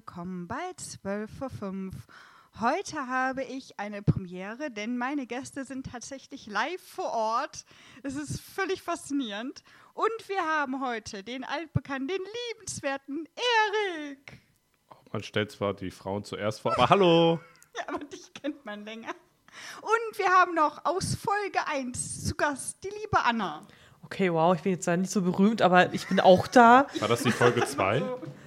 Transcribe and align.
willkommen 0.00 0.48
bei 0.48 0.72
12 0.78 1.30
vor 1.30 1.50
5. 1.50 1.94
Heute 2.58 3.06
habe 3.06 3.44
ich 3.44 3.78
eine 3.78 4.00
Premiere, 4.00 4.70
denn 4.70 4.96
meine 4.96 5.26
Gäste 5.26 5.66
sind 5.66 5.92
tatsächlich 5.92 6.46
live 6.46 6.80
vor 6.80 7.12
Ort. 7.12 7.66
Es 8.02 8.16
ist 8.16 8.40
völlig 8.40 8.80
faszinierend. 8.80 9.62
Und 9.92 10.26
wir 10.26 10.40
haben 10.40 10.82
heute 10.82 11.22
den 11.22 11.44
altbekannten, 11.44 12.08
den 12.08 12.22
liebenswerten 12.48 13.28
Erik. 14.06 14.40
Man 15.12 15.22
stellt 15.22 15.52
zwar 15.52 15.74
die 15.74 15.90
Frauen 15.90 16.24
zuerst 16.24 16.62
vor, 16.62 16.72
aber 16.72 16.88
hallo! 16.88 17.38
Ja, 17.76 17.94
aber 17.94 18.02
dich 18.06 18.32
kennt 18.32 18.64
man 18.64 18.86
länger. 18.86 19.12
Und 19.82 20.18
wir 20.18 20.30
haben 20.30 20.54
noch 20.54 20.82
aus 20.86 21.14
Folge 21.14 21.66
1 21.66 22.24
zu 22.26 22.34
Gast 22.36 22.82
die 22.82 22.88
liebe 22.88 23.22
Anna. 23.22 23.66
Okay, 24.02 24.32
wow, 24.32 24.56
ich 24.56 24.62
bin 24.62 24.72
jetzt 24.72 24.86
nicht 24.86 25.10
so 25.10 25.20
berühmt, 25.20 25.60
aber 25.60 25.92
ich 25.92 26.08
bin 26.08 26.20
auch 26.20 26.46
da. 26.46 26.86
War 27.00 27.08
das 27.08 27.22
die 27.22 27.32
Folge 27.32 27.66
2? 27.66 28.02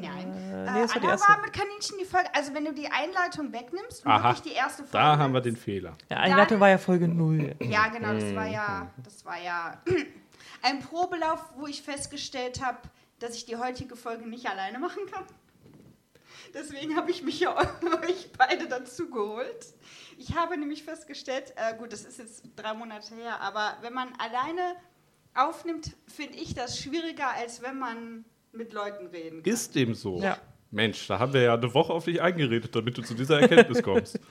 Nein. 0.00 0.32
Äh, 0.32 0.46
Äh, 0.66 0.72
nee, 0.72 0.80
das 0.82 0.94
war 0.94 1.00
die 1.00 1.06
Anna 1.06 1.10
erste. 1.12 1.28
war 1.28 1.40
mit 1.42 1.52
Kaninchen 1.52 1.98
die 2.00 2.04
Folge. 2.04 2.34
Also, 2.34 2.54
wenn 2.54 2.64
du 2.64 2.72
die 2.72 2.88
Einleitung 2.88 3.52
wegnimmst 3.52 4.04
und 4.04 4.10
Aha, 4.10 4.30
wirklich 4.30 4.52
die 4.52 4.56
erste 4.58 4.82
Folge. 4.82 4.92
da 4.92 5.18
haben 5.18 5.32
wir 5.34 5.40
den 5.40 5.56
Fehler. 5.56 5.96
Ja, 6.10 6.18
Einleitung 6.18 6.60
war 6.60 6.68
ja 6.70 6.78
Folge 6.78 7.06
0. 7.08 7.54
Ja, 7.60 7.88
genau, 7.88 8.12
das 8.14 8.34
war 8.34 8.46
ja, 8.46 8.90
das 9.04 9.24
war 9.24 9.40
ja 9.40 9.80
ein 10.62 10.80
Probelauf, 10.80 11.44
wo 11.56 11.66
ich 11.66 11.82
festgestellt 11.82 12.64
habe, 12.64 12.78
dass 13.18 13.34
ich 13.36 13.44
die 13.46 13.56
heutige 13.56 13.96
Folge 13.96 14.26
nicht 14.28 14.46
alleine 14.48 14.78
machen 14.78 15.06
kann. 15.12 15.24
Deswegen 16.54 16.96
habe 16.96 17.10
ich 17.10 17.22
mich 17.22 17.40
ja 17.40 17.54
euch 18.02 18.30
beide 18.36 18.66
dazu 18.68 19.10
geholt. 19.10 19.66
Ich 20.18 20.34
habe 20.36 20.56
nämlich 20.56 20.84
festgestellt, 20.84 21.52
äh, 21.56 21.76
gut, 21.76 21.92
das 21.92 22.04
ist 22.04 22.18
jetzt 22.18 22.42
drei 22.56 22.72
Monate 22.74 23.14
her, 23.14 23.40
aber 23.40 23.76
wenn 23.82 23.92
man 23.92 24.08
alleine 24.18 24.76
aufnimmt, 25.34 25.92
finde 26.06 26.34
ich 26.38 26.54
das 26.54 26.78
schwieriger, 26.80 27.28
als 27.30 27.62
wenn 27.62 27.78
man 27.78 28.24
mit 28.56 28.72
Leuten 28.72 29.06
reden 29.08 29.42
kann. 29.42 29.52
Ist 29.52 29.74
dem 29.74 29.94
so. 29.94 30.20
Ja. 30.20 30.38
Mensch, 30.70 31.06
da 31.06 31.18
haben 31.18 31.32
wir 31.32 31.42
ja 31.42 31.54
eine 31.54 31.72
Woche 31.72 31.92
auf 31.92 32.04
dich 32.04 32.20
eingeredet, 32.20 32.74
damit 32.74 32.98
du 32.98 33.02
zu 33.02 33.14
dieser 33.14 33.40
Erkenntnis 33.40 33.82
kommst. 33.82 34.18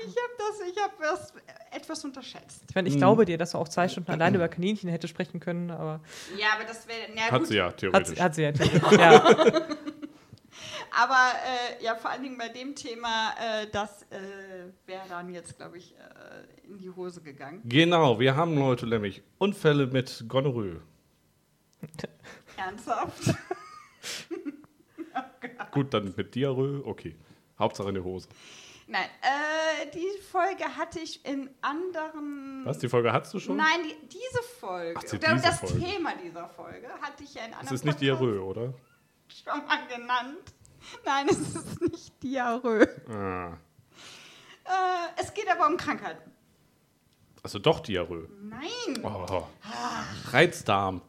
Ich 0.00 0.14
habe 0.14 0.32
das, 0.38 0.68
ich 0.68 0.80
habe 0.80 0.92
das 1.00 1.32
etwas 1.72 2.04
unterschätzt. 2.04 2.62
Ich 2.68 2.74
meine, 2.76 2.88
ich 2.88 2.96
glaube 2.96 3.24
dir, 3.24 3.36
dass 3.36 3.50
du 3.50 3.58
auch 3.58 3.68
zwei 3.68 3.88
Stunden 3.88 4.12
alleine 4.12 4.36
über 4.36 4.48
Kaninchen 4.48 4.88
hätte 4.88 5.08
sprechen 5.08 5.40
können, 5.40 5.72
aber 5.72 6.00
Ja, 6.38 6.50
aber 6.54 6.64
das 6.68 6.86
wäre, 6.86 7.30
Hat 7.30 7.40
gut, 7.40 7.48
sie 7.48 7.56
ja, 7.56 7.66
hat, 7.66 7.78
theoretisch. 7.78 8.20
hat 8.20 8.34
sie 8.36 8.42
ja 8.42 8.52
theoretisch. 8.52 8.92
Ja. 8.98 9.66
Aber 10.90 11.32
äh, 11.80 11.84
ja, 11.84 11.94
vor 11.94 12.10
allen 12.10 12.22
Dingen 12.22 12.38
bei 12.38 12.48
dem 12.48 12.74
Thema, 12.74 13.34
äh, 13.38 13.66
das 13.70 14.02
äh, 14.10 14.16
wäre 14.86 15.02
dann 15.08 15.32
jetzt, 15.32 15.56
glaube 15.56 15.78
ich, 15.78 15.94
äh, 15.94 16.66
in 16.66 16.78
die 16.78 16.90
Hose 16.90 17.20
gegangen. 17.20 17.60
Genau, 17.64 18.18
wir 18.18 18.34
haben 18.34 18.56
Leute 18.58 18.86
nämlich 18.86 19.22
Unfälle 19.38 19.86
mit 19.86 20.24
Gonorrhoe. 20.28 20.80
Ernsthaft? 22.56 23.34
Gut, 25.72 25.94
dann 25.94 26.14
mit 26.16 26.34
Diarrhoe, 26.34 26.82
okay. 26.84 27.16
Hauptsache 27.58 27.88
in 27.88 27.96
die 27.96 28.00
Hose. 28.00 28.28
Nein, 28.86 29.04
äh, 29.20 29.90
die 29.90 30.22
Folge 30.22 30.64
hatte 30.76 31.00
ich 31.00 31.24
in 31.26 31.50
anderen. 31.60 32.62
Was, 32.64 32.78
die 32.78 32.88
Folge 32.88 33.12
hattest 33.12 33.34
du 33.34 33.40
schon? 33.40 33.56
Nein, 33.56 33.80
die, 33.84 34.08
diese 34.08 34.42
Folge. 34.58 34.94
Ach, 34.96 35.02
diese 35.02 35.18
das 35.18 35.60
Folge. 35.60 35.78
Thema 35.78 36.14
dieser 36.16 36.48
Folge 36.48 36.88
hatte 37.02 37.22
ich 37.22 37.34
ja 37.34 37.44
in 37.44 37.50
Es 37.50 37.58
anderen 37.58 37.74
ist 37.74 37.84
nicht 37.84 38.00
Diarrhoe, 38.00 38.40
oder? 38.42 38.72
schon 39.28 39.66
mal 39.66 39.86
genannt. 39.86 40.54
Nein, 41.04 41.26
es 41.28 41.54
ist 41.54 41.82
nicht 41.82 42.22
Diarrhoe. 42.22 42.88
Ah. 43.10 43.52
Äh, 44.64 45.20
es 45.20 45.34
geht 45.34 45.50
aber 45.50 45.66
um 45.66 45.76
Krankheiten. 45.76 46.30
Also 47.42 47.58
doch 47.58 47.80
Diarrhoe. 47.80 48.28
Nein. 48.40 49.02
Oh. 49.02 49.46
Reizdarm. 50.30 51.02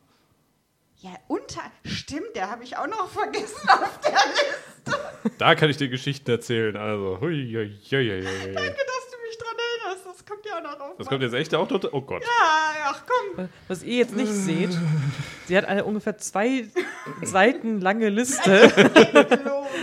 Ja, 1.01 1.11
unter. 1.29 1.61
Stimmt, 1.85 2.35
der 2.35 2.49
habe 2.51 2.63
ich 2.65 2.75
auch 2.75 2.87
noch 2.87 3.09
vergessen 3.11 3.69
auf 3.69 3.99
der 4.01 4.11
Liste. 4.11 5.33
Da 5.37 5.55
kann 5.55 5.69
ich 5.69 5.77
dir 5.77 5.87
Geschichten 5.87 6.29
erzählen. 6.29 6.75
Also, 6.75 7.19
hui, 7.21 7.53
hui, 7.53 7.79
hui, 7.89 8.09
hui, 8.09 8.21
hui. 8.21 8.53
Danke, 8.53 8.81
dass 8.85 9.09
du 9.09 9.17
mich 9.25 9.37
dran 9.37 9.55
erinnerst. 9.57 10.05
Das 10.05 10.25
kommt 10.25 10.45
ja 10.45 10.57
auch 10.57 10.63
noch 10.63 10.79
auf. 10.79 10.97
Das 10.97 11.07
kommt 11.07 11.23
jetzt 11.23 11.33
echt 11.33 11.55
auch 11.55 11.69
noch. 11.69 11.81
Oh 11.93 12.01
Gott. 12.01 12.21
Ja, 12.21 12.73
ach 12.85 13.03
komm. 13.07 13.47
Was 13.69 13.83
ihr 13.83 13.95
jetzt 13.95 14.13
nicht 14.13 14.31
seht, 14.31 14.77
sie 15.47 15.57
hat 15.57 15.65
eine 15.65 15.85
ungefähr 15.85 16.17
zwei 16.17 16.65
Seiten 17.21 17.79
lange 17.79 18.09
Liste 18.09 18.69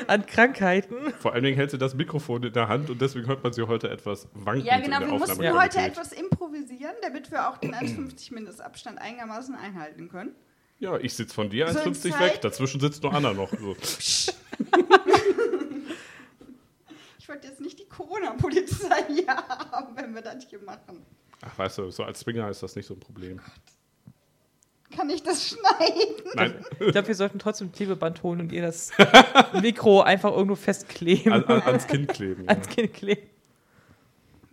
an 0.09 0.27
Krankheiten. 0.27 1.15
Vor 1.19 1.33
allen 1.33 1.45
Dingen 1.45 1.57
hält 1.57 1.71
sie 1.71 1.79
das 1.79 1.95
Mikrofon 1.95 2.43
in 2.43 2.53
der 2.53 2.69
Hand 2.69 2.91
und 2.91 3.01
deswegen 3.01 3.27
hört 3.27 3.43
man 3.43 3.55
sie 3.55 3.63
heute 3.63 3.89
etwas 3.89 4.29
wankend 4.35 4.67
Ja, 4.67 4.79
genau. 4.81 5.01
Wir 5.01 5.07
mussten 5.07 5.59
heute 5.59 5.79
etwas 5.79 6.13
improvisieren, 6.13 6.95
damit 7.01 7.31
wir 7.31 7.49
auch 7.49 7.57
den 7.57 7.75
1,50 7.75 8.35
Mindestabstand 8.35 8.99
einigermaßen 9.01 9.55
einhalten 9.55 10.11
können. 10.11 10.35
Ja, 10.79 10.99
ich 10.99 11.15
sitze 11.15 11.35
von 11.35 11.49
dir 11.49 11.69
So 11.73 11.79
in 11.81 11.95
1,50 11.95 12.11
Zeit- 12.13 12.21
weg, 12.21 12.41
dazwischen 12.43 12.81
sitzt 12.81 13.03
nur 13.03 13.13
Anna 13.15 13.33
noch. 13.33 13.51
So. 13.51 13.77
Ich 17.19 17.29
wollte 17.29 17.49
jetzt 17.49 17.61
nicht 17.61 17.79
die 17.81 17.89
Corona-Polizei 17.89 19.05
hier 19.09 19.27
haben, 19.27 19.97
wenn 19.97 20.15
wir 20.15 20.23
das 20.23 20.47
hier 20.49 20.61
machen. 20.61 21.05
Ach, 21.43 21.59
weißt 21.59 21.79
du, 21.79 21.91
so 21.91 22.05
als 22.05 22.21
Swinger 22.21 22.49
ist 22.49 22.63
das 22.63 22.77
nicht 22.77 22.87
so 22.87 22.95
ein 22.95 23.01
Problem. 23.01 23.41
Kann 24.95 25.11
ich 25.11 25.25
das 25.25 25.49
schneiden? 25.49 26.15
Nein, 26.35 26.65
Ich 26.79 26.93
glaube, 26.93 27.09
wir 27.09 27.15
sollten 27.17 27.41
trotzdem 27.41 27.73
Klebeband 27.73 28.23
holen 28.23 28.41
und 28.41 28.53
ihr 28.53 28.63
das 28.63 28.93
Mikro 29.61 30.03
einfach 30.03 30.31
irgendwo 30.33 30.55
festkleben. 30.55 31.33
an, 31.33 31.45
an, 31.47 31.63
ans 31.63 31.89
Kinn 31.89 32.07
kleben. 32.07 32.45
Ja. 32.45 32.51
Ans 32.51 32.69
Kind 32.69 32.95
kleben. 32.95 33.29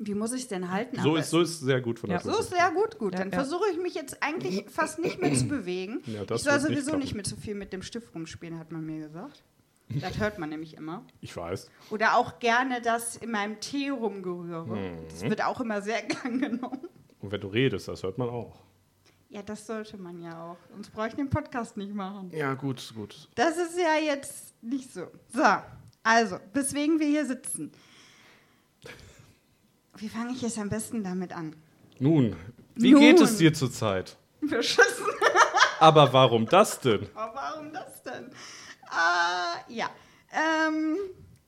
Wie 0.05 0.15
muss 0.15 0.31
ich 0.33 0.43
es 0.43 0.47
denn 0.47 0.71
halten? 0.71 0.99
So 1.01 1.15
ist, 1.15 1.29
so 1.29 1.41
ist 1.41 1.59
sehr 1.59 1.81
gut 1.81 1.99
von 1.99 2.09
der 2.09 2.19
Ja. 2.19 2.23
So 2.23 2.39
ist 2.39 2.49
sehr 2.49 2.71
gut, 2.71 2.97
gut. 2.97 3.13
Ja, 3.13 3.19
Dann 3.19 3.29
ja. 3.31 3.35
versuche 3.35 3.65
ich 3.71 3.77
mich 3.77 3.93
jetzt 3.95 4.21
eigentlich 4.21 4.65
fast 4.69 4.99
nicht 4.99 5.19
mehr 5.19 5.33
zu 5.33 5.47
bewegen. 5.47 6.01
Ja, 6.05 6.25
das 6.25 6.41
ich 6.41 6.45
soll 6.45 6.53
nicht 6.53 6.63
sowieso 6.63 6.83
klappen. 6.91 6.99
nicht 6.99 7.15
mehr 7.15 7.23
zu 7.23 7.35
viel 7.35 7.55
mit 7.55 7.73
dem 7.73 7.81
Stift 7.81 8.13
rumspielen, 8.13 8.59
hat 8.59 8.71
man 8.71 8.85
mir 8.85 9.07
gesagt. 9.07 9.43
Das 9.89 10.17
hört 10.17 10.39
man 10.39 10.49
nämlich 10.49 10.75
immer. 10.75 11.05
Ich 11.21 11.35
weiß. 11.35 11.69
Oder 11.91 12.17
auch 12.17 12.39
gerne 12.39 12.81
das 12.81 13.15
in 13.17 13.31
meinem 13.31 13.59
Tee 13.59 13.89
rumgerühre. 13.89 14.65
Mhm. 14.65 15.07
Das 15.09 15.21
wird 15.21 15.43
auch 15.43 15.59
immer 15.61 15.81
sehr 15.81 16.01
gern 16.07 16.39
genommen. 16.39 16.87
Und 17.19 17.31
wenn 17.31 17.41
du 17.41 17.47
redest, 17.47 17.87
das 17.87 18.01
hört 18.03 18.17
man 18.17 18.29
auch. 18.29 18.59
Ja, 19.29 19.41
das 19.41 19.65
sollte 19.65 19.97
man 19.97 20.21
ja 20.21 20.51
auch. 20.51 20.57
Sonst 20.71 20.91
brauche 20.91 21.07
ich 21.07 21.15
den 21.15 21.29
Podcast 21.29 21.75
nicht 21.75 21.93
machen. 21.93 22.29
Ja, 22.33 22.53
gut, 22.53 22.93
gut. 22.95 23.29
Das 23.35 23.57
ist 23.57 23.77
ja 23.77 23.95
jetzt 24.03 24.53
nicht 24.61 24.93
so. 24.93 25.07
So, 25.33 25.43
also, 26.03 26.37
weswegen 26.53 26.99
wir 26.99 27.07
hier 27.07 27.25
sitzen. 27.25 27.71
Wie 29.97 30.09
fange 30.09 30.31
ich 30.33 30.41
jetzt 30.41 30.57
am 30.57 30.69
besten 30.69 31.03
damit 31.03 31.33
an? 31.33 31.55
Nun, 31.99 32.35
wie 32.75 32.91
Nun. 32.91 33.01
geht 33.01 33.19
es 33.21 33.37
dir 33.37 33.53
zurzeit? 33.53 34.17
Beschissen. 34.41 35.05
Aber 35.79 36.11
warum 36.13 36.45
das 36.45 36.79
denn? 36.79 37.07
Aber 37.13 37.35
warum 37.35 37.71
das 37.73 38.01
denn? 38.03 38.25
Äh, 38.89 39.73
ja. 39.73 39.89
Ähm, 40.31 40.97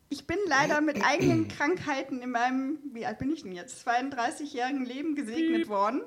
ich 0.09 0.27
bin 0.27 0.37
leider 0.47 0.81
mit 0.81 1.03
eigenen 1.03 1.47
Krankheiten 1.57 2.21
in 2.21 2.31
meinem, 2.31 2.77
wie 2.93 3.05
alt 3.05 3.17
bin 3.17 3.31
ich 3.31 3.43
denn 3.43 3.51
jetzt, 3.53 3.87
32-jährigen 3.87 4.85
Leben 4.85 5.15
gesegnet 5.15 5.61
Piep. 5.63 5.67
worden. 5.69 6.01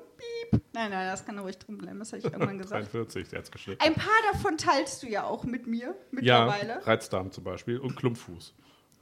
Piep. 0.51 0.61
Nein, 0.73 0.91
nein, 0.91 1.07
das 1.07 1.25
kann 1.25 1.37
ruhig 1.39 1.57
drin 1.59 1.77
bleiben, 1.77 1.99
das 1.99 2.13
habe 2.13 2.19
ich 2.19 2.23
irgendwann 2.31 2.57
gesagt. 2.57 2.93
43, 2.93 3.27
der 3.29 3.39
hat's 3.39 3.51
geschnitten. 3.51 3.81
Ein 3.83 3.93
paar 3.95 4.07
davon 4.31 4.57
teilst 4.57 5.03
du 5.03 5.07
ja 5.07 5.25
auch 5.25 5.43
mit 5.43 5.67
mir 5.67 5.87
Ja, 6.21 6.45
mittlerweile. 6.45 6.85
Reizdarm 6.87 7.31
zum 7.31 7.43
Beispiel 7.43 7.77
und 7.79 7.95
Klumpfuß. 7.97 8.53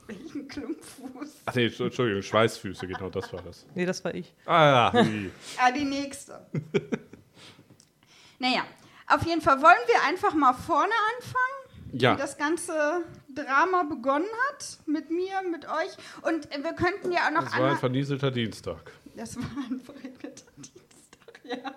Welchen 0.08 0.48
Klumpfuß. 0.48 1.42
Ach 1.46 1.56
nee, 1.56 1.66
Entschuldigung, 1.66 2.22
Schweißfüße, 2.22 2.88
genau, 2.88 3.10
das 3.10 3.32
war 3.34 3.42
das. 3.42 3.66
Nee, 3.76 3.86
das 3.86 4.04
war 4.04 4.14
ich. 4.16 4.34
Ah, 4.46 4.92
ja. 4.94 5.06
Ah, 5.60 5.72
die 5.72 5.84
nächste. 5.86 6.46
naja, 8.40 8.64
auf 9.08 9.24
jeden 9.26 9.42
Fall 9.42 9.62
wollen 9.62 9.88
wir 9.88 10.04
einfach 10.08 10.34
mal 10.34 10.54
vorne 10.54 10.94
anfangen, 11.18 12.00
Ja. 12.00 12.16
wie 12.16 12.22
das 12.22 12.38
ganze 12.38 13.02
Drama 13.34 13.84
begonnen 13.84 14.28
hat. 14.50 14.80
Mit 14.86 15.10
mir, 15.12 15.42
mit 15.52 15.66
euch. 15.66 15.92
Und 16.24 16.50
wir 16.50 16.74
könnten 16.74 17.12
ja 17.12 17.28
auch 17.28 17.32
noch 17.32 17.44
Das 17.44 17.58
war 17.60 17.72
ein 17.72 17.78
vernieselter 17.78 18.32
Dienstag. 18.32 18.92
Das 19.16 19.36
war 19.38 19.44
ein 19.70 19.80
verregneter 19.82 20.46
Dienstag, 20.58 21.42
ja. 21.44 21.72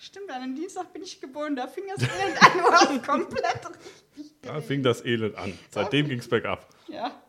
Stimmt, 0.00 0.30
an 0.30 0.42
einem 0.42 0.54
Dienstag 0.54 0.92
bin 0.92 1.02
ich 1.02 1.20
geboren, 1.20 1.56
da 1.56 1.66
fing 1.66 1.84
das 1.88 2.02
Elend 2.08 2.40
an, 2.42 2.58
du 2.58 2.70
hast 2.70 3.06
komplett 3.06 3.60
richtig 4.16 4.32
Da 4.42 4.60
fing 4.60 4.82
das 4.82 5.04
Elend 5.04 5.34
an. 5.36 5.58
Seitdem 5.70 6.08
ging 6.08 6.20
es 6.20 6.28
bergab. 6.28 6.68
Ja. 6.86 7.20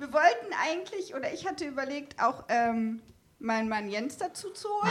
Wir 0.00 0.14
wollten 0.14 0.54
eigentlich, 0.58 1.14
oder 1.14 1.30
ich 1.30 1.46
hatte 1.46 1.66
überlegt, 1.66 2.22
auch 2.22 2.44
ähm, 2.48 3.02
meinen 3.38 3.68
Mann 3.68 3.90
Jens 3.90 4.16
dazu 4.16 4.48
zu 4.48 4.66
holen. 4.66 4.90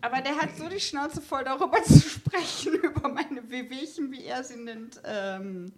Aber 0.00 0.20
der 0.22 0.36
hat 0.36 0.56
so 0.56 0.68
die 0.68 0.80
Schnauze 0.80 1.20
voll, 1.20 1.44
darüber 1.44 1.80
zu 1.84 2.00
sprechen, 2.00 2.74
über 2.82 3.08
meine 3.08 3.48
Wehwehchen, 3.48 4.10
wie 4.10 4.24
er 4.24 4.42
sie 4.42 4.56
nennt. 4.56 5.00
Ähm, 5.04 5.72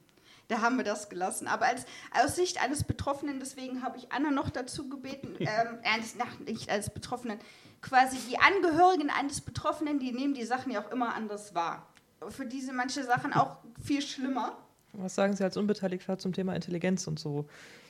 da 0.49 0.63
haben 0.63 0.79
wir 0.79 0.85
das 0.85 1.11
gelassen. 1.11 1.49
Aber 1.49 1.67
als, 1.67 1.85
aus 2.19 2.35
Sicht 2.35 2.63
eines 2.63 2.85
Betroffenen, 2.85 3.41
deswegen 3.41 3.83
habe 3.83 3.99
ich 3.99 4.11
Anna 4.11 4.31
noch 4.31 4.49
dazu 4.49 4.89
gebeten, 4.89 5.37
ähm, 5.39 5.79
nach, 6.17 6.39
nicht 6.39 6.71
als 6.71 6.89
Betroffenen, 6.89 7.39
quasi 7.83 8.17
die 8.31 8.39
Angehörigen 8.39 9.11
eines 9.11 9.43
Betroffenen, 9.43 9.99
die 9.99 10.13
nehmen 10.13 10.33
die 10.33 10.47
Sachen 10.47 10.73
ja 10.73 10.83
auch 10.83 10.91
immer 10.91 11.15
anders 11.15 11.55
wahr. 11.55 11.87
Für 12.31 12.47
diese 12.47 12.73
manche 12.73 13.05
Sachen 13.05 13.35
auch 13.35 13.59
viel 13.85 14.01
schlimmer. 14.01 14.57
Was 14.95 15.15
sagen 15.15 15.37
Sie 15.37 15.45
als 15.45 15.59
Unbeteiligter 15.59 16.19
zum 16.19 16.33
Thema 16.33 16.55
Intelligenz 16.55 17.07
und 17.07 17.19
so? 17.19 17.47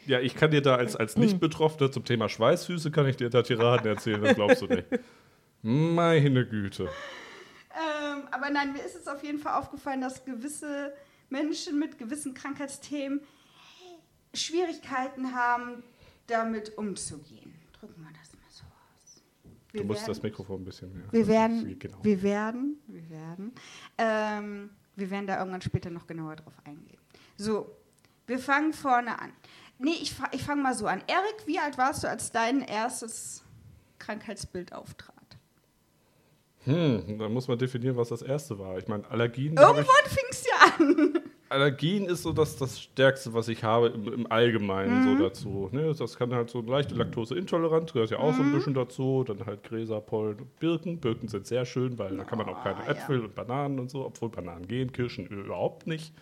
Ja, 0.07 0.21
ich 0.21 0.35
kann 0.35 0.51
dir 0.51 0.63
da 0.63 0.77
als, 0.77 0.97
als 0.97 1.17
Nicht-Betroffener 1.17 1.93
zum 1.93 2.05
Thema 2.05 2.29
Schweißfüße, 2.29 2.91
kann 2.91 3.07
ich 3.07 3.17
dir 3.17 3.31
da 3.31 3.43
Tiraden 3.43 3.87
erzählen, 3.87 4.21
das 4.23 4.35
glaubst 4.35 4.63
du 4.63 4.67
nicht. 4.67 4.87
Meine 5.63 6.47
Güte. 6.47 6.85
Ähm, 6.85 8.23
aber 8.31 8.51
nein, 8.51 8.73
mir 8.73 8.83
ist 8.83 8.97
es 8.97 9.07
auf 9.07 9.23
jeden 9.23 9.39
Fall 9.39 9.55
aufgefallen, 9.61 10.01
dass 10.01 10.25
gewisse 10.25 10.93
Menschen 11.29 11.79
mit 11.79 11.99
gewissen 11.99 12.35
Krankheitsthemen 12.35 13.21
Schwierigkeiten 14.35 15.35
haben, 15.35 15.83
damit 16.27 16.77
umzugehen. 16.79 17.55
Drücken 17.79 18.01
wir 18.03 18.11
das 18.19 18.33
mal 18.33 18.41
so 18.51 18.65
aus. 18.65 19.23
Wir 19.73 19.81
Du 19.83 19.87
musst 19.87 20.01
werden- 20.03 20.09
das 20.15 20.23
Mikrofon 20.23 20.63
ein 20.63 20.65
bisschen 20.65 20.93
mehr. 20.93 21.05
Wir 21.13 21.27
werden, 21.27 21.79
Genau. 21.79 21.99
wir 22.03 22.23
werden, 22.23 22.79
wir 22.87 23.11
werden, 23.11 23.53
ähm, 23.99 24.71
wir 24.97 25.11
werden 25.11 25.27
da 25.27 25.39
irgendwann 25.39 25.63
später 25.63 25.91
noch 25.91 26.07
genauer 26.07 26.37
drauf 26.37 26.55
eingehen. 26.65 26.99
So, 27.37 27.75
wir 28.27 28.39
fangen 28.39 28.73
vorne 28.73 29.19
an. 29.19 29.33
Nee, 29.83 29.97
ich, 30.03 30.15
ich 30.33 30.43
fange 30.43 30.63
mal 30.63 30.75
so 30.75 30.87
an. 30.87 31.03
Erik, 31.07 31.47
wie 31.47 31.59
alt 31.59 31.79
warst 31.79 32.05
du, 32.05 32.09
als 32.09 32.31
dein 32.31 32.61
erstes 32.63 33.43
Krankheitsbild 33.99 34.73
auftrat? 34.73 35.15
Hm, 36.65 37.19
da 37.19 37.29
muss 37.29 37.49
man 37.49 37.59
definieren, 37.59 37.97
was 37.97 38.11
das 38.11 38.21
erste 38.21 38.59
war. 38.59 38.77
Ich 38.77 38.87
meine, 38.87 39.09
Allergien. 39.11 39.57
Irgendwann 39.57 39.85
fing 40.07 40.25
es 40.31 40.45
ja 40.47 40.75
an. 40.79 41.19
Allergien 41.49 42.05
ist 42.07 42.23
so 42.23 42.33
das, 42.33 42.57
das 42.59 42.81
Stärkste, 42.81 43.33
was 43.35 43.49
ich 43.49 43.65
habe 43.65 43.89
im, 43.89 44.13
im 44.13 44.31
Allgemeinen 44.31 45.01
Mhm. 45.01 45.03
so 45.19 45.25
dazu. 45.25 45.69
Ne? 45.73 45.93
Das 45.99 46.17
kann 46.17 46.33
halt 46.35 46.49
so 46.51 46.61
leichte 46.61 46.95
Laktoseintolerant, 46.95 47.93
gehört 47.93 48.11
ja 48.11 48.19
auch 48.19 48.33
Mhm. 48.33 48.37
so 48.37 48.43
ein 48.43 48.53
bisschen 48.53 48.75
dazu. 48.75 49.25
Dann 49.27 49.45
halt 49.47 49.65
Gräser, 49.65 50.01
Pollen 50.01 50.39
und 50.39 50.61
Birken. 50.61 50.99
Birken 51.01 51.29
sind 51.29 51.47
sehr 51.47 51.65
schön, 51.65 51.99
weil 51.99 52.17
da 52.19 52.25
kann 52.25 52.39
man 52.39 52.49
auch 52.51 52.63
keine 52.63 52.81
Oh, 52.81 52.85
ja. 52.85 52.91
Äpfel 52.93 53.21
und 53.25 53.35
Bananen 53.35 53.81
und 53.81 53.91
so, 53.91 54.05
obwohl 54.05 54.29
Bananen 54.29 54.69
gehen, 54.69 54.93
Kirschen 54.93 55.27
überhaupt 55.27 55.87
nicht. 55.87 56.13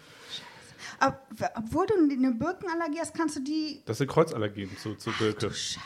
Ob, 1.00 1.18
obwohl 1.56 1.86
du 1.86 1.94
eine 1.94 2.32
Birkenallergie 2.32 2.98
hast, 3.00 3.14
kannst 3.14 3.36
du 3.36 3.40
die. 3.40 3.82
Das 3.86 3.98
sind 3.98 4.08
Kreuzallergien 4.08 4.70
zu, 4.76 4.94
zu 4.94 5.10
Birke. 5.18 5.50
Scheiße. 5.50 5.78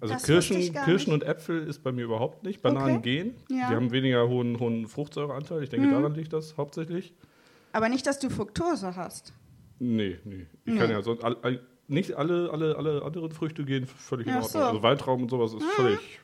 Also 0.00 0.14
Das 0.14 0.22
Kirschen, 0.22 0.72
Kirschen 0.84 1.12
und 1.12 1.24
Äpfel 1.24 1.66
ist 1.66 1.82
bei 1.82 1.90
mir 1.90 2.04
überhaupt 2.04 2.44
nicht. 2.44 2.62
Bananen 2.62 2.98
Okay. 2.98 3.02
gehen. 3.02 3.34
Ja. 3.48 3.56
Mhm. 3.66 3.70
Die 3.70 3.76
haben 3.76 3.90
weniger 3.92 4.28
hohen, 4.28 4.60
hohen 4.60 4.86
Fruchtsäureanteil. 4.86 5.62
Ich 5.64 5.70
denke, 5.70 5.90
daran 5.90 6.14
liegt 6.14 6.32
das 6.32 6.56
hauptsächlich. 6.56 7.12
Aber 7.72 7.88
nicht, 7.88 8.06
dass 8.06 8.18
du 8.20 8.30
Fructose 8.30 8.94
hast. 8.96 9.32
Nee, 9.80 10.18
nee. 10.24 10.46
Ich 10.64 10.72
Nee. 10.74 10.78
kann 10.78 10.90
ja 10.90 11.02
sonst 11.02 11.22
all, 11.24 11.36
all, 11.42 11.60
nicht 11.88 12.14
alle, 12.14 12.50
alle, 12.52 12.76
alle 12.76 13.02
anderen 13.02 13.32
Früchte 13.32 13.64
gehen 13.64 13.86
völlig 13.86 14.26
in 14.28 14.34
Ach 14.34 14.42
Ordnung. 14.42 14.50
so. 14.52 14.58
Mhm. 14.58 14.64
Also 14.64 14.82
Weintrauben 14.82 15.22
und 15.24 15.30
sowas 15.30 15.52
ist 15.54 15.64
völlig. 15.74 16.20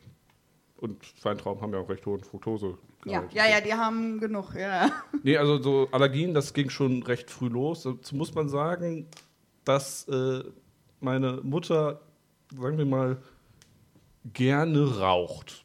Und 0.85 1.25
Weintrauben 1.25 1.63
haben 1.63 1.73
ja 1.73 1.79
auch 1.79 1.89
recht 1.89 2.05
hohen 2.05 2.23
Fructose. 2.23 2.77
Ja, 3.07 3.25
ja, 3.33 3.49
ja, 3.49 3.63
die 3.63 3.73
haben 3.73 4.21
genug, 4.21 4.55
ja. 4.55 4.91
Nee, 5.23 5.39
also 5.39 5.57
so 5.63 5.89
Allergien, 5.93 6.35
das 6.35 6.53
ging 6.53 6.69
schon 6.69 7.03
recht 7.05 7.31
früh 7.31 7.49
los. 7.49 7.85
Dazu 7.85 8.15
muss 8.15 8.35
man 8.35 8.51
sagen, 8.51 9.07
dass 9.65 10.07
äh, 10.09 10.45
meine 11.01 11.41
Mutter, 11.43 12.03
sagen 12.55 12.77
wir 12.77 12.85
mal, 12.85 13.17
gerne 14.35 14.99
raucht. 14.99 15.65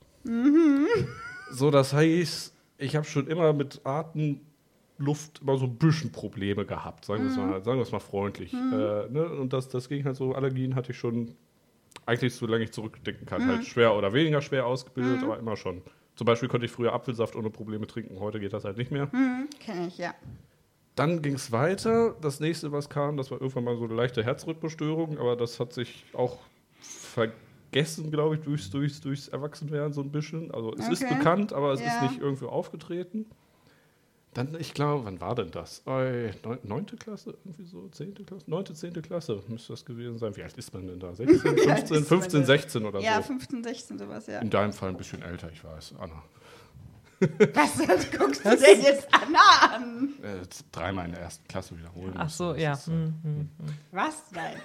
So, 1.52 1.70
das 1.70 1.92
heißt, 1.92 2.56
ich 2.78 2.96
habe 2.96 3.06
schon 3.06 3.28
immer 3.28 3.52
mit 3.52 3.82
Atemluft 3.84 5.42
immer 5.42 5.58
so 5.58 5.66
ein 5.66 5.76
bisschen 5.76 6.14
Probleme 6.14 6.66
gehabt, 6.66 7.04
sagen 7.04 7.26
wir 7.26 7.32
es 7.32 7.36
mal, 7.36 7.62
sagen 7.62 7.78
wir 7.78 7.84
es 7.84 7.92
mal 7.92 8.00
freundlich. 8.00 8.54
Äh, 8.54 8.58
ne? 8.58 9.30
Und 9.38 9.52
das, 9.52 9.68
das 9.68 9.90
ging 9.90 10.06
halt 10.06 10.16
so, 10.16 10.34
Allergien 10.34 10.76
hatte 10.76 10.94
ich 10.94 10.98
schon 10.98 11.36
eigentlich, 12.10 12.36
solange 12.36 12.64
ich 12.66 12.72
zurückdenken 12.74 13.26
kann, 13.26 13.46
halt 13.46 13.64
schwer 13.66 13.96
oder 13.96 14.12
weniger 14.14 14.42
schwer 14.42 14.66
ausgebildet, 14.66 15.24
aber 15.24 15.40
immer 15.40 15.56
schon. 15.56 15.82
Zum 16.16 16.26
Beispiel 16.26 16.50
konnte 16.50 16.66
ich 16.66 16.72
früher 16.72 16.92
Apfelsaft 16.94 17.36
ohne 17.36 17.50
Probleme 17.50 17.88
trinken, 17.88 18.20
heute 18.20 18.40
geht 18.40 18.52
das 18.52 18.66
halt 18.66 18.78
nicht 18.78 18.92
mehr. 18.92 19.12
Hm, 19.12 19.48
Kenn 19.60 19.88
ich, 19.88 19.98
ja. 19.98 20.14
Dann 20.96 21.22
ging 21.22 21.36
es 21.36 21.52
weiter. 21.54 22.16
Das 22.20 22.42
nächste, 22.42 22.74
was 22.74 22.90
kam, 22.90 23.16
das 23.16 23.32
war 23.32 23.40
irgendwann 23.40 23.64
mal 23.64 23.78
so 23.78 23.86
eine 23.86 23.94
leichte 23.94 24.22
Herzrhythmusstörung, 24.24 25.18
aber 25.18 25.38
das 25.38 25.60
hat 25.60 25.72
sich 25.72 26.04
auch 26.14 26.40
vergessen, 26.82 28.12
glaube 28.12 28.36
ich, 28.36 28.42
durchs, 28.42 28.70
durchs, 28.70 29.00
durchs 29.00 29.28
Erwachsenwerden 29.30 29.94
so 29.94 30.02
ein 30.02 30.12
bisschen. 30.12 30.52
Also 30.52 30.74
es 30.74 30.90
ist 30.90 31.04
Okay. 31.04 31.16
bekannt, 31.16 31.54
aber 31.54 31.72
es 31.72 31.80
Ja. 31.82 31.88
ist 31.88 32.02
nicht 32.02 32.20
irgendwo 32.20 32.48
aufgetreten. 32.48 33.26
Dann, 34.36 34.56
ich 34.60 34.74
glaube, 34.76 35.06
wann 35.06 35.20
war 35.20 35.34
denn 35.34 35.50
das? 35.50 35.82
Neun- 35.86 36.60
Neunte 36.64 36.98
Klasse, 36.98 37.36
irgendwie 37.44 37.66
so, 37.66 37.88
zehnte 37.90 38.24
Klasse? 38.24 38.44
Neunte, 38.48 38.74
zehnte 38.76 39.02
Klasse 39.02 39.42
müsste 39.48 39.74
das 39.74 39.84
gewesen 39.84 40.20
sein. 40.20 40.36
Wie 40.38 40.44
alt 40.44 40.56
ist 40.58 40.72
man 40.74 40.86
denn 40.88 41.00
da? 41.00 41.14
16, 41.16 41.48
alt 41.48 41.60
15, 41.60 41.82
ist 41.82 41.90
man 41.90 42.04
15, 42.22 42.40
denn? 42.40 42.46
16 42.46 42.86
oder 42.86 43.00
Ja, 43.00 43.16
so. 43.18 43.24
15, 43.24 43.64
16, 43.64 43.98
sowas, 43.98 44.28
ja. 44.28 44.40
In 44.40 44.50
deinem 44.52 44.72
Fall 44.74 44.90
ein 44.90 44.98
bisschen 44.98 45.22
älter, 45.24 45.50
ich 45.52 45.64
weiß, 45.64 45.96
Anna. 46.00 46.22
Was 47.54 47.78
das 47.88 48.12
guckst 48.12 48.46
du 48.46 48.50
denn 48.56 48.82
jetzt 48.82 49.08
Anna 49.12 49.76
an? 49.76 50.10
Äh, 50.22 50.46
dreimal 50.72 51.06
in 51.08 51.12
der 51.12 51.22
ersten 51.22 51.46
Klasse 51.48 51.78
wiederholen. 51.78 52.14
Ach 52.16 52.30
so, 52.30 52.54
ja. 52.54 52.74
ist, 52.74 52.88
äh, 52.88 52.92
Hm, 52.92 53.14
hm. 53.24 53.50
Was? 53.92 54.24
Nein. 54.32 54.56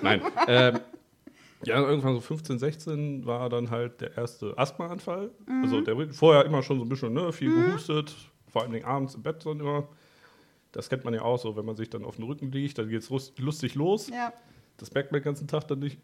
Nein. 0.00 0.20
ähm, 0.46 0.80
ja, 1.64 1.80
irgendwann 1.80 2.14
so 2.14 2.20
15, 2.20 2.58
16 2.58 3.26
war 3.26 3.48
dann 3.50 3.70
halt 3.70 4.00
der 4.00 4.16
erste 4.16 4.56
Asthmaanfall. 4.56 5.30
Also 5.62 5.80
der 5.80 5.96
vorher 6.12 6.44
immer 6.44 6.62
schon 6.62 6.78
so 6.78 6.84
ein 6.84 6.88
bisschen 6.88 7.12
ne, 7.12 7.32
viel 7.32 7.52
gehustet, 7.54 8.14
vor 8.54 8.62
allen 8.62 8.70
Dingen 8.70 8.84
abends 8.84 9.16
im 9.16 9.22
Bett 9.24 9.44
dann 9.44 9.58
immer. 9.58 9.88
Das 10.70 10.88
kennt 10.88 11.04
man 11.04 11.12
ja 11.12 11.22
auch 11.22 11.38
so, 11.38 11.56
wenn 11.56 11.64
man 11.64 11.74
sich 11.74 11.90
dann 11.90 12.04
auf 12.04 12.16
den 12.16 12.24
Rücken 12.24 12.52
liegt, 12.52 12.78
dann 12.78 12.88
geht 12.88 13.02
es 13.02 13.10
lustig 13.36 13.74
los. 13.74 14.08
Ja. 14.08 14.32
Das 14.76 14.94
merkt 14.94 15.10
man 15.10 15.20
den 15.20 15.24
ganzen 15.24 15.48
Tag 15.48 15.66
dann 15.66 15.80
nicht. 15.80 15.98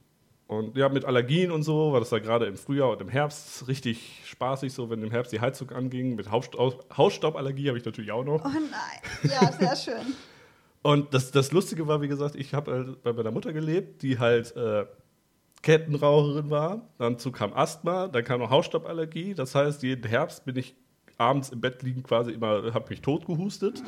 Und 0.49 0.76
ja, 0.76 0.88
mit 0.88 1.05
Allergien 1.05 1.52
und 1.52 1.62
so 1.62 1.93
war 1.93 2.00
das 2.00 2.08
da 2.08 2.19
gerade 2.19 2.47
im 2.47 2.56
Frühjahr 2.56 2.91
und 2.91 3.00
im 3.00 3.08
Herbst 3.08 3.69
richtig 3.69 4.23
spaßig, 4.25 4.73
so 4.73 4.91
wenn 4.91 5.00
im 5.00 5.12
Herbst 5.12 5.31
die 5.32 5.41
Heizung 5.41 5.70
anging. 5.70 6.17
Mit 6.17 6.29
Hausstaub, 6.29 6.85
Hausstauballergie 6.97 7.69
habe 7.69 7.79
ich 7.79 7.85
natürlich 7.85 8.11
auch 8.11 8.25
noch. 8.25 8.44
Oh 8.44 8.49
nein. 8.49 9.31
Ja, 9.31 9.52
sehr 9.52 9.76
schön. 9.76 10.14
Und 10.82 11.14
das, 11.14 11.31
das 11.31 11.52
Lustige 11.52 11.87
war, 11.87 12.02
wie 12.02 12.08
gesagt, 12.08 12.35
ich 12.35 12.52
habe 12.52 12.73
halt 12.73 13.02
bei 13.05 13.12
meiner 13.12 13.31
Mutter 13.31 13.52
gelebt, 13.52 14.02
die 14.02 14.19
halt 14.19 14.56
äh, 14.56 14.87
Kettenraucherin 15.62 16.50
war. 16.50 16.88
Dazu 16.99 17.31
kam 17.31 17.52
Asthma, 17.52 18.08
dann 18.08 18.25
kam 18.25 18.41
noch 18.41 18.50
Hausstauballergie. 18.50 19.35
Das 19.35 19.55
heißt, 19.55 19.85
jeden 19.85 20.08
Herbst 20.08 20.44
bin 20.44 20.56
ich 20.56 20.75
abends 21.20 21.50
im 21.50 21.61
Bett 21.61 21.82
liegen 21.82 22.02
quasi 22.02 22.32
immer, 22.32 22.72
habe 22.75 22.90
mich 22.90 23.00
tot 23.02 23.26
gehustet. 23.26 23.82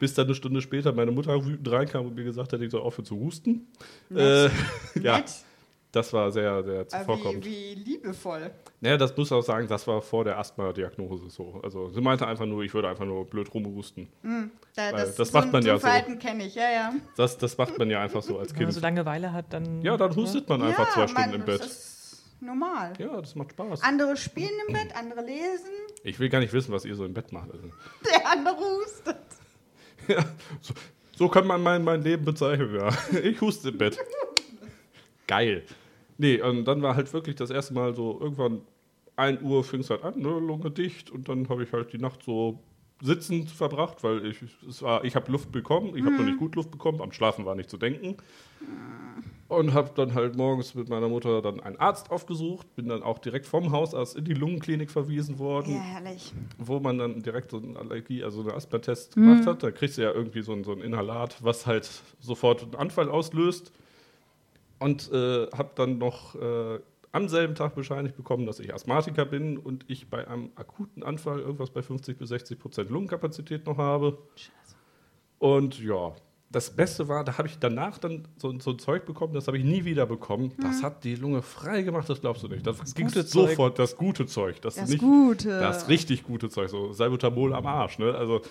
Bis 0.00 0.14
dann 0.14 0.26
eine 0.26 0.34
Stunde 0.34 0.60
später 0.60 0.92
meine 0.92 1.12
Mutter 1.12 1.44
wütend 1.46 1.70
reinkam 1.70 2.06
und 2.06 2.16
mir 2.16 2.24
gesagt 2.24 2.52
hat, 2.52 2.60
ich 2.60 2.72
soll 2.72 2.80
aufhören 2.80 3.04
zu 3.04 3.20
husten. 3.20 3.68
Äh, 4.12 4.48
ja, 5.00 5.22
das 5.92 6.12
war 6.12 6.32
sehr, 6.32 6.64
sehr 6.64 6.80
Aber 6.80 6.88
zuvorkommend. 6.88 7.44
wie, 7.44 7.76
wie 7.76 7.90
liebevoll. 7.92 8.50
Naja, 8.80 8.96
das 8.96 9.16
muss 9.16 9.30
auch 9.30 9.42
sagen, 9.42 9.68
das 9.68 9.86
war 9.86 10.02
vor 10.02 10.24
der 10.24 10.38
Asthma-Diagnose 10.38 11.30
so. 11.30 11.60
Also 11.62 11.90
sie 11.90 12.00
meinte 12.00 12.26
einfach 12.26 12.46
nur, 12.46 12.64
ich 12.64 12.74
würde 12.74 12.88
einfach 12.88 13.04
nur 13.04 13.26
blöd 13.26 13.52
rumhusten. 13.54 14.08
Da, 14.74 14.92
Weil 14.92 15.12
das 15.16 15.28
so 15.28 15.38
macht 15.38 15.52
man 15.52 15.62
so 15.62 15.68
ja 15.68 15.74
ein 15.74 15.80
so. 15.80 15.86
Verhalten 15.86 16.18
kenne 16.18 16.46
ich, 16.46 16.54
ja, 16.56 16.70
ja. 16.70 16.94
Das, 17.16 17.38
das 17.38 17.56
macht 17.56 17.78
man 17.78 17.88
ja 17.88 18.00
einfach 18.00 18.22
so 18.22 18.38
als 18.38 18.50
Wenn 18.52 18.56
man 18.56 18.64
Kind. 18.64 18.74
so 18.74 18.80
Langeweile 18.80 19.32
hat, 19.32 19.52
dann. 19.52 19.82
Ja, 19.82 19.96
dann 19.96 20.16
hustet 20.16 20.48
man 20.48 20.62
einfach 20.62 20.88
ja, 20.88 20.92
zwei 20.94 21.06
Stunden 21.06 21.30
man, 21.30 21.40
im 21.40 21.46
Bett. 21.46 21.60
Das 21.60 21.66
ist 21.68 22.24
normal. 22.40 22.94
Ja, 22.98 23.20
das 23.20 23.34
macht 23.34 23.52
Spaß. 23.52 23.82
Andere 23.82 24.16
spielen 24.16 24.50
im 24.66 24.72
Bett, 24.72 24.96
andere 24.96 25.20
lesen, 25.24 25.70
Ich 26.04 26.18
will 26.18 26.28
gar 26.28 26.40
nicht 26.40 26.52
wissen, 26.52 26.72
was 26.72 26.84
ihr 26.84 26.94
so 26.94 27.04
im 27.04 27.14
Bett 27.14 27.32
macht. 27.32 27.50
Also, 27.50 27.68
der 28.04 28.30
andere 28.30 28.56
hustet. 28.56 29.16
ja, 30.08 30.24
so, 30.60 30.74
so 31.16 31.28
kann 31.28 31.46
man 31.46 31.62
mein, 31.62 31.84
mein 31.84 32.02
Leben 32.02 32.24
bezeichnen, 32.24 32.74
ja. 32.74 32.90
Ich 33.22 33.40
huste 33.40 33.68
im 33.68 33.78
Bett. 33.78 33.98
Geil. 35.26 35.62
Nee, 36.18 36.40
und 36.40 36.64
dann 36.64 36.82
war 36.82 36.96
halt 36.96 37.12
wirklich 37.12 37.36
das 37.36 37.50
erste 37.50 37.74
Mal 37.74 37.94
so, 37.94 38.18
irgendwann 38.20 38.62
1 39.16 39.42
Uhr 39.42 39.62
fing 39.64 39.80
es 39.80 39.90
halt 39.90 40.02
an, 40.02 40.18
ne, 40.18 40.28
Lunge 40.28 40.70
dicht. 40.70 41.10
Und 41.10 41.28
dann 41.28 41.48
habe 41.48 41.64
ich 41.64 41.72
halt 41.72 41.92
die 41.92 41.98
Nacht 41.98 42.22
so 42.24 42.58
sitzend 43.02 43.50
verbracht, 43.50 44.04
weil 44.04 44.24
ich, 44.24 44.38
es 44.66 44.80
war, 44.80 45.04
ich 45.04 45.16
habe 45.16 45.30
Luft 45.30 45.50
bekommen. 45.50 45.96
Ich 45.96 46.04
habe 46.04 46.14
noch 46.14 46.24
nicht 46.24 46.38
gut 46.38 46.54
Luft 46.54 46.70
bekommen, 46.70 47.02
am 47.02 47.10
Schlafen 47.12 47.44
war 47.44 47.56
nicht 47.56 47.68
zu 47.68 47.76
denken. 47.76 48.16
Und 49.48 49.74
habe 49.74 49.90
dann 49.94 50.14
halt 50.14 50.36
morgens 50.36 50.74
mit 50.74 50.88
meiner 50.88 51.08
Mutter 51.08 51.42
dann 51.42 51.60
einen 51.60 51.76
Arzt 51.76 52.10
aufgesucht, 52.10 52.74
bin 52.76 52.88
dann 52.88 53.02
auch 53.02 53.18
direkt 53.18 53.44
vom 53.44 53.72
Hausarzt 53.72 54.16
in 54.16 54.24
die 54.24 54.34
Lungenklinik 54.34 54.90
verwiesen 54.90 55.38
worden. 55.40 55.74
Ja, 55.74 55.80
herrlich. 55.80 56.32
wo 56.58 56.78
man 56.78 56.96
dann 56.96 57.22
direkt 57.22 57.50
so 57.50 57.58
einen 57.58 57.76
Allergie, 57.76 58.22
also 58.22 58.40
einen 58.40 58.52
Asthma-Test 58.52 59.14
gemacht 59.14 59.46
hat. 59.46 59.62
Da 59.62 59.72
kriegst 59.72 59.98
du 59.98 60.02
ja 60.02 60.12
irgendwie 60.12 60.42
so 60.42 60.52
ein, 60.52 60.62
so 60.62 60.72
ein 60.72 60.80
Inhalat, 60.80 61.42
was 61.42 61.66
halt 61.66 61.90
sofort 62.20 62.62
einen 62.62 62.76
Anfall 62.76 63.10
auslöst. 63.10 63.72
Und 64.78 65.10
äh, 65.12 65.48
habe 65.48 65.70
dann 65.74 65.98
noch 65.98 66.34
äh, 66.36 66.78
am 67.12 67.28
selben 67.28 67.54
Tag 67.54 67.74
bescheinigt 67.74 68.16
bekommen, 68.16 68.46
dass 68.46 68.58
ich 68.58 68.72
Asthmatiker 68.74 69.26
bin 69.26 69.58
und 69.58 69.84
ich 69.88 70.08
bei 70.08 70.26
einem 70.26 70.50
akuten 70.56 71.02
Anfall 71.02 71.40
irgendwas 71.40 71.70
bei 71.70 71.82
50 71.82 72.18
bis 72.18 72.30
60 72.30 72.58
Prozent 72.58 72.90
Lungenkapazität 72.90 73.66
noch 73.66 73.76
habe. 73.76 74.18
Und 75.38 75.78
ja, 75.82 76.14
das 76.52 76.70
Beste 76.70 77.08
war, 77.08 77.24
da 77.24 77.38
habe 77.38 77.48
ich 77.48 77.58
danach 77.58 77.98
dann 77.98 78.28
so, 78.36 78.58
so 78.58 78.70
ein 78.70 78.78
Zeug 78.78 79.06
bekommen, 79.06 79.32
das 79.34 79.46
habe 79.46 79.58
ich 79.58 79.64
nie 79.64 79.84
wieder 79.84 80.06
bekommen. 80.06 80.52
Das 80.60 80.82
hat 80.82 81.02
die 81.02 81.14
Lunge 81.14 81.42
frei 81.42 81.82
gemacht, 81.82 82.08
das 82.08 82.20
glaubst 82.20 82.42
du 82.42 82.48
nicht. 82.48 82.66
Das, 82.66 82.78
das 82.78 82.94
Zeug. 82.94 83.50
sofort 83.50 83.78
das 83.78 83.96
gute 83.96 84.26
Zeug. 84.26 84.60
Das, 84.60 84.74
Das 84.74 84.90
nicht, 84.90 85.00
Gute. 85.00 85.48
Das 85.48 85.88
richtig 85.88 86.24
gute 86.24 86.50
Zeug, 86.50 86.68
so 86.68 86.92
Salbutamol 86.92 87.54
am 87.54 87.66
Arsch. 87.66 87.98
Ne? 87.98 88.14
Also 88.14 88.42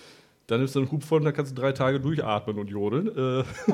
dann 0.51 0.60
nimmst 0.60 0.75
du 0.75 0.79
einen 0.79 0.91
Hub 0.91 1.03
voll 1.03 1.20
und 1.20 1.25
dann 1.25 1.34
kannst 1.34 1.58
du 1.58 1.62
drei 1.62 1.72
Tage 1.72 2.00
durchatmen 2.00 2.60
und 2.60 2.67
jodeln. 2.70 3.08
Äh, 3.08 3.43
Oh, 3.67 3.74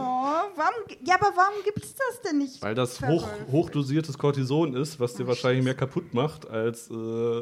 warum, 0.56 0.84
ja, 1.04 1.16
aber 1.16 1.32
warum 1.36 1.64
gibt 1.66 1.84
es 1.84 1.96
das 1.96 2.22
denn 2.22 2.38
nicht? 2.38 2.62
weil 2.62 2.76
das 2.76 3.02
hoch, 3.02 3.28
hochdosiertes 3.52 4.18
Cortison 4.18 4.76
ist, 4.76 5.00
was 5.00 5.14
dir 5.16 5.24
Ach, 5.24 5.30
wahrscheinlich 5.30 5.64
mehr 5.64 5.74
kaputt 5.76 6.14
macht 6.14 6.48
als, 6.50 6.90
äh, 6.90 6.94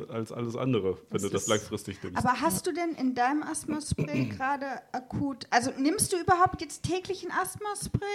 als 0.10 0.32
alles 0.32 0.56
andere, 0.56 0.96
wenn 0.96 1.04
Das 1.12 1.22
du 1.24 1.30
das 1.30 1.42
ist- 1.44 1.48
langfristig 1.50 2.02
nimmst. 2.04 2.18
Aber 2.18 2.40
hast 2.42 2.66
du 2.68 2.72
denn 2.72 2.92
in 2.96 3.14
deinem 3.16 3.44
Asthma-Spray 3.44 4.26
gerade 4.38 4.66
akut, 4.94 5.46
also 5.50 5.72
nimmst 5.78 6.14
du 6.14 6.18
überhaupt 6.18 6.62
jetzt 6.62 6.84
täglich 6.84 7.26
ein 7.26 7.32
Asthma-Spray? 7.32 8.08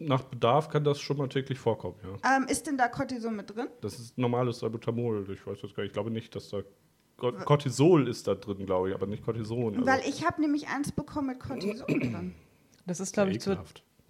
Nach 0.00 0.22
Bedarf 0.22 0.68
kann 0.68 0.84
das 0.84 1.00
schon 1.00 1.16
mal 1.16 1.28
täglich 1.28 1.58
vorkommen, 1.58 1.96
ja. 2.04 2.36
Ähm, 2.36 2.46
ist 2.48 2.68
denn 2.68 2.78
da 2.78 2.86
Cortison 2.88 3.34
mit 3.34 3.54
drin? 3.54 3.66
Das 3.80 3.98
ist 3.98 4.16
normales 4.16 4.60
Salbutamol. 4.60 5.26
Ich 5.32 5.44
weiß 5.44 5.58
jetzt 5.62 5.74
gar 5.74 5.82
nicht. 5.82 5.90
Ich 5.90 5.92
glaube 5.94 6.10
nicht, 6.12 6.34
dass 6.36 6.50
da. 6.50 6.58
Cor- 7.18 7.32
Cortisol 7.34 8.08
ist 8.08 8.26
da 8.26 8.34
drin, 8.34 8.64
glaube 8.64 8.88
ich, 8.88 8.94
aber 8.94 9.06
nicht 9.06 9.22
Cortison. 9.24 9.74
Also, 9.74 9.86
Weil 9.86 10.00
ich 10.08 10.24
habe 10.26 10.40
nämlich 10.40 10.68
eins 10.68 10.90
bekommen 10.92 11.26
mit 11.28 11.40
Cortison 11.40 11.86
drin. 11.86 12.34
Das 12.86 13.00
ist, 13.00 13.12
glaube 13.12 13.32
ich, 13.32 13.40
zur. 13.40 13.62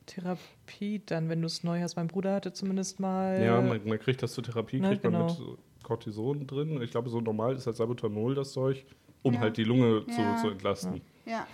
Therapie 0.06 1.02
dann, 1.04 1.28
wenn 1.28 1.40
du 1.42 1.46
es 1.46 1.64
neu 1.64 1.80
hast. 1.82 1.96
Mein 1.96 2.08
Bruder 2.08 2.34
hatte 2.34 2.52
zumindest 2.52 2.98
mal. 2.98 3.42
Ja, 3.42 3.60
man, 3.60 3.80
man 3.86 3.98
kriegt 3.98 4.22
das 4.22 4.32
zur 4.32 4.42
Therapie, 4.44 4.78
Na, 4.80 4.88
kriegt 4.88 5.04
man 5.04 5.12
genau. 5.12 5.26
mit 5.26 5.58
Cortison 5.82 6.46
drin. 6.46 6.80
Ich 6.82 6.90
glaube, 6.90 7.10
so 7.10 7.20
normal 7.20 7.56
ist 7.56 7.66
halt 7.66 7.76
Salbutamol 7.76 8.34
das 8.34 8.52
Zeug, 8.52 8.86
um 9.22 9.34
Ja. 9.34 9.40
halt 9.40 9.56
die 9.58 9.64
Lunge 9.64 10.04
Ja. 10.08 10.36
zu, 10.36 10.42
zu 10.42 10.50
entlasten. 10.50 11.00
Ja. 11.26 11.46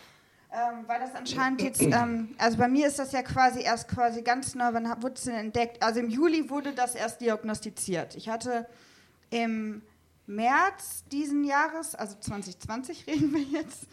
Ähm, 0.52 0.84
weil 0.86 1.00
das 1.00 1.12
anscheinend 1.16 1.62
jetzt, 1.62 1.82
ähm, 1.82 2.28
also 2.38 2.56
bei 2.58 2.68
mir 2.68 2.86
ist 2.86 3.00
das 3.00 3.10
ja 3.10 3.22
quasi 3.22 3.60
erst 3.60 3.88
quasi 3.88 4.22
ganz 4.22 4.54
neu, 4.54 4.66
wann 4.70 4.84
wurde 5.02 5.14
es 5.14 5.22
denn 5.24 5.34
entdeckt? 5.34 5.82
Also 5.82 5.98
im 5.98 6.08
Juli 6.08 6.48
wurde 6.48 6.72
das 6.72 6.94
erst 6.94 7.20
diagnostiziert. 7.20 8.14
Ich 8.14 8.28
hatte 8.28 8.66
im 9.30 9.82
März 10.26 11.04
diesen 11.12 11.44
Jahres, 11.44 11.94
also 11.94 12.16
2020 12.18 13.06
reden 13.06 13.32
wir 13.34 13.42
jetzt, 13.42 13.84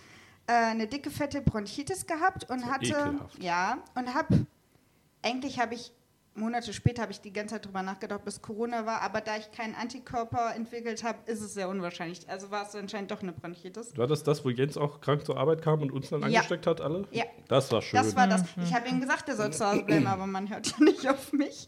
äh, 0.48 0.54
eine 0.54 0.88
dicke, 0.88 1.12
fette 1.12 1.42
Bronchitis 1.42 2.06
gehabt 2.06 2.50
und 2.50 2.62
ja 2.62 2.68
hatte, 2.68 2.86
ekelhaft. 2.88 3.44
ja, 3.44 3.78
und 3.96 4.14
habe, 4.14 4.46
eigentlich 5.22 5.60
habe 5.60 5.76
ich, 5.76 5.92
Monate 6.34 6.72
später 6.72 7.02
habe 7.02 7.12
ich 7.12 7.20
die 7.20 7.34
ganze 7.34 7.56
Zeit 7.56 7.66
drüber 7.66 7.84
nachgedacht, 7.84 8.24
bis 8.24 8.42
Corona 8.42 8.86
war, 8.86 9.02
aber 9.02 9.20
da 9.20 9.36
ich 9.36 9.52
keinen 9.52 9.76
Antikörper 9.76 10.56
entwickelt 10.56 11.04
habe, 11.04 11.18
ist 11.30 11.42
es 11.42 11.54
sehr 11.54 11.68
unwahrscheinlich. 11.68 12.28
Also 12.30 12.50
war 12.50 12.66
es 12.66 12.74
anscheinend 12.74 13.12
doch 13.12 13.22
eine 13.22 13.34
Bronchitis. 13.34 13.98
War 13.98 14.08
das 14.08 14.24
das, 14.24 14.46
wo 14.46 14.50
Jens 14.50 14.78
auch 14.78 15.02
krank 15.02 15.26
zur 15.26 15.36
Arbeit 15.38 15.62
kam 15.62 15.82
und 15.82 15.92
uns 15.92 16.10
dann 16.10 16.22
Ja. 16.22 16.28
angesteckt 16.28 16.68
hat, 16.68 16.80
alle? 16.80 17.06
Ja. 17.12 17.26
Das 17.50 17.70
war 17.74 17.82
schön. 17.82 17.98
Das 18.02 18.16
war 18.16 18.28
das. 18.28 18.44
Ich 18.64 18.74
habe 18.74 18.88
ihm 18.88 19.02
gesagt, 19.02 19.28
er 19.28 19.36
soll 19.36 19.52
zu 19.52 19.66
Hause 19.70 19.84
bleiben, 19.84 20.08
aber 20.08 20.26
man 20.26 20.50
hört 20.50 20.68
ja 20.68 20.82
nicht 20.86 21.06
auf 21.10 21.34
mich. 21.34 21.68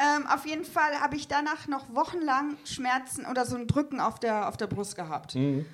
Ähm, 0.00 0.26
auf 0.26 0.46
jeden 0.46 0.64
Fall 0.64 1.00
habe 1.00 1.16
ich 1.16 1.28
danach 1.28 1.66
noch 1.68 1.94
wochenlang 1.94 2.56
Schmerzen 2.64 3.26
oder 3.26 3.44
so 3.44 3.56
ein 3.56 3.66
Drücken 3.66 4.00
auf 4.00 4.18
der, 4.18 4.48
auf 4.48 4.56
der 4.56 4.66
Brust 4.66 4.96
gehabt. 4.96 5.34
Mhm. 5.34 5.66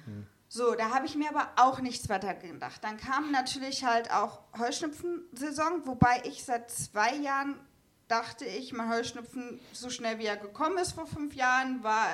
So, 0.49 0.75
da 0.75 0.95
habe 0.95 1.05
ich 1.05 1.15
mir 1.15 1.29
aber 1.29 1.49
auch 1.57 1.81
nichts 1.81 2.09
weiter 2.09 2.35
gedacht. 2.35 2.83
Dann 2.83 2.97
kam 2.97 3.31
natürlich 3.31 3.85
halt 3.85 4.11
auch 4.11 4.41
Heuschnupfensaison, 4.59 5.87
wobei 5.87 6.23
ich 6.25 6.45
seit 6.45 6.71
zwei 6.71 7.15
Jahren 7.17 7.55
dachte 8.09 8.47
ich, 8.47 8.73
mein 8.73 8.89
Heuschnupfen, 8.89 9.61
so 9.73 9.91
schnell 9.91 10.19
wie 10.19 10.25
er 10.25 10.39
gekommen 10.39 10.79
ist 10.79 10.93
vor 10.93 11.07
fünf 11.07 11.35
Jahren, 11.35 11.83
war 11.83 12.07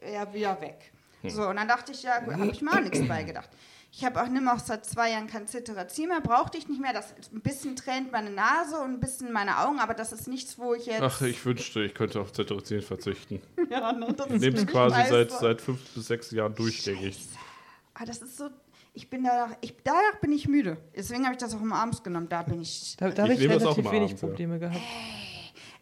er 0.00 0.32
wieder 0.32 0.58
weg. 0.60 0.92
So, 1.28 1.46
und 1.46 1.56
dann 1.56 1.68
dachte 1.68 1.92
ich, 1.92 2.02
ja, 2.02 2.18
gut, 2.18 2.34
habe 2.34 2.46
ich 2.50 2.62
mir 2.62 2.72
auch 2.72 2.80
nichts 2.80 3.06
beigedacht. 3.06 3.50
Ich 3.94 4.06
habe 4.06 4.22
auch 4.22 4.28
nimmer 4.28 4.54
auch 4.54 4.58
seit 4.58 4.86
zwei 4.86 5.10
Jahren 5.10 5.26
kein 5.26 5.46
Cetirizin 5.46 6.08
mehr, 6.08 6.22
brauchte 6.22 6.56
ich 6.56 6.66
nicht 6.66 6.80
mehr. 6.80 6.94
Das 6.94 7.14
ein 7.30 7.42
bisschen 7.42 7.76
tränt 7.76 8.10
meine 8.10 8.30
Nase 8.30 8.78
und 8.78 8.94
ein 8.94 9.00
bisschen 9.00 9.32
meine 9.32 9.58
Augen, 9.58 9.80
aber 9.80 9.92
das 9.92 10.12
ist 10.12 10.28
nichts, 10.28 10.58
wo 10.58 10.72
ich 10.72 10.86
jetzt. 10.86 11.02
Ach, 11.02 11.20
ich 11.20 11.44
wünschte, 11.44 11.82
ich 11.82 11.92
könnte 11.92 12.18
auf 12.18 12.32
Cetirizin 12.32 12.80
verzichten. 12.80 13.42
ja, 13.70 13.92
ne, 13.92 14.14
das 14.16 14.30
Ich 14.30 14.40
nehme 14.40 14.56
es 14.56 14.66
quasi 14.66 14.96
weiß, 14.96 15.08
seit, 15.10 15.30
seit 15.32 15.60
fünf 15.60 15.78
bis 15.90 16.06
sechs 16.06 16.30
Jahren 16.30 16.54
durchgängig. 16.54 17.18
Ah, 17.92 18.06
das 18.06 18.22
ist 18.22 18.38
so. 18.38 18.48
Ich 18.94 19.10
bin 19.10 19.24
danach, 19.24 19.56
ich, 19.60 19.74
danach 19.84 20.20
bin 20.22 20.32
ich 20.32 20.48
müde. 20.48 20.78
Deswegen 20.96 21.24
habe 21.24 21.34
ich 21.34 21.40
das 21.40 21.54
auch 21.54 21.60
immer 21.60 21.76
abends 21.76 22.02
genommen. 22.02 22.30
Da 22.30 22.42
bin 22.42 22.62
ich. 22.62 22.96
Da, 22.98 23.10
da 23.10 23.24
habe 23.24 23.34
Ich 23.34 23.40
relativ 23.40 23.76
wenig 23.76 23.94
abends, 23.94 24.22
ja. 24.22 24.28
Probleme 24.28 24.58
gehabt. 24.58 24.80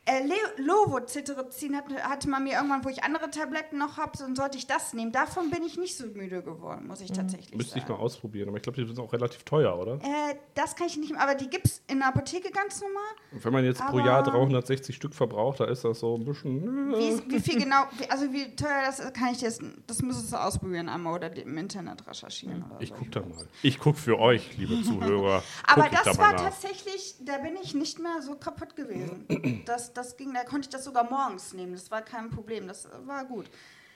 Äh, 0.06 0.22
Lovo-Cetirizin 0.56 1.76
hat, 1.76 1.84
hatte 2.02 2.28
man 2.28 2.42
mir 2.44 2.54
irgendwann, 2.54 2.84
wo 2.84 2.88
ich 2.88 3.04
andere 3.04 3.30
Tabletten 3.30 3.78
noch 3.78 3.96
habe, 3.98 4.12
dann 4.18 4.34
sollte 4.34 4.56
ich 4.56 4.66
das 4.66 4.94
nehmen. 4.94 5.12
Davon 5.12 5.50
bin 5.50 5.62
ich 5.62 5.76
nicht 5.78 5.96
so 5.96 6.06
müde 6.06 6.42
geworden, 6.42 6.86
muss 6.86 7.00
ich 7.00 7.12
tatsächlich 7.12 7.54
Müsste 7.54 7.78
ich 7.78 7.84
sagen. 7.84 7.94
mal 7.94 8.00
ausprobieren, 8.00 8.48
aber 8.48 8.56
ich 8.56 8.62
glaube, 8.62 8.80
die 8.80 8.86
sind 8.86 8.98
auch 8.98 9.12
relativ 9.12 9.44
teuer, 9.44 9.76
oder? 9.78 9.94
Äh, 9.96 10.36
das 10.54 10.74
kann 10.74 10.86
ich 10.86 10.96
nicht 10.96 11.12
mehr, 11.12 11.20
aber 11.22 11.34
die 11.34 11.48
gibt 11.50 11.66
es 11.66 11.82
in 11.86 11.98
der 11.98 12.08
Apotheke 12.08 12.50
ganz 12.50 12.80
normal. 12.80 13.02
Und 13.32 13.44
wenn 13.44 13.52
man 13.52 13.64
jetzt 13.64 13.80
pro 13.80 13.98
Aber- 13.98 14.06
Jahr 14.06 14.22
360 14.22 14.96
Stück 14.96 15.14
verbraucht, 15.14 15.60
da 15.60 15.66
ist 15.66 15.84
das 15.84 16.00
so 16.00 16.16
ein 16.16 16.24
bisschen. 16.24 16.90
Wie, 16.92 17.08
Äh, 17.10 17.20
wie 17.28 17.40
viel 17.40 17.58
genau, 17.60 17.84
wie, 17.98 18.10
also 18.10 18.32
wie 18.32 18.56
teuer 18.56 18.82
das 18.86 19.00
ist, 19.00 19.14
kann 19.14 19.32
ich 19.32 19.42
jetzt, 19.42 19.62
das 19.86 20.00
müsstest 20.02 20.32
du 20.32 20.36
ausprobieren 20.36 20.88
einmal 20.88 21.14
oder 21.14 21.36
im 21.36 21.56
Internet 21.58 22.06
recherchieren. 22.06 22.64
Oder 22.70 22.80
ich 22.80 22.88
so. 22.88 22.94
guck 22.98 23.12
da 23.12 23.20
mal. 23.20 23.46
Ich 23.62 23.78
guck 23.78 23.96
für 23.96 24.18
euch, 24.18 24.56
liebe 24.56 24.82
Zuhörer. 24.82 25.42
Aber 25.66 25.84
ich 25.86 25.90
das 25.92 26.04
da 26.04 26.18
war 26.18 26.32
nach. 26.32 26.40
tatsächlich, 26.44 27.16
da 27.20 27.38
bin 27.38 27.56
ich 27.62 27.74
nicht 27.74 27.98
mehr 27.98 28.22
so 28.22 28.34
kaputt 28.34 28.74
gewesen. 28.76 29.62
Das, 29.66 29.92
das 30.00 30.16
ging, 30.16 30.32
da 30.34 30.44
konnte 30.44 30.66
ich 30.66 30.70
das 30.70 30.84
sogar 30.84 31.04
morgens 31.04 31.52
nehmen. 31.52 31.72
Das 31.72 31.90
war 31.90 32.02
kein 32.02 32.30
Problem. 32.30 32.66
Das 32.68 32.88
war 33.06 33.24
gut. 33.24 33.50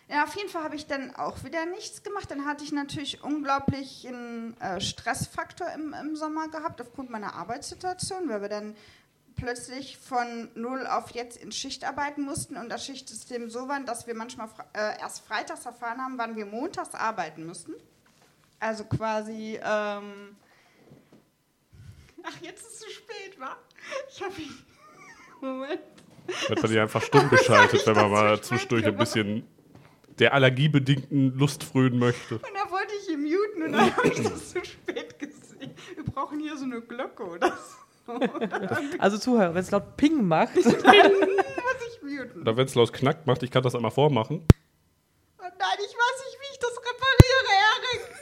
Ja, 0.08 0.24
auf 0.24 0.36
jeden 0.36 0.50
Fall 0.50 0.64
habe 0.64 0.76
ich 0.76 0.86
dann 0.86 1.16
auch 1.16 1.44
wieder 1.44 1.64
nichts 1.66 2.02
gemacht. 2.02 2.30
Dann 2.30 2.44
hatte 2.44 2.62
ich 2.62 2.72
natürlich 2.72 3.22
unglaublich 3.22 4.06
einen 4.06 4.56
äh, 4.60 4.80
Stressfaktor 4.80 5.68
im, 5.70 5.94
im 5.94 6.14
Sommer 6.14 6.48
gehabt, 6.48 6.80
aufgrund 6.80 7.10
meiner 7.10 7.34
Arbeitssituation, 7.34 8.28
weil 8.28 8.42
wir 8.42 8.50
dann 8.50 8.76
plötzlich 9.34 9.98
von 9.98 10.50
null 10.54 10.86
auf 10.86 11.10
jetzt 11.10 11.38
in 11.38 11.50
Schicht 11.52 11.84
arbeiten 11.84 12.22
mussten 12.22 12.56
und 12.56 12.68
das 12.68 12.84
Schichtsystem 12.84 13.50
so 13.50 13.66
war, 13.66 13.80
dass 13.80 14.06
wir 14.06 14.14
manchmal 14.14 14.48
äh, 14.74 15.00
erst 15.00 15.26
freitags 15.26 15.66
erfahren 15.66 16.00
haben, 16.00 16.18
wann 16.18 16.36
wir 16.36 16.46
montags 16.46 16.94
arbeiten 16.94 17.46
müssten. 17.46 17.72
Also 18.60 18.84
quasi 18.84 19.58
ähm, 19.62 20.36
Ach, 22.26 22.40
jetzt 22.40 22.62
ist 22.62 22.72
es 22.72 22.78
zu 22.80 22.90
spät, 22.90 23.38
wa? 23.38 23.56
Ich 24.08 24.22
habe. 24.22 24.34
Moment. 25.40 25.93
Wird 26.48 26.62
man 26.62 26.70
die 26.72 26.78
einfach 26.78 27.02
stumm 27.02 27.28
geschaltet, 27.28 27.86
wenn 27.86 27.94
man 27.94 28.10
mal 28.10 28.40
zwischendurch 28.40 28.86
ein 28.86 28.96
bisschen 28.96 29.46
der 30.18 30.32
allergiebedingten 30.32 31.36
Lust 31.36 31.64
frönen 31.64 31.98
möchte. 31.98 32.36
Und 32.36 32.44
da 32.54 32.70
wollte 32.70 32.92
ich 33.02 33.10
ihn 33.12 33.22
muten 33.22 33.62
und 33.64 33.72
dann 33.72 33.96
habe 33.96 34.08
ich 34.08 34.22
das 34.22 34.50
zu 34.50 34.64
spät 34.64 35.18
gesehen. 35.18 35.74
Wir 35.94 36.04
brauchen 36.04 36.40
hier 36.40 36.56
so 36.56 36.64
eine 36.64 36.80
Glocke 36.80 37.24
oder 37.24 37.48
so. 37.48 37.84
Also 38.98 39.16
Zuhörer, 39.16 39.54
wenn 39.54 39.62
es 39.62 39.70
laut 39.70 39.96
Ping 39.96 40.26
macht, 40.26 40.54
Muss 40.56 40.66
ich 40.66 42.02
muten. 42.02 42.42
Oder 42.42 42.56
wenn 42.56 42.66
es 42.66 42.74
laut 42.74 42.92
knackt 42.92 43.26
macht, 43.26 43.42
ich 43.42 43.50
kann 43.50 43.62
das 43.62 43.74
einmal 43.74 43.90
vormachen. 43.90 44.46
Oh 45.38 45.42
nein, 45.42 45.78
ich 45.78 45.94
weiß 45.94 46.24
nicht, 46.26 46.38
wie 46.40 46.43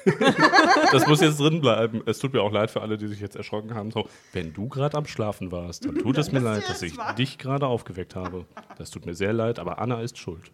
das 0.92 1.06
muss 1.06 1.20
jetzt 1.20 1.38
drin 1.38 1.60
bleiben. 1.60 2.02
Es 2.06 2.18
tut 2.18 2.32
mir 2.32 2.42
auch 2.42 2.52
leid 2.52 2.70
für 2.70 2.80
alle, 2.82 2.96
die 2.98 3.06
sich 3.08 3.20
jetzt 3.20 3.36
erschrocken 3.36 3.74
haben. 3.74 3.90
So, 3.90 4.08
wenn 4.32 4.52
du 4.52 4.68
gerade 4.68 4.96
am 4.96 5.06
Schlafen 5.06 5.52
warst, 5.52 5.84
dann 5.84 5.96
tut 5.96 6.18
es 6.18 6.32
mir 6.32 6.40
leid, 6.40 6.68
dass 6.68 6.82
ich 6.82 6.96
dich 7.16 7.38
gerade 7.38 7.66
aufgeweckt 7.66 8.14
habe. 8.16 8.46
Das 8.78 8.90
tut 8.90 9.06
mir 9.06 9.14
sehr 9.14 9.32
leid, 9.32 9.58
aber 9.58 9.78
Anna 9.78 10.00
ist 10.00 10.18
schuld. 10.18 10.50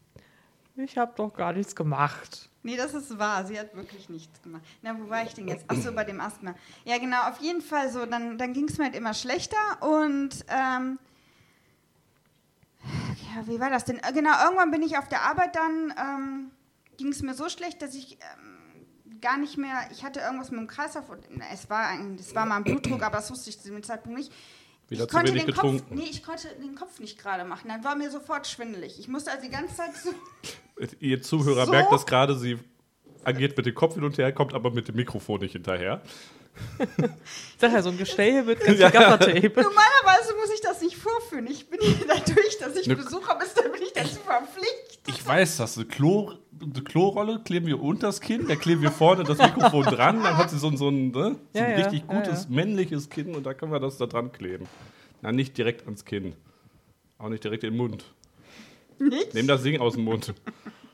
ich 0.76 0.96
habe 0.98 1.12
doch 1.16 1.32
gar 1.34 1.52
nichts 1.52 1.74
gemacht. 1.74 2.50
Nee, 2.62 2.76
das 2.76 2.92
ist 2.92 3.18
wahr. 3.18 3.46
Sie 3.46 3.58
hat 3.58 3.74
wirklich 3.74 4.08
nichts 4.08 4.42
gemacht. 4.42 4.62
Na, 4.82 4.94
wo 4.98 5.08
war 5.08 5.22
ich 5.22 5.32
denn 5.32 5.48
jetzt? 5.48 5.64
Ach 5.68 5.76
so, 5.76 5.92
bei 5.92 6.04
dem 6.04 6.20
Asthma. 6.20 6.54
Ja, 6.84 6.98
genau, 6.98 7.28
auf 7.28 7.38
jeden 7.40 7.62
Fall 7.62 7.90
so. 7.90 8.04
Dann, 8.04 8.36
dann 8.36 8.52
ging 8.52 8.68
es 8.68 8.76
mir 8.78 8.84
halt 8.84 8.96
immer 8.96 9.14
schlechter 9.14 9.56
und 9.80 10.44
ähm, 10.48 10.98
ja, 12.84 13.46
wie 13.46 13.60
war 13.60 13.70
das 13.70 13.84
denn? 13.84 13.98
Äh, 13.98 14.12
Genau, 14.12 14.30
irgendwann 14.44 14.70
bin 14.70 14.82
ich 14.82 14.98
auf 14.98 15.08
der 15.08 15.22
Arbeit 15.22 15.54
dann, 15.56 15.94
ähm, 15.98 16.50
ging 16.96 17.08
es 17.08 17.22
mir 17.22 17.34
so 17.34 17.48
schlecht, 17.48 17.80
dass 17.80 17.94
ich 17.94 18.14
ähm, 18.14 18.57
gar 19.20 19.38
nicht 19.38 19.56
mehr, 19.58 19.88
ich 19.92 20.04
hatte 20.04 20.20
irgendwas 20.20 20.50
mit 20.50 20.60
dem 20.60 20.66
Kreislauf 20.66 21.08
und 21.08 21.20
na, 21.30 21.44
es 21.52 21.68
war, 21.70 21.86
ein, 21.88 22.16
es 22.18 22.34
war 22.34 22.46
mal 22.46 22.56
ein 22.56 22.64
Blutdruck, 22.64 23.02
aber 23.02 23.16
das 23.16 23.30
wusste 23.30 23.50
ich 23.50 23.60
zu 23.60 23.70
dem 23.70 23.82
Zeitpunkt 23.82 24.18
nicht. 24.18 24.32
Wieder 24.88 25.04
ich 25.04 25.10
zu 25.10 25.16
konnte 25.16 25.32
wenig 25.32 25.44
den 25.44 25.54
Kopf, 25.54 25.62
getrunken. 25.72 25.94
nee, 25.96 26.06
ich 26.10 26.22
konnte 26.22 26.48
den 26.62 26.74
Kopf 26.74 26.98
nicht 26.98 27.18
gerade 27.18 27.44
machen. 27.44 27.68
Dann 27.68 27.84
war 27.84 27.94
mir 27.94 28.10
sofort 28.10 28.46
schwindelig. 28.46 28.98
Ich 28.98 29.06
musste 29.08 29.30
also 29.30 29.42
die 29.44 29.50
ganze 29.50 29.74
Zeit 29.76 29.90
so 29.96 30.10
Ihr 31.00 31.20
Zuhörer 31.20 31.66
So? 31.66 31.72
merkt 31.72 31.92
das 31.92 32.06
gerade, 32.06 32.36
sie 32.38 32.58
agiert 33.24 33.54
mit 33.56 33.66
dem 33.66 33.74
Kopf 33.74 33.94
hin 33.94 34.04
und 34.04 34.16
her, 34.16 34.32
kommt 34.32 34.54
aber 34.54 34.70
mit 34.70 34.88
dem 34.88 34.96
Mikrofon 34.96 35.40
nicht 35.40 35.52
hinterher. 35.52 36.00
Ich 36.78 36.86
sag 37.60 37.72
ja, 37.72 37.82
so 37.82 37.90
ein 37.90 37.98
Gestell 37.98 38.42
mit 38.44 38.58
ganz 38.64 38.78
viel 38.78 38.90
Gaffertape. 38.90 39.62
Normalerweise 39.62 40.34
muss 40.40 40.50
ich 40.54 40.60
das 40.60 40.80
nicht 40.80 40.96
vorführen. 40.96 41.46
Ich 41.46 41.68
bin 41.68 41.80
hier 41.80 42.06
dadurch, 42.08 42.58
dass 42.58 42.74
ich 42.76 42.86
Ne- 42.86 42.96
Besuch 42.96 43.28
habe, 43.28 43.44
ist, 43.44 43.56
da 43.56 43.62
bin 43.68 43.82
ich 43.82 43.92
dazu 43.92 44.16
verpflichtet. 44.24 45.00
Ich 45.06 45.24
weiß 45.24 45.58
das. 45.58 45.76
Eine, 45.76 45.86
Klo, 45.86 46.32
eine 46.62 46.84
Klorolle 46.84 47.40
kleben 47.44 47.66
wir 47.66 47.80
unter 47.82 48.08
das 48.08 48.20
Kinn, 48.20 48.46
da 48.48 48.56
kleben 48.56 48.82
wir 48.82 48.90
vorne 48.90 49.24
das 49.24 49.38
Mikrofon 49.38 49.84
dran, 49.84 50.22
dann 50.22 50.36
hat 50.36 50.50
sie 50.50 50.58
so 50.58 50.68
ein, 50.68 50.76
so 50.76 50.88
ein, 50.88 51.10
ne, 51.10 51.36
so 51.52 51.58
Ja, 51.58 51.64
ein 51.64 51.70
ja, 51.70 51.76
richtig 51.76 52.04
ja, 52.08 52.14
gutes 52.20 52.44
ja. 52.44 52.54
männliches 52.54 53.08
Kinn 53.10 53.34
und 53.34 53.44
da 53.44 53.54
können 53.54 53.72
wir 53.72 53.80
das 53.80 53.98
da 53.98 54.06
dran 54.06 54.32
kleben. 54.32 54.66
Na, 55.22 55.32
nicht 55.32 55.56
direkt 55.58 55.84
ans 55.84 56.04
Kinn. 56.04 56.34
Auch 57.18 57.28
nicht 57.28 57.42
direkt 57.42 57.64
in 57.64 57.70
den 57.72 57.76
Mund. 57.76 58.04
Nicht? 58.98 59.34
Nehm 59.34 59.46
das 59.46 59.62
Ding 59.62 59.80
aus 59.80 59.94
dem 59.94 60.04
Mund. 60.04 60.34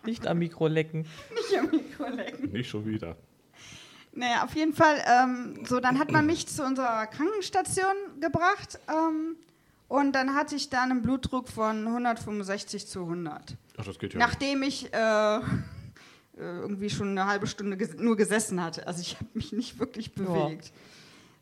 Nicht 0.04 0.26
am 0.26 0.38
Mikro 0.38 0.66
lecken. 0.66 1.06
Nicht 1.35 1.59
am 1.59 1.71
Mikro 1.71 2.09
lecken. 2.09 2.52
Nicht 2.52 2.68
schon 2.68 2.87
wieder. 2.87 3.16
Naja, 4.12 4.44
auf 4.44 4.54
jeden 4.54 4.73
Fall, 4.73 5.02
ähm, 5.06 5.64
so, 5.66 5.80
dann 5.80 5.99
hat 5.99 6.12
man 6.12 6.26
mich 6.26 6.47
zu 6.47 6.64
unserer 6.64 7.06
Krankenstation 7.06 7.94
gebracht 8.21 8.78
ähm, 8.88 9.37
und 9.88 10.12
dann 10.12 10.35
hatte 10.35 10.57
ich 10.57 10.71
dann 10.71 10.91
einen 10.91 11.03
Blutdruck 11.03 11.49
von 11.49 11.87
165 11.87 12.87
zu 12.87 13.00
100. 13.03 13.57
Ach, 13.79 13.85
das 13.85 13.99
geht 13.99 14.14
ja. 14.14 14.19
Nachdem 14.19 14.62
ich 14.62 14.93
äh, 14.93 15.37
äh, 15.37 15.41
irgendwie 16.37 16.91
schon 16.91 17.11
eine 17.11 17.26
halbe 17.26 17.47
Stunde 17.47 17.76
ges 17.76 17.95
nur 17.97 18.17
gesessen 18.17 18.62
hatte. 18.62 18.87
Also 18.87 19.00
ich 19.00 19.17
habe 19.17 19.26
mich 19.35 19.53
nicht 19.53 19.79
wirklich 19.79 20.14
bewegt. 20.14 20.73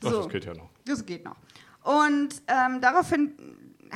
Ach, 0.05 0.11
So. 0.11 0.17
das 0.19 0.29
geht 0.29 0.45
ja 0.45 0.55
noch. 0.55 0.71
Das 0.85 1.07
geht 1.07 1.25
noch. 1.25 1.37
Und 1.83 2.43
ähm, 2.47 2.81
daraufhin 2.81 3.33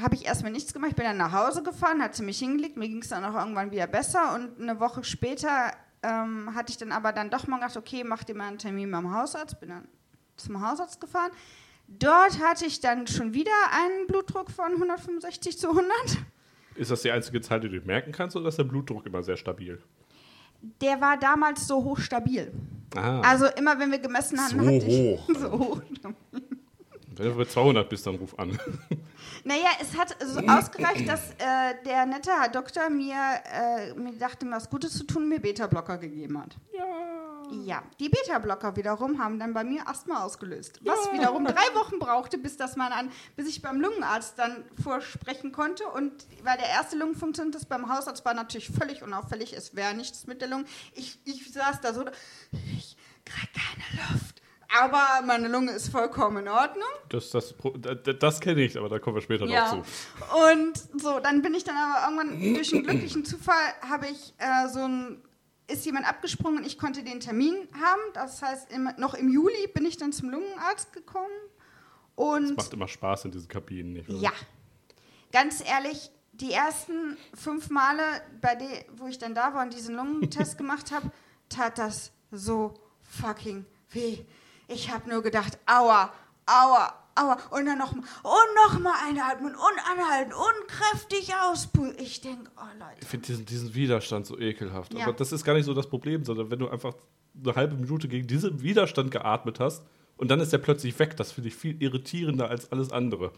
habe 0.00 0.14
ich 0.14 0.26
erstmal 0.26 0.52
nichts 0.52 0.72
gemacht. 0.72 0.90
Ich 0.90 0.96
bin 0.96 1.04
dann 1.06 1.16
nach 1.16 1.32
Hause 1.32 1.62
gefahren, 1.62 2.02
hat 2.02 2.14
sie 2.14 2.22
mich 2.22 2.38
hingelegt. 2.38 2.76
Mir 2.76 2.88
ging 2.88 3.02
es 3.02 3.08
dann 3.08 3.24
auch 3.24 3.34
irgendwann 3.34 3.70
wieder 3.70 3.86
besser. 3.86 4.34
Und 4.34 4.60
eine 4.60 4.78
Woche 4.78 5.04
später 5.04 5.72
ähm, 6.02 6.54
hatte 6.54 6.70
ich 6.70 6.78
dann 6.78 6.92
aber 6.92 7.12
dann 7.12 7.30
doch 7.30 7.46
mal 7.46 7.56
gedacht, 7.56 7.76
okay, 7.76 8.04
mach 8.04 8.24
dir 8.24 8.34
mal 8.34 8.48
einen 8.48 8.58
Termin 8.58 8.90
beim 8.90 9.12
Hausarzt. 9.14 9.58
Bin 9.60 9.70
dann 9.70 9.88
zum 10.36 10.60
Hausarzt 10.66 11.00
gefahren. 11.00 11.30
Dort 11.88 12.40
hatte 12.40 12.66
ich 12.66 12.80
dann 12.80 13.06
schon 13.06 13.32
wieder 13.34 13.52
einen 13.72 14.06
Blutdruck 14.06 14.50
von 14.50 14.72
165 14.72 15.58
zu 15.58 15.68
100. 15.68 15.86
Ist 16.74 16.90
das 16.90 17.02
die 17.02 17.10
einzige 17.10 17.40
Zahl, 17.40 17.60
die 17.60 17.68
du 17.68 17.80
merken 17.86 18.12
kannst, 18.12 18.36
oder 18.36 18.48
ist 18.48 18.58
der 18.58 18.64
Blutdruck 18.64 19.06
immer 19.06 19.22
sehr 19.22 19.36
stabil? 19.36 19.80
Der 20.80 21.00
war 21.00 21.16
damals 21.18 21.66
so 21.66 21.82
hoch 21.84 21.98
stabil. 21.98 22.52
Ah, 22.94 23.20
Also 23.20 23.46
immer 23.56 23.78
wenn 23.78 23.90
wir 23.90 23.98
gemessen 23.98 24.38
haben, 24.38 24.50
So 24.50 24.66
hatte 24.66 24.86
ich 24.86 25.18
hoch. 25.18 25.28
so 25.38 25.50
hoch. 25.52 25.82
Wenn 27.14 27.26
du 27.30 27.34
bei 27.36 27.44
200 27.44 27.88
bist, 27.88 28.06
dann 28.06 28.16
ruf 28.16 28.38
an. 28.38 28.58
Naja, 29.46 29.68
es 29.80 29.96
hat 29.96 30.16
so 30.20 30.40
ausgereicht, 30.40 31.08
dass 31.08 31.30
äh, 31.38 31.80
der 31.84 32.04
nette 32.04 32.32
Herr 32.32 32.48
Doktor 32.48 32.90
mir, 32.90 33.14
äh, 33.44 33.94
mir 33.94 34.18
dachte, 34.18 34.44
was 34.50 34.68
Gutes 34.68 34.98
zu 34.98 35.04
tun, 35.04 35.28
mir 35.28 35.38
Beta-Blocker 35.38 35.98
gegeben 35.98 36.42
hat. 36.42 36.56
Ja. 36.76 36.84
Ja, 37.64 37.82
die 38.00 38.08
Beta-Blocker 38.08 38.74
wiederum 38.74 39.22
haben 39.22 39.38
dann 39.38 39.54
bei 39.54 39.62
mir 39.62 39.86
Asthma 39.86 40.24
ausgelöst. 40.24 40.80
Was 40.82 41.12
wiederum 41.12 41.44
drei 41.44 41.74
Wochen 41.74 42.00
brauchte, 42.00 42.38
bis, 42.38 42.56
das 42.56 42.74
man 42.74 42.90
an, 42.90 43.08
bis 43.36 43.46
ich 43.46 43.62
beim 43.62 43.80
Lungenarzt 43.80 44.36
dann 44.36 44.64
vorsprechen 44.82 45.52
konnte. 45.52 45.86
Und 45.90 46.26
weil 46.42 46.58
der 46.58 46.66
erste 46.66 46.96
Lungenfunktionstest 46.96 47.68
beim 47.68 47.88
Hausarzt 47.88 48.24
war 48.24 48.34
natürlich 48.34 48.68
völlig 48.68 49.04
unauffällig, 49.04 49.52
es 49.52 49.76
wäre 49.76 49.94
nichts 49.94 50.26
mit 50.26 50.40
der 50.40 50.48
Lunge. 50.48 50.64
Ich, 50.92 51.20
ich 51.24 51.52
saß 51.52 51.80
da 51.82 51.94
so, 51.94 52.04
ich 52.76 52.96
kriege 53.24 53.52
keine 53.54 54.10
Luft. 54.10 54.42
Aber 54.80 55.24
meine 55.26 55.48
Lunge 55.48 55.72
ist 55.72 55.88
vollkommen 55.88 56.38
in 56.38 56.48
Ordnung. 56.48 56.88
Das, 57.08 57.30
das, 57.30 57.54
das, 57.78 58.18
das 58.18 58.40
kenne 58.40 58.62
ich, 58.62 58.76
aber 58.76 58.88
da 58.88 58.98
kommen 58.98 59.16
wir 59.16 59.22
später 59.22 59.46
Ja. 59.46 59.74
noch 59.76 59.84
zu. 59.84 60.42
Und 60.52 61.00
so, 61.00 61.20
dann 61.20 61.42
bin 61.42 61.54
ich 61.54 61.64
dann 61.64 61.76
aber 61.76 62.10
irgendwann 62.12 62.54
durch 62.54 62.72
einen 62.74 62.82
glücklichen 62.82 63.24
Zufall 63.24 63.54
habe 63.88 64.06
ich 64.08 64.34
äh, 64.38 64.68
so 64.68 64.80
ein 64.80 65.22
ist 65.68 65.84
jemand 65.84 66.08
abgesprungen 66.08 66.58
und 66.58 66.64
ich 66.66 66.78
konnte 66.78 67.02
den 67.02 67.18
Termin 67.18 67.54
haben. 67.80 68.00
Das 68.14 68.40
heißt, 68.40 68.70
im, 68.72 68.88
noch 68.98 69.14
im 69.14 69.28
Juli 69.28 69.66
bin 69.74 69.84
ich 69.84 69.96
dann 69.96 70.12
zum 70.12 70.30
Lungenarzt 70.30 70.92
gekommen. 70.92 71.26
Und 72.14 72.56
Macht 72.56 72.72
immer 72.72 72.86
Spaß 72.88 73.24
in 73.26 73.32
diesen 73.32 73.48
Kabinen, 73.48 73.92
nicht 73.94 74.08
wahr? 74.08 74.16
ja, 74.20 74.32
ganz 75.32 75.62
ehrlich, 75.68 76.10
die 76.32 76.52
ersten 76.52 77.16
fünf 77.34 77.68
Male, 77.68 78.02
bei 78.40 78.54
de, 78.54 78.66
wo 78.96 79.06
ich 79.06 79.18
dann 79.18 79.34
da 79.34 79.54
war 79.54 79.62
und 79.64 79.74
diesen 79.74 79.96
Lungentest 79.96 80.56
gemacht 80.58 80.92
habe, 80.92 81.10
tat 81.48 81.78
das 81.78 82.12
so 82.30 82.74
fucking 83.02 83.66
weh. 83.90 84.18
Ich 84.68 84.90
habe 84.90 85.08
nur 85.08 85.22
gedacht, 85.22 85.58
aua, 85.66 86.12
aua, 86.46 86.94
aua. 87.14 87.38
Und 87.50 87.66
dann 87.66 87.78
nochmal, 87.78 88.04
und 88.22 88.72
nochmal 88.72 88.94
einatmen 89.08 89.54
und 89.54 89.78
anhalten 89.90 90.32
und 90.32 90.68
kräftig 90.68 91.32
auspulen. 91.34 91.94
Ich 91.98 92.20
denke, 92.20 92.50
oh 92.56 92.78
Leute. 92.78 93.00
Ich 93.00 93.08
finde 93.08 93.26
diesen, 93.26 93.46
diesen 93.46 93.74
Widerstand 93.74 94.26
so 94.26 94.38
ekelhaft. 94.38 94.94
Ja. 94.94 95.04
Aber 95.04 95.12
das 95.12 95.32
ist 95.32 95.44
gar 95.44 95.54
nicht 95.54 95.66
so 95.66 95.74
das 95.74 95.88
Problem, 95.88 96.24
sondern 96.24 96.50
wenn 96.50 96.58
du 96.58 96.68
einfach 96.68 96.94
eine 97.42 97.54
halbe 97.54 97.76
Minute 97.76 98.08
gegen 98.08 98.26
diesen 98.26 98.62
Widerstand 98.62 99.10
geatmet 99.10 99.60
hast 99.60 99.84
und 100.16 100.30
dann 100.30 100.40
ist 100.40 100.52
der 100.52 100.58
plötzlich 100.58 100.98
weg, 100.98 101.16
das 101.16 101.32
finde 101.32 101.48
ich 101.48 101.54
viel 101.54 101.80
irritierender 101.82 102.48
als 102.48 102.72
alles 102.72 102.90
andere. 102.90 103.32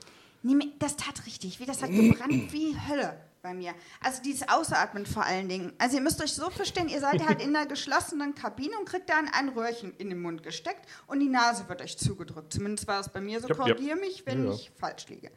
Das 0.78 0.96
tat 0.96 1.26
richtig. 1.26 1.58
Das 1.66 1.82
hat 1.82 1.90
gebrannt 1.90 2.52
wie 2.52 2.76
Hölle 2.88 3.18
bei 3.42 3.54
mir. 3.54 3.74
Also 4.02 4.22
dieses 4.22 4.48
Ausatmen 4.48 5.06
vor 5.06 5.24
allen 5.24 5.48
Dingen. 5.48 5.72
Also 5.78 5.96
ihr 5.96 6.02
müsst 6.02 6.22
euch 6.22 6.32
so 6.32 6.50
verstehen, 6.50 6.88
ihr 6.88 7.00
seid 7.00 7.26
halt 7.26 7.42
in 7.42 7.54
einer 7.54 7.66
geschlossenen 7.66 8.34
Kabine 8.34 8.78
und 8.78 8.88
kriegt 8.88 9.08
dann 9.10 9.28
ein 9.28 9.48
Röhrchen 9.50 9.94
in 9.98 10.08
den 10.10 10.20
Mund 10.20 10.42
gesteckt 10.42 10.86
und 11.06 11.20
die 11.20 11.28
Nase 11.28 11.68
wird 11.68 11.80
euch 11.82 11.98
zugedrückt. 11.98 12.52
Zumindest 12.52 12.86
war 12.88 13.00
es 13.00 13.08
bei 13.08 13.20
mir 13.20 13.40
so. 13.40 13.48
Ja, 13.48 13.54
ja. 13.54 13.60
Korrigiere 13.62 13.96
mich, 13.96 14.24
wenn 14.26 14.44
Ja, 14.44 14.50
ja. 14.50 14.54
ich 14.56 14.70
falsch 14.78 15.06
liege. 15.08 15.30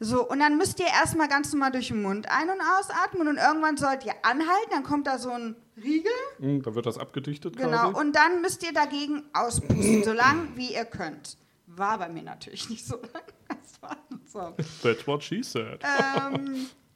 So, 0.00 0.28
und 0.28 0.38
dann 0.38 0.56
müsst 0.56 0.78
ihr 0.78 0.86
erstmal 0.86 1.26
ganz 1.26 1.52
normal 1.52 1.72
durch 1.72 1.88
den 1.88 2.00
Mund 2.02 2.28
ein- 2.30 2.48
und 2.50 2.60
ausatmen 2.60 3.26
und 3.26 3.36
irgendwann 3.36 3.76
sollt 3.76 4.04
ihr 4.06 4.14
anhalten, 4.22 4.70
dann 4.70 4.84
kommt 4.84 5.08
da 5.08 5.18
so 5.18 5.30
ein 5.30 5.56
Riegel, 5.76 6.12
Hm, 6.38 6.62
Da 6.62 6.72
wird 6.76 6.86
das 6.86 6.98
abgedichtet 6.98 7.56
genau, 7.56 7.90
quasi. 7.90 7.94
und 8.00 8.14
dann 8.14 8.40
müsst 8.40 8.62
ihr 8.62 8.72
dagegen 8.72 9.24
auspusten, 9.32 10.04
so 10.04 10.12
lang 10.12 10.50
wie 10.54 10.72
ihr 10.72 10.84
könnt. 10.84 11.36
War 11.66 11.98
bei 11.98 12.08
mir 12.08 12.22
natürlich 12.22 12.70
nicht 12.70 12.86
so 12.86 12.94
lang. 12.96 13.22
Das 13.48 13.82
war 13.82 13.96
so. 14.26 14.54
That's 14.82 15.06
what 15.06 15.22
she 15.22 15.42
said. 15.42 15.80
Ähm, 15.82 16.66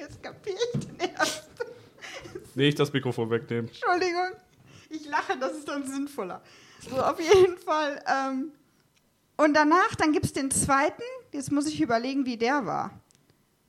jetzt 0.00 0.22
kapiere 0.22 0.56
ich 0.74 0.80
den 0.80 0.96
erst. 0.98 1.48
Nee, 2.54 2.68
ich 2.68 2.74
das 2.74 2.92
Mikrofon 2.92 3.30
wegnehmen. 3.30 3.68
Entschuldigung. 3.68 4.30
Ich 4.88 5.06
lache, 5.06 5.38
das 5.38 5.52
ist 5.52 5.68
dann 5.68 5.86
sinnvoller. 5.86 6.42
So, 6.88 6.96
auf 6.96 7.20
jeden 7.20 7.56
Fall. 7.58 8.02
Ähm, 8.08 8.52
und 9.36 9.54
danach, 9.54 9.94
dann 9.96 10.12
gibt 10.12 10.26
es 10.26 10.32
den 10.32 10.50
zweiten. 10.50 11.02
Jetzt 11.32 11.52
muss 11.52 11.66
ich 11.66 11.80
überlegen, 11.80 12.26
wie 12.26 12.36
der 12.36 12.66
war. 12.66 12.90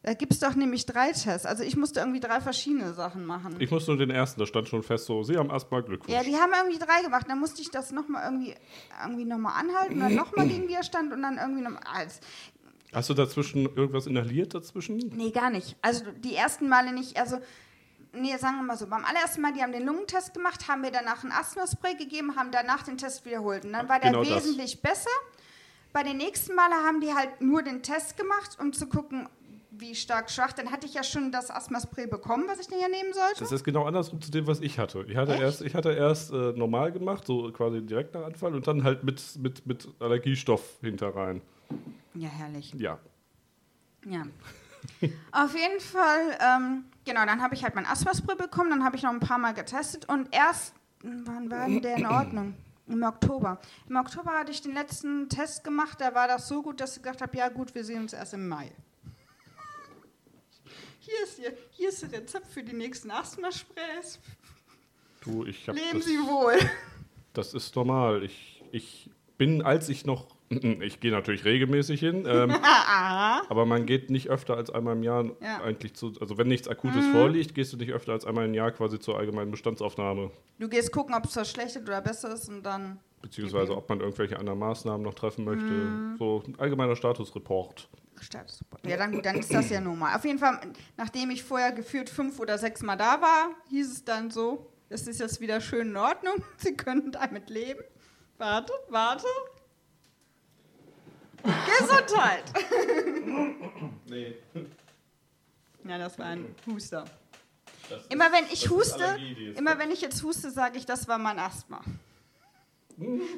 Da 0.04 0.16
gibt 0.16 0.34
es 0.34 0.40
doch 0.40 0.56
nämlich 0.56 0.88
drei 0.88 1.12
Tests. 1.12 1.46
Also 1.46 1.62
ich 1.62 1.78
musste 1.78 2.00
irgendwie 2.00 2.20
drei 2.20 2.42
verschiedene 2.42 2.92
Sachen 2.94 3.24
machen. 3.24 3.56
Ich 3.60 3.70
muss 3.70 3.86
nur 3.88 3.98
den 3.98 4.10
ersten, 4.10 4.40
da 4.40 4.48
stand 4.48 4.68
schon 4.68 4.82
fest 4.82 5.06
so, 5.06 5.22
Sie 5.22 5.38
haben 5.38 5.52
Asthma, 5.52 5.82
Glückwunsch. 5.82 6.12
ja, 6.12 6.24
die 6.24 6.36
haben 6.36 6.52
irgendwie 6.58 6.80
drei 6.80 7.04
gemacht. 7.04 7.28
Dann 7.30 7.40
musste 7.40 7.62
ich 7.62 7.70
das 7.70 7.92
nochmal 7.92 8.24
irgendwie, 8.26 8.56
irgendwie 9.04 9.26
nochmal 9.26 9.62
anhalten, 9.62 10.00
dann 10.00 10.16
nochmal 10.16 10.48
gegen 10.48 10.68
Widerstand 10.68 11.14
und 11.14 11.22
dann 11.22 11.38
irgendwie 11.38 11.62
nochmal. 11.62 11.82
Hast 12.94 13.10
du 13.10 13.14
dazwischen 13.14 13.66
irgendwas 13.76 14.06
inhaliert 14.08 14.54
dazwischen? 14.54 14.98
Nee, 15.16 15.32
gar 15.32 15.50
nicht. 15.50 15.76
Also 15.82 16.06
die 16.24 16.36
ersten 16.36 16.68
Male 16.68 16.92
nicht. 16.92 17.18
Also, 17.18 17.38
nee, 18.14 18.36
sagen 18.38 18.58
wir 18.58 18.64
mal 18.64 18.78
so. 18.78 18.88
Beim 18.88 19.06
allerersten 19.06 19.42
Mal, 19.42 19.54
die 19.54 19.62
haben 19.62 19.72
den 19.72 19.86
Lungentest 19.86 20.34
gemacht, 20.34 20.68
haben 20.68 20.82
mir 20.82 20.92
danach 20.92 21.24
ein 21.24 21.32
Asthmaspray 21.32 21.96
gegeben, 21.96 22.36
haben 22.36 22.52
danach 22.52 22.84
den 22.84 22.98
Test 22.98 23.26
wiederholt. 23.26 23.64
Und 23.66 23.74
dann 23.74 23.88
war 23.88 24.00
der 24.00 24.12
Genau 24.12 24.24
das. 24.24 24.44
wesentlich 24.44 24.82
besser. 24.82 25.10
Bei 25.94 26.04
den 26.04 26.18
nächsten 26.18 26.54
Male 26.56 26.76
haben 26.76 27.00
die 27.02 27.14
halt 27.14 27.42
nur 27.42 27.64
den 27.64 27.82
Test 27.82 28.18
gemacht, 28.18 28.58
um 28.60 28.74
zu 28.74 28.88
gucken, 28.88 29.28
wie 29.72 29.96
stark 29.96 30.30
schwach. 30.30 30.52
Dann 30.54 30.70
hatte 30.72 30.86
ich 30.86 30.94
ja 30.94 31.04
schon 31.04 31.32
das 31.32 31.50
Asthmaspray 31.50 32.08
bekommen, 32.08 32.44
was 32.48 32.60
ich 32.60 32.68
denn 32.68 32.80
ja 32.80 32.88
nehmen 32.90 33.14
sollte. 33.14 33.40
Das 33.40 33.52
ist 33.54 33.64
genau 33.64 33.86
andersrum 33.86 34.22
zu 34.22 34.32
dem, 34.32 34.48
was 34.48 34.60
ich 34.60 34.80
hatte. 34.80 35.06
Ich 35.08 35.16
hatte 35.16 35.34
Echt? 35.34 35.42
erst, 35.42 35.62
ich 35.62 35.76
hatte 35.76 35.92
erst 35.94 36.32
äh, 36.32 36.52
normal 36.54 36.92
gemacht, 36.92 37.26
so 37.26 37.52
quasi 37.54 37.82
direkt 37.82 38.14
nach 38.14 38.24
Anfall 38.26 38.54
und 38.54 38.68
dann 38.68 38.84
halt 38.84 39.04
mit, 39.06 39.22
mit, 39.40 39.66
mit 39.66 39.88
Allergiestoff 40.00 40.62
hinter 40.82 41.16
rein. 41.16 41.42
Ja, 42.14 42.30
herrlich. 42.30 42.74
Ja. 42.74 43.00
Ja. 44.06 44.24
Auf 45.32 45.56
jeden 45.56 45.80
Fall, 45.80 46.38
ähm, 46.40 46.86
genau, 47.06 47.26
dann 47.26 47.42
habe 47.42 47.54
ich 47.54 47.64
halt 47.64 47.76
mein 47.76 47.86
Asthmaspray 47.86 48.36
bekommen, 48.36 48.72
dann 48.72 48.84
habe 48.84 48.96
ich 48.96 49.04
noch 49.04 49.12
ein 49.12 49.20
paar 49.20 49.38
Mal 49.38 49.54
getestet 49.54 50.10
und 50.10 50.34
erst, 50.34 50.74
wann 51.04 51.52
war 51.52 51.68
denn 51.68 51.82
der 51.82 51.98
in 51.98 52.06
Ordnung? 52.06 52.56
Im 52.88 53.04
Oktober. 53.04 53.60
Im 53.88 53.96
Oktober 53.96 54.32
hatte 54.32 54.52
ich 54.52 54.62
den 54.62 54.74
letzten 54.74 55.30
Test 55.30 55.64
gemacht, 55.64 56.02
da 56.02 56.16
war 56.16 56.28
das 56.28 56.48
so 56.48 56.62
gut, 56.64 56.82
dass 56.82 56.98
ich 56.98 57.04
gesagt 57.04 57.22
habe, 57.22 57.38
ja 57.38 57.50
gut, 57.50 57.74
wir 57.76 57.84
sehen 57.84 58.02
uns 58.02 58.14
erst 58.14 58.34
im 58.34 58.48
Mai. 58.48 58.72
Hier 61.00 61.24
ist, 61.24 61.38
hier, 61.38 61.54
hier 61.72 61.90
ist 61.90 62.04
das 62.04 62.12
Rezept 62.12 62.48
für 62.48 62.64
die 62.64 62.74
nächsten 62.74 63.12
Asthmasprays. 63.12 64.20
Du, 65.22 65.46
ich 65.46 65.68
hab 65.68 65.76
Leben 65.76 66.00
das, 66.00 66.06
Sie 66.06 66.18
wohl. 66.20 66.58
das 67.34 67.54
ist 67.54 67.76
normal. 67.76 68.24
Ich, 68.24 68.64
ich 68.72 69.10
bin, 69.38 69.62
als 69.62 69.90
ich 69.90 70.06
noch, 70.06 70.36
ich 70.82 71.00
gehe 71.00 71.12
natürlich 71.12 71.46
regelmäßig 71.46 72.00
hin, 72.00 72.26
ähm, 72.28 72.52
aber 73.50 73.66
man 73.66 73.86
geht 73.86 74.10
nicht 74.10 74.30
öfter 74.30 74.58
als 74.58 74.70
einmal 74.70 74.96
im 74.96 75.04
Jahr 75.04 75.24
Ja. 75.42 75.60
Mhm. 75.60 75.64
eigentlich 75.64 75.94
zu, 75.96 76.14
also 76.20 76.38
wenn 76.38 76.48
nichts 76.48 76.68
Akutes 76.68 77.06
vorliegt, 77.08 77.56
gehst 77.56 77.74
du 77.74 77.78
nicht 77.78 77.92
öfter 77.94 78.12
als 78.14 78.26
einmal 78.26 78.46
im 78.46 78.54
Jahr 78.54 78.72
quasi 78.72 79.00
zur 79.00 79.18
allgemeinen 79.18 79.52
Bestandsaufnahme, 79.52 80.32
Du 80.60 80.70
gehst 80.70 80.92
gucken, 80.92 81.16
ob 81.16 81.26
es 81.26 81.34
verschlechtert 81.34 81.84
oder 81.84 82.02
besser 82.02 82.34
ist 82.34 82.48
und 82.50 82.62
dann. 82.64 83.00
beziehungsweise 83.22 83.76
ob 83.76 83.90
man 83.90 84.00
irgendwelche 84.00 84.38
anderen 84.38 84.60
Maßnahmen 84.60 85.02
noch 85.04 85.16
treffen 85.16 85.44
möchte. 85.46 85.64
Mhm. 85.74 86.16
So 86.20 86.44
ein 86.46 86.60
allgemeiner 86.60 86.96
Statusreport. 86.96 87.90
Statussupport. 88.20 88.86
Ja, 88.86 88.98
dann, 88.98 89.12
gut, 89.14 89.26
dann 89.26 89.38
ist 89.38 89.52
das 89.52 89.72
ja 89.72 89.82
normal. 89.82 90.16
Auf 90.16 90.24
jeden 90.26 90.38
Fall, 90.38 90.60
nachdem 90.98 91.32
ich 91.32 91.44
vorher 91.44 91.72
gefühlt 91.72 92.10
fünf 92.10 92.40
oder 92.40 92.60
sechs 92.60 92.84
Mal 92.84 92.96
da 92.96 93.20
war, 93.22 93.50
hieß 93.70 93.92
es 93.92 94.06
dann 94.06 94.30
so, 94.30 94.68
es 94.90 95.08
ist 95.08 95.20
jetzt 95.20 95.42
wieder 95.42 95.60
schön 95.62 95.90
in 95.90 95.98
Ordnung, 95.98 96.36
Sie 96.58 96.76
können 96.76 97.12
damit 97.12 97.50
leben. 97.50 97.80
Warte, 98.38 98.74
warte. 98.90 99.26
Gesundheit. 101.44 102.44
Nee. 104.08 104.36
Ja, 105.84 105.98
das 105.98 106.18
war 106.20 106.28
ein 106.28 106.56
Huster. 106.68 107.06
Immer 108.10 108.32
wenn 108.32 108.46
ich 108.52 108.70
huste, 108.70 109.18
immer 109.56 109.78
wenn 109.78 109.92
ich 109.92 110.02
jetzt 110.02 110.24
huste, 110.24 110.52
sage 110.52 110.78
ich, 110.78 110.86
das 110.86 111.08
war 111.08 111.18
mein 111.18 111.40
Asthma. 111.40 111.82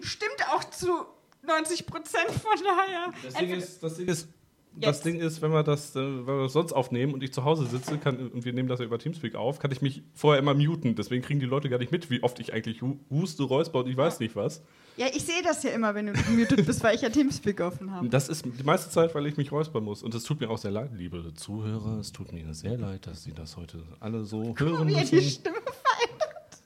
Stimmt 0.02 0.48
auch 0.52 0.64
zu 0.66 1.06
90 1.44 1.86
Prozent 1.86 2.32
von 2.32 2.58
daher. 2.64 3.14
Das 3.24 3.34
Ding 3.36 3.54
ist, 3.54 3.82
das 3.82 3.96
Ding 3.96 4.08
ist, 4.08 4.28
das 4.76 4.98
Jetzt. 4.98 5.06
Ding 5.06 5.20
ist, 5.20 5.42
wenn 5.42 5.52
wir 5.52 5.64
das, 5.64 5.96
äh, 5.96 6.00
wenn 6.00 6.26
wir 6.26 6.44
das 6.44 6.54
sonst 6.54 6.74
aufnehmen 6.74 7.14
und 7.14 7.22
ich 7.24 7.32
zu 7.32 7.44
Hause 7.44 7.66
sitze 7.68 7.98
kann, 7.98 8.18
und 8.30 8.44
wir 8.46 8.54
nehmen 8.54 8.68
das 8.70 8.80
ja 8.80 8.86
über 8.86 8.98
Teamspeak 9.00 9.36
auf, 9.36 9.60
kann 9.60 9.72
ich 9.72 9.82
mich 9.82 10.04
vorher 10.14 10.40
immer 10.42 10.54
muten. 10.54 10.96
Deswegen 10.96 11.24
kriegen 11.24 11.40
die 11.40 11.46
Leute 11.46 11.70
gar 11.70 11.78
nicht 11.78 11.92
mit, 11.92 12.10
wie 12.10 12.24
oft 12.24 12.40
ich 12.40 12.54
eigentlich 12.54 12.82
hu- 12.82 12.98
huste, 13.10 13.44
räusper 13.44 13.80
und 13.80 13.88
ich 13.90 13.96
weiß 13.98 14.20
nicht 14.20 14.36
was. 14.36 14.64
Ja, 14.98 15.08
ich 15.08 15.24
sehe 15.24 15.42
das 15.44 15.64
ja 15.64 15.72
immer, 15.72 15.96
wenn 15.96 16.08
du 16.08 16.14
gemutet 16.14 16.66
bist, 16.66 16.84
weil 16.84 16.96
ich 16.96 17.02
ja 17.02 17.10
Teamspeak 17.10 17.60
offen 17.62 17.92
habe. 17.92 18.08
Das 18.10 18.30
ist 18.30 18.46
die 18.46 18.64
meiste 18.64 18.90
Zeit, 18.92 19.14
weil 19.16 19.26
ich 19.26 19.38
mich 19.38 19.52
räuspern 19.52 19.84
muss. 19.84 20.04
Und 20.04 20.14
es 20.16 20.24
tut 20.24 20.40
mir 20.40 20.50
auch 20.50 20.58
sehr 20.60 20.72
leid, 20.72 20.92
liebe 20.96 21.34
Zuhörer. 21.36 22.00
Es 22.00 22.12
tut 22.12 22.32
mir 22.32 22.54
sehr 22.54 22.78
leid, 22.78 23.08
dass 23.08 23.24
Sie 23.24 23.34
das 23.34 23.58
heute 23.58 23.84
alle 24.00 24.24
so 24.26 24.56
hören 24.58 24.88
Wie 24.88 24.94
er 24.94 25.04
die 25.06 25.16
müssen. 25.16 25.30
Stimme 25.30 25.56
verändert. 25.58 26.64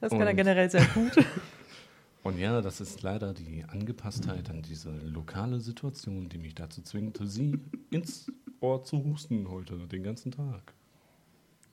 Das 0.00 0.10
kann 0.10 0.22
er 0.22 0.34
generell 0.34 0.70
sehr 0.70 0.84
gut. 0.94 1.12
Und 2.26 2.40
ja, 2.40 2.60
das 2.60 2.80
ist 2.80 3.02
leider 3.02 3.32
die 3.32 3.64
Angepasstheit 3.68 4.50
an 4.50 4.60
diese 4.60 4.90
lokale 4.90 5.60
Situation, 5.60 6.28
die 6.28 6.38
mich 6.38 6.56
dazu 6.56 6.82
zwingt, 6.82 7.20
Sie 7.22 7.60
ins 7.90 8.32
Ohr 8.58 8.82
zu 8.82 9.04
husten 9.04 9.48
heute, 9.48 9.76
den 9.86 10.02
ganzen 10.02 10.32
Tag. 10.32 10.74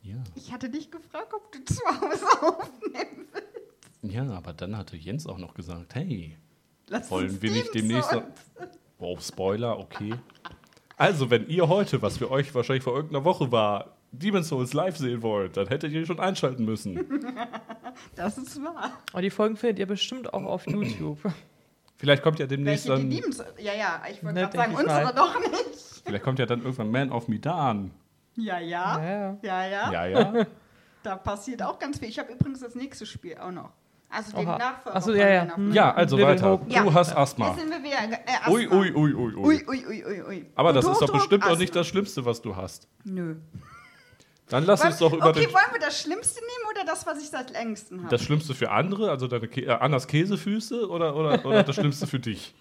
Ja. 0.03 0.23
Ich 0.35 0.53
hatte 0.53 0.69
dich 0.69 0.91
gefragt, 0.91 1.33
ob 1.33 1.51
du 1.51 1.65
zu 1.65 1.81
Hause 1.87 2.25
aufnehmen 2.43 3.25
willst. 3.31 4.13
Ja, 4.13 4.29
aber 4.29 4.53
dann 4.53 4.77
hatte 4.77 4.95
Jens 4.95 5.25
auch 5.25 5.39
noch 5.39 5.55
gesagt, 5.55 5.95
hey, 5.95 6.37
Lass 6.87 7.09
wollen 7.09 7.41
wir 7.41 7.49
nicht 7.49 7.73
demnächst... 7.73 8.15
Oh, 8.99 9.17
Spoiler, 9.19 9.79
okay. 9.79 10.13
Also, 10.97 11.31
wenn 11.31 11.47
ihr 11.47 11.67
heute, 11.67 12.03
was 12.03 12.19
für 12.19 12.29
euch 12.29 12.53
wahrscheinlich 12.53 12.83
vor 12.83 12.93
irgendeiner 12.93 13.25
Woche 13.25 13.51
war, 13.51 13.97
Demon's 14.11 14.49
Souls 14.49 14.73
live 14.73 14.97
sehen 14.97 15.23
wollt, 15.23 15.57
dann 15.57 15.67
hättet 15.67 15.91
ihr 15.93 16.05
schon 16.05 16.19
einschalten 16.19 16.63
müssen. 16.63 16.99
Das 18.15 18.37
ist 18.37 18.63
wahr. 18.63 18.91
Aber 19.11 19.21
die 19.21 19.29
Folgen 19.29 19.55
findet 19.57 19.79
ihr 19.79 19.87
bestimmt 19.87 20.33
auch 20.33 20.43
auf 20.43 20.67
YouTube. 20.67 21.19
Vielleicht 21.97 22.23
kommt 22.23 22.39
ja 22.39 22.47
demnächst 22.47 22.87
Welche, 22.87 23.03
die 23.03 23.09
dann, 23.09 23.11
lieben 23.11 23.29
es. 23.31 23.63
Ja, 23.63 23.73
ja, 23.73 24.01
ich 24.11 24.23
wollte 24.23 24.35
Ne, 24.35 24.41
gerade 24.49 24.57
sagen, 24.57 24.75
unsere 24.75 25.03
mal. 25.03 25.13
doch 25.13 25.39
nicht. 25.39 26.01
vielleicht 26.05 26.23
kommt 26.23 26.39
ja 26.39 26.45
dann 26.45 26.61
irgendwann 26.61 26.91
Man 26.91 27.11
of 27.11 27.27
Medan. 27.29 27.91
Ja, 28.35 28.59
ja. 28.59 28.99
Ja, 29.01 29.03
ja. 29.03 29.37
Ja, 29.41 29.65
ja. 29.67 29.91
Ja, 29.91 30.05
ja. 30.33 30.45
Da 31.03 31.15
passiert 31.15 31.61
auch 31.63 31.79
ganz 31.79 31.99
viel. 31.99 32.09
Ich 32.09 32.19
habe 32.19 32.33
übrigens 32.33 32.59
das 32.59 32.75
nächste 32.75 33.05
Spiel 33.05 33.37
auch 33.37 33.51
noch. 33.51 33.69
Also 34.09 34.35
den. 34.37 34.45
Nachfolger. 34.45 34.97
Ach 34.97 35.01
so, 35.01 35.11
von 35.11 35.19
ja, 35.19 35.29
ja. 35.29 35.55
Hm. 35.55 35.71
Ja, 35.71 35.93
also 35.93 36.19
weiter. 36.19 36.57
Du 36.57 36.93
hast 36.93 37.09
Jetzt 37.09 37.17
Asthma. 37.17 37.53
sind 37.53 37.69
wir 37.69 37.83
wieder. 37.83 37.97
Äh, 38.11 38.17
Asthma. 38.41 38.53
Ui, 38.53 38.67
ui, 38.67 38.91
ui, 38.93 39.13
ui, 39.13 39.35
ui. 39.35 39.35
Ui, 39.35 39.65
ui, 39.67 39.85
ui, 39.87 40.05
ui, 40.05 40.21
ui. 40.23 40.45
Aber 40.55 40.73
das 40.73 40.85
ist 40.85 40.99
doch 41.01 41.11
bestimmt 41.11 41.45
auch 41.45 41.57
nicht 41.57 41.75
das 41.75 41.87
Schlimmste, 41.87 42.25
was 42.25 42.41
du 42.41 42.55
hast. 42.55 42.87
Nö. 43.05 43.35
Dann 44.49 44.65
lass 44.65 44.83
uns 44.83 44.97
doch 44.97 45.13
über 45.13 45.29
okay, 45.29 45.45
den, 45.45 45.53
wollen 45.53 45.71
wir 45.71 45.79
das 45.79 46.01
Schlimmste 46.01 46.39
nehmen 46.39 46.71
oder 46.71 46.85
das, 46.85 47.05
was 47.05 47.21
ich 47.21 47.29
seit 47.29 47.51
längsten 47.51 47.99
habe? 47.99 48.09
das 48.09 48.21
Schlimmste 48.23 48.53
für 48.53 48.71
andere, 48.71 49.09
also 49.09 49.27
deine 49.27 49.47
Kä 49.47 49.61
äh, 49.61 49.69
Annas 49.69 50.07
Käsefüße 50.07 50.89
oder, 50.89 51.15
oder, 51.15 51.45
oder 51.45 51.63
das 51.63 51.75
Schlimmste 51.75 52.07
für 52.07 52.19
dich? 52.19 52.53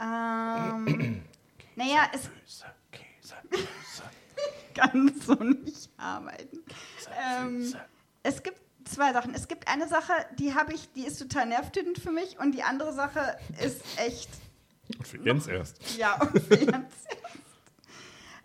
Ähm, 0.00 1.22
naja, 1.76 2.08
es 2.14 2.28
Füße, 2.28 2.66
Käsefüße, 2.92 4.02
kann 4.74 5.12
so 5.26 5.34
nicht 5.34 5.90
arbeiten. 5.96 6.62
Ähm, 7.40 7.74
es 8.22 8.42
gibt 8.42 8.60
zwei 8.84 9.12
Sachen. 9.12 9.34
Es 9.34 9.48
gibt 9.48 9.68
eine 9.68 9.88
Sache, 9.88 10.12
die 10.38 10.54
habe 10.54 10.72
ich, 10.72 10.92
die 10.92 11.06
ist 11.06 11.18
total 11.18 11.46
nervtötend 11.46 11.98
für 11.98 12.10
mich 12.10 12.38
und 12.38 12.52
die 12.52 12.62
andere 12.62 12.92
Sache 12.92 13.36
ist 13.62 13.82
echt, 13.96 14.28
Und 14.96 15.06
für 15.06 15.18
Jens 15.18 15.46
erst. 15.46 15.96
ja, 15.96 16.20
und 16.20 16.42
für 16.42 16.54
Jens. 16.58 16.92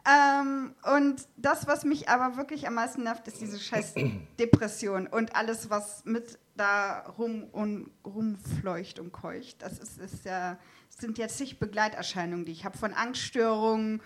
ähm, 0.05 0.75
und 0.95 1.27
das, 1.37 1.65
was 1.67 1.85
mich 1.85 2.09
aber 2.09 2.35
wirklich 2.35 2.67
am 2.67 2.73
meisten 2.73 3.03
nervt, 3.03 3.27
ist 3.27 3.39
diese 3.39 3.59
scheiß 3.59 3.93
Depression 4.39 5.07
und 5.07 5.35
alles, 5.35 5.69
was 5.69 6.03
mit 6.05 6.37
da 6.55 6.99
rum 7.17 7.45
und 7.51 7.89
rumfleucht 8.05 8.99
und 8.99 9.11
keucht. 9.11 9.61
Das 9.61 9.79
ist, 9.79 9.97
ist 9.97 10.25
ja, 10.25 10.57
sind 10.89 11.17
jetzt 11.17 11.37
zig 11.37 11.57
Begleiterscheinungen, 11.57 12.45
die 12.45 12.51
ich 12.51 12.65
habe, 12.65 12.77
von 12.77 12.93
Angststörungen. 12.93 14.01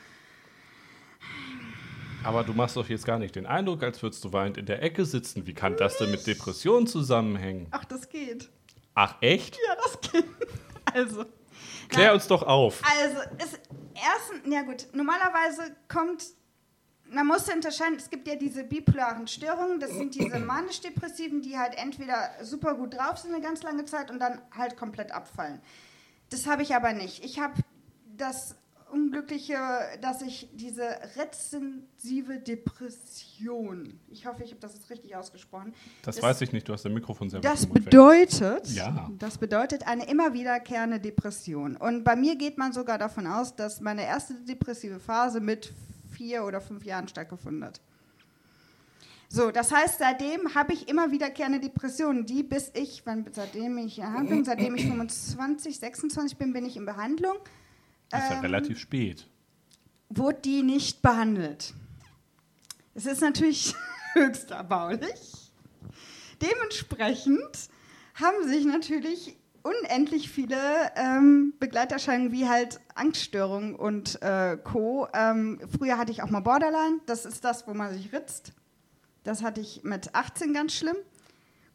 Aber 2.23 2.43
du 2.43 2.53
machst 2.53 2.75
doch 2.75 2.87
jetzt 2.87 3.05
gar 3.05 3.19
nicht 3.19 3.35
den 3.35 3.45
Eindruck, 3.45 3.83
als 3.83 4.01
würdest 4.01 4.23
du 4.23 4.33
weinend 4.33 4.57
in 4.57 4.65
der 4.65 4.83
Ecke 4.83 5.05
sitzen. 5.05 5.47
Wie 5.47 5.53
kann 5.53 5.77
das 5.77 5.97
denn 5.97 6.11
mit 6.11 6.27
Depressionen 6.27 6.87
zusammenhängen? 6.87 7.67
Ach, 7.71 7.85
das 7.85 8.09
geht. 8.09 8.49
Ach, 8.93 9.15
echt? 9.21 9.57
Ja, 9.67 9.75
das 9.75 10.11
geht. 10.11 10.25
Also. 10.93 11.25
Klär 11.89 12.13
uns 12.13 12.27
doch 12.27 12.43
auf. 12.43 12.81
Also, 12.83 13.17
es, 13.37 13.59
erstens, 13.95 14.53
ja 14.53 14.61
gut, 14.61 14.87
normalerweise 14.93 15.75
kommt, 15.87 16.23
man 17.09 17.27
muss 17.27 17.47
unterscheiden, 17.49 17.95
es 17.95 18.09
gibt 18.09 18.27
ja 18.27 18.35
diese 18.35 18.63
bipolaren 18.63 19.27
Störungen, 19.27 19.79
das 19.79 19.91
sind 19.91 20.15
diese 20.15 20.39
manisch-depressiven, 20.39 21.41
die 21.41 21.57
halt 21.57 21.75
entweder 21.77 22.31
super 22.41 22.75
gut 22.75 22.95
drauf 22.95 23.17
sind 23.17 23.33
eine 23.33 23.43
ganz 23.43 23.63
lange 23.63 23.85
Zeit 23.85 24.11
und 24.11 24.19
dann 24.19 24.41
halt 24.51 24.77
komplett 24.77 25.11
abfallen. 25.11 25.61
Das 26.29 26.45
habe 26.45 26.61
ich 26.61 26.75
aber 26.75 26.93
nicht. 26.93 27.23
Ich 27.23 27.39
habe 27.39 27.53
das 28.17 28.55
Unglückliche, 28.91 29.55
dass 30.01 30.21
ich 30.21 30.49
diese 30.53 30.83
rezensive 31.17 32.39
Depression, 32.39 33.99
ich 34.09 34.25
hoffe, 34.25 34.43
ich 34.43 34.51
habe 34.51 34.61
das 34.61 34.75
jetzt 34.75 34.89
richtig 34.89 35.15
ausgesprochen, 35.15 35.73
Das 36.03 36.21
weiß 36.21 36.41
ich 36.41 36.51
nicht, 36.53 36.67
du 36.67 36.73
hast 36.73 36.85
dein 36.85 36.93
Mikrofon 36.93 37.29
selber 37.29 37.47
das 37.47 37.65
bedeutet, 37.65 38.67
Ja. 38.69 39.09
das 39.19 39.37
bedeutet 39.37 39.87
eine 39.87 40.07
immer 40.09 40.33
wiederkehrende 40.33 40.99
Depression. 40.99 41.75
Und 41.75 42.03
bei 42.03 42.15
mir 42.15 42.35
geht 42.35 42.57
man 42.57 42.71
sogar 42.73 42.97
davon 42.97 43.27
aus, 43.27 43.55
dass 43.55 43.81
meine 43.81 44.03
erste 44.03 44.35
depressive 44.35 44.99
Phase 44.99 45.39
mit 45.39 45.73
vier 46.11 46.45
oder 46.45 46.61
fünf 46.61 46.83
Jahren 46.83 47.07
stattgefunden 47.07 47.63
hat. 47.65 47.81
So, 49.29 49.51
das 49.51 49.73
heißt, 49.73 49.99
seitdem 49.99 50.55
habe 50.55 50.71
ich 50.71 50.87
immer 50.87 51.11
wiederkehrende 51.11 51.59
Depressionen, 51.59 52.25
die 52.25 52.43
bis 52.43 52.71
ich, 52.73 53.01
wann, 53.05 53.25
seitdem 53.33 53.77
ich 53.77 53.97
in 53.99 54.05
Behandlung, 54.05 54.45
seitdem 54.45 54.75
ich 54.75 54.85
25, 54.85 55.79
26 55.79 56.37
bin, 56.37 56.53
bin 56.53 56.65
ich 56.65 56.77
in 56.77 56.85
Behandlung, 56.85 57.35
Das 58.09 58.23
ist 58.23 58.29
ja 58.29 58.35
ähm, 58.35 58.41
relativ 58.41 58.79
spät. 58.79 59.27
wurde 60.09 60.39
die 60.43 60.63
nicht 60.63 61.01
behandelt. 61.01 61.73
Es 62.93 63.05
ist 63.05 63.21
natürlich 63.21 63.75
höchst 64.13 64.51
erbaulich. 64.51 65.51
Dementsprechend 66.41 67.69
haben 68.15 68.47
sich 68.47 68.65
natürlich 68.65 69.37
unendlich 69.63 70.29
viele 70.29 70.57
ähm, 70.95 71.53
Begleiterscheinungen 71.59 72.31
wie 72.31 72.47
halt 72.47 72.79
Angststörungen 72.95 73.75
und 73.75 74.21
äh, 74.21 74.57
Co. 74.63 75.07
Ähm, 75.13 75.59
früher 75.77 75.97
hatte 75.97 76.11
ich 76.11 76.23
auch 76.23 76.29
mal 76.29 76.39
Borderline, 76.39 76.99
das 77.05 77.25
ist 77.25 77.43
das, 77.43 77.67
wo 77.67 77.73
man 77.73 77.93
sich 77.93 78.13
ritzt. 78.13 78.53
Das 79.23 79.43
hatte 79.43 79.59
ich 79.59 79.83
mit 79.83 80.15
18 80.15 80.53
ganz 80.53 80.73
schlimm. 80.73 80.95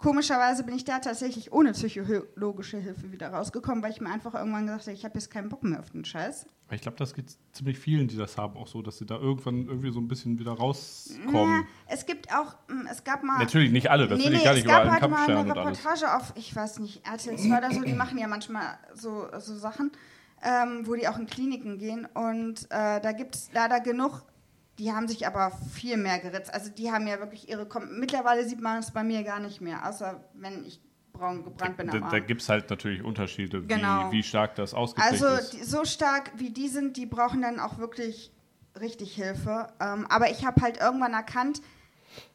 Komischerweise 0.02 0.64
bin 0.64 0.74
ich 0.74 0.84
da 0.84 0.98
tatsächlich 0.98 1.52
ohne 1.52 1.72
psychologische 1.72 2.78
Hilfe 2.78 3.12
wieder 3.12 3.28
rausgekommen, 3.32 3.82
weil 3.84 3.92
ich 3.92 4.00
mir 4.00 4.10
einfach 4.10 4.34
irgendwann 4.34 4.66
gesagt 4.66 4.82
habe, 4.86 4.92
ich 4.92 5.04
habe 5.04 5.14
jetzt 5.14 5.30
keinen 5.30 5.48
Bock 5.48 5.62
mehr 5.62 5.78
auf 5.78 5.90
den 5.90 6.04
Scheiß. 6.04 6.46
Ich 6.72 6.80
glaube, 6.80 6.96
das 6.96 7.14
geht 7.14 7.36
ziemlich 7.52 7.78
vielen, 7.78 8.08
die 8.08 8.16
das 8.16 8.36
haben, 8.36 8.56
auch 8.56 8.66
so, 8.66 8.82
dass 8.82 8.98
sie 8.98 9.06
da 9.06 9.16
irgendwann 9.18 9.66
irgendwie 9.68 9.92
so 9.92 10.00
ein 10.00 10.08
bisschen 10.08 10.38
wieder 10.38 10.52
Ja, 10.52 10.58
rauskommen. 10.58 11.66
es 11.86 12.04
gibt 12.06 12.34
auch, 12.34 12.54
mm, 12.68 12.86
es 12.90 13.04
gab 13.04 13.22
mal. 13.22 13.38
Natürlich 13.38 13.70
nicht 13.70 13.90
alle, 13.90 14.08
das 14.08 14.18
nee, 14.18 14.24
will 14.26 14.32
ich 14.32 14.38
nee, 14.38 14.44
gar 14.44 14.52
es 14.54 14.58
nicht 14.58 14.68
gab 14.68 14.84
überall 14.84 15.02
einen 15.02 15.16
halt 15.16 15.28
mal 15.28 15.38
eine. 15.38 15.50
Reportage 15.54 16.16
auf, 16.16 16.32
ich 16.34 16.54
weiß 16.56 16.80
nicht, 16.80 17.06
RTL 17.06 17.36
2 17.36 17.58
oder 17.58 17.70
so, 17.72 17.82
die 17.82 17.92
machen 17.92 18.18
ja 18.18 18.26
manchmal 18.26 18.78
so, 18.94 19.26
so 19.38 19.54
Sachen, 19.54 19.92
ähm, 20.42 20.86
wo 20.86 20.94
die 20.94 21.06
auch 21.06 21.18
in 21.18 21.26
Kliniken 21.26 21.78
gehen. 21.78 22.06
Und 22.14 22.64
äh, 22.70 23.00
da 23.00 23.12
gibt 23.12 23.36
es 23.36 23.50
leider 23.52 23.78
genug, 23.80 24.22
die 24.78 24.92
haben 24.92 25.06
sich 25.08 25.26
aber 25.26 25.52
viel 25.74 25.96
mehr 25.96 26.18
geritzt. 26.18 26.52
Also 26.52 26.70
die 26.70 26.90
haben 26.90 27.06
ja 27.06 27.18
wirklich 27.18 27.48
ihre. 27.48 27.66
Kom 27.66 27.98
Mittlerweile 27.98 28.46
sieht 28.48 28.60
man 28.60 28.78
es 28.78 28.90
bei 28.90 29.02
mir 29.04 29.22
gar 29.22 29.40
nicht 29.40 29.60
mehr, 29.60 29.86
außer 29.88 30.22
wenn 30.34 30.64
ich 30.64 30.80
braun 31.12 31.44
gebrannt 31.44 31.76
bin 31.76 31.88
Da, 31.88 32.00
da 32.00 32.18
gibt 32.20 32.40
es 32.42 32.48
halt 32.48 32.70
natürlich 32.70 33.02
Unterschiede, 33.02 33.62
Genau. 33.62 34.10
wie, 34.10 34.18
wie 34.18 34.22
stark 34.22 34.54
das 34.54 34.72
ausgeprägt 34.72 35.12
Also 35.12 35.26
ist. 35.28 35.52
die, 35.52 35.62
so 35.62 35.84
stark 35.84 36.32
wie 36.36 36.50
die 36.50 36.68
sind, 36.68 36.96
die 36.96 37.06
brauchen 37.06 37.42
dann 37.42 37.60
auch 37.60 37.78
wirklich 37.78 38.32
richtig 38.80 39.14
Hilfe. 39.14 39.66
Ähm, 39.78 40.06
aber 40.08 40.30
ich 40.30 40.46
habe 40.46 40.62
halt 40.62 40.80
irgendwann 40.80 41.12
erkannt, 41.12 41.60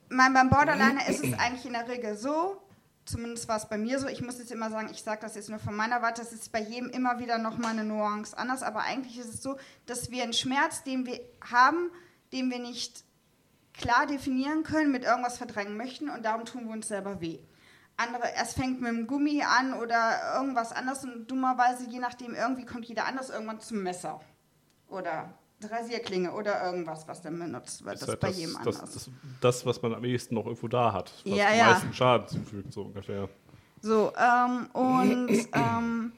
mein, 0.10 0.34
beim 0.34 0.50
Borderliner 0.50 1.08
ist 1.10 1.24
es 1.24 1.34
eigentlich 1.40 1.66
in 1.66 1.74
der 1.74 1.90
Regel 1.90 2.16
so, 2.16 2.62
zumindest 3.06 3.48
war 3.48 3.58
es 3.58 3.68
bei 3.68 3.78
mir 3.78 4.00
so, 4.00 4.08
ich 4.08 4.22
muss 4.22 4.38
jetzt 4.38 4.52
immer 4.52 4.70
sagen, 4.70 4.90
ich 4.92 5.02
sage 5.02 5.20
das 5.22 5.36
jetzt 5.36 5.50
nur 5.50 5.60
von 5.60 5.76
meiner 5.76 6.02
Warte, 6.02 6.22
das 6.22 6.32
ist 6.32 6.52
bei 6.52 6.62
jedem 6.62 6.90
immer 6.92 7.20
wieder 7.20 7.40
nochmal 7.40 7.72
eine 7.72 7.84
Nuance 7.84 8.38
anders, 8.38 8.62
aber 8.64 8.82
eigentlich 8.82 9.18
ist 9.18 9.34
es 9.34 9.42
so, 9.42 9.58
dass 9.86 10.12
wir 10.12 10.24
einen 10.24 10.34
Schmerz, 10.34 10.84
den 10.84 11.06
wir 11.06 11.20
haben, 11.50 11.90
den 12.32 12.50
wir 12.50 12.60
nicht 12.60 13.04
klar 13.74 14.08
definieren 14.08 14.64
können, 14.64 14.92
mit 14.92 15.04
irgendwas 15.04 15.38
verdrängen 15.38 15.78
möchten 15.78 16.10
und 16.10 16.24
darum 16.26 16.46
tun 16.46 16.66
wir 16.66 16.74
uns 16.74 16.88
selber 16.88 17.22
weh. 17.22 17.40
Andere, 17.96 18.34
es 18.36 18.54
fängt 18.54 18.80
mit 18.82 18.90
dem 18.92 19.08
Gummi 19.08 19.42
an 19.44 19.74
oder 19.74 20.36
irgendwas 20.36 20.72
anderes 20.72 21.04
und 21.04 21.28
dummerweise, 21.28 21.88
je 21.90 22.00
nachdem, 22.00 22.36
irgendwie 22.36 22.66
kommt 22.66 22.86
jeder 22.86 23.06
anders 23.06 23.30
irgendwann 23.30 23.60
zum 23.60 23.82
Messer 23.82 24.22
oder 24.88 25.34
Rasierklinge 25.64 26.32
oder 26.34 26.64
irgendwas, 26.64 27.08
was 27.08 27.22
dann 27.22 27.40
benutzt 27.40 27.84
wird. 27.84 27.96
Das 27.96 28.04
ist 28.04 28.08
halt 28.10 28.20
bei 28.20 28.28
das, 28.28 28.38
jedem 28.38 28.54
das, 28.64 28.80
anders. 28.80 28.94
das, 28.94 29.10
das, 29.42 29.66
was 29.66 29.82
man 29.82 29.96
am 29.96 30.04
ehesten 30.04 30.36
noch 30.36 30.46
irgendwo 30.46 30.68
da 30.68 30.94
hat, 30.94 31.12
was 31.26 31.36
Ja, 31.38 31.48
am 31.48 31.58
ja. 31.58 31.66
meisten 31.72 31.94
Schaden 31.94 32.28
zufügt, 32.28 32.74
so 32.74 32.84
ungefähr. 32.84 33.30
So, 33.82 34.12
ähm, 34.16 34.68
und 34.74 35.48
ähm, 35.54 36.12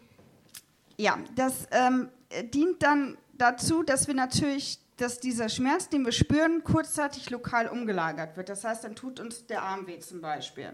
ja, 0.97 1.17
das 1.35 1.67
ähm, 1.71 2.09
dient 2.53 2.83
dann 2.83 3.17
dazu, 3.33 3.83
dass 3.83 4.07
wir 4.07 4.15
natürlich, 4.15 4.79
dass 5.01 5.19
dieser 5.19 5.49
Schmerz, 5.49 5.89
den 5.89 6.05
wir 6.05 6.11
spüren, 6.11 6.63
kurzzeitig 6.63 7.29
lokal 7.29 7.67
umgelagert 7.67 8.37
wird. 8.37 8.49
Das 8.49 8.63
heißt, 8.63 8.83
dann 8.83 8.95
tut 8.95 9.19
uns 9.19 9.45
der 9.47 9.63
Arm 9.63 9.87
weh 9.87 9.99
zum 9.99 10.21
Beispiel. 10.21 10.73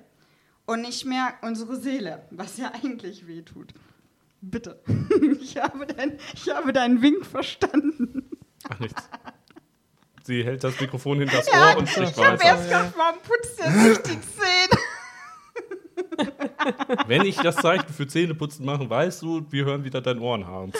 Und 0.66 0.82
nicht 0.82 1.06
mehr 1.06 1.34
unsere 1.42 1.76
Seele, 1.76 2.24
was 2.32 2.58
ja 2.58 2.72
eigentlich 2.74 3.28
weh 3.28 3.42
tut. 3.44 3.74
Bitte. 4.42 4.82
Ich 5.42 5.58
habe, 5.58 5.86
dein, 5.86 6.18
ich 6.34 6.50
habe 6.50 6.74
deinen 6.74 7.02
Wink 7.02 7.26
verstanden. 7.26 8.30
Ach, 8.70 8.80
nichts. 8.80 9.04
Sie 10.24 10.44
hält 10.44 10.64
das 10.64 10.80
Mikrofon 10.82 11.20
hinter 11.20 11.38
das 11.38 11.48
Ja, 11.52 11.72
Ohr 11.72 11.78
und 11.78 11.88
spricht 11.88 12.18
Ich 12.18 12.24
habe 12.24 12.34
weiter. 12.40 12.46
erst 12.46 12.64
gedacht, 12.66 12.94
warum 12.98 13.20
putzt 13.22 13.60
der 13.60 13.72
sich 13.72 13.98
die 14.00 14.20
Zähne? 14.22 14.82
Wenn 17.08 17.22
ich 17.26 17.38
das 17.38 17.56
Zeichen 17.58 17.94
für 17.94 18.08
Zähneputzen 18.08 18.66
mache, 18.66 18.90
weißt 18.90 19.22
du, 19.22 19.46
wir 19.52 19.66
hören 19.66 19.84
wieder 19.84 20.02
dein 20.02 20.20
Ohrenhaaren 20.20 20.74
zu. 20.74 20.80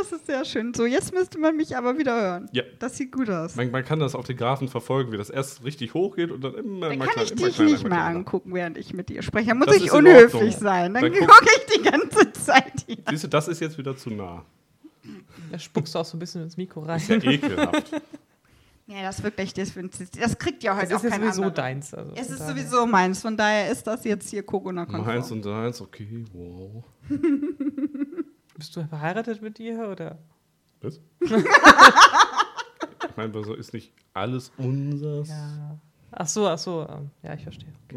Das 0.00 0.12
ist 0.12 0.26
sehr 0.26 0.44
schön. 0.44 0.72
So, 0.74 0.86
jetzt 0.86 1.12
müsste 1.12 1.38
man 1.38 1.56
mich 1.56 1.76
aber 1.76 1.98
wieder 1.98 2.20
hören. 2.20 2.48
Ja. 2.52 2.62
Das 2.78 2.96
sieht 2.96 3.12
gut 3.12 3.28
aus. 3.28 3.54
Man, 3.56 3.70
man 3.70 3.84
kann 3.84 3.98
das 3.98 4.14
auf 4.14 4.24
den 4.26 4.36
Graphen 4.36 4.68
verfolgen, 4.68 5.12
wie 5.12 5.16
das 5.18 5.28
erst 5.30 5.62
richtig 5.64 5.92
hoch 5.94 6.16
geht 6.16 6.30
und 6.30 6.42
dann 6.42 6.54
immer, 6.54 6.86
Dann 6.88 6.92
immer 6.94 7.04
kann 7.06 7.14
klein, 7.14 7.26
ich 7.26 7.32
immer 7.32 7.46
dich 7.46 7.54
kleiner, 7.56 7.70
nicht 7.72 7.82
mehr 7.84 7.90
kleiner. 7.98 8.16
angucken, 8.18 8.54
während 8.54 8.78
ich 8.78 8.94
mit 8.94 9.08
dir 9.08 9.22
spreche. 9.22 9.48
Da 9.48 9.54
muss 9.54 9.66
Das 9.66 9.76
ich 9.76 9.92
unhöflich 9.92 10.56
sein. 10.56 10.94
Dann, 10.94 11.02
Dann 11.02 11.12
guck- 11.12 11.28
gucke 11.28 11.46
ich 11.66 11.74
die 11.76 11.82
ganze 11.82 12.32
Zeit 12.32 12.72
hier. 12.86 12.96
Siehst 13.10 13.24
du, 13.24 13.28
das 13.28 13.48
ist 13.48 13.60
jetzt 13.60 13.76
wieder 13.78 13.96
zu 13.96 14.10
nah. 14.10 14.44
Da 15.50 15.58
spuckst 15.58 15.94
du 15.94 15.98
auch 15.98 16.04
so 16.04 16.16
ein 16.16 16.20
bisschen 16.20 16.42
ins 16.42 16.56
Mikro 16.56 16.80
rein. 16.80 16.96
Ist 16.98 17.08
ja 17.08 17.16
ekelhaft. 17.16 17.92
Ja, 18.86 19.02
das 19.02 19.18
ist 19.18 19.22
wirklich, 19.24 19.54
das, 19.54 19.72
das 20.18 20.36
kriegt 20.36 20.64
ja 20.64 20.72
Das 20.74 20.82
heute 20.82 20.94
ist 20.94 20.98
auch 20.98 21.04
ja 21.04 21.10
kein 21.10 21.20
sowieso 21.20 21.42
anderer. 21.42 21.54
deins. 21.54 21.94
Also 21.94 22.12
Es 22.16 22.28
ist 22.28 22.40
daher. 22.40 22.48
sowieso 22.56 22.86
meins, 22.86 23.22
von 23.22 23.36
daher 23.36 23.70
ist 23.70 23.86
das 23.86 24.02
jetzt 24.02 24.28
hier 24.30 24.42
Corona-konform. 24.42 25.06
Meins 25.06 25.30
und 25.30 25.44
deins, 25.46 25.80
okay, 25.80 26.24
wow. 26.32 26.82
Bist 28.60 28.76
du 28.76 28.86
verheiratet 28.86 29.40
mit 29.40 29.58
ihr 29.58 29.88
oder? 29.88 30.18
Was? 30.82 31.00
ich 31.20 31.30
meine, 33.16 33.42
so 33.42 33.54
ist 33.54 33.72
nicht 33.72 33.90
alles 34.12 34.52
unseres. 34.58 35.30
Ja. 35.30 35.78
Ach 36.12 36.26
so, 36.28 36.46
ach 36.46 36.58
so. 36.58 36.86
ähm, 36.86 37.10
Ja, 37.22 37.32
ich 37.32 37.42
verstehe. 37.42 37.72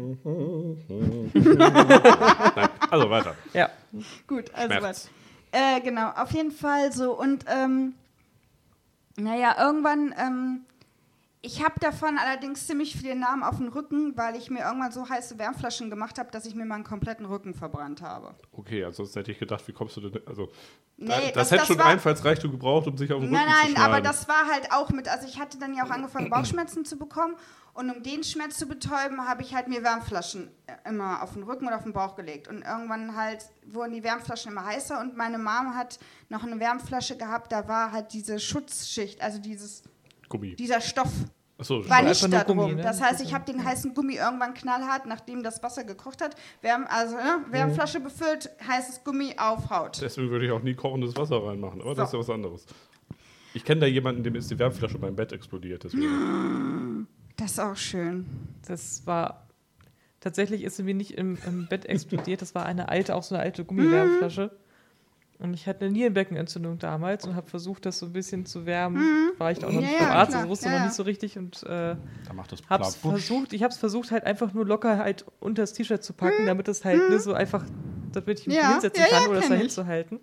Nein, 1.34 2.68
also 2.90 3.10
weiter. 3.10 3.34
Ja. 3.52 3.68
Gut, 4.26 4.50
also 4.54 4.68
Schmerz. 4.74 4.82
was. 4.82 5.10
Äh, 5.52 5.82
genau, 5.82 6.12
auf 6.12 6.30
jeden 6.32 6.50
Fall 6.50 6.90
so. 6.92 7.12
Und 7.12 7.44
ähm, 7.46 7.92
naja, 9.18 9.56
irgendwann, 9.62 10.14
ähm, 10.18 10.60
ich 11.44 11.62
habe 11.62 11.78
davon 11.80 12.16
allerdings 12.18 12.66
ziemlich 12.66 12.96
viele 12.96 13.14
Namen 13.14 13.42
auf 13.42 13.58
dem 13.58 13.68
Rücken, 13.68 14.16
weil 14.16 14.34
ich 14.36 14.50
mir 14.50 14.60
irgendwann 14.64 14.90
so 14.92 15.08
heiße 15.08 15.38
Wärmflaschen 15.38 15.90
gemacht 15.90 16.18
habe, 16.18 16.30
dass 16.30 16.46
ich 16.46 16.54
mir 16.54 16.64
meinen 16.64 16.84
kompletten 16.84 17.26
Rücken 17.26 17.54
verbrannt 17.54 18.00
habe. 18.02 18.34
Okay, 18.52 18.84
ansonsten 18.84 19.18
hätte 19.18 19.32
ich 19.32 19.38
gedacht, 19.38 19.66
wie 19.68 19.72
kommst 19.72 19.96
du 19.96 20.08
denn. 20.08 20.26
Also, 20.26 20.50
Nee, 20.96 21.08
das, 21.08 21.32
das- 21.34 21.50
hätte 21.50 21.58
das 21.60 21.66
schon 21.68 21.78
war- 21.78 21.86
Einfallsreichtum 21.86 22.50
gebraucht, 22.52 22.86
um 22.86 22.96
sich 22.96 23.12
auf 23.12 23.20
den 23.20 23.28
Rücken 23.28 23.34
Nein, 23.34 23.46
zu 23.48 23.52
nein, 23.62 23.72
schneiden. 23.72 23.92
aber 23.92 24.00
das 24.00 24.28
war 24.28 24.46
halt 24.50 24.72
auch 24.72 24.90
mit, 24.90 25.08
also 25.08 25.26
ich 25.26 25.38
hatte 25.40 25.58
dann 25.58 25.74
ja 25.74 25.84
auch 25.84 25.90
angefangen, 25.90 26.30
Bauchschmerzen 26.30 26.84
zu 26.84 26.96
bekommen 26.96 27.34
und 27.74 27.90
um 27.90 28.02
den 28.02 28.22
Schmerz 28.22 28.56
zu 28.56 28.66
betäuben, 28.66 29.26
habe 29.28 29.42
ich 29.42 29.54
halt 29.54 29.66
mir 29.68 29.82
Wärmflaschen 29.82 30.48
äh, 30.68 30.88
immer 30.88 31.22
auf 31.22 31.32
den 31.34 31.42
Rücken 31.42 31.66
oder 31.66 31.76
auf 31.76 31.82
den 31.82 31.92
Bauch 31.92 32.14
gelegt 32.14 32.46
und 32.48 32.62
irgendwann 32.62 33.16
halt 33.16 33.44
wurden 33.66 33.92
die 33.92 34.04
Wärmflaschen 34.04 34.52
immer 34.52 34.64
heißer 34.64 35.00
und 35.00 35.16
meine 35.16 35.38
Mom 35.38 35.74
hat 35.74 35.98
noch 36.28 36.44
eine 36.44 36.60
Wärmflasche 36.60 37.16
gehabt, 37.16 37.50
da 37.52 37.66
war 37.66 37.90
halt 37.92 38.12
diese 38.12 38.38
Schutzschicht, 38.38 39.20
also 39.20 39.38
dieses, 39.40 39.82
Gummi. 40.38 40.56
dieser 40.56 40.80
Stoff 40.80 41.10
Achso, 41.56 41.88
war 41.88 42.02
nicht 42.02 42.20
da 42.32 42.42
Gummi, 42.42 42.60
drum. 42.62 42.74
ne? 42.76 42.82
Das 42.82 43.00
heißt, 43.00 43.20
ich 43.22 43.32
habe 43.32 43.44
den 43.50 43.64
heißen 43.64 43.94
Gummi 43.94 44.16
irgendwann 44.16 44.54
knallhart, 44.54 45.06
nachdem 45.06 45.42
das 45.44 45.62
Wasser 45.62 45.84
gekocht 45.84 46.20
hat, 46.20 46.34
Wärm, 46.62 46.84
also 46.88 47.14
ne, 47.14 47.44
Wärmflasche 47.50 48.00
befüllt, 48.00 48.50
heißes 48.66 49.04
Gummi 49.04 49.36
auf 49.38 49.70
Haut. 49.70 50.00
deswegen 50.02 50.30
würde 50.30 50.46
ich 50.46 50.50
auch 50.52 50.62
nie 50.62 50.74
kochendes 50.74 51.16
Wasser 51.16 51.44
reinmachen, 51.44 51.80
aber 51.80 51.94
das 51.94 52.06
ist 52.08 52.10
So. 52.10 52.16
ja 52.16 52.20
was 52.22 52.30
anderes. 52.30 52.66
Ich 53.54 53.64
kenne 53.64 53.82
da 53.82 53.86
jemanden, 53.86 54.24
dem 54.24 54.34
ist 54.34 54.50
die 54.50 54.58
Wärmflasche 54.58 54.98
beim 54.98 55.14
Bett 55.14 55.32
explodiert. 55.32 55.84
Deswegen. 55.84 57.06
Das 57.36 57.50
ist 57.52 57.58
auch 57.60 57.76
schön. 57.76 58.26
Das 58.68 59.04
war. 59.06 59.48
Tatsächlich 60.20 60.62
ist 60.62 60.76
sie 60.76 60.84
mir 60.84 60.94
nicht 60.94 61.12
im, 61.18 61.36
im 61.46 61.66
Bett 61.66 61.84
explodiert. 61.86 62.42
Das 62.42 62.54
war 62.54 62.64
eine 62.64 62.88
alte, 62.88 63.14
auch 63.14 63.22
so 63.24 63.34
eine 63.34 63.42
alte 63.42 63.64
Gummiwärmflasche. 63.64 64.50
Und 65.38 65.52
ich 65.54 65.66
hatte 65.66 65.84
eine 65.84 65.92
Nierenbeckenentzündung 65.92 66.78
damals 66.78 67.26
und 67.26 67.34
habe 67.34 67.48
versucht, 67.48 67.84
das 67.86 67.98
so 67.98 68.06
ein 68.06 68.12
bisschen 68.12 68.46
zu 68.46 68.66
wärmen. 68.66 69.32
War 69.38 69.50
ich 69.50 69.58
da 69.58 69.66
auch 69.66 69.72
noch 69.72 69.80
Ja, 69.80 69.86
nicht 69.88 69.98
beim 69.98 70.10
Arzt, 70.10 70.34
also 70.34 70.48
wusste 70.48 70.66
Ja, 70.68 70.78
noch 70.78 70.84
nicht 70.84 70.94
so 70.94 71.02
richtig 71.02 71.36
und 71.38 71.62
äh, 71.64 71.96
Da 72.24 72.32
macht 72.32 72.52
das 72.52 72.62
hab's 72.62 72.94
Blabutsch. 72.96 73.24
versucht, 73.24 73.52
ich 73.52 73.62
habe 73.62 73.72
es 73.72 73.78
versucht 73.78 74.10
halt 74.10 74.24
einfach 74.24 74.52
nur 74.54 74.64
locker 74.64 74.98
halt 74.98 75.24
unter 75.40 75.62
das 75.62 75.72
T-Shirt 75.72 76.02
zu 76.04 76.12
packen, 76.12 76.46
damit 76.46 76.68
es 76.68 76.84
halt 76.84 77.08
ne, 77.10 77.18
so 77.18 77.34
einfach, 77.34 77.66
damit 78.12 78.40
ich 78.40 78.46
mich 78.46 78.56
Ja, 78.56 78.70
hinsetzen 78.72 79.02
ja, 79.02 79.10
ja, 79.10 79.20
kann 79.20 79.28
oder 79.28 79.40
es 79.40 79.48
da 79.48 79.54
hinzuhalten. 79.54 80.20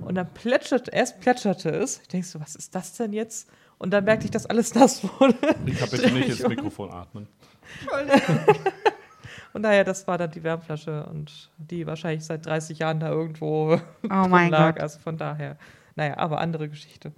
Und 0.00 0.14
dann 0.16 0.32
plätscherte, 0.32 0.90
erst 0.90 1.20
plätscherte 1.20 1.70
es. 1.70 2.00
Ich 2.02 2.08
denke 2.08 2.26
so, 2.26 2.40
was 2.40 2.54
ist 2.56 2.74
das 2.74 2.94
denn 2.94 3.12
jetzt? 3.12 3.48
Und 3.78 3.90
dann 3.92 4.04
merkte 4.04 4.26
ich, 4.26 4.30
dass 4.32 4.46
alles 4.46 4.74
nass 4.74 5.02
wurde. 5.04 5.36
Ich 5.66 5.78
kann 5.78 5.88
bitte 5.90 6.10
nicht 6.12 6.28
ins. 6.30 6.46
Mikrofon 6.48 6.90
atmen. 6.90 7.26
Und 9.58 9.64
daher, 9.64 9.82
das 9.82 10.06
war 10.06 10.18
dann 10.18 10.30
die 10.30 10.44
Wärmflasche 10.44 11.04
und 11.06 11.50
die 11.56 11.84
wahrscheinlich 11.84 12.24
seit 12.24 12.46
30 12.46 12.78
Jahren 12.78 13.00
da 13.00 13.08
irgendwo 13.10 13.72
Oh 14.04 14.08
drin 14.08 14.30
mein 14.30 14.50
lag. 14.52 14.74
Gott. 14.74 14.82
Also 14.82 15.00
von 15.00 15.16
daher. 15.18 15.56
Naja, 15.96 16.16
aber 16.16 16.38
andere 16.38 16.68
Geschichte. 16.68 17.10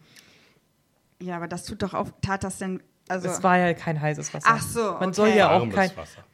Ja, 1.20 1.36
aber 1.36 1.48
das 1.48 1.66
tut 1.66 1.82
doch 1.82 1.92
auch, 1.92 2.08
tat 2.22 2.42
das 2.42 2.56
denn, 2.56 2.82
also, 3.08 3.28
es 3.28 3.42
war 3.42 3.58
ja 3.58 3.74
kein 3.74 4.00
heißes 4.00 4.32
Wasser. 4.32 4.48
ach 4.50 4.62
so, 4.62 4.80
Man 4.92 4.94
okay. 5.08 5.12
soll 5.12 5.28
ja 5.28 5.50
auch 5.50 5.68
kein, 5.68 5.94
Wasser. 5.94 6.24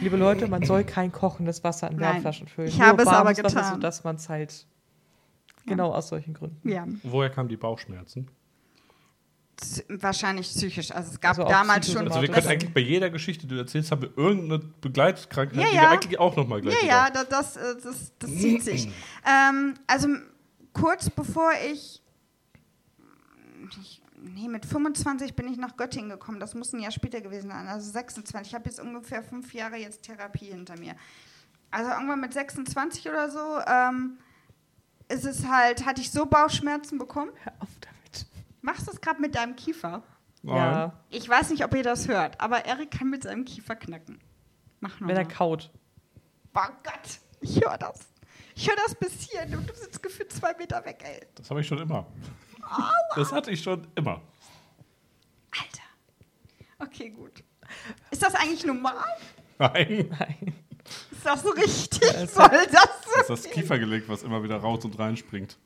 liebe 0.00 0.16
Leute, 0.16 0.46
man 0.46 0.62
soll 0.62 0.84
kein 0.84 1.10
kochendes 1.10 1.64
Wasser 1.64 1.90
in 1.90 1.98
Wärmflaschen 1.98 2.46
füllen. 2.46 2.68
ich 2.68 2.80
habe 2.80 3.02
es 3.02 3.08
aber 3.08 3.24
warmes 3.24 3.42
Wasser, 3.42 3.56
getan. 3.58 3.74
sodass 3.74 4.04
man 4.04 4.14
es 4.14 4.28
halt 4.28 4.66
genau 5.66 5.92
aus 5.92 6.10
solchen 6.10 6.32
Gründen. 6.34 6.68
Ja, 6.68 6.86
Woher 7.02 7.28
kamen 7.30 7.48
die 7.48 7.56
Bauchschmerzen? 7.56 8.28
Wahrscheinlich 9.88 10.48
psychisch. 10.48 10.90
Also 10.90 11.12
es 11.12 11.20
gab 11.20 11.38
Also 11.38 11.48
damals 11.48 11.90
schon. 11.90 12.06
Also 12.08 12.20
wir 12.20 12.28
können 12.28 12.46
eigentlich 12.46 12.72
bei 12.72 12.80
jeder 12.80 13.10
Geschichte, 13.10 13.46
die 13.46 13.54
du 13.54 13.60
erzählst, 13.60 13.90
haben 13.90 14.02
wir 14.02 14.16
irgendeine 14.16 14.58
Begleitkrankheit, 14.80 15.58
Ja, 15.60 15.68
die 15.70 15.76
ja. 15.76 15.82
wir 15.82 15.90
eigentlich 15.90 16.18
auch 16.18 16.36
nochmal 16.36 16.60
gleich 16.60 16.82
ja, 16.82 16.88
ja, 16.88 17.10
das, 17.10 17.28
das, 17.28 17.56
äh, 17.56 17.74
das, 17.82 18.12
das 18.18 18.30
zieht 18.30 18.62
sich. 18.62 18.88
ähm, 19.26 19.74
also 19.86 20.08
kurz 20.72 21.08
bevor 21.10 21.52
ich, 21.72 22.02
ich, 23.80 24.02
nee, 24.20 24.48
mit 24.48 24.66
25 24.66 25.34
bin 25.34 25.48
ich 25.48 25.56
nach 25.56 25.76
Göttingen 25.76 26.10
gekommen. 26.10 26.40
Das 26.40 26.54
muss 26.54 26.72
ein 26.72 26.80
Jahr 26.80 26.90
später 26.92 27.20
gewesen 27.20 27.50
sein, 27.50 27.66
also 27.68 27.90
26. 27.90 28.48
Ich 28.48 28.54
habe 28.54 28.68
jetzt 28.68 28.80
ungefähr 28.80 29.22
fünf 29.22 29.54
Jahre 29.54 29.76
jetzt 29.76 30.02
Therapie 30.02 30.46
hinter 30.46 30.78
mir. 30.78 30.94
Also 31.70 31.90
irgendwann 31.90 32.20
mit 32.20 32.32
26 32.32 33.08
oder 33.08 33.30
so 33.30 33.58
ähm, 33.66 34.18
ist 35.08 35.24
es 35.24 35.46
halt, 35.46 35.84
hatte 35.86 36.00
ich 36.00 36.10
so 36.10 36.24
Bauchschmerzen 36.26 36.98
bekommen. 36.98 37.30
Hör 37.42 37.52
auf 37.60 37.68
damit. 37.80 37.93
Machst 38.64 38.86
du 38.86 38.92
es 38.92 39.00
gerade 39.02 39.20
mit 39.20 39.34
deinem 39.34 39.56
Kiefer? 39.56 40.02
Nein. 40.42 40.56
Ja, 40.56 40.92
Ich 41.10 41.28
weiß 41.28 41.50
nicht, 41.50 41.62
ob 41.64 41.74
ihr 41.74 41.82
das 41.82 42.08
hört, 42.08 42.40
aber 42.40 42.64
Erik 42.64 42.90
kann 42.90 43.10
mit 43.10 43.22
seinem 43.22 43.44
Kiefer 43.44 43.76
knacken. 43.76 44.18
Mach 44.80 44.94
wenn 45.00 45.16
er 45.16 45.26
kaut. 45.26 45.70
Oh 46.54 46.60
Gott, 46.82 47.20
ich 47.42 47.62
höre 47.62 47.76
das. 47.76 48.00
Ich 48.54 48.66
höre 48.68 48.76
das 48.76 48.94
bis 48.94 49.12
hierhin 49.28 49.58
und 49.58 49.68
du 49.68 49.74
sitzt 49.74 50.02
gefühlt 50.02 50.32
zwei 50.32 50.54
Meter 50.54 50.82
weg, 50.86 51.02
ey. 51.04 51.20
Das 51.34 51.50
habe 51.50 51.60
ich 51.60 51.66
schon 51.66 51.78
immer. 51.78 52.06
Das 53.16 53.32
hatte 53.32 53.50
ich 53.50 53.62
schon 53.62 53.86
immer. 53.96 54.22
Alter. 55.50 55.82
Okay, 56.78 57.10
gut. 57.10 57.44
Ist 58.10 58.22
das 58.22 58.34
eigentlich 58.34 58.64
normal? 58.64 59.04
Nein. 59.58 60.08
Nein. 60.18 60.54
Ist 61.10 61.24
das 61.26 61.42
so 61.42 61.50
richtig? 61.50 62.00
Soll 62.30 62.48
das 62.48 62.70
Das 62.70 63.26
so? 63.26 63.34
ist 63.34 63.46
das 63.46 63.52
Kiefergelenk, 63.52 64.04
was 64.08 64.22
immer 64.22 64.42
wieder 64.42 64.56
raus 64.56 64.84
und 64.86 64.98
reinspringt. 64.98 65.58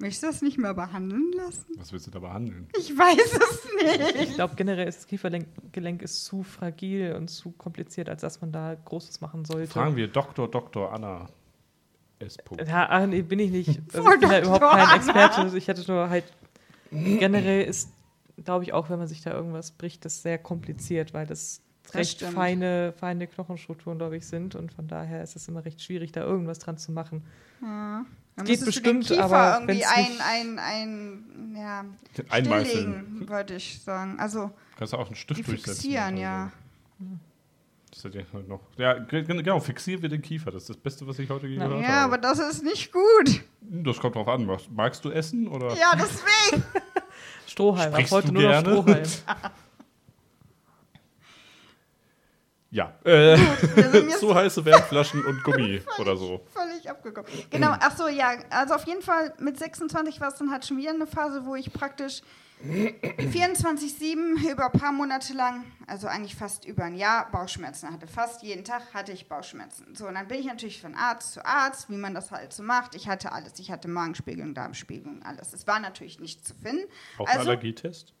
Möchtest 0.00 0.22
du 0.22 0.26
das 0.28 0.42
nicht 0.42 0.58
mehr 0.58 0.74
behandeln 0.74 1.32
lassen? 1.36 1.66
Was 1.76 1.92
willst 1.92 2.06
du 2.06 2.10
da 2.12 2.20
behandeln? 2.20 2.68
Ich 2.78 2.96
weiß 2.96 3.18
es 3.18 3.68
nicht. 4.14 4.28
Ich 4.28 4.34
glaube, 4.34 4.54
generell 4.54 4.86
ist 4.86 4.98
das 4.98 5.06
Kiefergelenk 5.08 5.48
Gelenk 5.72 6.02
ist 6.02 6.24
zu 6.24 6.44
fragil 6.44 7.14
und 7.14 7.28
zu 7.28 7.50
kompliziert, 7.50 8.08
als 8.08 8.20
dass 8.20 8.40
man 8.40 8.52
da 8.52 8.76
Großes 8.76 9.20
machen 9.20 9.44
sollte. 9.44 9.72
Fragen 9.72 9.96
wir 9.96 10.06
Dr. 10.06 10.48
Dr. 10.48 10.92
Anna 10.92 11.28
S. 12.20 12.36
Ja, 12.66 12.86
ah, 12.88 13.06
nee, 13.06 13.22
bin 13.22 13.38
ich 13.40 13.50
nicht. 13.50 13.80
Also 13.92 14.12
ich 14.12 14.20
bin 14.20 14.28
da 14.28 14.40
überhaupt 14.40 14.60
kein 14.62 14.80
Anna. 14.86 14.96
Experte. 14.96 15.56
Ich 15.58 15.68
hätte 15.68 15.90
nur 15.90 16.08
halt. 16.08 16.24
Generell 16.90 17.64
ist, 17.64 17.90
glaube 18.44 18.64
ich, 18.64 18.72
auch 18.72 18.88
wenn 18.90 18.98
man 18.98 19.08
sich 19.08 19.20
da 19.22 19.32
irgendwas 19.32 19.72
bricht, 19.72 20.04
das 20.04 20.22
sehr 20.22 20.38
kompliziert, 20.38 21.12
weil 21.12 21.26
das, 21.26 21.60
Das 21.84 21.94
recht 21.96 22.16
stimmt. 22.18 22.34
feine, 22.34 22.92
feine 22.92 23.26
Knochenstrukturen, 23.26 23.98
glaube 23.98 24.16
ich, 24.16 24.26
sind. 24.26 24.54
Und 24.54 24.72
von 24.72 24.86
daher 24.88 25.22
ist 25.22 25.36
es 25.36 25.48
immer 25.48 25.64
recht 25.64 25.82
schwierig, 25.82 26.12
da 26.12 26.22
irgendwas 26.22 26.58
dran 26.60 26.78
zu 26.78 26.92
machen. 26.92 27.24
Ja. 27.62 28.04
Dann 28.38 28.46
Geht 28.46 28.60
müsstest 28.60 28.78
du 28.78 28.80
den 28.90 28.98
bestimmt, 29.00 29.20
Kiefer 29.20 29.36
aber 29.36 29.60
irgendwie 29.60 29.84
ein, 29.84 30.20
ein, 30.24 30.58
ein, 30.60 31.56
ja, 31.56 31.84
Einmeißeln. 32.30 33.28
würde 33.28 33.54
ich 33.56 33.82
sagen. 33.82 34.18
Also, 34.18 34.50
Kannst 34.76 34.92
du 34.92 34.96
auch 34.96 35.06
einen 35.06 35.16
Stift 35.16 35.40
die 35.40 35.44
durchsetzen. 35.44 35.74
fixieren, 35.82 36.16
ja. 36.16 36.50
so. 37.00 37.06
Das 37.90 38.04
ist 38.04 38.14
ja 38.32 38.38
noch. 38.46 38.60
Ja, 38.76 38.94
ge- 38.94 39.24
genau, 39.24 39.58
fixieren 39.58 40.02
wir 40.02 40.08
den 40.08 40.22
Kiefer. 40.22 40.52
Das 40.52 40.62
ist 40.62 40.70
das 40.70 40.76
Beste, 40.76 41.04
was 41.06 41.18
ich 41.18 41.28
heute 41.28 41.48
Ja. 41.48 41.66
gehört 41.66 41.82
Ja, 41.82 41.88
habe. 41.88 42.04
aber 42.14 42.18
das 42.18 42.38
ist 42.38 42.62
nicht 42.62 42.92
gut. 42.92 43.42
Das 43.60 43.98
kommt 43.98 44.14
drauf 44.14 44.28
an. 44.28 44.46
Magst, 44.46 44.70
magst 44.70 45.04
du 45.04 45.10
essen 45.10 45.48
oder? 45.48 45.74
Ja, 45.74 45.94
deswegen. 45.96 46.62
Strohhalm, 47.48 47.88
ab 47.92 47.94
Sprichst 47.94 48.12
heute 48.12 48.26
du 48.28 48.34
nur 48.34 48.42
gerne? 48.42 48.68
noch 48.74 48.82
Strohhalm. 48.84 49.02
Ja. 52.70 52.92
Äh, 53.04 53.36
so 54.20 54.34
heiße 54.34 54.64
Wärmflaschen 54.64 55.24
und 55.24 55.42
Gummi 55.42 55.80
oder 55.98 56.16
so. 56.16 56.46
völlig 56.52 56.88
abgekommen. 56.88 57.30
Genau, 57.50 57.74
ach 57.80 57.96
so, 57.96 58.08
ja. 58.08 58.32
Also 58.50 58.74
auf 58.74 58.86
jeden 58.86 59.02
Fall 59.02 59.32
mit 59.38 59.58
26 59.58 60.20
war 60.20 60.28
es 60.28 60.36
dann 60.36 60.50
halt 60.50 60.66
schon 60.66 60.76
wieder 60.76 60.90
eine 60.90 61.06
Phase, 61.06 61.46
wo 61.46 61.54
ich 61.54 61.72
praktisch 61.72 62.22
24-7 62.60 64.50
über 64.50 64.66
ein 64.66 64.80
paar 64.80 64.92
Monate 64.92 65.32
lang, 65.32 65.64
also 65.86 66.08
eigentlich 66.08 66.34
fast 66.34 66.64
über 66.64 66.84
ein 66.84 66.96
Jahr, 66.96 67.30
Bauchschmerzen 67.30 67.90
hatte. 67.92 68.08
Fast 68.08 68.42
jeden 68.42 68.64
Tag 68.64 68.82
hatte 68.92 69.12
ich 69.12 69.28
Bauchschmerzen. 69.28 69.94
So, 69.94 70.08
und 70.08 70.14
dann 70.14 70.26
bin 70.26 70.40
ich 70.40 70.46
natürlich 70.46 70.80
von 70.80 70.94
Arzt 70.94 71.34
zu 71.34 71.44
Arzt, 71.44 71.88
wie 71.88 71.96
man 71.96 72.14
das 72.14 72.32
halt 72.32 72.52
so 72.52 72.62
macht. 72.62 72.94
Ich 72.94 73.08
hatte 73.08 73.32
alles. 73.32 73.58
Ich 73.60 73.70
hatte 73.70 73.88
Magenspiegelung, 73.88 74.54
Darmspiegelung, 74.54 75.22
alles. 75.22 75.52
Es 75.52 75.66
war 75.66 75.78
natürlich 75.78 76.18
nichts 76.18 76.48
zu 76.48 76.54
finden. 76.54 76.84
Auch 77.18 77.28
also, 77.28 77.40
Allergietest? 77.40 78.12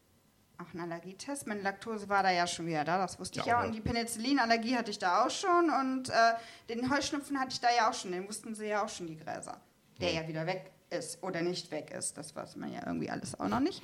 Auch 0.58 0.74
ein 0.74 0.80
Allergietest. 0.80 1.46
Meine 1.46 1.62
Laktose 1.62 2.08
war 2.08 2.22
da 2.22 2.30
ja 2.30 2.46
schon 2.46 2.66
wieder 2.66 2.84
da, 2.84 2.98
das 2.98 3.18
wusste 3.18 3.40
ich 3.40 3.46
Ja, 3.46 3.60
ja. 3.60 3.66
Und 3.66 3.74
die 3.74 3.80
Penicillinallergie 3.80 4.76
hatte 4.76 4.90
ich 4.90 4.98
da 4.98 5.24
auch 5.24 5.30
schon. 5.30 5.70
Und 5.70 6.08
äh, 6.10 6.12
den 6.68 6.90
Heuschnupfen 6.90 7.38
hatte 7.38 7.52
ich 7.52 7.60
da 7.60 7.68
ja 7.76 7.88
auch 7.88 7.94
schon. 7.94 8.12
Den 8.12 8.28
wussten 8.28 8.54
sie 8.54 8.66
ja 8.66 8.84
auch 8.84 8.88
schon, 8.88 9.06
die 9.06 9.16
Gräser. 9.16 9.60
Der 10.00 10.12
ja 10.12 10.28
wieder 10.28 10.46
weg 10.46 10.70
ist 10.90 11.22
oder 11.22 11.42
nicht 11.42 11.70
weg 11.70 11.90
ist. 11.90 12.16
Das 12.16 12.34
weiß 12.34 12.56
man 12.56 12.72
ja 12.72 12.80
irgendwie 12.86 13.10
alles 13.10 13.38
auch 13.38 13.48
noch 13.48 13.60
nicht. 13.60 13.82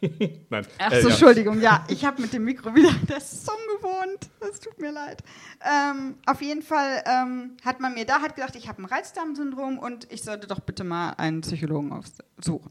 Nein. 0.48 0.66
Ach 0.78 0.92
Äh, 0.92 1.02
so, 1.02 1.08
ja. 1.08 1.14
Entschuldigung, 1.14 1.60
ja, 1.60 1.84
ich 1.88 2.04
habe 2.04 2.22
mit 2.22 2.32
dem 2.32 2.44
Mikro 2.44 2.74
wieder 2.74 2.92
das 3.06 3.32
ist 3.32 3.50
ungewohnt. 3.50 4.30
Das 4.40 4.60
tut 4.60 4.78
mir 4.78 4.92
leid. 4.92 5.22
Ähm, 5.64 6.16
auf 6.26 6.40
jeden 6.40 6.62
Fall 6.62 7.02
ähm, 7.04 7.56
hat 7.64 7.80
man 7.80 7.94
mir 7.94 8.04
da 8.04 8.20
hat 8.20 8.34
gesagt, 8.34 8.56
ich 8.56 8.68
habe 8.68 8.82
ein 8.82 8.84
Reizdarmsyndrom 8.84 9.78
und 9.78 10.10
ich 10.12 10.22
sollte 10.22 10.46
doch 10.46 10.60
bitte 10.60 10.84
mal 10.84 11.10
einen 11.12 11.40
Psychologen 11.40 11.92
aufsuchen. 11.92 12.70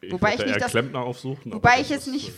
Ich 0.00 0.12
Wobei 0.12 0.34
ich 0.34 0.44
nicht 0.46 0.60
das- 0.60 0.70
Klempner 0.70 1.00
aufsuchen. 1.00 1.52
Wobei 1.52 1.80
ich 1.80 1.90
jetzt 1.90 2.06
nicht 2.08 2.28
äh, 2.30 2.32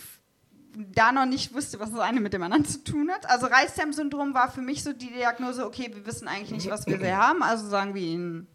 da 0.94 1.12
noch 1.12 1.27
nicht 1.27 1.55
wusste, 1.55 1.79
was 1.81 1.90
das 1.90 2.01
eine 2.01 2.20
mit 2.20 2.33
dem 2.33 2.42
anderen 2.42 2.64
zu 2.64 2.83
tun 2.83 3.11
hat. 3.11 3.29
Also 3.29 3.46
Reizdarmsyndrom 3.46 4.35
war 4.35 4.51
für 4.51 4.62
mich 4.62 4.83
so 4.83 4.92
die 4.92 5.12
Diagnose, 5.12 5.66
okay, 5.66 5.90
wir 5.94 6.05
wissen 6.07 6.29
eigentlich 6.29 6.51
nicht, 6.51 6.70
was 6.70 6.87
wir 6.87 6.98
sehr 6.98 7.16
haben, 7.18 7.42
also 7.42 7.68
sagen 7.68 7.94
wir 7.94 8.03
ihnen 8.03 8.46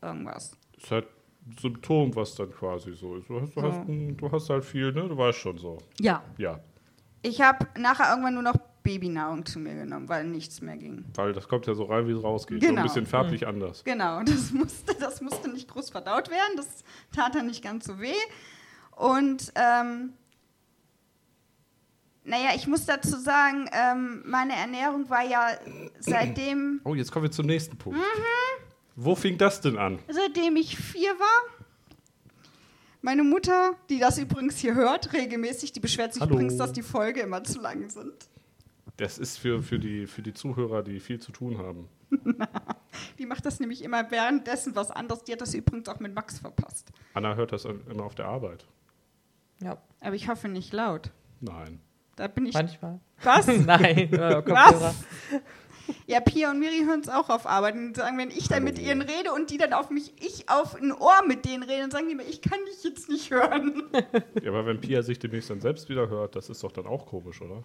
irgendwas. 0.00 0.52
ist 0.76 0.90
halt 0.90 1.06
ein 1.46 1.56
Symptom, 1.60 2.14
was 2.14 2.34
dann 2.34 2.50
quasi 2.52 2.92
so 2.94 3.16
ist. 3.16 3.28
Du 3.28 3.40
hast, 3.40 3.54
du, 3.54 3.62
hast, 3.62 3.80
du 3.86 4.32
hast 4.32 4.50
halt 4.50 4.64
viel, 4.64 4.92
ne? 4.92 5.08
Du 5.08 5.16
weißt 5.16 5.38
schon 5.38 5.58
so. 5.58 5.78
Ja. 6.00 6.22
Ja. 6.36 6.60
Ich 7.22 7.40
habe 7.40 7.66
nachher 7.78 8.10
irgendwann 8.10 8.34
nur 8.34 8.42
noch 8.42 8.54
Babynahrung 8.88 9.44
zu 9.44 9.58
mir 9.58 9.74
genommen, 9.74 10.08
weil 10.08 10.24
nichts 10.24 10.62
mehr 10.62 10.78
ging. 10.78 11.04
Weil 11.14 11.34
das 11.34 11.46
kommt 11.46 11.66
ja 11.66 11.74
so 11.74 11.84
rein, 11.84 12.08
wie 12.08 12.12
es 12.12 12.22
rausgeht. 12.24 12.62
So 12.62 12.68
Genau. 12.68 12.80
ein 12.80 12.86
bisschen 12.86 13.04
farblich 13.04 13.46
anders. 13.46 13.84
Genau, 13.84 14.22
das 14.24 14.50
musste, 14.50 14.94
das 14.94 15.20
musste 15.20 15.50
nicht 15.50 15.68
groß 15.68 15.90
verdaut 15.90 16.30
werden, 16.30 16.56
das 16.56 16.66
tat 17.14 17.34
dann 17.34 17.46
nicht 17.48 17.62
ganz 17.62 17.84
so 17.84 18.00
weh. 18.00 18.14
Und 18.96 19.52
ähm, 19.56 20.14
naja, 22.24 22.50
ich 22.56 22.66
muss 22.66 22.86
dazu 22.86 23.18
sagen, 23.18 23.68
ähm, 23.72 24.22
meine 24.24 24.54
Ernährung 24.54 25.08
war 25.10 25.22
ja 25.24 25.50
seitdem, 25.98 26.80
Oh, 26.84 26.94
jetzt 26.94 27.12
kommen 27.12 27.24
wir 27.24 27.30
zum 27.30 27.44
nächsten 27.46 27.76
Punkt. 27.76 27.98
Mhm. 27.98 28.62
Wo 28.96 29.14
fing 29.14 29.36
das 29.36 29.60
denn 29.60 29.76
an? 29.76 29.98
seitdem 30.08 30.56
ich 30.56 30.76
vier 30.78 31.10
war. 31.10 31.42
Meine 33.02 33.22
Mutter, 33.22 33.76
die 33.90 33.98
das 33.98 34.18
übrigens 34.18 34.56
hier 34.58 34.74
hört, 34.74 35.12
regelmäßig, 35.12 35.72
die 35.72 35.80
beschwert 35.80 36.14
sich 36.14 36.22
Hallo. 36.22 36.32
übrigens, 36.32 36.56
dass 36.56 36.72
die 36.72 36.82
Folge 36.82 37.20
immer 37.20 37.44
zu 37.44 37.60
lang 37.60 37.88
sind. 37.90 38.14
Das 38.98 39.16
ist 39.16 39.38
für, 39.38 39.62
für, 39.62 39.78
die, 39.78 40.06
für 40.06 40.22
die 40.22 40.34
Zuhörer, 40.34 40.82
die 40.82 41.00
viel 41.00 41.20
zu 41.20 41.32
tun 41.32 41.58
haben. 41.58 41.88
Die 43.18 43.26
macht 43.26 43.44
das 43.46 43.60
nämlich 43.60 43.84
immer 43.84 44.10
währenddessen 44.10 44.74
was 44.74 44.90
anderes. 44.90 45.22
Die 45.22 45.32
hat 45.32 45.40
das 45.40 45.54
übrigens 45.54 45.88
auch 45.88 46.00
mit 46.00 46.14
Max 46.14 46.38
verpasst. 46.40 46.90
Anna 47.14 47.36
hört 47.36 47.52
das 47.52 47.64
immer 47.64 48.02
auf 48.02 48.14
der 48.14 48.26
Arbeit. 48.26 48.66
Ja, 49.60 49.78
Aber 50.00 50.14
ich 50.14 50.28
hoffe 50.28 50.48
nicht 50.48 50.72
laut. 50.72 51.10
Nein. 51.40 51.80
Da 52.16 52.26
bin 52.26 52.46
ich. 52.46 52.54
manchmal. 52.54 52.98
Was? 53.22 53.46
Nein, 53.66 54.12
äh, 54.12 54.42
Kopfhörer. 54.46 54.94
Ja, 56.06 56.20
Pia 56.20 56.50
und 56.50 56.58
Miri 56.58 56.84
hören 56.84 57.00
es 57.00 57.08
auch 57.08 57.28
auf 57.28 57.46
Arbeit 57.46 57.74
und 57.74 57.96
sagen, 57.96 58.18
wenn 58.18 58.30
ich 58.30 58.48
dann 58.48 58.64
mit 58.64 58.78
ihnen 58.78 59.02
rede 59.02 59.32
und 59.32 59.50
die 59.50 59.58
dann 59.58 59.72
auf 59.72 59.90
mich, 59.90 60.12
ich 60.20 60.48
auf 60.48 60.74
ein 60.74 60.92
Ohr 60.92 61.24
mit 61.26 61.44
denen 61.44 61.62
rede, 61.62 61.82
dann 61.82 61.90
sagen 61.90 62.08
die 62.08 62.14
mir, 62.14 62.24
ich 62.24 62.42
kann 62.42 62.58
dich 62.66 62.82
jetzt 62.84 63.08
nicht 63.08 63.30
hören. 63.30 63.84
Ja, 64.42 64.50
aber 64.50 64.66
wenn 64.66 64.80
Pia 64.80 65.02
sich 65.02 65.18
demnächst 65.18 65.50
dann 65.50 65.60
selbst 65.60 65.88
wieder 65.88 66.08
hört, 66.08 66.34
das 66.36 66.50
ist 66.50 66.62
doch 66.64 66.72
dann 66.72 66.86
auch 66.86 67.06
komisch, 67.06 67.40
oder? 67.40 67.62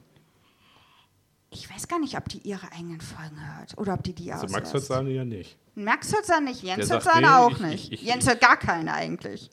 Ich 1.54 1.70
weiß 1.74 1.88
gar 1.88 2.00
nicht, 2.00 2.18
ob 2.18 2.28
die 2.30 2.39
ihre 2.39 2.72
eigenen 2.72 3.02
Folgen 3.02 3.38
hört 3.58 3.78
oder 3.78 3.94
ob 3.94 4.04
die 4.04 4.13
die 4.13 4.32
Also 4.32 4.46
auslässt. 4.46 4.56
Max 4.63 4.74
hört 4.74 4.84
seine 4.84 5.10
ja 5.12 5.26
nicht. 5.26 5.58
Max 5.76 6.13
hört 6.13 6.26
seine 6.26 6.48
nicht, 6.50 6.63
Jens 6.63 6.88
Der 6.88 6.96
hört 6.96 7.04
seine 7.04 7.28
nee, 7.28 7.34
auch 7.34 7.52
ich- 7.52 7.60
nicht. 7.60 7.94
ich- 7.94 8.02
ich- 8.04 8.08
Jens 8.08 8.28
hört 8.28 8.42
gar 8.42 8.58
keine 8.58 8.94
eigentlich. 8.94 9.50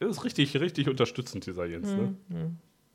Das 0.00 0.10
ist 0.16 0.24
richtig, 0.24 0.54
richtig 0.58 0.88
unterstützend, 0.88 1.46
dieser 1.46 1.64
Jens, 1.66 1.88
ne? 1.88 2.14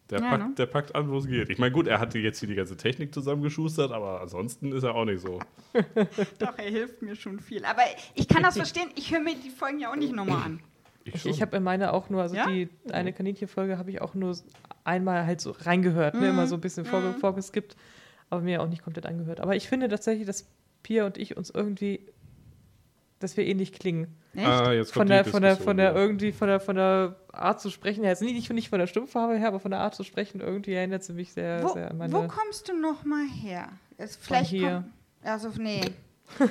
Der, 0.10 0.20
Mhm, 0.20 0.24
Ja, 0.26 0.30
packt, 0.30 0.43
ne? 0.50 0.56
der 0.58 0.65
packt 0.65 0.96
an, 0.96 1.10
wo 1.10 1.17
es 1.17 1.28
geht. 1.28 1.50
Ich 1.50 1.58
meine, 1.58 1.72
gut, 1.72 1.88
er 1.88 2.00
hatte 2.00 2.17
jetzt 2.20 2.39
hier 2.39 2.48
die 2.50 2.56
ganze 2.56 2.76
Technik 2.78 3.13
zusammengeschustert, 3.13 3.91
aber 3.91 4.22
ansonsten 4.22 4.72
ist 4.72 4.84
er 4.84 4.93
auch 4.96 5.06
nicht 5.06 5.22
so. 5.22 5.39
Doch, 6.39 6.58
er 6.58 6.70
hilft 6.70 7.02
mir 7.02 7.15
schon 7.15 7.39
viel. 7.39 7.63
Aber 7.65 7.82
ich 8.15 8.28
kann 8.28 8.43
das 8.43 8.56
verstehen, 8.58 8.89
ich 8.96 9.12
höre 9.12 9.20
mir 9.22 9.36
die 9.36 9.50
Folgen 9.50 9.80
ja 9.80 9.91
auch 9.91 9.96
nicht 9.96 10.13
nochmal 10.13 10.43
an. 10.43 10.60
Ich, 11.06 11.26
ich 11.26 11.41
habe 11.41 11.56
in 11.58 11.63
meine 11.63 11.93
auch 11.93 12.10
nur, 12.10 12.22
also 12.22 12.36
Ja? 12.36 12.48
die 12.48 12.67
eine 12.91 13.13
Kaninchenfolge 13.13 13.78
habe 13.78 13.89
ich 13.91 14.02
auch 14.02 14.13
nur 14.13 14.36
einmal 14.84 15.26
halt 15.26 15.39
so 15.39 15.52
reingehört, 15.52 16.15
ne, 16.15 16.30
immer 16.30 16.48
so 16.48 16.56
ein 16.56 16.62
bisschen 16.62 16.84
vorge 16.86 17.13
vorgeskippt, 17.13 17.78
aber 18.30 18.42
mir 18.42 18.62
auch 18.62 18.68
nicht 18.68 18.84
komplett 18.84 19.06
angehört. 19.06 19.40
Aber 19.40 19.56
ich 19.56 19.68
finde 19.68 19.88
tatsächlich, 19.88 20.26
dass 20.26 20.46
Pia 20.84 21.06
und 21.06 21.18
ich 21.18 21.38
uns 21.38 21.50
irgendwie, 21.50 22.02
dass 23.20 23.38
wir 23.38 23.46
ähnlich 23.46 23.74
klingen. 23.74 24.16
Echt? 24.34 24.46
ah, 24.46 24.72
jetzt 24.72 24.94
Von 24.94 25.02
kommt 25.02 25.10
der, 25.12 25.24
die 25.24 25.30
von 25.30 25.42
der, 25.42 25.58
von 25.58 25.78
der 25.78 25.96
irgendwie, 25.96 26.32
von 26.32 26.48
der, 26.48 26.60
von 26.60 26.76
der 26.76 27.16
Art 27.32 27.60
zu 27.60 27.70
sprechen 27.70 28.04
her. 28.04 28.12
Jetzt 28.12 28.22
nicht, 28.22 28.50
nicht 28.52 28.70
von 28.70 28.80
der 28.80 28.88
Stimmfarbe 28.88 29.38
her, 29.38 29.48
aber 29.48 29.60
von 29.60 29.72
der 29.72 29.80
Art 29.80 29.96
zu 29.96 30.04
sprechen, 30.04 30.42
irgendwie 30.42 30.74
erinnert 30.74 31.04
sie 31.04 31.13
mich 31.13 31.34
sehr, 31.34 31.63
wo, 31.63 31.70
sehr 31.70 31.90
an 31.90 31.98
meine. 31.98 32.13
wo 32.13 32.28
kommst 32.28 32.70
du 32.70 32.80
noch 32.80 33.04
mal 33.04 33.26
her? 33.28 33.70
Ist 33.98 34.24
vielleicht 34.24 34.50
hier. 34.50 34.84
Komm, 35.24 35.32
also, 35.32 35.50
nee. 35.58 35.82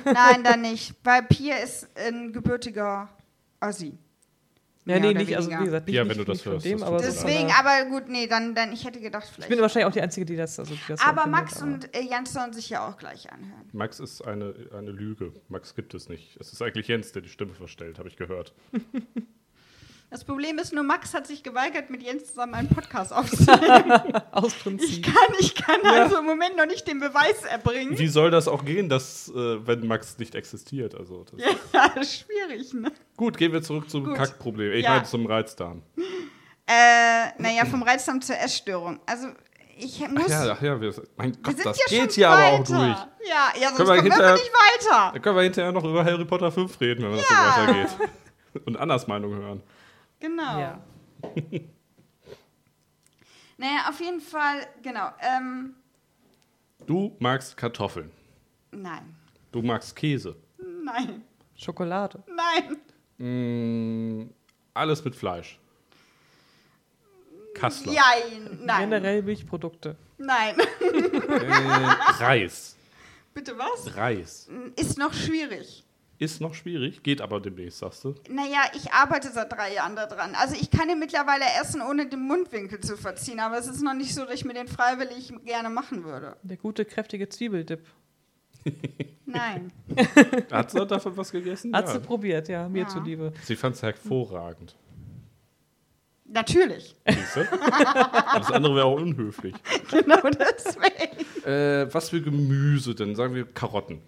Nein, 0.05 0.43
dann 0.43 0.61
nicht. 0.61 0.95
Weil 1.03 1.23
Pia 1.23 1.57
ist 1.57 1.87
ein 1.97 2.33
gebürtiger 2.33 3.09
Ossi. 3.61 3.97
Ja, 4.87 4.99
nee, 4.99 5.13
nicht, 5.13 5.35
also 5.35 5.49
wie 5.51 5.63
gesagt, 5.65 5.87
nicht, 5.87 5.95
Ja, 5.95 6.01
wenn 6.01 6.07
nicht, 6.09 6.19
du 6.19 6.23
das 6.23 6.35
nicht 6.37 6.43
von 6.43 6.53
hörst, 6.53 6.65
dem, 6.65 6.79
das 6.79 6.87
aber 6.87 6.99
so 6.99 7.05
Deswegen, 7.05 7.51
aber 7.51 7.85
gut, 7.89 8.09
nee, 8.09 8.27
dann, 8.27 8.55
dann 8.55 8.71
ich 8.73 8.85
hätte 8.85 8.99
gedacht, 8.99 9.25
Ich 9.27 9.31
vielleicht. 9.33 9.49
bin 9.49 9.59
wahrscheinlich 9.59 9.85
auch 9.87 9.93
die 9.93 10.01
Einzige, 10.01 10.25
die 10.25 10.35
das, 10.35 10.57
also 10.59 10.73
die 10.73 10.79
das 10.87 10.99
so 10.99 11.05
aber 11.05 11.23
empfindet, 11.25 11.41
Max 11.41 11.61
aber- 11.61 11.71
und 11.73 11.95
äh, 11.95 12.01
Jens 12.01 12.33
sollen 12.33 12.53
sich 12.53 12.69
ja 12.69 12.87
auch 12.87 12.97
gleich 12.97 13.31
anhören. 13.31 13.69
Max 13.73 13.99
ist 13.99 14.21
eine, 14.21 14.53
eine 14.77 14.91
Lüge. 14.91 15.33
Max 15.49 15.75
gibt 15.75 15.93
es 15.93 16.09
nicht. 16.09 16.37
Es 16.39 16.51
ist 16.53 16.61
eigentlich 16.61 16.87
Jens, 16.87 17.11
der 17.11 17.21
die 17.21 17.29
Stimme 17.29 17.53
verstellt, 17.53 17.99
habe 17.99 18.07
ich 18.09 18.15
gehört. 18.17 18.53
Das 20.09 20.23
Problem 20.23 20.57
ist 20.57 20.71
nur, 20.71 20.83
Max 20.83 21.13
hat 21.13 21.27
sich 21.27 21.43
geweigert, 21.43 21.89
mit 21.89 22.01
Jens 22.01 22.27
zusammen 22.27 22.53
einen 22.53 22.69
Podcast 22.69 23.11
aufzunehmen. 23.13 23.91
Aus 24.31 24.53
Ich 24.55 24.63
Prinzip. 24.63 25.05
kann, 25.05 25.35
ich 25.39 25.53
kann 25.53 25.81
also 25.85 26.19
im 26.19 26.25
Moment 26.25 26.55
noch 26.55 26.65
nicht 26.65 26.87
den 26.87 26.99
Beweis 26.99 27.43
erbringen. 27.43 27.99
Wie 27.99 28.07
soll 28.07 28.31
das 28.31 28.47
auch 28.47 28.63
gehen, 28.63 28.87
dass, 28.87 29.27
äh, 29.29 29.67
wenn 29.67 29.85
Max 29.85 30.17
nicht 30.17 30.33
existiert? 30.35 30.95
Also, 30.95 31.25
das 31.25 31.39
Ja, 31.73 31.89
das 31.93 32.07
ist 32.07 32.19
schwierig, 32.25 32.73
ne? 32.73 32.91
Gut, 33.17 33.37
gehen 33.37 33.51
wir 33.51 33.61
zurück 33.61 33.89
zum. 33.89 34.13
Kackproblem. 34.13 34.71
Ich 34.73 34.83
Ja. 34.85 34.91
meine 34.91 35.03
zum 35.03 35.25
Reizdarm. 35.25 35.81
Äh, 36.65 37.27
naja, 37.37 37.65
vom 37.65 37.83
Reizdarm 37.83 38.21
zur 38.21 38.37
Essstörung. 38.37 38.99
Also, 39.05 39.27
ich 39.77 39.99
muss. 40.09 40.23
Ach 40.25 40.29
ja, 40.45 40.51
ach 40.53 40.61
ja, 40.61 40.81
wir, 40.81 40.93
mein 41.17 41.33
wir 41.35 41.41
Gott, 41.41 41.55
sind 41.55 41.65
das 41.65 41.77
ja 41.79 41.85
geht 41.89 41.99
schon 41.99 42.09
hier 42.15 42.29
aber 42.29 42.45
auch 42.45 42.63
durch. 42.63 42.69
Ja, 42.79 43.51
ja, 43.59 43.67
sonst 43.69 43.77
Können 43.77 43.77
wir 43.77 43.77
kommen 43.77 43.87
wir 43.87 44.03
hinterher- 44.03 44.33
nicht 44.35 44.51
weiter. 44.53 45.11
Da 45.13 45.19
können 45.19 45.35
wir 45.35 45.43
hinterher 45.43 45.71
noch 45.73 45.83
über 45.83 46.05
Harry 46.05 46.23
Potter 46.25 46.51
5 46.51 46.79
reden, 46.79 47.03
wenn 47.03 47.17
das 47.17 47.29
Ja. 47.29 47.53
so 47.55 47.61
weitergeht. 47.61 47.89
Und 48.65 48.77
Annas 48.77 49.05
Meinung 49.07 49.35
hören. 49.35 49.63
Genau. 50.19 50.59
Ja. 50.59 50.81
Naja, 53.59 53.89
auf 53.89 53.99
jeden 53.99 54.21
Fall, 54.21 54.67
genau. 54.83 55.09
Ähm, 55.19 55.73
Du 56.85 57.15
magst 57.19 57.57
Kartoffeln. 57.57 58.11
nein. 58.71 59.15
Du 59.51 59.61
magst 59.63 59.95
Käse. 59.95 60.35
Nein. 60.83 61.23
Schokolade. 61.55 62.21
Nein. 62.27 62.77
Mm, 63.17 64.29
alles 64.75 65.03
mit 65.03 65.15
Fleisch. 65.15 65.59
Kassler. 67.55 67.93
Jein. 67.93 68.59
Nein. 68.63 68.89
Generell 68.91 69.23
Milchprodukte. 69.23 69.95
Nein. 70.19 70.55
Äh, 70.59 72.23
Reis. 72.23 72.75
Bitte 73.33 73.57
was? 73.57 73.95
Reis. 73.97 74.47
Ist 74.75 74.99
noch 74.99 75.13
schwierig. 75.13 75.83
Ist 76.19 76.41
noch 76.41 76.55
schwierig, 76.55 77.03
geht 77.03 77.21
aber 77.21 77.39
demnächst, 77.39 77.77
sagst 77.79 78.03
du. 78.03 78.15
Naja, 78.29 78.61
ich 78.75 78.91
arbeite 78.91 79.29
seit 79.31 79.51
drei 79.51 79.75
Jahren 79.75 79.95
daran. 79.95 80.33
Also 80.33 80.55
ich 80.59 80.71
kann 80.71 80.89
ihn 80.89 80.97
mittlerweile 80.97 81.45
essen, 81.61 81.79
ohne 81.81 82.07
den 82.07 82.21
Mundwinkel 82.21 82.79
zu 82.79 82.97
verziehen. 82.97 83.39
Aber 83.39 83.57
es 83.59 83.67
ist 83.67 83.83
noch 83.83 83.93
nicht 83.93 84.15
so, 84.15 84.25
dass 84.25 84.33
ich 84.33 84.43
mir 84.45 84.55
den 84.55 84.67
freiwillig 84.67 85.31
gerne 85.45 85.69
machen 85.69 86.03
würde. 86.03 86.35
Der 86.41 86.57
gute, 86.57 86.85
kräftige 86.85 87.29
Zwiebeldip. 87.29 87.81
Nein. 89.25 89.71
Hat 90.51 90.71
sie 90.71 90.85
davon 90.87 91.15
was 91.15 91.31
gegessen? 91.31 91.75
Hat 91.75 91.85
ja. 91.85 91.93
sie 91.93 91.99
probiert, 91.99 92.47
ja, 92.47 92.67
mir 92.67 92.83
Ja. 92.83 92.87
zuliebe. 92.87 93.31
Sie 93.43 93.55
fand 93.55 93.75
es 93.75 93.83
hervorragend. 93.83 94.75
Natürlich. 96.25 96.95
Siehst 97.07 97.35
du? 97.35 97.41
Das 98.33 98.51
andere 98.51 98.75
wäre 98.75 98.85
auch 98.85 98.99
unhöflich. 98.99 99.53
genau 99.91 100.21
deswegen. 100.29 101.45
Äh, 101.45 101.93
was 101.93 102.09
für 102.09 102.21
Gemüse 102.21 102.95
denn? 102.95 103.15
Sagen 103.15 103.33
wir 103.35 103.45
Karotten. 103.45 104.01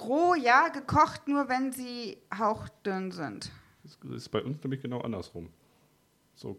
Roh, 0.00 0.34
ja, 0.34 0.68
gekocht 0.68 1.28
nur, 1.28 1.48
wenn 1.48 1.72
sie 1.72 2.18
hauchdünn 2.36 3.10
sind. 3.10 3.50
Das 3.82 3.98
ist 4.12 4.28
bei 4.30 4.42
uns 4.42 4.62
nämlich 4.62 4.80
genau 4.82 5.00
andersrum. 5.00 5.48
So 6.34 6.56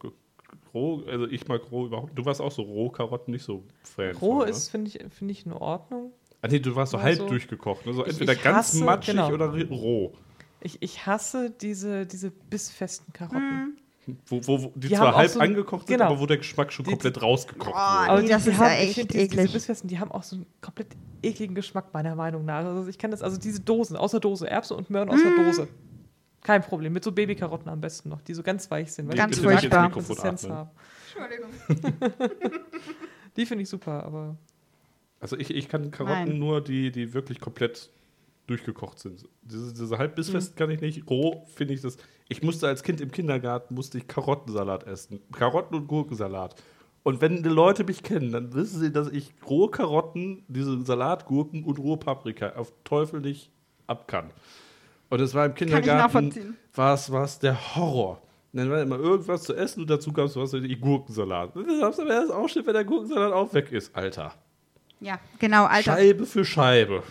roh, 0.74 1.04
also 1.08 1.28
ich 1.28 1.48
mag 1.48 1.62
roh 1.72 1.86
überhaupt. 1.86 2.18
Du 2.18 2.26
warst 2.26 2.42
auch 2.42 2.52
so 2.52 2.64
roh 2.64 2.90
Karotten 2.90 3.32
nicht 3.32 3.44
so 3.44 3.64
Fan. 3.84 4.16
Roh 4.18 4.38
von, 4.40 4.46
ne? 4.46 4.50
ist, 4.52 4.70
finde 4.70 4.88
ich, 4.90 5.14
find 5.14 5.32
ich 5.32 5.46
in 5.46 5.54
Ordnung. 5.54 6.12
Ah, 6.42 6.48
nee, 6.48 6.60
du 6.60 6.76
warst 6.76 6.92
so 6.94 7.02
halb 7.02 7.20
durchgekocht. 7.28 7.86
Ne? 7.86 7.94
So 7.94 8.04
ich- 8.06 8.12
entweder 8.14 8.34
ich 8.34 8.42
ganz 8.42 8.58
hasse- 8.74 8.84
matschig 8.84 9.14
genau. 9.16 9.32
oder 9.32 9.48
roh. 9.70 10.14
Ich, 10.62 10.82
ich 10.82 11.06
hasse 11.06 11.52
diese, 11.52 12.06
diese 12.06 12.32
bissfesten 12.32 13.14
Karotten. 13.14 13.78
Wo, 13.78 13.82
wo, 14.28 14.42
wo 14.48 14.72
die, 14.76 14.88
Die 14.90 14.96
zwar 14.96 15.16
halb 15.16 15.30
so- 15.30 15.40
angekocht 15.40 15.88
sind, 15.88 15.98
genau. 15.98 16.12
aber 16.12 16.20
wo 16.20 16.26
der 16.26 16.38
Geschmack 16.38 16.72
schon 16.74 16.86
Die- 16.86 16.92
komplett 16.92 17.22
rausgekocht 17.22 17.72
Boah, 17.74 18.06
wurde. 18.10 18.24
Die, 18.24 18.30
das 18.30 18.44
die 18.44 18.50
ist 18.52 18.58
haben, 18.58 18.66
ja 18.68 18.74
ich 18.74 18.80
echt 18.90 18.94
finde, 18.96 19.14
diese, 19.14 19.28
diese 19.28 19.40
eklig. 19.42 19.54
bissfesten, 19.54 19.88
die 19.90 20.00
haben 20.00 20.12
auch 20.12 20.24
so 20.24 20.36
einen 20.38 20.46
komplett 20.62 20.88
ekligen 21.22 21.56
Geschmack, 21.56 21.94
meiner 21.94 22.16
Meinung 22.16 22.46
nach. 22.46 22.64
Also 22.66 22.88
ich 22.90 22.98
kann 22.98 23.12
das, 23.12 23.22
also 23.22 23.38
diese 23.38 23.60
Dosen, 23.62 23.96
aus 23.98 24.12
der 24.12 24.20
Dose, 24.20 24.50
Erbsen 24.50 24.78
und 24.78 24.90
Möhren 24.90 25.10
Mhm. 25.10 25.36
der 25.38 25.46
Dose. 25.46 25.68
Kein 26.42 26.62
Problem. 26.62 26.94
Mit 26.94 27.04
so 27.04 27.12
Babykarotten 27.12 27.70
am 27.70 27.82
besten 27.82 28.10
noch, 28.10 28.22
die 28.22 28.34
so 28.34 28.44
ganz 28.44 28.72
weich 28.72 28.92
sind. 28.94 29.10
weil 29.10 29.18
Ganz 29.18 29.38
die 29.38 29.44
furchtbar. 29.44 29.92
Konsistenz 29.92 30.48
haben. 30.48 30.70
Entschuldigung. 31.14 31.50
Die 33.36 33.46
finde 33.46 33.64
ich 33.64 33.70
super, 33.70 34.04
aber 34.04 34.38
Also 35.20 35.38
ich, 35.38 35.54
ich 35.54 35.70
kann 35.70 35.92
Karotten 35.92 36.30
Nein. 36.30 36.40
nur, 36.40 36.62
die, 36.62 36.92
die 36.92 37.14
wirklich 37.14 37.40
komplett 37.40 37.90
durchgekocht 38.50 39.00
sind. 39.00 39.24
Diese, 39.42 39.74
diese 39.74 39.98
halb 39.98 40.18
Mhm. 40.18 40.56
kann 40.56 40.70
ich 40.72 40.82
nicht. 40.82 41.10
Roh 41.10 41.46
finde 41.56 41.74
ich 41.74 41.82
das. 41.82 41.98
Ich 42.28 42.44
musste 42.44 42.68
als 42.68 42.84
Kind 42.84 43.02
im 43.02 43.12
Kindergarten 43.12 43.74
musste 43.76 43.98
ich 43.98 44.08
Karottensalat 44.08 44.86
essen. 44.86 45.20
Karotten- 45.32 45.76
und 45.76 45.88
Gurkensalat. 45.88 46.56
Und 47.04 47.22
wenn 47.22 47.44
die 47.44 47.50
Leute 47.50 47.84
mich 47.84 48.04
kennen, 48.04 48.32
dann 48.32 48.54
wissen 48.54 48.80
sie, 48.80 48.92
dass 48.92 49.10
ich 49.10 49.34
rohe 49.50 49.72
Karotten, 49.72 50.44
diese 50.48 50.84
Salatgurken 50.84 51.64
und 51.64 51.80
rohe 51.80 51.98
Paprika 51.98 52.50
auf 52.56 52.74
Teufel 52.84 53.22
nicht 53.22 53.52
ab 53.88 54.08
kann. 54.08 54.32
Und 55.10 55.22
es 55.22 55.34
war 55.34 55.46
im 55.46 55.56
Kindergarten, 55.56 56.58
war 56.76 56.94
es, 56.94 57.40
der 57.40 57.76
Horror. 57.76 58.22
Und 58.52 58.60
dann 58.60 58.70
war 58.70 58.82
immer 58.82 58.98
irgendwas 59.00 59.44
zu 59.44 59.56
essen 59.56 59.82
und 59.82 59.90
dazu 59.90 60.12
gab 60.12 60.26
es 60.26 60.36
was, 60.36 60.54
wie 60.54 60.76
Gurkensalat. 60.76 61.56
Das 61.56 61.66
ist 61.96 62.00
aber 62.00 62.10
erst 62.10 62.32
auch 62.32 62.48
schön, 62.48 62.66
wenn 62.66 62.74
der 62.74 62.84
Gurkensalat 62.84 63.32
auch 63.32 63.54
weg 63.54 63.72
ist, 63.72 63.96
Alter. 63.96 64.34
Ja, 65.00 65.20
genau, 65.40 65.66
Alter. 65.66 65.94
Scheibe 65.94 66.26
für 66.26 66.44
Scheibe. 66.44 67.04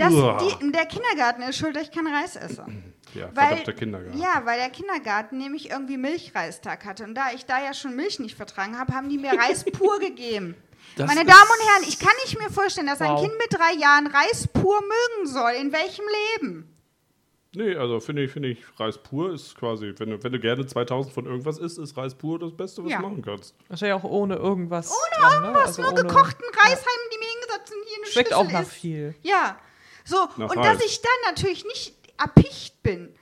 Das, 0.00 0.12
Uah. 0.12 0.38
die, 0.60 0.72
der 0.72 0.86
Kindergarten 0.86 1.42
ist 1.42 1.56
schuld, 1.56 1.76
dass 1.76 1.84
ich 1.84 1.90
keinen 1.92 2.12
Reis 2.14 2.36
esse. 2.36 2.64
Ja, 3.12 3.28
Weil, 3.34 3.46
verdammter 3.48 3.72
Kindergarten. 3.72 4.18
Ja, 4.20 4.42
weil 4.44 4.60
der 4.60 4.70
Kindergarten 4.70 5.36
nämlich 5.38 5.68
irgendwie 5.70 5.96
Milchreistag 5.96 6.84
hatte. 6.84 7.02
Und 7.02 7.16
da 7.16 7.32
ich 7.34 7.44
da 7.44 7.60
ja 7.60 7.74
schon 7.74 7.96
Milch 7.96 8.20
nicht 8.20 8.36
vertragen 8.36 8.78
habe, 8.78 8.94
haben 8.94 9.08
die 9.08 9.18
mir 9.18 9.32
Reis 9.32 9.64
pur 9.72 9.98
gegeben. 9.98 10.54
Das 10.94 11.08
Meine 11.08 11.24
Damen 11.24 11.40
und 11.40 11.68
Herren, 11.72 11.88
ich 11.88 11.98
kann 11.98 12.12
nicht 12.24 12.38
mir 12.38 12.50
vorstellen, 12.50 12.86
dass 12.86 13.00
ein 13.00 13.10
Wow. 13.10 13.22
Kind 13.22 13.32
mit 13.36 13.52
drei 13.52 13.72
Jahren 13.80 14.06
Reis 14.06 14.46
pur 14.46 14.80
mögen 14.80 15.26
soll. 15.28 15.50
In 15.60 15.72
welchem 15.72 16.04
Leben? 16.38 16.72
Nee, 17.56 17.74
also 17.74 17.98
finde 17.98 18.22
ich, 18.22 18.30
finde 18.30 18.50
ich, 18.50 18.58
Reis 18.78 18.96
pur 19.02 19.32
ist 19.34 19.56
quasi, 19.56 19.92
wenn 19.98 20.10
du, 20.10 20.22
wenn 20.22 20.30
du 20.30 20.38
gerne 20.38 20.64
2000 20.64 21.12
von 21.12 21.26
irgendwas 21.26 21.58
isst, 21.58 21.80
ist 21.80 21.96
Reis 21.96 22.14
pur 22.14 22.38
das 22.38 22.52
Beste, 22.56 22.84
was 22.84 22.92
Ja. 22.92 22.98
du 22.98 23.08
machen 23.08 23.22
kannst. 23.22 23.56
Wahrscheinlich 23.66 23.94
auch 24.00 24.08
ohne 24.08 24.36
irgendwas. 24.36 24.88
Ohne 24.88 25.20
dran, 25.20 25.42
irgendwas, 25.42 25.78
Ne? 25.78 25.82
nur 25.82 25.90
Also 25.90 26.00
ohne- 26.00 26.08
gekochten 26.08 26.44
Reis 26.64 26.78
haben 26.78 27.10
die 27.12 27.18
mir 27.18 27.26
hingesetzt 27.28 27.72
und 27.72 27.88
hier 27.88 27.96
eine 27.96 28.06
Schmeckt 28.06 28.28
Schüssel 28.28 28.34
auch 28.46 28.52
nach 28.52 28.62
ist. 28.62 28.70
viel. 28.72 29.14
Ja, 29.22 29.58
so, 30.10 30.28
und 30.36 30.56
dass 30.56 30.84
ich 30.84 31.00
dann 31.00 31.32
natürlich 31.32 31.64
nicht 31.64 31.94
erpicht 32.18 32.82
bin, 32.82 33.14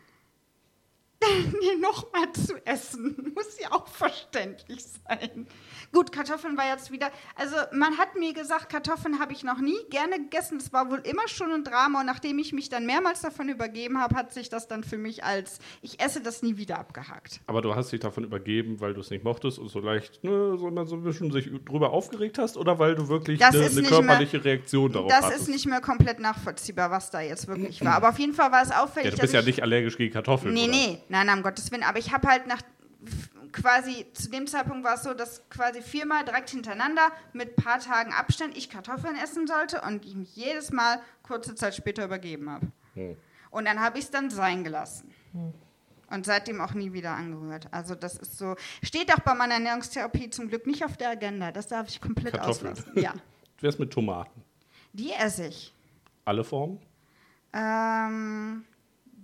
den 1.22 1.80
nochmal 1.80 2.32
zu 2.32 2.54
essen, 2.64 3.32
muss 3.34 3.58
ja 3.60 3.72
auch 3.72 3.86
verständlich 3.88 4.84
sein. 5.06 5.46
Gut, 5.92 6.12
Kartoffeln 6.12 6.56
war 6.56 6.66
jetzt 6.68 6.92
wieder, 6.92 7.10
also 7.34 7.56
man 7.72 7.96
hat 7.98 8.14
mir 8.16 8.34
gesagt, 8.34 8.68
Kartoffeln 8.68 9.18
habe 9.18 9.32
ich 9.32 9.42
noch 9.42 9.58
nie 9.58 9.78
gerne 9.90 10.18
gegessen. 10.18 10.58
Es 10.58 10.72
war 10.72 10.90
wohl 10.90 10.98
immer 11.00 11.26
schon 11.28 11.50
ein 11.52 11.64
Drama 11.64 12.00
und 12.00 12.06
nachdem 12.06 12.38
ich 12.38 12.52
mich 12.52 12.68
dann 12.68 12.84
mehrmals 12.86 13.22
davon 13.22 13.48
übergeben 13.48 13.98
habe, 14.00 14.14
hat 14.14 14.32
sich 14.32 14.48
das 14.48 14.68
dann 14.68 14.84
für 14.84 14.98
mich 14.98 15.24
als, 15.24 15.58
ich 15.82 15.98
esse 16.00 16.20
das 16.20 16.42
nie 16.42 16.56
wieder 16.56 16.78
abgehakt. 16.78 17.40
Aber 17.46 17.62
du 17.62 17.74
hast 17.74 17.90
dich 17.90 18.00
davon 18.00 18.24
übergeben, 18.24 18.80
weil 18.80 18.94
du 18.94 19.00
es 19.00 19.10
nicht 19.10 19.24
mochtest 19.24 19.58
und 19.58 19.68
so 19.68 19.80
leicht, 19.80 20.22
ne, 20.22 20.56
so, 20.58 20.70
mal 20.70 20.86
so 20.86 20.96
ein 20.96 21.02
bisschen 21.02 21.32
sich 21.32 21.50
drüber 21.64 21.90
aufgeregt 21.90 22.38
hast 22.38 22.56
oder 22.56 22.78
weil 22.78 22.94
du 22.94 23.08
wirklich 23.08 23.42
eine, 23.44 23.56
eine 23.56 23.64
nicht 23.68 23.76
mehr- 23.80 23.90
körperliche 23.90 24.44
Reaktion 24.44 24.92
darauf 24.92 25.08
Das 25.10 25.24
hattest? 25.24 25.42
ist 25.42 25.48
nicht 25.48 25.66
mehr 25.66 25.80
komplett 25.80 26.20
nachvollziehbar, 26.20 26.90
was 26.90 27.10
da 27.10 27.20
jetzt 27.22 27.48
wirklich 27.48 27.82
war. 27.84 27.94
Aber 27.94 28.10
auf 28.10 28.18
jeden 28.18 28.34
Fall 28.34 28.52
war 28.52 28.62
es 28.62 28.70
auffällig, 28.70 29.06
ja, 29.10 29.16
du 29.16 29.20
bist 29.22 29.32
ja 29.34 29.40
ich 29.40 29.46
nicht 29.46 29.62
allergisch 29.62 29.96
gegen 29.96 30.12
Kartoffeln. 30.12 30.52
Nee, 30.52 30.64
oder? 30.64 30.70
nee, 30.72 30.98
nein, 31.08 31.26
nein, 31.26 31.38
um 31.38 31.42
Gottes 31.42 31.70
Willen. 31.70 31.82
Aber 31.82 31.98
ich 31.98 32.12
habe 32.12 32.28
halt 32.28 32.46
nach 32.46 32.60
quasi, 33.52 34.06
zu 34.12 34.30
dem 34.30 34.46
Zeitpunkt 34.46 34.84
war 34.84 34.94
es 34.94 35.02
so, 35.02 35.14
dass 35.14 35.48
quasi 35.48 35.80
viermal 35.82 36.24
direkt 36.24 36.50
hintereinander 36.50 37.10
mit 37.32 37.50
ein 37.58 37.62
paar 37.64 37.78
Tagen 37.78 38.12
Abstand 38.12 38.56
ich 38.56 38.68
Kartoffeln 38.70 39.16
essen 39.16 39.46
sollte 39.46 39.80
und 39.82 40.04
ich 40.04 40.14
mich 40.14 40.36
jedes 40.36 40.70
Mal 40.72 41.00
kurze 41.22 41.54
Zeit 41.54 41.74
später 41.74 42.04
übergeben 42.04 42.50
habe. 42.50 42.66
Hm. 42.94 43.16
Und 43.50 43.64
dann 43.64 43.80
habe 43.80 43.98
ich 43.98 44.04
es 44.04 44.10
dann 44.10 44.28
sein 44.30 44.64
gelassen. 44.64 45.12
Und 46.10 46.24
seitdem 46.26 46.60
auch 46.60 46.72
nie 46.74 46.92
wieder 46.92 47.12
angerührt. 47.12 47.68
Also 47.70 47.94
das 47.94 48.16
ist 48.16 48.38
so, 48.38 48.56
steht 48.82 49.12
auch 49.14 49.20
bei 49.20 49.34
meiner 49.34 49.54
Ernährungstherapie 49.54 50.30
zum 50.30 50.48
Glück 50.48 50.66
nicht 50.66 50.84
auf 50.84 50.96
der 50.96 51.10
Agenda. 51.10 51.52
Das 51.52 51.68
darf 51.68 51.88
ich 51.88 52.00
komplett 52.00 52.34
Kartoffeln. 52.34 52.72
auslassen. 52.72 52.98
Ja, 53.00 53.12
Du 53.56 53.62
wärst 53.62 53.78
mit 53.80 53.92
Tomaten. 53.92 54.42
die 54.92 55.12
esse 55.12 55.46
ich. 55.46 55.74
Alle 56.24 56.44
Formen? 56.44 56.78
Ähm, 57.52 58.64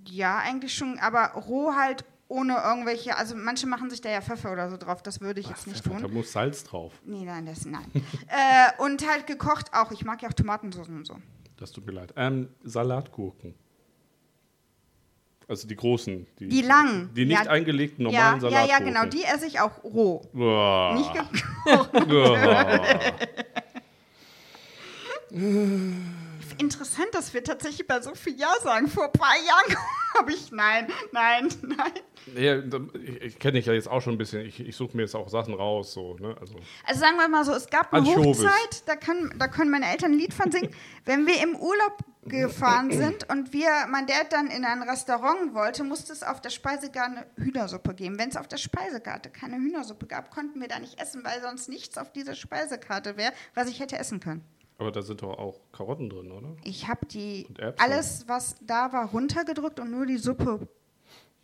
ja, 0.08 0.38
eigentlich 0.38 0.74
schon, 0.74 0.98
aber 0.98 1.32
roh 1.42 1.72
halt 1.74 2.04
ohne 2.28 2.54
irgendwelche, 2.56 3.16
also 3.16 3.36
manche 3.36 3.66
machen 3.66 3.90
sich 3.90 4.00
da 4.00 4.08
ja 4.10 4.20
Pfeffer 4.22 4.50
oder 4.52 4.70
so 4.70 4.76
drauf, 4.76 5.02
das 5.02 5.20
würde 5.20 5.40
ich 5.40 5.48
jetzt 5.48 5.66
nicht 5.66 5.84
Da 5.86 5.90
tun. 5.98 6.12
muss 6.12 6.32
Salz 6.32 6.64
drauf. 6.64 6.94
Nee, 7.04 7.24
nein, 7.24 7.44
das 7.46 7.64
nein. 7.66 7.84
äh, 7.94 8.82
und 8.82 9.06
halt 9.08 9.26
gekocht 9.26 9.72
auch, 9.74 9.92
ich 9.92 10.04
mag 10.04 10.22
ja 10.22 10.28
auch 10.28 10.32
Tomatensauce 10.32 10.88
und 10.88 11.06
so. 11.06 11.16
Das 11.58 11.70
tut 11.70 11.86
mir 11.86 11.92
leid. 11.92 12.12
Ähm, 12.16 12.48
Salatgurken. 12.64 13.54
Also 15.46 15.68
die 15.68 15.76
großen. 15.76 16.26
Die, 16.38 16.48
Die 16.48 16.62
langen. 16.62 17.12
Die 17.14 17.26
nicht 17.26 17.44
Ja. 17.44 17.50
eingelegten 17.50 18.06
Ja, 18.06 18.10
normalen 18.10 18.34
ja, 18.36 18.40
Salatgurken. 18.50 18.86
ja, 18.94 19.02
genau, 19.02 19.10
die 19.10 19.24
esse 19.24 19.46
ich 19.46 19.60
auch 19.60 19.84
roh. 19.84 20.22
Boah. 20.32 20.94
Nicht 20.94 21.12
gekocht. 21.12 21.90
Interessant, 26.58 27.08
dass 27.12 27.34
wir 27.34 27.42
tatsächlich 27.42 27.86
bei 27.86 28.00
so 28.00 28.14
viel 28.14 28.38
Ja 28.38 28.52
sagen. 28.62 28.88
Vor 28.88 29.04
ein 29.04 29.12
paar 29.12 29.36
Jahren 29.36 29.76
habe 30.18 30.32
ich 30.32 30.52
nein, 30.52 30.88
nein, 31.12 31.48
nein. 31.62 31.92
Ja, 32.36 32.58
ich, 33.02 33.22
ich 33.22 33.38
kenne 33.38 33.54
dich 33.54 33.66
ja 33.66 33.72
jetzt 33.72 33.88
auch 33.88 34.00
schon 34.00 34.14
ein 34.14 34.18
bisschen. 34.18 34.40
Ich, 34.46 34.60
ich 34.60 34.76
suche 34.76 34.96
mir 34.96 35.02
jetzt 35.02 35.14
auch 35.14 35.28
Sachen 35.28 35.54
raus. 35.54 35.92
So, 35.92 36.14
ne? 36.14 36.36
also, 36.40 36.54
Also 36.86 37.00
sagen 37.00 37.16
wir 37.16 37.28
mal 37.28 37.44
so, 37.44 37.52
es 37.52 37.66
gab 37.68 37.92
eine. 37.92 38.06
Hochzeit, 38.06 38.82
da 38.86 38.96
können, 38.96 39.34
da 39.38 39.48
können 39.48 39.70
meine 39.70 39.90
Eltern 39.90 40.12
ein 40.12 40.18
Lied 40.18 40.32
von 40.32 40.50
singen. 40.50 40.70
Wenn 41.04 41.26
wir 41.26 41.42
im 41.42 41.56
Urlaub 41.56 41.98
gefahren 42.26 42.90
sind 42.90 43.30
und 43.30 43.52
wir, 43.52 43.68
mein 43.90 44.06
Dad 44.06 44.32
dann 44.32 44.46
in 44.46 44.64
ein 44.64 44.82
Restaurant 44.82 45.54
wollte, 45.54 45.84
musste 45.84 46.12
es 46.12 46.22
auf 46.22 46.40
der 46.40 46.50
Speisekarte 46.50 47.26
Hühnersuppe 47.36 47.94
geben. 47.94 48.18
Wenn 48.18 48.30
es 48.30 48.36
auf 48.36 48.48
der 48.48 48.56
Speisekarte 48.56 49.30
keine 49.30 49.56
Hühnersuppe 49.56 50.06
gab, 50.06 50.30
konnten 50.30 50.60
wir 50.60 50.68
da 50.68 50.78
nicht 50.78 50.98
essen, 51.00 51.22
weil 51.24 51.42
sonst 51.42 51.68
nichts 51.68 51.98
auf 51.98 52.12
dieser 52.12 52.34
Speisekarte 52.34 53.16
wäre, 53.16 53.32
was 53.54 53.68
ich 53.68 53.80
hätte 53.80 53.98
essen 53.98 54.20
können. 54.20 54.42
Aber 54.78 54.90
da 54.92 55.02
sind 55.02 55.22
doch 55.22 55.38
auch 55.38 55.60
Karotten 55.72 56.10
drin, 56.10 56.32
oder? 56.32 56.56
Ich 56.64 56.88
habe 56.88 57.06
die 57.06 57.46
alles, 57.78 58.24
was 58.26 58.56
da 58.60 58.92
war, 58.92 59.06
runtergedrückt 59.10 59.78
und 59.80 59.90
nur 59.90 60.06
die 60.06 60.16
Suppe, 60.18 60.66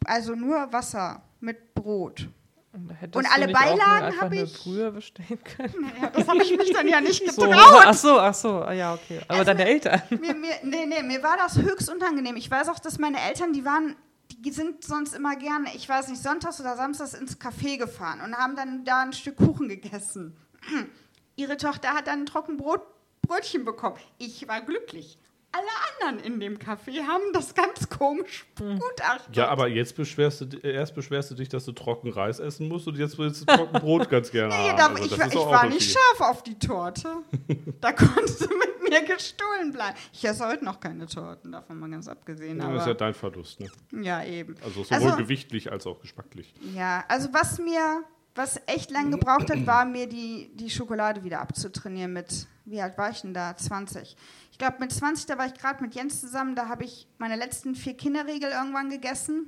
also 0.04 0.34
nur 0.34 0.72
Wasser 0.72 1.22
mit 1.40 1.74
Brot. 1.74 2.28
Und, 2.72 3.16
Und 3.16 3.26
alle 3.34 3.48
Beilagen 3.48 3.82
einfach 4.04 4.20
hab 4.22 4.30
eine 4.30 4.42
ich- 4.44 4.62
Brühe 4.62 4.92
bestellen 4.92 5.40
können. 5.42 5.90
Ja, 6.00 6.08
das 6.10 6.28
habe 6.28 6.40
ich 6.40 6.56
mich 6.56 6.72
dann 6.72 6.86
ja 6.86 7.00
nicht 7.00 7.20
So. 7.32 7.42
getraut. 7.42 7.82
Ach 7.84 7.94
so, 7.94 8.20
ach 8.20 8.32
so. 8.34 8.62
Ah, 8.62 8.72
Ja, 8.72 8.94
okay. 8.94 9.18
Aber 9.26 9.40
Also- 9.40 9.44
deine 9.52 9.64
Eltern. 9.66 10.00
mir, 10.10 10.34
mir, 10.34 10.54
nee, 10.62 10.86
nee, 10.86 11.02
mir 11.02 11.20
war 11.20 11.36
das 11.36 11.58
höchst 11.58 11.90
unangenehm. 11.90 12.36
Ich 12.36 12.48
weiß 12.48 12.68
auch, 12.68 12.78
dass 12.78 12.98
meine 13.00 13.20
Eltern, 13.20 13.52
die 13.52 13.64
waren, 13.64 13.96
die 14.38 14.52
sind 14.52 14.84
sonst 14.84 15.16
immer 15.16 15.34
gerne, 15.34 15.74
ich 15.74 15.88
weiß 15.88 16.08
nicht, 16.10 16.22
sonntags 16.22 16.60
oder 16.60 16.76
samstags 16.76 17.14
ins 17.14 17.40
Café 17.40 17.76
gefahren 17.76 18.20
und 18.20 18.36
haben 18.36 18.54
dann 18.54 18.84
da 18.84 19.02
ein 19.02 19.12
Stück 19.14 19.36
Kuchen 19.38 19.68
gegessen. 19.68 20.36
Ihre 21.34 21.56
Tochter 21.56 21.88
hat 21.94 22.06
dann 22.06 22.20
ein 22.20 22.26
Trockenbrot, 22.26 22.82
Brötchen 23.22 23.64
bekommen. 23.64 23.96
Ich 24.18 24.46
war 24.48 24.60
glücklich. 24.62 25.18
Alle 25.52 26.12
anderen 26.12 26.24
in 26.24 26.38
dem 26.38 26.58
Café 26.58 27.02
haben 27.08 27.24
das 27.32 27.54
ganz 27.56 27.88
komisch 27.88 28.46
begutachtet. 28.54 29.36
Ja, 29.36 29.48
aber 29.48 29.66
jetzt 29.66 29.96
beschwerst 29.96 30.42
du, 30.42 30.56
erst 30.58 30.94
beschwerst 30.94 31.32
du 31.32 31.34
dich, 31.34 31.48
dass 31.48 31.64
du 31.64 31.72
trocken 31.72 32.12
Reis 32.12 32.38
essen 32.38 32.68
musst 32.68 32.86
und 32.86 32.96
jetzt 32.96 33.18
willst 33.18 33.40
du 33.40 33.46
trocken 33.46 33.80
Brot 33.80 34.08
ganz 34.08 34.30
gerne 34.30 34.54
Nee, 34.54 34.68
haben. 34.70 34.76
da, 34.76 34.86
Also 34.86 35.04
ich, 35.06 35.18
war- 35.18 35.26
ich 35.26 35.34
war 35.34 35.66
nicht 35.66 35.90
scharf 35.90 36.20
auf 36.30 36.42
die 36.44 36.56
Torte. 36.58 37.08
Da 37.80 37.92
konntest 37.92 38.42
du 38.42 38.48
mit 38.58 38.90
mir 38.90 39.02
gestohlen 39.02 39.72
bleiben. 39.72 39.96
Ich 40.12 40.24
esse 40.24 40.46
heute 40.46 40.64
noch 40.64 40.78
keine 40.78 41.06
Torten, 41.06 41.50
davon 41.50 41.80
mal 41.80 41.90
ganz 41.90 42.06
abgesehen. 42.06 42.58
Ja, 42.60 42.70
das 42.72 42.82
ist 42.82 42.86
ja 42.88 42.94
dein 42.94 43.14
Verlust. 43.14 43.58
Ne? 43.58 43.68
ja, 44.02 44.22
eben. 44.22 44.54
Also 44.62 44.84
sowohl 44.84 45.08
Also- 45.10 45.16
gewichtlich 45.16 45.72
als 45.72 45.84
auch 45.84 45.98
geschmacklich. 46.00 46.54
Ja, 46.76 47.02
also 47.08 47.28
was 47.32 47.58
mir, 47.58 48.04
was 48.34 48.60
echt 48.66 48.90
lang 48.90 49.10
gebraucht 49.10 49.50
hat, 49.50 49.66
war 49.66 49.84
mir 49.84 50.08
die, 50.08 50.50
die 50.54 50.70
Schokolade 50.70 51.24
wieder 51.24 51.40
abzutrainieren 51.40 52.12
mit, 52.12 52.46
wie 52.64 52.80
alt 52.80 52.96
war 52.96 53.10
ich 53.10 53.20
denn 53.22 53.34
da? 53.34 53.56
20. 53.56 54.16
Ich 54.52 54.58
glaube, 54.58 54.76
mit 54.80 54.92
20, 54.92 55.26
da 55.26 55.36
war 55.38 55.46
ich 55.46 55.54
gerade 55.54 55.82
mit 55.82 55.94
Jens 55.94 56.20
zusammen, 56.20 56.54
da 56.54 56.68
habe 56.68 56.84
ich 56.84 57.06
meine 57.18 57.36
letzten 57.36 57.74
vier 57.74 57.94
Kinderriegel 57.96 58.50
irgendwann 58.50 58.88
gegessen. 58.90 59.46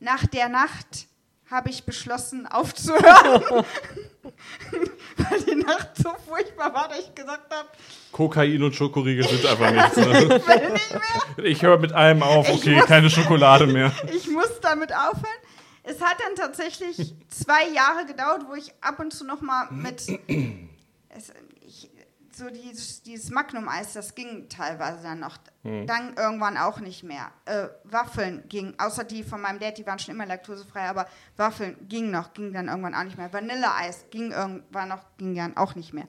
Nach 0.00 0.26
der 0.26 0.48
Nacht 0.48 1.06
habe 1.50 1.70
ich 1.70 1.84
beschlossen, 1.84 2.46
aufzuhören. 2.50 3.64
Weil 5.16 5.40
die 5.42 5.54
Nacht 5.56 5.90
so 5.96 6.10
furchtbar 6.26 6.72
war, 6.74 6.88
dass 6.88 6.98
ich 7.00 7.14
gesagt 7.14 7.52
habe, 7.54 7.68
Kokain 8.12 8.62
und 8.62 8.74
Schokoriegel 8.74 9.26
sind 9.28 9.44
einfach 9.46 9.70
nichts. 9.72 9.96
Ne? 9.96 10.40
ich. 11.38 11.44
Ich 11.44 11.62
höre 11.62 11.78
mit 11.78 11.92
einem 11.92 12.22
auf, 12.22 12.48
okay, 12.48 12.76
muss- 12.76 12.86
keine 12.86 13.10
Schokolade 13.10 13.66
mehr. 13.66 13.92
Ich 14.14 14.28
muss 14.30 14.60
damit 14.60 14.92
aufhören. 14.92 15.40
Es 15.84 16.00
hat 16.00 16.16
dann 16.20 16.34
tatsächlich 16.34 17.14
zwei 17.28 17.68
Jahre 17.68 18.06
gedauert, 18.06 18.46
wo 18.48 18.54
ich 18.54 18.72
ab 18.80 18.98
und 19.00 19.12
zu 19.12 19.24
noch 19.24 19.42
mal 19.42 19.70
mit 19.70 20.00
es, 21.10 21.32
ich, 21.60 21.90
so 22.32 22.48
dieses, 22.50 23.02
dieses 23.02 23.30
Magnum-Eis, 23.30 23.92
das 23.92 24.14
ging 24.14 24.48
teilweise 24.48 25.02
dann 25.02 25.20
noch. 25.20 25.36
Dann 25.62 26.14
irgendwann 26.16 26.58
auch 26.58 26.80
nicht 26.80 27.04
mehr. 27.04 27.30
Äh, 27.44 27.68
Waffeln 27.84 28.44
ging, 28.48 28.74
außer 28.78 29.04
die 29.04 29.22
von 29.22 29.40
meinem 29.40 29.60
Dad, 29.60 29.78
die 29.78 29.86
waren 29.86 29.98
schon 29.98 30.14
immer 30.14 30.26
laktosefrei, 30.26 30.88
aber 30.88 31.06
Waffeln 31.36 31.76
ging 31.88 32.10
noch, 32.10 32.34
ging 32.34 32.52
dann 32.52 32.68
irgendwann 32.68 32.94
auch 32.94 33.04
nicht 33.04 33.16
mehr. 33.16 33.32
Vanilleeis 33.32 34.06
ging 34.10 34.32
irgendwann 34.32 34.88
noch, 34.88 35.04
ging 35.16 35.34
dann 35.34 35.56
auch 35.56 35.74
nicht 35.74 35.92
mehr. 35.92 36.08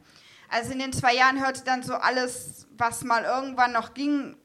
Also 0.49 0.71
in 0.71 0.79
den 0.79 0.93
zwei 0.93 1.13
Jahren 1.13 1.43
hörte 1.43 1.63
dann 1.63 1.83
so 1.83 1.93
alles, 1.93 2.67
was 2.77 3.03
mal 3.03 3.23
irgendwann 3.23 3.71
noch 3.71 3.93
ging, 3.93 4.35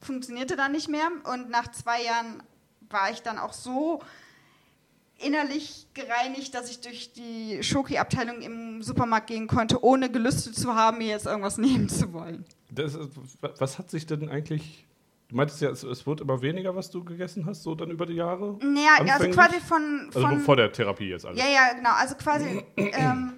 funktionierte 0.00 0.56
dann 0.56 0.72
nicht 0.72 0.88
mehr. 0.88 1.08
Und 1.24 1.48
nach 1.50 1.70
zwei 1.72 2.02
Jahren 2.02 2.42
war 2.90 3.10
ich 3.10 3.22
dann 3.22 3.38
auch 3.38 3.52
so 3.52 4.00
innerlich 5.18 5.86
gereinigt, 5.94 6.54
dass 6.54 6.70
ich 6.70 6.80
durch 6.80 7.12
die 7.12 7.62
Schoki-Abteilung 7.62 8.42
im 8.42 8.82
Supermarkt 8.82 9.28
gehen 9.28 9.46
konnte, 9.46 9.82
ohne 9.82 10.10
Gelüste 10.10 10.52
zu 10.52 10.74
haben, 10.74 10.98
mir 10.98 11.08
jetzt 11.08 11.26
irgendwas 11.26 11.58
nehmen 11.58 11.88
zu 11.88 12.12
wollen. 12.12 12.44
Ist, 12.76 12.98
was 13.58 13.78
hat 13.78 13.90
sich 13.90 14.06
denn 14.06 14.28
eigentlich. 14.28 14.84
Du 15.28 15.34
meintest 15.34 15.60
ja, 15.60 15.70
es, 15.70 15.82
es 15.82 16.06
wird 16.06 16.20
immer 16.20 16.40
weniger, 16.40 16.76
was 16.76 16.88
du 16.90 17.02
gegessen 17.02 17.46
hast, 17.46 17.64
so 17.64 17.74
dann 17.74 17.90
über 17.90 18.06
die 18.06 18.14
Jahre? 18.14 18.58
Naja, 18.62 19.12
also 19.12 19.28
quasi 19.30 19.58
von, 19.58 20.08
Also 20.14 20.20
von 20.20 20.40
vor 20.40 20.54
der 20.54 20.70
Therapie 20.70 21.08
jetzt 21.08 21.26
alles. 21.26 21.40
Ja, 21.40 21.48
ja, 21.48 21.72
genau. 21.72 21.90
Also 21.94 22.14
quasi, 22.14 22.62
ähm, 22.76 23.32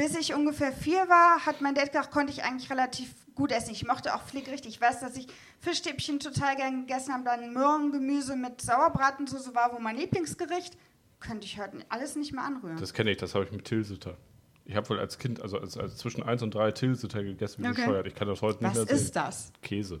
bis 0.00 0.16
ich 0.16 0.34
ungefähr 0.34 0.72
vier 0.72 1.08
war, 1.10 1.44
hat 1.44 1.60
mein 1.60 1.74
Dad 1.74 1.88
gesagt, 1.92 2.10
konnte 2.10 2.32
ich 2.32 2.42
eigentlich 2.42 2.70
relativ 2.70 3.12
gut 3.34 3.52
essen. 3.52 3.72
Ich 3.72 3.86
mochte 3.86 4.14
auch 4.14 4.22
Flickricht. 4.22 4.64
Ich 4.64 4.80
weiß, 4.80 5.00
dass 5.00 5.14
ich 5.14 5.26
Fischstäbchen 5.60 6.18
total 6.20 6.56
gern 6.56 6.86
gegessen 6.86 7.12
habe. 7.12 7.24
Dann 7.24 7.52
Möhrengemüse 7.52 8.34
mit 8.34 8.62
Sauerbratensoße 8.62 9.54
war 9.54 9.74
wohl 9.74 9.80
mein 9.80 9.96
Lieblingsgericht. 9.96 10.78
Könnte 11.20 11.44
ich 11.44 11.60
heute 11.60 11.84
alles 11.90 12.16
nicht 12.16 12.32
mehr 12.32 12.44
anrühren. 12.44 12.78
Das 12.78 12.94
kenne 12.94 13.10
ich, 13.10 13.18
das 13.18 13.34
habe 13.34 13.44
ich 13.44 13.52
mit 13.52 13.66
Tilsiter. 13.66 14.16
Ich 14.64 14.74
habe 14.74 14.88
wohl 14.88 14.98
als 14.98 15.18
Kind, 15.18 15.42
also 15.42 15.58
als, 15.58 15.76
als 15.76 15.98
zwischen 15.98 16.22
1 16.22 16.42
und 16.42 16.54
3 16.54 16.72
Tilsiter 16.72 17.22
gegessen, 17.22 17.62
wie 17.62 17.68
Okay. 17.68 17.82
bescheuert. 17.82 18.06
Ich 18.06 18.14
kann 18.14 18.28
das 18.28 18.40
heute 18.40 18.64
nicht 18.64 18.74
Was 18.76 18.86
mehr 18.86 18.94
ist 18.94 19.04
sehen. 19.04 19.12
das? 19.12 19.52
Käse. 19.60 20.00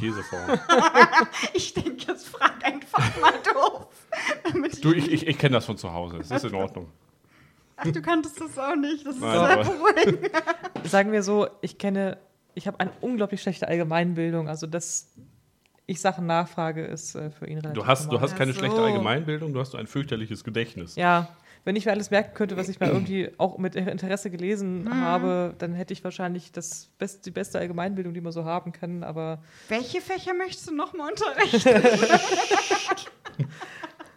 Käseform. 0.00 0.58
Ich 1.52 1.74
denke, 1.74 2.06
jetzt 2.06 2.28
frag 2.28 2.64
einfach 2.64 3.20
mal 3.20 3.34
doof. 3.52 3.88
Du, 4.80 4.92
ich, 4.92 5.12
ich, 5.12 5.26
ich 5.26 5.36
kenne 5.38 5.56
das 5.56 5.66
von 5.66 5.76
zu 5.76 5.92
Hause. 5.92 6.16
Es 6.16 6.30
ist 6.30 6.44
in 6.44 6.54
Ordnung. 6.54 6.90
Ach, 7.84 7.92
du 7.92 8.02
kanntest 8.02 8.40
das 8.40 8.58
auch 8.58 8.76
nicht. 8.76 9.06
Das 9.06 9.14
ist 9.16 9.20
Nein, 9.20 9.46
sehr 9.46 9.56
beruhigend. 9.64 10.30
Sagen 10.84 11.12
wir 11.12 11.22
so, 11.22 11.48
ich 11.60 11.78
kenne, 11.78 12.18
ich 12.54 12.66
habe 12.66 12.78
eine 12.80 12.90
unglaublich 13.00 13.42
schlechte 13.42 13.66
Allgemeinbildung. 13.68 14.48
Also, 14.48 14.66
dass 14.66 15.08
ich 15.86 16.00
Sachen 16.00 16.26
nachfrage, 16.26 16.84
ist 16.84 17.14
äh, 17.14 17.30
für 17.30 17.46
ihn 17.46 17.58
relativ 17.58 17.82
Du 17.82 17.86
hast, 17.86 18.10
du 18.12 18.20
hast 18.20 18.36
keine 18.36 18.52
Ach 18.52 18.56
schlechte 18.56 18.76
so. 18.76 18.82
Allgemeinbildung, 18.84 19.52
du 19.52 19.60
hast 19.60 19.74
ein 19.74 19.86
fürchterliches 19.86 20.44
Gedächtnis. 20.44 20.94
Ja, 20.96 21.28
wenn 21.64 21.76
ich 21.76 21.84
mir 21.86 21.92
alles 21.92 22.10
merken 22.10 22.34
könnte, 22.34 22.56
was 22.56 22.68
ich 22.68 22.78
mal 22.80 22.88
irgendwie 22.92 23.30
auch 23.38 23.58
mit 23.58 23.74
Interesse 23.74 24.30
gelesen 24.30 24.84
Mhm. 24.84 25.00
habe, 25.00 25.54
dann 25.58 25.74
hätte 25.74 25.92
ich 25.92 26.02
wahrscheinlich 26.04 26.52
das 26.52 26.88
best, 26.98 27.26
die 27.26 27.30
beste 27.30 27.58
Allgemeinbildung, 27.58 28.14
die 28.14 28.20
man 28.20 28.32
so 28.32 28.44
haben 28.44 28.72
kann. 28.72 29.02
Aber 29.04 29.42
Welche 29.68 30.00
Fächer 30.00 30.34
möchtest 30.34 30.68
du 30.70 30.74
nochmal 30.74 31.10
unterrichten? 31.10 31.82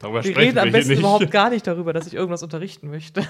Darüber 0.06 0.24
wir 0.24 0.32
sprechen 0.32 0.40
reden 0.40 0.56
wir 0.56 0.62
am 0.62 0.68
hier 0.70 0.78
besten 0.78 0.90
nicht. 0.92 1.00
überhaupt 1.00 1.32
gar 1.32 1.50
nicht 1.50 1.66
darüber, 1.66 1.94
dass 1.94 2.06
ich 2.06 2.14
irgendwas 2.14 2.44
unterrichten 2.44 2.90
möchte. 2.92 3.28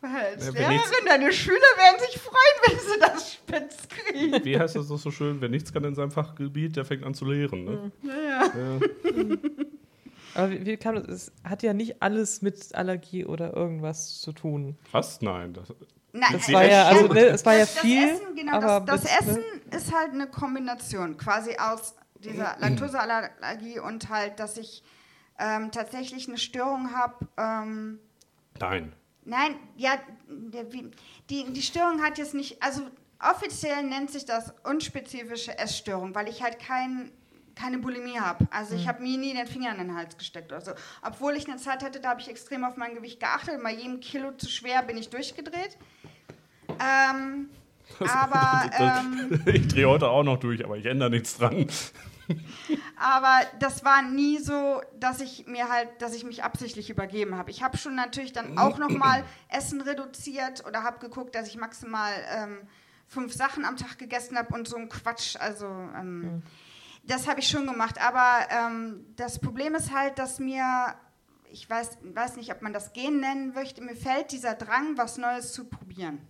Weil 0.00 0.10
als 0.34 0.46
Ja, 0.46 0.52
Lehrerin, 0.52 1.04
deine 1.06 1.30
Schüler 1.32 1.56
werden 1.76 2.00
sich 2.00 2.18
freuen, 2.18 2.56
wenn 2.66 2.78
sie 2.78 2.98
das 3.00 3.32
spitz 3.34 3.88
kriegen. 3.88 4.44
Wie 4.44 4.58
heißt 4.58 4.76
das 4.76 4.88
doch 4.88 4.98
so 4.98 5.10
schön? 5.10 5.40
Wer 5.42 5.50
nichts 5.50 5.72
kann 5.74 5.84
in 5.84 5.94
seinem 5.94 6.10
Fachgebiet, 6.10 6.76
der 6.76 6.84
fängt 6.86 7.04
an 7.04 7.12
zu 7.14 7.26
lehren. 7.26 7.64
Ne? 7.64 7.92
Ja, 8.02 8.14
ja. 8.14 8.44
Ja. 8.44 9.36
Aber 10.34 10.50
wie, 10.50 10.64
wie 10.64 10.76
kam 10.78 10.94
das? 10.96 11.06
Es 11.08 11.32
hat 11.44 11.62
ja 11.62 11.72
nicht 11.74 12.02
alles 12.02 12.40
mit 12.42 12.74
Allergie 12.74 13.24
oder 13.26 13.54
irgendwas 13.54 14.20
zu 14.20 14.32
tun. 14.32 14.76
Fast 14.90 15.22
nein. 15.22 15.52
Das, 15.52 15.68
Nein, 16.12 16.30
Das 16.32 16.50
war 16.50 16.64
ja, 16.64 16.84
also 16.86 17.08
ne, 17.12 17.26
es 17.26 17.44
war 17.44 17.52
ja 17.54 17.60
das, 17.60 17.74
das 17.74 17.82
viel, 17.82 18.08
Essen, 18.08 18.34
genau, 18.36 18.52
aber 18.54 18.80
das, 18.86 19.02
das 19.02 19.26
ne? 19.26 19.32
Essen 19.32 19.44
ist 19.70 19.94
halt 19.94 20.12
eine 20.12 20.26
Kombination, 20.26 21.18
quasi 21.18 21.56
aus 21.58 21.94
dieser 22.20 22.56
Laktoseallergie 22.58 23.78
und 23.78 24.08
halt, 24.08 24.38
dass 24.40 24.56
ich 24.56 24.82
ähm, 25.38 25.70
tatsächlich 25.70 26.28
eine 26.28 26.38
Störung 26.38 26.92
habe. 26.94 27.26
Ähm, 27.36 27.98
nein. 28.58 28.92
nein, 29.24 29.56
ja, 29.76 29.92
die, 31.30 31.52
die 31.52 31.62
Störung 31.62 32.02
hat 32.02 32.18
jetzt 32.18 32.34
nicht, 32.34 32.62
also 32.62 32.82
offiziell 33.20 33.82
nennt 33.84 34.10
sich 34.10 34.24
das 34.24 34.52
unspezifische 34.64 35.58
Essstörung, 35.58 36.14
weil 36.14 36.28
ich 36.28 36.42
halt 36.42 36.58
kein, 36.58 37.10
keine 37.54 37.78
Bulimie 37.78 38.18
habe. 38.20 38.46
Also 38.50 38.74
Mhm. 38.74 38.80
ich 38.80 38.88
habe 38.88 39.02
mir 39.02 39.18
nie 39.18 39.34
den 39.34 39.46
Finger 39.46 39.72
in 39.72 39.78
den 39.78 39.94
Hals 39.96 40.16
gesteckt 40.16 40.52
oder 40.52 40.60
so. 40.60 40.72
Obwohl 41.02 41.34
ich 41.36 41.48
eine 41.48 41.56
Zeit 41.58 41.82
hatte, 41.82 42.00
da 42.00 42.10
habe 42.10 42.20
ich 42.20 42.28
extrem 42.28 42.64
auf 42.64 42.76
mein 42.76 42.94
Gewicht 42.94 43.20
geachtet. 43.20 43.62
Bei 43.62 43.72
jedem 43.72 44.00
Kilo 44.00 44.32
zu 44.32 44.48
schwer 44.48 44.82
bin 44.82 44.96
ich 44.96 45.08
durchgedreht. 45.10 45.76
Ähm, 46.68 47.48
aber, 48.00 48.70
ähm, 48.78 49.42
ich 49.46 49.68
drehe 49.68 49.88
heute 49.88 50.08
auch 50.08 50.22
noch 50.22 50.38
durch, 50.38 50.64
aber 50.64 50.76
ich 50.76 50.86
ändere 50.86 51.10
nichts 51.10 51.36
dran. 51.36 51.66
aber 52.96 53.40
das 53.60 53.84
war 53.84 54.02
nie 54.02 54.38
so, 54.38 54.80
dass 54.98 55.20
ich 55.20 55.46
mir 55.46 55.68
halt, 55.68 55.88
dass 56.00 56.14
ich 56.14 56.24
mich 56.24 56.42
absichtlich 56.42 56.90
übergeben 56.90 57.36
habe. 57.36 57.50
Ich 57.50 57.62
habe 57.62 57.76
schon 57.76 57.94
natürlich 57.94 58.32
dann 58.32 58.58
auch 58.58 58.78
noch 58.78 58.90
mal 58.90 59.24
Essen 59.48 59.80
reduziert 59.80 60.64
oder 60.66 60.82
habe 60.82 60.98
geguckt, 60.98 61.34
dass 61.34 61.48
ich 61.48 61.56
maximal 61.56 62.12
ähm, 62.30 62.58
fünf 63.06 63.32
Sachen 63.32 63.64
am 63.64 63.76
Tag 63.76 63.98
gegessen 63.98 64.36
habe 64.36 64.54
und 64.54 64.66
so 64.66 64.76
ein 64.76 64.88
Quatsch. 64.88 65.36
Also 65.38 65.66
ähm, 65.66 66.42
das 67.04 67.28
habe 67.28 67.38
ich 67.40 67.48
schon 67.48 67.66
gemacht. 67.66 68.00
Aber 68.00 68.48
ähm, 68.50 69.06
das 69.14 69.38
Problem 69.38 69.76
ist 69.76 69.94
halt, 69.94 70.18
dass 70.18 70.40
mir 70.40 70.96
ich 71.52 71.70
weiß, 71.70 71.98
weiß 72.02 72.36
nicht, 72.36 72.52
ob 72.52 72.60
man 72.60 72.72
das 72.72 72.92
Gen 72.92 73.20
nennen 73.20 73.54
möchte, 73.54 73.80
mir 73.80 73.96
fällt 73.96 74.32
dieser 74.32 74.54
Drang, 74.54 74.96
was 74.96 75.16
Neues 75.16 75.52
zu 75.52 75.64
probieren. 75.64 76.20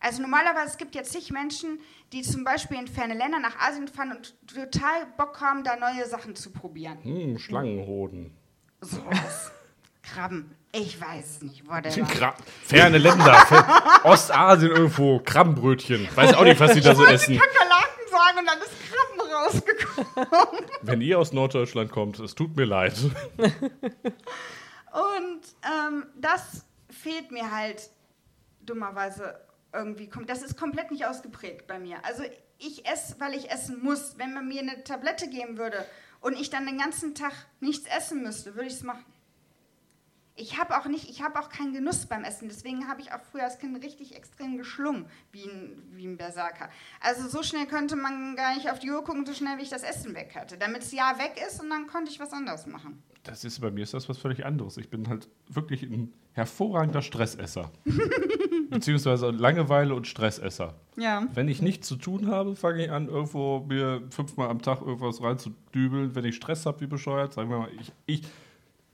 Also 0.00 0.22
normalerweise, 0.22 0.68
es 0.68 0.76
gibt 0.78 0.94
jetzt 0.94 1.12
zig 1.12 1.30
Menschen, 1.30 1.78
die 2.12 2.22
zum 2.22 2.42
Beispiel 2.42 2.78
in 2.78 2.88
ferne 2.88 3.12
Länder 3.14 3.38
nach 3.38 3.58
Asien 3.58 3.86
fahren 3.86 4.12
und 4.16 4.34
total 4.48 5.06
Bock 5.18 5.40
haben, 5.42 5.62
da 5.62 5.76
neue 5.76 6.06
Sachen 6.06 6.34
zu 6.34 6.50
probieren. 6.50 6.98
Hm, 7.02 7.38
Schlangenhoden. 7.38 8.34
Sowas. 8.80 9.52
Krabben. 10.02 10.56
Ich 10.72 10.98
weiß 10.98 11.26
es 11.26 11.42
nicht. 11.42 11.68
Whatever. 11.68 12.06
Kra 12.06 12.34
ferne 12.64 12.96
Länder. 12.96 13.44
Ostasien 14.04 14.70
irgendwo. 14.70 15.20
Krabbenbrötchen. 15.20 16.08
Weiß 16.14 16.32
auch 16.34 16.44
nicht, 16.44 16.58
was 16.58 16.72
die 16.72 16.80
da 16.80 16.94
so 16.94 17.04
essen. 17.04 17.38
Kakerlaken 17.38 18.08
sagen 18.10 18.38
und 18.38 18.46
dann 18.46 18.58
ist 18.58 18.72
Krabben 18.88 19.20
rausgekommen. 19.34 20.70
Wenn 20.82 21.00
ihr 21.02 21.18
aus 21.18 21.32
Norddeutschland 21.32 21.92
kommt, 21.92 22.18
es 22.20 22.34
tut 22.34 22.56
mir 22.56 22.64
leid. 22.64 22.94
Und 23.38 23.52
ähm, 25.62 26.06
das 26.16 26.64
fehlt 26.88 27.30
mir 27.30 27.50
halt 27.50 27.90
dummerweise 28.64 29.40
irgendwie. 29.72 30.08
kom- 30.08 30.26
Das 30.26 30.42
ist 30.42 30.56
komplett 30.58 30.90
nicht 30.90 31.06
ausgeprägt 31.06 31.66
bei 31.66 31.78
mir. 31.78 32.04
Also 32.04 32.22
ich 32.58 32.86
esse, 32.86 33.18
weil 33.20 33.34
ich 33.34 33.50
essen 33.50 33.82
muss. 33.82 34.18
Wenn 34.18 34.34
man 34.34 34.46
mir 34.48 34.60
eine 34.62 34.84
Tablette 34.84 35.28
geben 35.28 35.58
würde 35.58 35.84
und 36.20 36.34
ich 36.38 36.50
dann 36.50 36.66
den 36.66 36.78
ganzen 36.78 37.14
Tag 37.14 37.32
nichts 37.60 37.86
essen 37.86 38.22
müsste, 38.22 38.54
würde 38.54 38.68
ich 38.68 38.74
es 38.74 38.82
machen. 38.82 39.04
Ich 40.36 40.58
habe 40.58 40.78
auch 40.78 40.86
nicht, 40.86 41.10
ich 41.10 41.22
habe 41.22 41.38
auch 41.38 41.50
keinen 41.50 41.74
Genuss 41.74 42.06
beim 42.06 42.24
Essen. 42.24 42.48
Deswegen 42.48 42.88
habe 42.88 43.02
ich 43.02 43.12
auch 43.12 43.20
früher 43.30 43.44
als 43.44 43.58
Kind 43.58 43.82
richtig 43.84 44.14
extrem 44.16 44.56
geschlungen, 44.56 45.04
wie 45.32 45.44
ein, 45.44 45.82
wie 45.92 46.06
ein 46.06 46.16
Berserker. 46.16 46.70
Also 47.00 47.28
so 47.28 47.42
schnell 47.42 47.66
könnte 47.66 47.94
man 47.94 48.36
gar 48.36 48.54
nicht 48.54 48.70
auf 48.70 48.78
die 48.78 48.90
Uhr 48.90 49.04
gucken, 49.04 49.26
so 49.26 49.34
schnell 49.34 49.58
wie 49.58 49.62
ich 49.62 49.68
das 49.68 49.82
Essen 49.82 50.14
weg 50.14 50.34
hatte. 50.34 50.56
Damit 50.56 50.82
es 50.82 50.92
ja 50.92 51.18
weg 51.18 51.38
ist 51.46 51.60
und 51.60 51.68
dann 51.68 51.86
konnte 51.88 52.10
ich 52.10 52.20
was 52.20 52.32
anderes 52.32 52.66
machen. 52.66 53.02
Das 53.22 53.44
ist 53.44 53.60
bei 53.60 53.70
mir 53.70 53.82
ist 53.82 53.92
das 53.92 54.08
was 54.08 54.18
völlig 54.18 54.46
anderes. 54.46 54.76
Ich 54.78 54.88
bin 54.88 55.08
halt 55.08 55.28
wirklich 55.48 55.82
ein 55.82 56.12
hervorragender 56.32 57.02
Stressesser. 57.02 57.70
Beziehungsweise 58.70 59.30
Langeweile 59.30 59.94
und 59.94 60.06
Stressesser. 60.06 60.74
Ja. 60.96 61.26
Wenn 61.34 61.48
ich 61.48 61.60
nichts 61.60 61.88
zu 61.88 61.96
tun 61.96 62.28
habe, 62.28 62.56
fange 62.56 62.84
ich 62.84 62.90
an, 62.90 63.08
irgendwo 63.08 63.60
mir 63.68 64.02
fünfmal 64.10 64.48
am 64.48 64.62
Tag 64.62 64.80
irgendwas 64.80 65.22
reinzudübeln. 65.22 66.14
Wenn 66.14 66.24
ich 66.24 66.36
Stress 66.36 66.64
habe, 66.64 66.80
wie 66.80 66.86
bescheuert, 66.86 67.34
sagen 67.34 67.50
wir 67.50 67.58
mal, 67.58 67.68
ich, 67.78 67.92
ich 68.06 68.22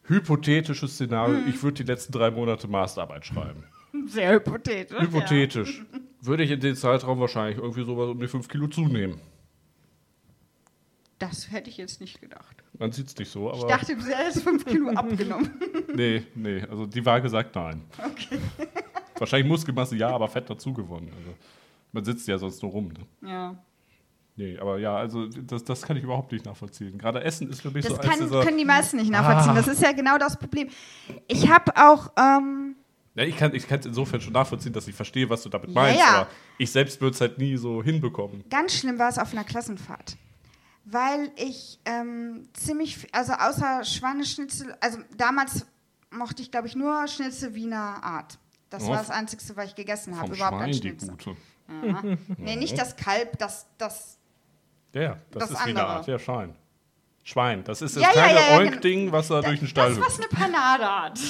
hypothetisches 0.09 0.95
Szenario, 0.95 1.39
ich 1.49 1.63
würde 1.63 1.85
die 1.85 1.91
letzten 1.91 2.13
drei 2.13 2.31
Monate 2.31 2.69
Masterarbeit 2.69 3.27
schreiben. 3.27 3.65
Sehr 4.07 4.35
hypothetisch. 4.35 5.01
Hypothetisch. 5.01 5.85
Würde 6.21 6.43
ich 6.43 6.51
in 6.51 6.61
den 6.61 6.75
Zeitraum 6.75 7.21
wahrscheinlich 7.21 7.59
irgendwie 7.59 7.85
sowas 7.85 8.09
um 8.09 8.19
die 8.19 8.29
fünf 8.29 8.49
Kilo 8.49 8.67
zunehmen. 8.67 9.21
Das 11.29 11.51
hätte 11.51 11.71
ich 11.71 11.77
jetzt 11.77 12.01
nicht 12.01 12.21
gedacht. 12.21 12.57
Man 12.79 12.93
sieht 12.93 13.07
es 13.09 13.17
nicht 13.17 13.31
so, 13.31 13.51
Ich 13.53 13.59
aber. 13.59 13.69
dachte, 13.69 13.97
du 13.97 14.03
hättest 14.05 14.43
fünf 14.43 14.65
Kilo 14.65 14.91
abgenommen. 14.95 15.51
Nee, 15.95 16.23
nee, 16.35 16.63
also 16.71 16.87
die 16.87 17.05
Waage 17.05 17.29
sagt 17.29 17.55
nein. 17.57 17.83
Wahrscheinlich 19.19 19.49
Muskelmasse 19.49 19.97
ja, 19.97 20.11
aber 20.11 20.29
Fett 20.29 20.49
dazu 20.51 20.73
gewonnen. 20.73 21.11
Also 21.17 21.35
man 21.93 22.05
sitzt 22.05 22.29
ja 22.29 22.37
sonst 22.39 22.63
nur 22.63 22.71
rum. 22.73 22.89
Ne? 22.89 23.29
Ja. 23.29 23.57
Nee, 24.39 24.59
aber 24.59 24.79
ja, 24.79 24.95
also 24.97 25.27
das, 25.27 25.65
das 25.65 25.81
kann 25.83 25.97
ich 25.97 26.03
überhaupt 26.05 26.31
nicht 26.33 26.45
nachvollziehen. 26.45 26.99
Gerade 26.99 27.25
Essen 27.25 27.49
ist 27.49 27.63
für 27.63 27.71
mich 27.71 27.87
Das 27.87 27.95
so 27.95 27.99
eins 28.01 28.11
kann, 28.11 28.21
dieser. 28.21 28.43
können 28.43 28.59
die 28.59 28.67
meisten 28.67 28.99
nicht 28.99 29.11
nachvollziehen. 29.11 29.53
Ah. 29.53 29.55
Das 29.55 29.69
ist 29.69 29.81
ja 29.83 29.93
genau 29.93 30.19
das 30.19 30.39
Problem. 30.39 30.69
Ich 31.29 31.49
habe 31.51 31.73
auch, 31.77 32.13
ähm, 32.19 32.77
Ja, 33.15 33.25
ich 33.25 33.37
kann 33.39 33.53
es 33.55 33.87
insofern 33.87 34.21
schon 34.21 34.35
nachvollziehen, 34.35 34.75
dass 34.75 34.87
ich 34.89 34.95
verstehe, 34.95 35.31
was 35.31 35.43
du 35.43 35.49
damit 35.49 35.69
Ja, 35.71 35.75
meinst, 35.75 35.99
ja. 36.01 36.07
aber 36.21 36.29
ich 36.59 36.71
selbst 36.71 37.01
würde 37.01 37.15
es 37.15 37.21
halt 37.23 37.39
nie 37.39 37.57
so 37.57 37.83
hinbekommen. 37.83 38.45
ganz 38.51 38.75
schlimm 38.75 38.99
war 38.99 39.09
es 39.09 39.19
auf 39.19 39.33
einer 39.33 39.45
Klassenfahrt. 39.45 40.19
Weil 40.89 41.33
ich 41.37 41.81
ähm, 41.85 42.49
ziemlich, 42.53 42.97
viel- 42.97 43.09
also 43.13 43.33
außer 43.33 43.85
Schweineschnitzel, 43.85 44.77
also 44.81 44.99
damals 45.17 45.67
mochte 46.11 46.43
ich, 46.43 46.51
glaube 46.53 46.69
ich, 46.69 46.77
nur 46.77 47.09
Schnitzel 47.09 47.55
Wiener 47.55 48.03
Art. 48.05 48.39
Das 48.71 48.85
Oh, 48.85 48.89
war 48.91 48.99
das 48.99 49.11
Einzige, 49.11 49.43
was 49.57 49.67
ich 49.67 49.75
gegessen 49.75 50.17
habe. 50.19 50.35
Überhaupt 50.35 50.59
Schwein, 50.59 50.71
die 50.73 50.79
Schnitzel. 50.79 51.11
gute. 51.11 51.37
Aha. 51.69 52.03
Nee, 52.39 52.55
nicht 52.57 52.79
das 52.79 52.95
Kalb, 52.97 53.37
das, 53.39 53.67
das 53.79 54.17
Ja, 54.93 55.19
das, 55.33 55.41
Das 55.43 55.51
ist 55.51 55.57
andere. 55.67 55.87
Art, 55.87 56.07
ja, 56.07 56.19
Schein. 56.21 56.55
Schwein, 57.25 57.65
das 57.65 57.83
ist 57.83 57.97
das 57.97 58.03
Ja, 58.05 58.09
ja, 58.11 58.13
kleine 58.13 58.39
ja, 58.39 58.51
ja, 58.51 58.59
Oink-Ding, 58.59 59.11
was 59.11 59.27
da 59.29 59.43
durch 59.43 59.59
den 59.59 59.67
Stall 59.67 59.91
das, 59.97 59.99
was 60.01 60.19
hüpft. 60.19 60.33
eine 60.33 60.53
Panade 60.53 60.87
hat. 61.03 61.21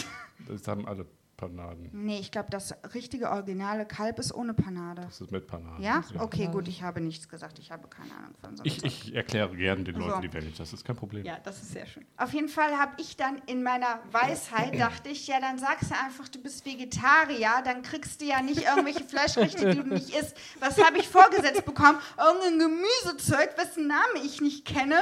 Das 0.47 0.69
haben 0.69 0.87
alle 0.87 1.07
Panaden. 1.37 1.91
Nee, 1.93 2.19
ich 2.19 2.31
glaube, 2.31 2.49
das 2.51 2.75
richtige 2.95 3.31
originale 3.31 3.85
Kalb 3.87 4.19
ist 4.19 4.33
ohne 4.35 4.55
Panade. 4.55 5.03
Das 5.03 5.21
ist 5.21 5.31
mit 5.31 5.47
Panaden. 5.47 5.83
Ja? 5.83 6.03
Okay, 6.19 6.49
gut, 6.51 6.67
ich 6.69 6.83
habe 6.83 7.01
nichts 7.01 7.29
gesagt. 7.29 7.59
Ich 7.59 7.71
habe 7.71 7.89
keine 7.89 8.11
Ahnung 8.17 8.35
von 8.41 8.57
so 8.57 8.65
Ich, 8.65 8.83
ich 8.85 9.15
erkläre 9.15 9.55
gerne 9.55 9.85
den. 9.85 9.97
Leuten 9.97 10.23
die 10.23 10.33
Welt, 10.33 10.59
das 10.59 10.73
ist 10.73 10.85
kein 10.85 10.97
Problem. 10.97 11.25
Ja, 11.27 11.39
das 11.43 11.61
ist 11.63 11.73
sehr 11.73 11.87
schön. 11.87 12.07
Auf 12.17 12.33
jeden 12.33 12.49
Fall 12.49 12.73
habe 12.79 12.93
ich 13.01 13.17
dann 13.17 13.41
in 13.47 13.63
meiner 13.63 14.01
Weisheit, 14.13 14.79
dachte 14.81 15.09
ich, 15.11 15.27
ja, 15.27 15.41
dann 15.41 15.59
sagst 15.59 15.91
du 15.91 15.95
einfach, 15.95 16.29
du 16.29 16.41
bist 16.43 16.65
Vegetarier, 16.65 17.63
dann 17.65 17.83
kriegst 17.83 18.21
du 18.21 18.25
ja 18.27 18.41
nicht 18.41 18.63
irgendwelche 18.65 19.05
Fleischgerichte, 19.05 19.71
die 19.75 19.77
du 19.83 19.89
nicht 19.89 20.11
isst. 20.17 20.37
Was 20.61 20.83
habe 20.83 20.99
ich 20.99 21.09
vorgesetzt 21.09 21.65
bekommen? 21.65 21.99
Irgendein 22.19 22.59
Gemüsezeug, 22.71 23.51
wessen 23.59 23.87
Name 23.87 24.25
ich 24.25 24.41
nicht 24.41 24.65
kenne. 24.65 25.01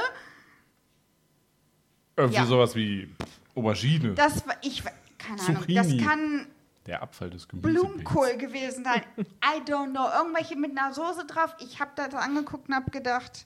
Irgendwie 2.17 2.37
Ja. 2.37 2.45
sowas 2.45 2.75
wie 2.75 3.09
Aubergine, 3.55 4.13
Das 4.15 4.45
war, 4.47 4.55
ich, 4.61 4.83
keine 5.27 5.41
Ahnung, 5.41 5.63
das 5.67 5.87
Zucchini. 5.87 6.03
kann 6.03 6.47
der 6.85 7.01
Abfall 7.01 7.29
des 7.31 7.47
Gemüsebeets. 7.47 7.81
Blumenkohl 7.83 8.37
gewesen 8.37 8.83
sein. 8.83 9.01
I 9.17 9.61
don't 9.69 9.91
know. 9.91 10.07
Irgendwelche 10.17 10.55
mit 10.55 10.77
einer 10.77 10.93
Soße 10.93 11.25
drauf. 11.25 11.55
Ich 11.59 11.79
habe 11.79 11.91
das 11.95 12.13
angeguckt 12.13 12.69
und 12.69 12.75
habe 12.75 12.91
gedacht, 12.91 13.45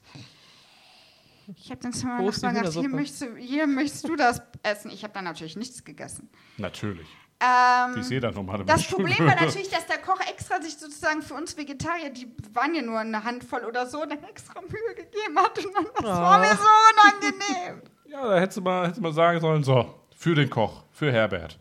ich 1.56 1.70
habe 1.70 1.80
dann 1.80 1.92
zu 1.92 2.00
die 2.02 2.06
Nachbarn 2.06 2.54
gesagt, 2.54 2.72
hier 2.78 2.88
möchtest, 2.88 3.22
du, 3.22 3.36
hier 3.36 3.66
möchtest 3.66 4.08
du 4.08 4.14
das 4.16 4.42
essen. 4.62 4.90
Ich 4.90 5.02
habe 5.02 5.12
dann 5.14 5.24
natürlich 5.24 5.56
nichts 5.56 5.82
gegessen. 5.84 6.28
Natürlich. 6.58 7.08
Ähm, 7.42 7.96
Wie 7.96 8.00
ist 8.00 8.10
jeder 8.10 8.30
normale 8.32 8.64
das. 8.66 8.86
Problem 8.86 9.18
war 9.26 9.34
natürlich, 9.40 9.70
dass 9.70 9.86
der 9.86 9.96
Koch 9.98 10.20
extra 10.28 10.60
sich 10.60 10.76
sozusagen 10.76 11.22
für 11.22 11.32
uns 11.34 11.56
Vegetarier, 11.56 12.10
die 12.10 12.30
waren 12.52 12.74
ja 12.74 12.82
nur 12.82 12.98
eine 12.98 13.24
Handvoll 13.24 13.64
oder 13.64 13.86
so, 13.86 14.04
dann 14.04 14.22
extra 14.24 14.60
Mühe 14.60 14.94
gegeben 14.94 15.38
hat. 15.38 15.58
Und 15.58 15.74
dann, 15.74 15.86
das 15.96 16.04
war 16.04 16.36
Oh. 16.36 16.40
mir 16.40 16.54
so 16.54 17.30
unangenehm. 17.32 17.82
Ja, 18.10 18.26
da 18.26 18.40
hättest 18.40 18.58
du, 18.58 18.62
mal, 18.62 18.82
hättest 18.82 18.98
du 18.98 19.02
mal 19.02 19.12
sagen 19.12 19.40
sollen, 19.40 19.62
so, 19.62 19.94
für 20.16 20.34
den 20.34 20.50
Koch, 20.50 20.82
für 20.90 21.12
Herbert. 21.12 21.58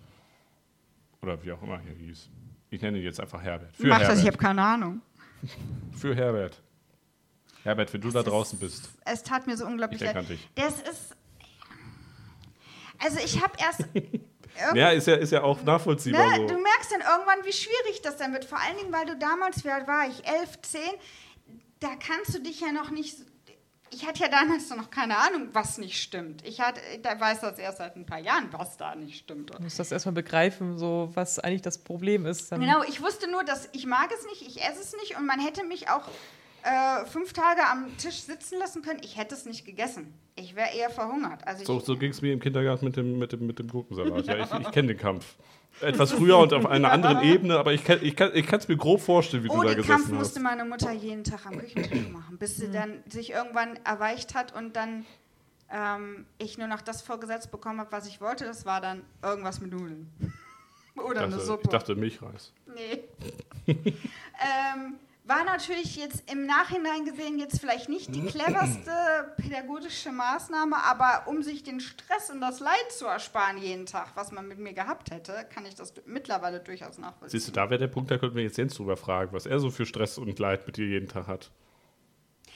Oder 1.21 1.43
wie 1.43 1.51
auch 1.51 1.61
immer 1.61 1.75
er 1.85 1.95
hieß. 1.95 2.29
Ich 2.69 2.81
nenne 2.81 2.97
ihn 2.97 3.03
jetzt 3.03 3.19
einfach 3.19 3.41
Herbert. 3.41 3.75
Für 3.75 3.87
Mach 3.87 3.99
Herbert. 3.99 4.11
das, 4.15 4.21
ich 4.21 4.27
habe 4.27 4.37
keine 4.37 4.61
Ahnung. 4.63 5.01
für 5.97 6.15
Herbert. 6.15 6.61
Herbert, 7.63 7.93
wenn 7.93 8.01
du 8.01 8.09
da 8.09 8.19
Es 8.19 8.25
ist- 8.25 8.31
draußen 8.31 8.59
bist. 8.59 8.89
Es 9.05 9.23
tat 9.23 9.47
mir 9.47 9.57
so 9.57 9.65
unglaublich 9.65 9.99
leid. 10.01 10.25
Das 10.55 10.81
ist. 10.81 11.15
Also 12.99 13.19
ich 13.23 13.41
habe 13.41 13.53
erst. 13.59 13.85
Ja, 14.75 14.89
ist 14.89 15.07
ja, 15.07 15.15
ist 15.15 15.31
ja 15.31 15.41
auch 15.41 15.63
nachvollziehbar 15.63 16.31
ne, 16.31 16.35
so. 16.35 16.47
Du 16.47 16.61
merkst 16.61 16.91
dann 16.91 16.99
irgendwann, 16.99 17.45
wie 17.45 17.53
schwierig 17.53 18.01
das 18.03 18.17
dann 18.17 18.33
wird. 18.33 18.43
Vor 18.43 18.59
allen 18.59 18.75
Dingen, 18.77 18.91
weil 18.91 19.05
du 19.05 19.15
damals, 19.15 19.63
wie 19.63 19.69
alt 19.69 19.87
war 19.87 20.05
ich? 20.09 20.27
11, 20.27 20.61
10. 20.63 20.81
Da 21.79 21.95
kannst 21.95 22.33
du 22.35 22.41
dich 22.41 22.59
ja 22.59 22.73
noch 22.73 22.91
nicht. 22.91 23.15
Ich 23.91 24.05
hatte 24.05 24.21
ja 24.21 24.27
damals 24.29 24.69
noch 24.69 24.89
keine 24.89 25.17
Ahnung, 25.17 25.49
was 25.53 25.77
nicht 25.77 26.01
stimmt. 26.01 26.45
Ich 26.45 26.59
hatte, 26.61 26.79
da 27.01 27.19
weiß 27.19 27.41
das 27.41 27.57
erst 27.59 27.79
seit 27.79 27.95
ein 27.95 28.05
paar 28.05 28.19
Jahren, 28.19 28.47
was 28.51 28.77
da 28.77 28.95
nicht 28.95 29.17
stimmt. 29.17 29.53
Du 29.53 29.61
musst 29.61 29.79
das 29.79 29.91
erstmal 29.91 30.13
begreifen, 30.13 30.77
so 30.77 31.09
was 31.13 31.39
eigentlich 31.39 31.61
das 31.63 31.77
Problem 31.79 32.25
ist. 32.25 32.51
Dann 32.51 32.61
Genau, 32.61 32.83
ich 32.83 33.01
wusste 33.01 33.29
nur, 33.29 33.43
dass 33.43 33.69
ich 33.73 33.85
mag 33.85 34.09
es 34.17 34.25
nicht, 34.25 34.41
ich 34.47 34.63
esse 34.63 34.81
es 34.81 34.95
nicht 35.01 35.17
und 35.17 35.25
man 35.25 35.39
hätte 35.39 35.63
mich 35.65 35.89
auch 35.89 36.07
äh, 36.63 37.05
fünf 37.05 37.33
Tage 37.33 37.61
am 37.65 37.95
Tisch 37.97 38.21
sitzen 38.21 38.59
lassen 38.59 38.81
können. 38.81 38.99
Ich 39.03 39.17
hätte 39.17 39.33
es 39.35 39.45
nicht 39.45 39.65
gegessen. 39.65 40.13
Ich 40.35 40.55
wäre 40.55 40.69
eher 40.75 40.89
verhungert. 40.89 41.45
Also 41.47 41.65
So, 41.65 41.77
ich, 41.79 41.85
so 41.85 41.97
ging 41.97 42.11
es 42.11 42.21
mir 42.21 42.33
im 42.33 42.39
Kindergarten 42.39 42.85
mit 42.85 42.95
dem, 42.97 43.17
mit 43.17 43.31
dem, 43.31 43.47
mit 43.47 43.59
dem 43.59 43.67
Gurkensalat. 43.67 44.25
Ja, 44.25 44.37
ich 44.37 44.51
ich 44.67 44.71
kenne 44.71 44.89
den 44.89 44.97
Kampf. 44.97 45.35
Etwas 45.81 46.11
früher 46.11 46.37
und 46.37 46.53
auf 46.53 46.65
einer 46.65 46.91
anderen 46.91 47.21
Ebene, 47.21 47.57
aber 47.57 47.73
ich 47.73 47.83
kann 47.83 47.97
es 47.97 48.03
ich 48.03 48.15
kann, 48.15 48.31
ich 48.33 48.45
kann's 48.45 48.67
mir 48.67 48.77
grob 48.77 49.01
vorstellen, 49.01 49.43
wie 49.43 49.47
du 49.47 49.53
oh, 49.55 49.63
da 49.63 49.69
den 49.69 49.77
gesessen 49.77 49.91
Kampf 49.91 50.05
hast. 50.05 50.17
musste 50.17 50.39
meine 50.39 50.65
Mutter 50.65 50.91
jeden 50.91 51.23
Tag 51.23 51.45
am 51.45 51.57
Küchentisch 51.57 52.09
machen, 52.11 52.37
bis 52.37 52.57
sie 52.57 52.71
dann 52.71 53.03
sich 53.07 53.31
irgendwann 53.31 53.77
erweicht 53.85 54.35
hat 54.35 54.55
und 54.55 54.75
dann 54.75 55.05
ähm, 55.71 56.25
ich 56.37 56.57
nur 56.57 56.67
noch 56.67 56.81
das 56.81 57.01
vorgesetzt 57.01 57.51
bekommen 57.51 57.79
habe, 57.79 57.91
was 57.91 58.07
ich 58.07 58.21
wollte. 58.21 58.45
Das 58.45 58.65
war 58.65 58.81
dann 58.81 59.03
irgendwas 59.23 59.61
mit 59.61 59.71
Nudeln. 59.71 60.11
Oder 60.95 61.11
ich, 61.11 61.17
eine 61.21 61.31
dachte, 61.31 61.45
Suppe. 61.45 61.61
ich 61.63 61.69
dachte 61.69 61.95
Milchreis. 61.95 62.53
Nee. 62.75 63.03
ähm, 63.67 64.95
war 65.29 65.45
natürlich 65.45 65.95
jetzt 65.95 66.29
im 66.29 66.47
Nachhinein 66.47 67.05
gesehen 67.05 67.37
jetzt 67.37 67.59
vielleicht 67.61 67.87
nicht 67.87 68.13
die 68.13 68.25
cleverste 68.25 68.91
pädagogische 69.37 70.11
Maßnahme, 70.11 70.75
aber 70.83 71.27
um 71.27 71.43
sich 71.43 71.63
den 71.63 71.79
Stress 71.79 72.31
und 72.31 72.41
das 72.41 72.59
Leid 72.59 72.91
zu 72.91 73.05
ersparen 73.05 73.59
jeden 73.59 73.85
Tag, 73.85 74.11
was 74.15 74.31
man 74.31 74.47
mit 74.47 74.57
mir 74.57 74.73
gehabt 74.73 75.11
hätte, 75.11 75.45
kann 75.53 75.65
ich 75.65 75.75
das 75.75 75.93
mittlerweile 76.05 76.59
durchaus 76.59 76.97
nachvollziehen. 76.97 77.39
Siehst 77.39 77.47
du, 77.47 77.51
da 77.51 77.69
wäre 77.69 77.79
der 77.79 77.87
Punkt, 77.87 78.09
da 78.09 78.17
könnten 78.17 78.35
wir 78.35 78.43
jetzt 78.43 78.57
Jens 78.57 78.73
drüber 78.73 78.97
fragen, 78.97 79.31
was 79.31 79.45
er 79.45 79.59
so 79.59 79.69
für 79.69 79.85
Stress 79.85 80.17
und 80.17 80.39
Leid 80.39 80.65
mit 80.65 80.77
dir 80.77 80.87
jeden 80.87 81.07
Tag 81.07 81.27
hat. 81.27 81.51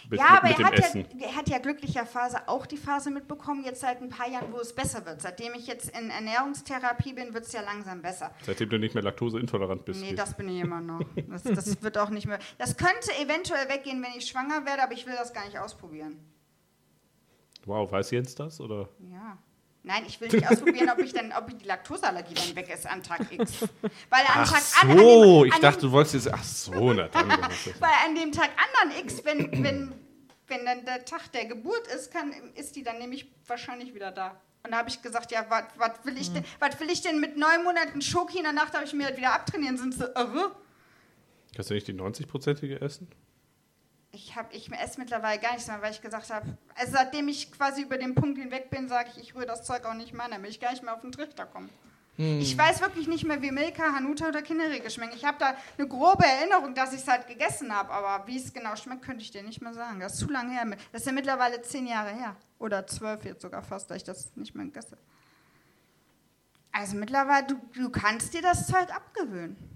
Mit, 0.09 0.19
ja, 0.19 0.25
mit, 0.25 0.39
aber 0.39 0.47
mit 0.49 0.57
dem 0.57 0.65
er 0.65 0.71
hat, 0.71 0.79
Essen. 0.79 1.05
ja, 1.17 1.27
er 1.27 1.35
hat 1.35 1.49
ja 1.49 1.57
glücklicherweise 1.59 2.47
auch 2.47 2.65
die 2.65 2.77
Phase 2.77 3.09
mitbekommen, 3.11 3.63
jetzt 3.63 3.81
seit 3.81 4.01
ein 4.01 4.09
paar 4.09 4.29
Jahren, 4.29 4.51
wo 4.51 4.57
es 4.57 4.73
besser 4.73 5.05
wird. 5.05 5.21
Seitdem 5.21 5.53
ich 5.53 5.67
jetzt 5.67 5.95
in 5.97 6.09
Ernährungstherapie 6.09 7.13
bin, 7.13 7.33
wird 7.33 7.45
es 7.45 7.53
ja 7.53 7.61
langsam 7.61 8.01
besser. 8.01 8.33
Seitdem 8.43 8.69
du 8.69 8.79
nicht 8.79 8.95
mehr 8.95 9.03
laktoseintolerant 9.03 9.85
bist. 9.85 10.01
Nee, 10.01 10.13
das 10.13 10.35
bin 10.35 10.49
ich 10.49 10.61
immer 10.61 10.81
noch. 10.81 11.01
Das, 11.33 11.43
das 11.43 11.81
wird 11.81 11.97
auch 11.97 12.09
nicht 12.09 12.27
mehr. 12.27 12.37
Das 12.57 12.77
könnte 12.77 13.11
eventuell 13.19 13.67
weggehen, 13.69 14.03
wenn 14.03 14.11
ich 14.17 14.27
schwanger 14.27 14.65
werde, 14.65 14.83
aber 14.83 14.93
ich 14.93 15.05
will 15.07 15.15
das 15.17 15.33
gar 15.33 15.45
nicht 15.45 15.57
ausprobieren. 15.57 16.19
wow, 17.65 17.91
weiß 17.91 18.11
Jens 18.11 18.35
das? 18.35 18.59
Oder? 18.61 18.89
Ja. 18.99 19.37
Nein, 19.85 20.05
ich 20.07 20.19
will 20.21 20.29
nicht 20.29 20.47
ausprobieren, 20.49 20.89
ob 20.89 20.99
ich 20.99 21.11
dann, 21.13 21.33
ob 21.33 21.59
die 21.59 21.65
Laktoseallergie 21.65 22.33
dann 22.35 22.55
weg 22.55 22.73
ist 22.73 22.87
an 22.87 23.03
Tag 23.03 23.29
X. 23.31 23.63
Weil 24.09 24.21
an 24.21 24.27
Ach 24.35 24.51
Tag 24.51 24.61
an, 24.81 24.91
an 24.91 24.97
so, 24.97 25.41
dem, 25.43 25.47
ich 25.49 25.53
an 25.55 25.61
dachte, 25.61 25.81
du 25.81 25.91
wolltest 25.91 26.13
jetzt. 26.25 26.33
Ach 26.33 26.43
so, 26.43 26.93
na 26.93 27.07
dann. 27.09 27.27
weil 27.29 27.91
an 28.05 28.15
dem 28.15 28.31
Tag 28.31 28.49
anderen 28.79 29.03
X, 29.03 29.25
wenn, 29.25 29.51
wenn, 29.63 29.93
wenn 30.47 30.65
dann 30.65 30.85
der 30.85 31.03
Tag 31.03 31.29
der 31.33 31.45
Geburt 31.45 31.85
ist, 31.87 32.11
kann, 32.13 32.31
ist 32.55 32.75
die 32.77 32.83
dann 32.83 32.97
nämlich 32.97 33.29
wahrscheinlich 33.45 33.93
wieder 33.93 34.11
da. 34.11 34.39
Und 34.63 34.71
da 34.71 34.77
habe 34.77 34.87
ich 34.87 35.01
gesagt, 35.01 35.31
ja, 35.33 35.45
was 35.49 35.91
will, 36.05 36.17
ich 36.17 36.31
denn- 36.31 36.45
was 36.59 36.79
will 36.79 36.89
ich 36.89 37.01
denn 37.01 37.19
mit 37.19 37.35
neun 37.35 37.65
Monaten 37.65 38.01
Schoki 38.01 38.37
in 38.37 38.43
der 38.43 38.53
Nacht, 38.53 38.73
habe 38.73 38.85
ich 38.85 38.93
mir 38.93 39.09
das 39.09 39.17
wieder 39.17 39.33
abtrainieren, 39.33 39.75
sind 39.77 39.93
sie 39.93 40.05
irre? 40.15 40.55
Kannst 41.53 41.69
du 41.69 41.73
nicht 41.73 41.87
die 41.89 41.93
90-prozentige 41.93 42.79
essen? 42.79 43.09
Ich, 44.15 44.35
hab, 44.35 44.53
ich 44.53 44.71
esse 44.71 44.99
mittlerweile 44.99 45.41
gar 45.41 45.53
nichts 45.53 45.67
mehr, 45.67 45.81
weil 45.81 45.91
ich 45.91 46.01
gesagt 46.01 46.29
habe, 46.29 46.57
also 46.75 46.91
seitdem 46.93 47.27
ich 47.27 47.51
quasi 47.51 47.81
über 47.81 47.97
den 47.97 48.13
Punkt 48.13 48.37
hinweg 48.37 48.69
bin, 48.69 48.87
sage 48.87 49.09
ich, 49.15 49.21
ich 49.21 49.35
rühre 49.35 49.47
das 49.47 49.63
Zeug 49.63 49.85
auch 49.85 49.95
nicht 49.95 50.13
mehr, 50.13 50.25
an, 50.25 50.31
damit 50.31 50.51
ich 50.51 50.59
gar 50.59 50.71
nicht 50.71 50.83
mehr 50.83 50.93
auf 50.93 51.01
den 51.01 51.11
Trichter 51.11 51.45
komme. 51.45 51.67
Ich 52.15 52.55
weiß 52.55 52.79
wirklich 52.81 53.07
nicht 53.07 53.25
mehr, 53.25 53.41
wie 53.41 53.49
Milka, 53.49 53.91
Hanuta 53.91 54.27
oder 54.27 54.43
Kinderriegel 54.43 54.91
schmecken. 54.91 55.15
Ich 55.15 55.25
habe 55.25 55.39
da 55.39 55.55
eine 55.77 55.87
grobe 55.87 56.23
Erinnerung, 56.23 56.75
dass 56.75 56.93
ich 56.93 57.01
es 57.01 57.07
halt 57.07 57.25
gegessen 57.27 57.73
habe, 57.73 57.91
aber 57.91 58.27
wie 58.27 58.37
es 58.37 58.53
genau 58.53 58.75
schmeckt, 58.75 59.01
könnte 59.01 59.23
ich 59.23 59.31
dir 59.31 59.41
nicht 59.41 59.63
mehr 59.63 59.73
sagen. 59.73 59.99
Das 59.99 60.13
ist 60.13 60.19
zu 60.19 60.29
lange 60.29 60.51
her. 60.51 60.63
Das 60.91 61.01
ist 61.01 61.07
ja 61.07 61.11
mittlerweile 61.11 61.59
zehn 61.63 61.87
Jahre 61.87 62.11
her. 62.11 62.35
Oder 62.59 62.85
zwölf 62.85 63.25
jetzt 63.25 63.41
sogar 63.41 63.63
fast, 63.63 63.89
da 63.89 63.95
ich 63.95 64.03
das 64.03 64.35
nicht 64.35 64.53
mehr 64.53 64.65
gegessen 64.65 64.91
habe. 64.91 65.01
Also 66.71 66.97
mittlerweile, 66.97 67.47
du, 67.47 67.55
du 67.73 67.89
kannst 67.89 68.31
dir 68.35 68.43
das 68.43 68.67
Zeug 68.67 68.93
abgewöhnen. 68.95 69.72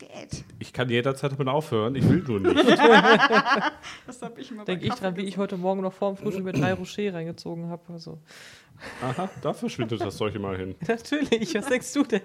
Geht. 0.00 0.44
Ich 0.58 0.72
kann 0.72 0.88
jederzeit 0.88 1.32
damit 1.32 1.46
aufhören, 1.48 1.94
ich 1.94 2.08
will 2.08 2.24
nur 2.26 2.40
nicht. 2.40 2.56
Das 4.06 4.22
habe 4.22 4.40
ich 4.40 4.50
immer 4.50 4.64
denke 4.64 4.86
ich 4.86 4.94
dran, 4.94 5.14
wie 5.16 5.22
ich 5.26 5.36
heute 5.36 5.56
Morgen 5.58 5.82
noch 5.82 5.92
vor 5.92 6.12
dem 6.14 6.16
Frühstück 6.16 6.44
mit 6.44 6.56
drei 6.58 6.72
Rocher 6.72 7.12
reingezogen 7.14 7.68
habe. 7.68 7.82
Also, 7.92 8.18
Aha, 9.02 9.28
da 9.42 9.52
verschwindet 9.52 10.00
das 10.00 10.16
Zeug 10.16 10.34
immer 10.34 10.56
hin. 10.56 10.74
natürlich, 10.88 11.54
was 11.54 11.66
denkst 11.66 11.92
du 11.92 12.02
denn? 12.04 12.22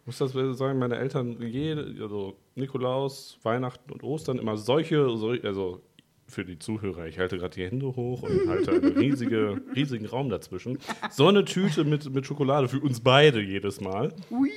Ich 0.00 0.06
muss 0.06 0.18
das 0.18 0.32
sagen, 0.58 0.78
meine 0.80 0.96
Eltern, 0.96 1.40
jede, 1.40 1.94
also 2.02 2.36
Nikolaus, 2.56 3.38
Weihnachten 3.44 3.92
und 3.92 4.02
Ostern 4.02 4.38
immer 4.38 4.56
solche, 4.56 5.08
sol- 5.16 5.40
also 5.44 5.80
für 6.26 6.44
die 6.44 6.58
Zuhörer, 6.58 7.06
ich 7.06 7.18
halte 7.20 7.38
gerade 7.38 7.54
die 7.54 7.64
Hände 7.64 7.86
hoch 7.86 8.22
und 8.22 8.48
halte 8.48 8.72
einen 8.72 8.96
riesige, 8.98 9.62
riesigen 9.76 10.06
Raum 10.06 10.28
dazwischen. 10.28 10.78
So 11.10 11.28
eine 11.28 11.44
Tüte 11.44 11.84
mit, 11.84 12.12
mit 12.12 12.26
Schokolade 12.26 12.66
für 12.68 12.80
uns 12.80 13.00
beide 13.00 13.40
jedes 13.40 13.80
Mal. 13.80 14.12
Ui. 14.32 14.50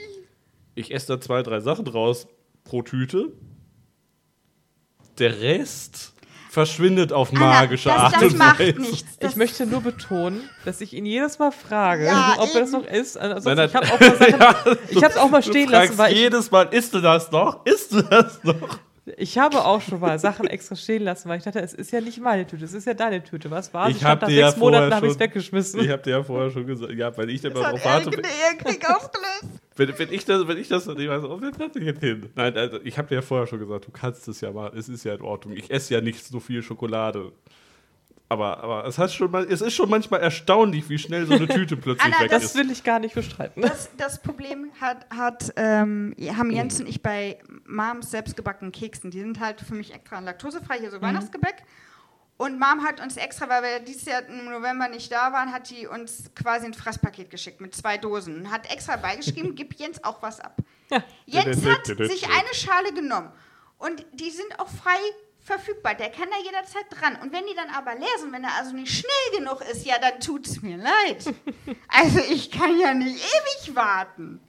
Ich 0.74 0.92
esse 0.94 1.08
da 1.14 1.22
zwei, 1.22 1.44
drei 1.44 1.60
Sachen 1.60 1.86
draus 1.86 2.28
pro 2.70 2.84
Tüte. 2.84 3.34
Der 5.18 5.42
Rest 5.42 6.14
verschwindet 6.52 7.12
auf 7.12 7.32
magische 7.32 7.92
Anna, 7.92 8.04
Art 8.06 8.14
das, 8.14 8.22
das 8.22 8.32
und 8.34 8.38
macht 8.38 8.60
Weise. 8.60 8.80
nichts. 8.80 9.18
Das 9.20 9.32
Ich 9.32 9.38
möchte 9.38 9.66
nur 9.66 9.82
betonen, 9.82 10.42
dass 10.66 10.80
ich 10.82 10.94
ihn 10.94 11.06
jedes 11.06 11.40
Mal 11.40 11.52
frage, 11.52 12.06
Ja, 12.06 12.36
ob 12.40 12.54
er 12.54 12.62
das 12.62 12.72
noch 12.72 12.86
ist. 12.86 13.18
Also 13.18 13.50
Nein, 13.50 13.58
nein. 13.58 13.70
ich 13.70 13.76
habe 13.76 13.88
auch 13.88 14.00
mal 14.00 14.18
Sachen, 14.18 14.78
ich 14.90 15.04
habe 15.04 15.22
auch 15.22 15.30
mal 15.30 15.42
Du 15.42 15.50
stehen 15.50 15.70
lassen, 15.70 15.98
weil 15.98 16.14
ich, 16.14 16.20
jedes 16.20 16.52
Mal, 16.52 16.64
isst 16.72 16.94
du 16.94 17.02
das 17.02 17.32
noch? 17.32 17.66
Isst 17.66 17.92
du 17.92 18.02
das 18.04 18.44
noch? 18.44 18.80
ich 19.18 19.38
habe 19.38 19.66
auch 19.66 19.82
schon 19.82 20.00
mal 20.00 20.20
Sachen 20.20 20.48
extra 20.48 20.76
stehen 20.76 21.04
lassen, 21.04 21.30
weil 21.30 21.40
ich 21.40 21.44
dachte, 21.44 21.60
es 21.60 21.74
ist 21.74 21.92
ja 21.92 22.02
nicht 22.02 22.20
meine 22.22 22.46
Tüte, 22.46 22.66
es 22.66 22.74
ist 22.74 22.86
ja 22.86 22.94
deine 22.94 23.24
Tüte. 23.24 23.50
Was 23.50 23.74
war? 23.74 23.90
Ich 23.90 24.04
hab 24.04 24.22
nach 24.22 24.28
dir 24.28 24.36
ja 24.36 24.48
sechs 24.50 24.60
Monaten 24.60 24.94
habe 24.94 25.08
ich 25.08 25.14
es 25.14 25.20
weggeschmissen. 25.20 25.82
Ich 25.82 25.90
habe 25.90 26.02
dir 26.04 26.12
ja 26.12 26.24
vorher 26.24 26.52
schon 26.52 26.68
gesagt, 26.68 26.94
ja, 26.94 27.16
weil 27.18 27.30
ich 27.30 27.44
immer 27.44 27.60
hat 27.60 27.66
darauf 27.66 27.86
warte. 27.86 28.10
Ehekrieg 28.12 28.88
ausgelöst. 28.90 29.60
Wenn, 29.80 29.98
wenn 29.98 30.12
ich 30.12 30.26
das, 30.26 30.46
wenn 30.46 30.58
ich 30.58 30.68
das, 30.68 30.88
ich 30.88 31.10
weiß, 31.10 31.24
oh, 31.24 31.38
wer 31.40 31.54
fährt 31.54 31.74
denn 31.74 31.86
jetzt 31.86 32.02
hin? 32.02 32.30
Nein, 32.36 32.58
also 32.58 32.80
ich 32.84 32.98
habe 32.98 33.08
dir 33.08 33.16
ja 33.16 33.22
vorher 33.22 33.48
schon 33.48 33.60
gesagt, 33.60 33.88
du 33.88 33.92
kannst 33.92 34.28
es 34.28 34.42
ja 34.42 34.52
mal, 34.52 34.74
es 34.76 34.90
ist 34.90 35.06
ja 35.06 35.16
in 35.16 35.22
Ordnung. 35.22 35.56
Ich 35.56 35.72
esse 35.72 35.94
ja 35.94 36.02
nicht 36.02 36.26
so 36.26 36.42
viel 36.42 36.62
Schokolade. 36.62 37.32
Aber, 38.28 38.62
aber 38.62 38.86
es, 38.86 38.98
hat 38.98 39.12
schon 39.12 39.32
mal, 39.32 39.48
es 39.50 39.62
ist 39.62 39.74
schon 39.74 39.90
manchmal 39.90 40.20
erstaunlich, 40.20 40.90
wie 40.90 41.00
schnell 41.00 41.26
so 41.26 41.34
eine 41.34 41.48
Tüte 41.50 41.78
plötzlich 41.78 42.14
Anna, 42.14 42.26
weg 42.26 42.30
das 42.30 42.44
ist. 42.44 42.56
will 42.56 42.70
ich 42.70 42.84
gar 42.84 43.00
nicht 43.00 43.16
bestreiten. 43.16 43.62
Das, 43.62 43.90
das 43.98 44.22
Problem 44.22 44.68
hat, 44.82 45.10
hat 45.10 45.54
ähm, 45.56 46.14
haben 46.38 46.52
Jens 46.52 46.82
und 46.82 46.90
ich 46.90 47.02
bei 47.02 47.40
Mams 47.66 48.12
selbstgebackenen 48.12 48.74
Keksen. 48.74 49.12
Die 49.12 49.22
sind 49.22 49.40
halt 49.40 49.62
für 49.62 49.76
mich 49.76 49.94
extra 49.94 50.20
laktosefrei, 50.20 50.78
hier 50.80 50.92
so 50.92 51.02
Weihnachtsgebäck. 51.02 51.64
Und 52.40 52.58
Mom 52.58 52.86
hat 52.86 53.02
uns 53.02 53.18
extra, 53.18 53.50
weil 53.50 53.62
wir 53.64 53.80
dieses 53.82 54.06
Jahr 54.06 54.26
im 54.26 54.46
November 54.46 54.88
nicht 54.88 55.12
da 55.12 55.34
waren, 55.34 55.52
hat 55.52 55.70
die 55.70 55.88
uns 55.88 56.32
quasi 56.36 56.68
ein 56.68 56.74
Fresspaket 56.74 57.30
geschickt 57.30 57.60
mit 57.60 57.76
zwei 57.76 57.98
Dosen. 57.98 58.38
Und 58.38 58.50
hat 58.50 58.72
extra 58.72 58.96
beigeschrieben, 58.96 59.56
gib 59.56 59.78
Jens 59.78 60.02
auch 60.06 60.22
was 60.22 60.40
ab. 60.40 60.56
Ja. 60.90 61.04
Jens 61.26 61.66
hat 61.66 61.86
sich 61.86 62.26
eine 62.28 62.54
Schale 62.54 62.94
genommen. 62.94 63.30
Und 63.78 64.06
die 64.14 64.30
sind 64.32 64.58
auch 64.58 64.70
frei 64.70 64.98
verfügbar. 65.42 65.96
Der 65.96 66.12
kann 66.12 66.30
da 66.30 66.38
jederzeit 66.38 66.86
dran. 66.90 67.18
Und 67.22 67.34
wenn 67.34 67.46
die 67.46 67.56
dann 67.56 67.76
aber 67.76 68.00
leer 68.00 68.18
sind, 68.22 68.32
wenn 68.32 68.46
er 68.46 68.56
also 68.58 68.74
nicht 68.74 68.94
schnell 68.94 69.38
genug 69.38 69.60
ist, 69.70 69.86
ja, 69.86 69.96
dann 70.00 70.22
tut's 70.22 70.62
mir 70.62 70.78
leid. 70.78 71.26
Also 71.90 72.20
ich 72.20 72.52
kann 72.52 72.80
ja 72.80 72.94
nicht 72.94 73.18
ewig 73.18 73.76
warten. 73.76 74.40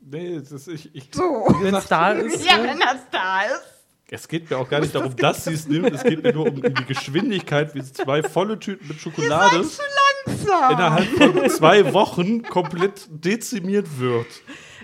Nee, 0.00 0.34
es, 0.34 0.50
ist, 0.50 0.66
ich, 0.66 0.92
ich, 0.96 1.10
So. 1.14 1.46
Wenn 1.60 1.76
es 1.76 1.86
da 1.86 2.10
ist. 2.10 2.44
Ja, 2.44 2.58
ne? 2.58 2.70
wenn 2.70 2.80
das 2.80 3.08
da 3.12 3.42
ist. 3.42 3.79
Es 4.10 4.28
geht 4.28 4.50
mir 4.50 4.58
auch 4.58 4.68
gar 4.68 4.80
nicht 4.80 4.94
darum, 4.94 5.14
dass 5.16 5.44
sie 5.44 5.52
es 5.54 5.68
nimmt. 5.68 5.90
Es 5.92 6.02
geht 6.02 6.22
mir 6.22 6.32
nur 6.32 6.46
um 6.46 6.60
die 6.62 6.84
Geschwindigkeit, 6.86 7.74
wie 7.74 7.82
zwei 7.82 8.22
volle 8.22 8.58
Tüten 8.58 8.86
mit 8.88 8.96
Ihr 8.96 9.00
Schokolade 9.00 9.62
seid 9.64 9.72
zu 9.72 9.82
langsam. 10.26 10.72
innerhalb 10.72 11.06
von 11.08 11.50
zwei 11.50 11.92
Wochen 11.94 12.42
komplett 12.42 13.08
dezimiert 13.10 13.86
wird. 13.98 14.26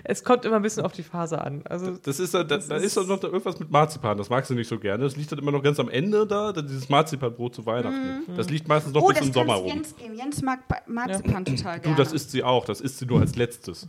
Es 0.03 0.23
kommt 0.23 0.45
immer 0.45 0.55
ein 0.55 0.61
bisschen 0.61 0.85
auf 0.85 0.93
die 0.93 1.03
Phase 1.03 1.41
an. 1.41 1.63
Also 1.65 1.97
Das 2.01 2.19
ist, 2.21 2.33
da, 2.33 2.43
da 2.43 2.57
Das 2.57 2.67
ist 2.69 2.83
ist- 2.83 2.97
doch 2.97 3.07
noch 3.07 3.21
irgendwas 3.23 3.59
mit 3.59 3.69
Marzipan, 3.69 4.17
das 4.17 4.29
magst 4.29 4.49
du 4.49 4.53
nicht 4.53 4.67
so 4.69 4.79
gerne. 4.79 5.03
Das 5.03 5.17
liegt 5.17 5.29
dann 5.31 5.39
immer 5.39 5.51
noch 5.51 5.61
ganz 5.63 5.79
am 5.79 5.89
Ende 5.89 6.25
da, 6.25 6.53
dieses 6.53 6.87
Marzipanbrot 6.87 7.55
zu 7.55 7.65
Weihnachten. 7.65 8.23
Das 8.37 8.49
liegt 8.49 8.67
meistens 8.69 8.93
noch 8.93 9.01
oh, 9.01 9.07
bis 9.07 9.19
im 9.19 9.33
Sommer 9.33 9.55
rum. 9.55 9.67
Jens 9.67 9.93
geben. 9.97 10.15
Jens 10.15 10.41
mag 10.41 10.59
Marzipan 10.87 11.43
total 11.43 11.77
Du, 11.77 11.81
gerne. 11.81 11.97
das 11.97 12.13
isst 12.13 12.31
sie 12.31 12.43
auch, 12.43 12.63
das 12.63 12.79
isst 12.79 12.99
sie 12.99 13.05
nur 13.05 13.19
als 13.19 13.35
letztes. 13.35 13.87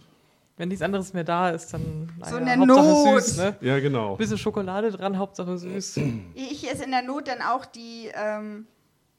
Wenn 0.58 0.68
nichts 0.68 0.82
anderes 0.82 1.12
mehr 1.12 1.22
da 1.24 1.50
ist, 1.50 1.72
dann 1.72 2.12
So 2.24 2.38
naja, 2.38 2.54
in 2.54 2.66
der 2.66 2.76
Hauptsache 2.76 3.12
Not. 3.12 3.22
süß, 3.22 3.36
ne? 3.38 3.56
Ja, 3.60 3.78
genau. 3.78 4.16
Bisschen 4.16 4.38
Schokolade 4.38 4.90
dran, 4.90 5.16
Hauptsache 5.16 5.56
süß. 5.56 5.98
Ich 6.34 6.68
esse 6.70 6.84
in 6.84 6.90
der 6.90 7.02
Not 7.02 7.28
dann 7.28 7.40
auch 7.42 7.64
die, 7.64 8.10
ähm, 8.12 8.66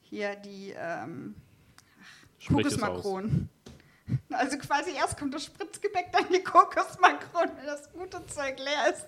hier 0.02 0.36
die 0.36 0.74
ähm. 0.78 1.34
Kokosmakronen. 2.46 3.48
Also 4.30 4.58
quasi 4.58 4.90
erst 4.96 5.18
kommt 5.18 5.34
das 5.34 5.44
Spritzgebäck, 5.44 6.12
dann 6.12 6.24
die 6.32 6.42
Kokosmakronen. 6.42 7.56
Wenn 7.56 7.66
das 7.66 7.90
gute 7.92 8.24
Zeug 8.26 8.58
leer 8.58 8.92
ist, 8.94 9.06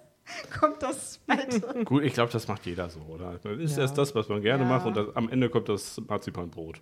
kommt 0.58 0.82
das 0.82 1.20
zweite. 1.24 1.60
Gut, 1.84 2.02
ich 2.04 2.14
glaube, 2.14 2.32
das 2.32 2.46
macht 2.48 2.64
jeder 2.66 2.88
so, 2.88 3.00
oder? 3.00 3.38
Man 3.42 3.60
isst 3.60 3.76
Ja. 3.76 3.82
erst 3.82 3.98
das, 3.98 4.14
was 4.14 4.28
man 4.28 4.40
gerne 4.42 4.62
Ja. 4.64 4.68
macht 4.68 4.86
und 4.86 4.96
das, 4.96 5.14
am 5.16 5.28
Ende 5.28 5.50
kommt 5.50 5.68
das 5.68 6.00
Marzipanbrot. 6.08 6.80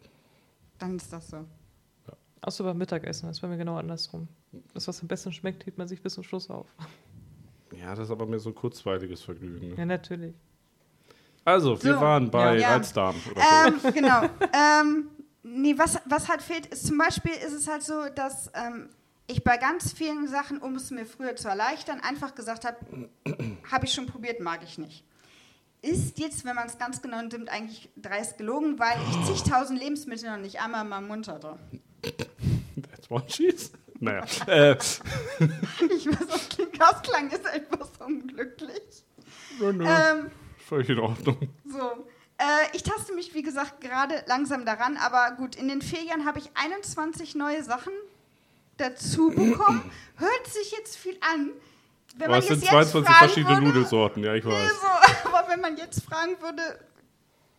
Dann 0.78 0.96
ist 0.96 1.12
das 1.12 1.28
so. 1.28 1.44
Außer 2.42 2.64
beim 2.64 2.78
Mittagessen, 2.78 3.26
das 3.26 3.36
ist 3.36 3.40
bei 3.40 3.48
mir 3.48 3.58
genau 3.58 3.76
andersrum. 3.76 4.28
Das, 4.74 4.88
was 4.88 5.00
am 5.00 5.08
besten 5.08 5.32
schmeckt, 5.32 5.66
hebt 5.66 5.78
man 5.78 5.86
sich 5.88 6.02
bis 6.02 6.14
zum 6.14 6.24
Schluss 6.24 6.50
auf. 6.50 6.66
Ja, 7.76 7.90
das 7.94 8.06
ist 8.06 8.10
aber 8.10 8.26
mehr 8.26 8.40
so 8.40 8.50
ein 8.50 8.54
kurzweiliges 8.54 9.22
Vergnügen. 9.22 9.70
Ne? 9.70 9.74
Ja, 9.76 9.86
natürlich. 9.86 10.34
Also, 11.44 11.82
wir 11.82 11.94
So, 11.94 12.00
waren 12.00 12.30
bei 12.30 12.58
ja. 12.58 12.74
Reizdarm 12.74 13.16
oder 13.30 13.40
so. 13.40 13.88
Ähm, 13.88 13.94
genau. 13.94 14.22
ähm, 14.52 15.08
nee, 15.42 15.74
was, 15.76 15.98
was 16.04 16.28
halt 16.28 16.42
fehlt, 16.42 16.66
ist 16.66 16.86
zum 16.86 16.98
Beispiel 16.98 17.32
ist 17.32 17.52
es 17.52 17.68
halt 17.68 17.82
so, 17.82 18.08
dass 18.14 18.50
ähm, 18.54 18.90
ich 19.26 19.44
bei 19.44 19.56
ganz 19.56 19.92
vielen 19.92 20.26
Sachen, 20.28 20.58
um 20.58 20.74
es 20.74 20.90
mir 20.90 21.06
früher 21.06 21.36
zu 21.36 21.48
erleichtern, 21.48 22.00
einfach 22.00 22.34
gesagt 22.34 22.64
habe, 22.64 22.76
habe 23.70 23.86
ich 23.86 23.92
schon 23.92 24.06
probiert, 24.06 24.40
mag 24.40 24.62
ich 24.64 24.76
nicht. 24.78 25.04
Ist 25.82 26.18
jetzt, 26.18 26.44
wenn 26.44 26.56
man 26.56 26.66
es 26.66 26.76
ganz 26.76 27.00
genau 27.00 27.22
nimmt, 27.22 27.48
eigentlich 27.48 27.88
dreist 27.96 28.36
gelogen, 28.36 28.78
weil 28.78 28.98
ich 29.08 29.26
zigtausend 29.34 29.78
Lebensmittel 29.80 30.30
noch 30.30 30.38
nicht 30.38 30.60
einmal 30.60 30.82
in 30.82 30.90
meinem 30.90 31.08
Mund 31.08 31.28
hatte. 31.28 31.56
That's 32.02 33.10
one 33.10 33.26
cheese. 33.26 33.70
Naja. 34.00 34.24
äh, 34.46 34.72
Ich 35.96 36.06
weiß, 36.06 36.26
das 36.28 36.48
klingt, 36.48 36.80
das 36.80 37.02
klang 37.02 37.30
ist 37.30 37.44
etwas 37.46 37.90
unglücklich. 38.04 39.04
nö, 39.60 39.72
nö, 39.72 39.84
Ähm, 39.86 40.30
völlig 40.66 40.88
in 40.88 40.98
Ordnung. 40.98 41.36
So. 41.66 42.06
Äh, 42.38 42.44
ich 42.72 42.82
taste 42.82 43.12
mich, 43.14 43.34
wie 43.34 43.42
gesagt, 43.42 43.80
gerade 43.82 44.24
langsam 44.26 44.64
daran, 44.64 44.96
aber 44.96 45.32
gut, 45.36 45.54
in 45.56 45.68
den 45.68 45.82
Ferien 45.82 46.24
habe 46.24 46.38
ich 46.38 46.50
21 46.54 47.34
neue 47.34 47.62
Sachen 47.62 47.92
dazu 48.78 49.28
bekommen. 49.30 49.90
Hört 50.16 50.46
sich 50.46 50.72
jetzt 50.72 50.96
viel 50.96 51.18
an. 51.20 51.50
Wenn 52.16 52.24
Aber 52.24 52.30
man 52.36 52.38
es 52.40 52.48
jetzt 52.48 52.60
sind 52.60 52.72
jetzt 52.72 52.90
22 52.90 53.04
fragen 53.14 53.18
verschiedene 53.18 53.56
würde, 53.56 53.66
Nudelsorten, 53.68 54.24
ja, 54.24 54.34
ich 54.34 54.44
Nee, 54.44 54.50
weiß. 54.52 54.70
so, 54.80 55.28
aber 55.28 55.48
wenn 55.50 55.60
man 55.60 55.76
jetzt 55.76 56.02
fragen 56.02 56.40
würde, 56.40 56.62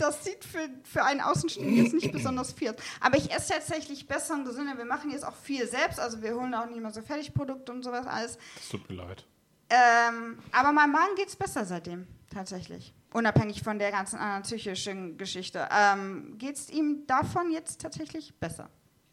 das 0.02 0.24
sieht 0.26 0.44
für, 0.44 0.68
für 0.84 1.04
einen 1.04 1.22
Außenstehenden 1.22 1.76
jetzt 1.76 1.94
nicht 1.94 2.12
besonders 2.12 2.54
viel 2.54 2.70
aus. 2.70 2.76
Aber 3.00 3.18
ich 3.18 3.32
esse 3.32 3.54
tatsächlich 3.54 4.08
besser 4.08 4.34
und 4.34 4.46
gesünder. 4.46 4.78
Wir 4.78 4.86
machen 4.86 5.12
jetzt 5.12 5.24
auch 5.24 5.36
viel 5.36 5.68
selbst, 5.68 6.00
also 6.00 6.22
wir 6.22 6.36
holen 6.36 6.54
auch 6.54 6.66
nicht 6.66 6.82
mehr 6.82 6.92
so 6.92 7.02
Fertigprodukte 7.02 7.72
und 7.72 7.84
sowas 7.84 8.08
alles. 8.08 8.38
Das 8.56 8.70
tut 8.70 8.90
mir 8.90 8.96
leid. 8.96 9.26
Ähm, 9.70 10.40
aber 10.52 10.72
meinem 10.72 10.92
Magen 10.92 11.16
geht 11.16 11.30
es 11.30 11.36
besser 11.36 11.66
seitdem, 11.66 12.08
tatsächlich. 12.34 12.94
Unabhängig 13.14 13.62
von 13.62 13.80
der 13.80 13.92
ganzen 13.92 14.18
anderen 14.18 14.44
psychischen 14.44 15.18
Geschichte. 15.18 15.68
Ähm, 15.72 16.38
geht 16.38 16.56
es 16.56 16.70
ihm 16.70 17.06
davon 17.08 17.52
jetzt 17.52 17.80
tatsächlich 17.80 18.34
besser, 18.40 18.70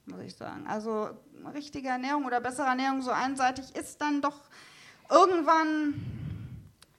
muss 0.06 0.20
ich 0.20 0.34
sagen. 0.34 0.66
Also 0.66 1.10
richtige 1.54 1.88
Ernährung 1.88 2.24
oder 2.24 2.40
bessere 2.40 2.66
Ernährung 2.66 3.02
so 3.02 3.10
einseitig 3.10 3.76
ist 3.76 4.00
dann 4.00 4.22
doch 4.22 4.40
irgendwann, 5.10 5.94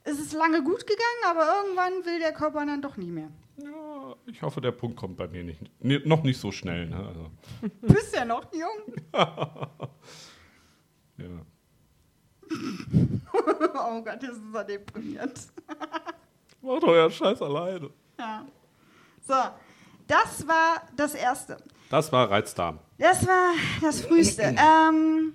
ist 0.06 0.20
es 0.20 0.32
lange 0.32 0.64
gut 0.64 0.86
gegangen, 0.86 1.24
aber 1.28 1.48
irgendwann 1.58 2.06
will 2.06 2.20
der 2.20 2.34
Körper 2.34 2.66
dann 2.66 2.82
doch 2.82 2.98
nie 2.98 3.12
mehr. 3.12 3.30
Ja, 3.64 4.16
ich 4.26 4.42
hoffe, 4.42 4.62
der 4.62 4.72
Punkt 4.72 4.98
kommt 4.98 5.18
bei 5.18 5.28
mir 5.28 5.44
nicht. 5.44 5.60
Nee, 5.80 6.00
noch 6.06 6.24
nicht 6.24 6.40
so 6.40 6.52
schnell. 6.52 6.88
Ne? 6.88 6.98
Also, 6.98 7.30
Bist 7.82 8.16
ja 8.16 8.26
noch 8.26 8.46
jung. 8.54 8.96
ja. 11.18 11.46
oh 13.90 14.02
Gott, 14.02 14.24
jetzt 14.24 14.38
ist 14.38 14.54
er 14.54 14.64
deprimiert. 14.64 15.40
Macht 16.62 16.84
euer 16.84 17.10
Scheiß 17.10 17.42
alleine. 17.42 17.90
Ja. 18.18 18.46
So, 19.28 19.36
das 20.08 20.48
war 20.48 20.82
das 20.96 21.14
Erste. 21.14 21.58
Das 21.90 22.12
war 22.12 22.30
Reizdarm. 22.30 22.80
Das 22.98 23.26
war 23.28 23.54
das 23.82 24.02
Frühste. 24.02 24.42
ähm, 24.58 25.34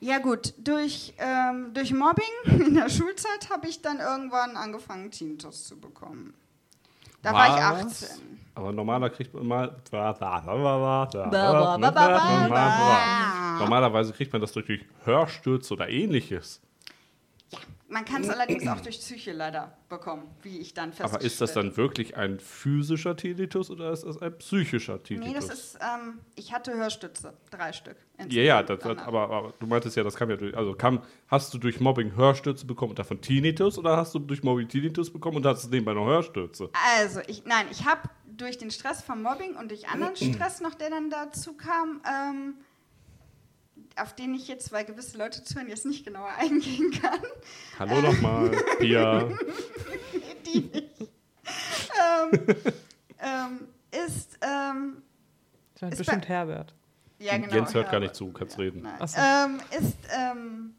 ja 0.00 0.18
gut, 0.18 0.54
durch, 0.58 1.14
ähm, 1.18 1.72
durch 1.74 1.92
Mobbing 1.92 2.24
in 2.66 2.74
der 2.74 2.88
Schulzeit 2.88 3.50
habe 3.50 3.68
ich 3.68 3.82
dann 3.82 4.00
irgendwann 4.00 4.56
angefangen, 4.56 5.10
Tinnitus 5.10 5.64
zu 5.64 5.78
bekommen. 5.78 6.34
Da 7.22 7.32
war 7.32 7.46
ich 7.48 7.84
Was? 7.84 8.02
18. 8.04 8.22
Aber 8.54 8.72
normaler 8.72 9.08
kriegt 9.08 9.32
man 9.32 9.46
mal. 9.46 9.76
Normalerweise 13.58 14.12
kriegt 14.12 14.32
man 14.32 14.42
das 14.42 14.52
durch 14.52 14.84
Hörstürze 15.04 15.72
oder 15.74 15.88
ähnliches. 15.88 16.60
Man 17.92 18.06
kann 18.06 18.22
es 18.22 18.30
allerdings 18.30 18.66
auch 18.66 18.80
durch 18.82 18.98
Psyche 18.98 19.32
leider 19.32 19.76
bekommen, 19.90 20.22
wie 20.42 20.58
ich 20.58 20.72
dann 20.72 20.92
festgestellt 20.92 21.14
Aber 21.14 21.24
ist 21.24 21.40
das 21.42 21.52
dann 21.52 21.76
wirklich 21.76 22.16
ein 22.16 22.40
physischer 22.40 23.14
Tinnitus 23.16 23.70
oder 23.70 23.92
ist 23.92 24.04
das 24.04 24.20
ein 24.20 24.36
psychischer 24.38 25.02
Tinnitus? 25.02 25.28
Nee, 25.28 25.34
das 25.34 25.50
ist, 25.50 25.78
ähm, 25.80 26.20
ich 26.34 26.54
hatte 26.54 26.72
Hörstütze, 26.74 27.34
drei 27.50 27.72
Stück. 27.72 27.96
ja, 28.30 28.42
ja, 28.42 28.62
das, 28.62 28.82
aber, 28.82 29.30
aber 29.30 29.52
du 29.60 29.66
meintest 29.66 29.96
ja, 29.96 30.02
das 30.02 30.14
kam 30.14 30.30
ja 30.30 30.36
durch. 30.36 30.56
Also 30.56 30.72
kam, 30.72 31.02
hast 31.28 31.52
du 31.52 31.58
durch 31.58 31.80
Mobbing 31.80 32.16
Hörstürze 32.16 32.64
bekommen 32.64 32.90
und 32.90 32.98
davon 32.98 33.20
Tinnitus 33.20 33.78
oder 33.78 33.98
hast 33.98 34.14
du 34.14 34.18
durch 34.18 34.42
Mobbing 34.42 34.68
Tinnitus 34.68 35.12
bekommen 35.12 35.36
und 35.36 35.46
hattest 35.46 35.70
nebenbei 35.70 35.92
noch 35.92 36.06
Hörstürze? 36.06 36.70
Also, 36.96 37.20
ich, 37.26 37.44
nein, 37.44 37.66
ich 37.70 37.84
habe 37.84 38.08
durch 38.24 38.56
den 38.56 38.70
Stress 38.70 39.02
vom 39.02 39.22
Mobbing 39.22 39.54
und 39.56 39.70
durch 39.70 39.88
anderen 39.88 40.16
Stress 40.16 40.62
noch, 40.62 40.74
der 40.74 40.88
dann 40.88 41.10
dazu 41.10 41.54
kam, 41.54 42.00
ähm, 42.08 42.54
auf 44.00 44.14
den 44.14 44.34
ich 44.34 44.48
jetzt, 44.48 44.72
weil 44.72 44.84
gewisse 44.84 45.18
Leute 45.18 45.42
zuhören, 45.44 45.68
jetzt 45.68 45.86
nicht 45.86 46.04
genauer 46.04 46.30
eingehen 46.38 46.90
kann, 47.00 47.20
Hallo 47.78 48.00
nochmal, 48.00 48.50
Pia. 48.78 49.28
die 50.46 50.60
nicht, 50.60 51.12
ähm, 52.00 52.46
ähm, 53.18 53.68
ist, 54.06 54.38
ähm, 54.42 55.02
Das 55.78 55.92
Ist 55.92 55.98
bestimmt 55.98 56.28
Herbert. 56.28 56.74
ja 57.18 57.36
genau. 57.36 57.52
Jens 57.54 57.74
hört 57.74 57.86
ja, 57.86 57.92
gar 57.92 58.00
nicht 58.00 58.14
zu, 58.14 58.32
kannst 58.32 58.58
reden. 58.58 58.82
Nein. 58.82 58.96
Ach 58.98 59.08
so. 59.08 59.20
Ähm, 59.20 59.60
ist, 59.78 59.96
ähm, 60.10 60.74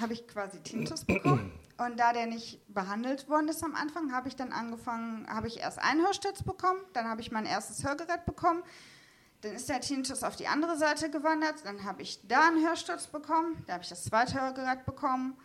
habe 0.00 0.12
ich 0.12 0.26
quasi 0.26 0.58
Tinnitus 0.60 1.04
bekommen. 1.04 1.52
Und 1.78 1.98
da 2.00 2.12
der 2.14 2.26
nicht 2.26 2.60
behandelt 2.72 3.28
worden 3.28 3.48
ist 3.48 3.62
am 3.62 3.74
Anfang, 3.74 4.12
habe 4.12 4.28
ich 4.28 4.36
dann 4.36 4.52
angefangen, 4.52 5.26
habe 5.28 5.46
ich 5.46 5.60
erst 5.60 5.78
einen 5.78 6.02
Hörsturz 6.06 6.42
bekommen, 6.42 6.80
dann 6.94 7.06
habe 7.06 7.20
ich 7.20 7.30
mein 7.30 7.44
erstes 7.44 7.84
Hörgerät 7.84 8.24
bekommen. 8.24 8.62
Dann 9.46 9.54
ist 9.54 9.68
der 9.68 9.80
Tinnitus 9.80 10.24
auf 10.24 10.34
die 10.34 10.48
andere 10.48 10.76
Seite 10.76 11.08
gewandert. 11.08 11.64
Dann 11.64 11.84
habe 11.84 12.02
ich 12.02 12.26
da 12.26 12.48
einen 12.48 12.66
Hörsturz 12.66 13.06
bekommen. 13.06 13.62
Da 13.66 13.74
habe 13.74 13.84
ich 13.84 13.88
das 13.88 14.02
zweite 14.02 14.40
Hörgerät 14.40 14.84
bekommen. 14.84 15.36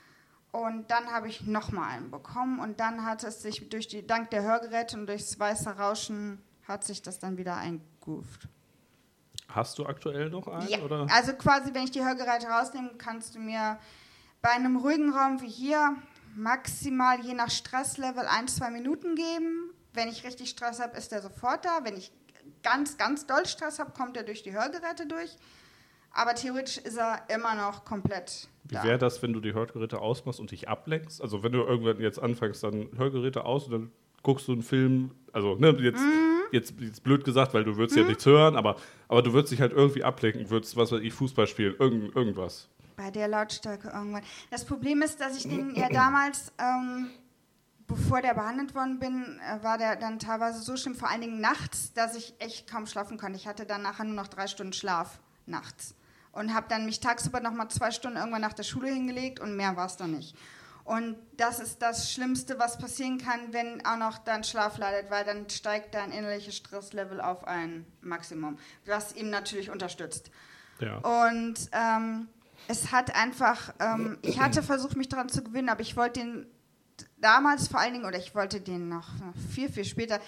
Und 0.51 0.89
dann 0.89 1.11
habe 1.11 1.27
ich 1.27 1.41
nochmal 1.45 1.91
einen 1.91 2.09
bekommen. 2.09 2.59
Und 2.59 2.79
dann 2.79 3.05
hat 3.05 3.23
es 3.23 3.43
sich 3.43 3.69
durch 3.69 3.87
die, 3.87 4.05
dank 4.05 4.31
der 4.31 4.41
Hörgeräte 4.41 4.97
und 4.97 5.05
durchs 5.05 5.39
weiße 5.39 5.77
Rauschen, 5.77 6.41
hat 6.67 6.83
sich 6.83 7.03
das 7.03 7.19
dann 7.19 7.37
wieder 7.37 7.57
eingegroovt. 7.57 8.47
Hast 9.49 9.77
du 9.77 9.85
aktuell 9.85 10.29
noch 10.31 10.47
einen? 10.47 10.67
Ja, 10.67 10.79
Oder? 10.79 11.05
also 11.11 11.33
quasi, 11.33 11.73
wenn 11.73 11.83
ich 11.83 11.91
die 11.91 12.03
Hörgeräte 12.03 12.47
rausnehme, 12.47 12.91
kannst 12.97 13.35
du 13.35 13.39
mir 13.39 13.77
bei 14.41 14.49
einem 14.49 14.77
ruhigen 14.77 15.13
Raum 15.13 15.41
wie 15.41 15.49
hier 15.49 15.95
maximal 16.35 17.19
je 17.19 17.33
nach 17.33 17.51
Stresslevel 17.51 18.25
ein, 18.25 18.47
zwei 18.47 18.71
Minuten 18.71 19.15
geben. 19.15 19.69
Wenn 19.93 20.07
ich 20.07 20.23
richtig 20.23 20.49
Stress 20.49 20.79
habe, 20.79 20.97
ist 20.97 21.11
er 21.11 21.21
sofort 21.21 21.65
da. 21.65 21.83
Wenn 21.83 21.97
ich 21.97 22.11
ganz, 22.64 22.97
ganz 22.97 23.26
doll 23.28 23.45
Stress 23.45 23.80
habe, 23.80 23.91
kommt 23.91 24.18
er 24.18 24.24
durch 24.24 24.43
die 24.43 24.51
Hörgeräte 24.53 25.05
durch. 25.07 25.36
Aber 26.14 26.36
theoretisch 26.36 26.78
ist 26.78 26.97
er 26.97 27.24
immer 27.34 27.55
noch 27.55 27.86
komplett 27.86 28.47
Wie 28.66 28.76
wäre 28.84 28.97
das, 28.97 29.22
wenn 29.22 29.32
du 29.34 29.39
die 29.39 29.53
Hörgeräte 29.53 29.99
ausmachst 29.99 30.39
und 30.41 30.51
dich 30.51 30.68
ablenkst? 30.68 31.22
Also 31.22 31.41
wenn 31.43 31.53
du 31.53 31.59
irgendwann 31.59 31.99
jetzt 32.01 32.20
anfängst, 32.22 32.64
dann 32.64 32.89
Hörgeräte 32.97 33.45
aus 33.45 33.66
und 33.66 33.72
dann 33.72 33.91
guckst 34.24 34.47
du 34.47 34.51
einen 34.51 34.62
Film, 34.62 35.12
also 35.32 35.55
ne, 35.55 35.70
jetzt, 35.80 36.01
Mhm. 36.01 36.41
jetzt, 36.51 36.74
jetzt 36.80 37.03
blöd 37.03 37.24
gesagt, 37.24 37.53
weil 37.53 37.64
du 37.64 37.78
würdest 37.78 37.97
ja 37.97 38.03
nichts 38.03 38.26
hören, 38.26 38.55
aber, 38.57 38.76
aber 39.07 39.22
du 39.22 39.32
würdest 39.34 39.53
dich 39.53 39.62
halt 39.62 39.72
irgendwie 39.72 40.03
ablenken, 40.03 40.49
würdest, 40.49 40.76
was 40.76 40.91
weiß 40.91 41.01
ich, 41.01 41.14
Fußball 41.14 41.47
spielen, 41.47 41.76
irgend, 41.80 42.14
irgendwas. 42.16 42.68
bei 42.97 43.09
der 43.09 43.28
Lautstärke 43.30 43.88
irgendwann. 43.88 44.22
Das 44.51 44.64
Problem 44.66 45.01
ist, 45.01 45.20
dass 45.22 45.38
ich 45.38 45.43
den 45.43 45.74
ja 45.76 45.88
damals, 45.89 46.51
ähm, 46.59 47.09
bevor 47.91 48.21
der 48.21 48.33
behandelt 48.33 48.73
worden 48.73 48.99
bin, 48.99 49.39
äh, 49.39 49.63
war 49.63 49.77
der 49.77 49.95
dann 49.95 50.19
teilweise 50.19 50.61
so 50.61 50.77
schlimm, 50.77 50.95
vor 50.95 51.09
allen 51.09 51.21
Dingen 51.21 51.41
nachts, 51.41 51.93
dass 51.93 52.15
ich 52.15 52.33
echt 52.39 52.69
kaum 52.69 52.87
schlafen 52.87 53.17
konnte. 53.17 53.37
Ich 53.37 53.47
hatte 53.47 53.65
dann 53.65 53.81
nachher 53.81 54.05
nur 54.05 54.15
noch 54.15 54.27
drei 54.27 54.47
Stunden 54.47 54.73
Schlaf 54.73 55.19
nachts 55.45 55.95
und 56.31 56.53
habe 56.53 56.67
dann 56.69 56.85
mich 56.85 56.99
tagsüber 56.99 57.39
noch 57.39 57.53
mal 57.53 57.69
zwei 57.69 57.91
Stunden 57.91 58.17
irgendwann 58.17 58.41
nach 58.41 58.53
der 58.53 58.63
Schule 58.63 58.87
hingelegt 58.87 59.39
und 59.39 59.55
mehr 59.55 59.75
war 59.75 59.85
es 59.85 59.97
dann 59.97 60.11
nicht. 60.11 60.35
Und 60.83 61.15
das 61.37 61.59
ist 61.59 61.81
das 61.81 62.11
Schlimmste, 62.11 62.57
was 62.57 62.77
passieren 62.77 63.19
kann, 63.19 63.53
wenn 63.53 63.85
auch 63.85 63.97
noch 63.97 64.17
dann 64.17 64.43
Schlaf 64.43 64.77
leidet, 64.77 65.11
weil 65.11 65.23
dann 65.23 65.49
steigt 65.49 65.93
dein 65.93 66.11
innerliches 66.11 66.57
Stresslevel 66.57 67.21
auf 67.21 67.45
ein 67.47 67.85
Maximum, 68.01 68.57
was 68.85 69.15
ihm 69.15 69.29
natürlich 69.29 69.69
unterstützt. 69.69 70.31
Ja. 70.79 70.97
Und 70.97 71.69
ähm, 71.71 72.27
es 72.67 72.91
hat 72.91 73.15
einfach, 73.15 73.73
ähm, 73.79 74.17
ich 74.23 74.39
hatte 74.39 74.63
versucht, 74.63 74.97
mich 74.97 75.07
daran 75.07 75.29
zu 75.29 75.43
gewinnen, 75.43 75.69
aber 75.69 75.81
ich 75.81 75.95
wollte 75.95 76.21
den 76.21 76.47
damals 77.19 77.67
vor 77.67 77.79
allen 77.79 77.93
Dingen, 77.93 78.05
oder 78.05 78.17
ich 78.17 78.33
wollte 78.35 78.61
den 78.61 78.89
noch 78.89 79.07
viel, 79.53 79.69
viel 79.69 79.85
später, 79.85 80.19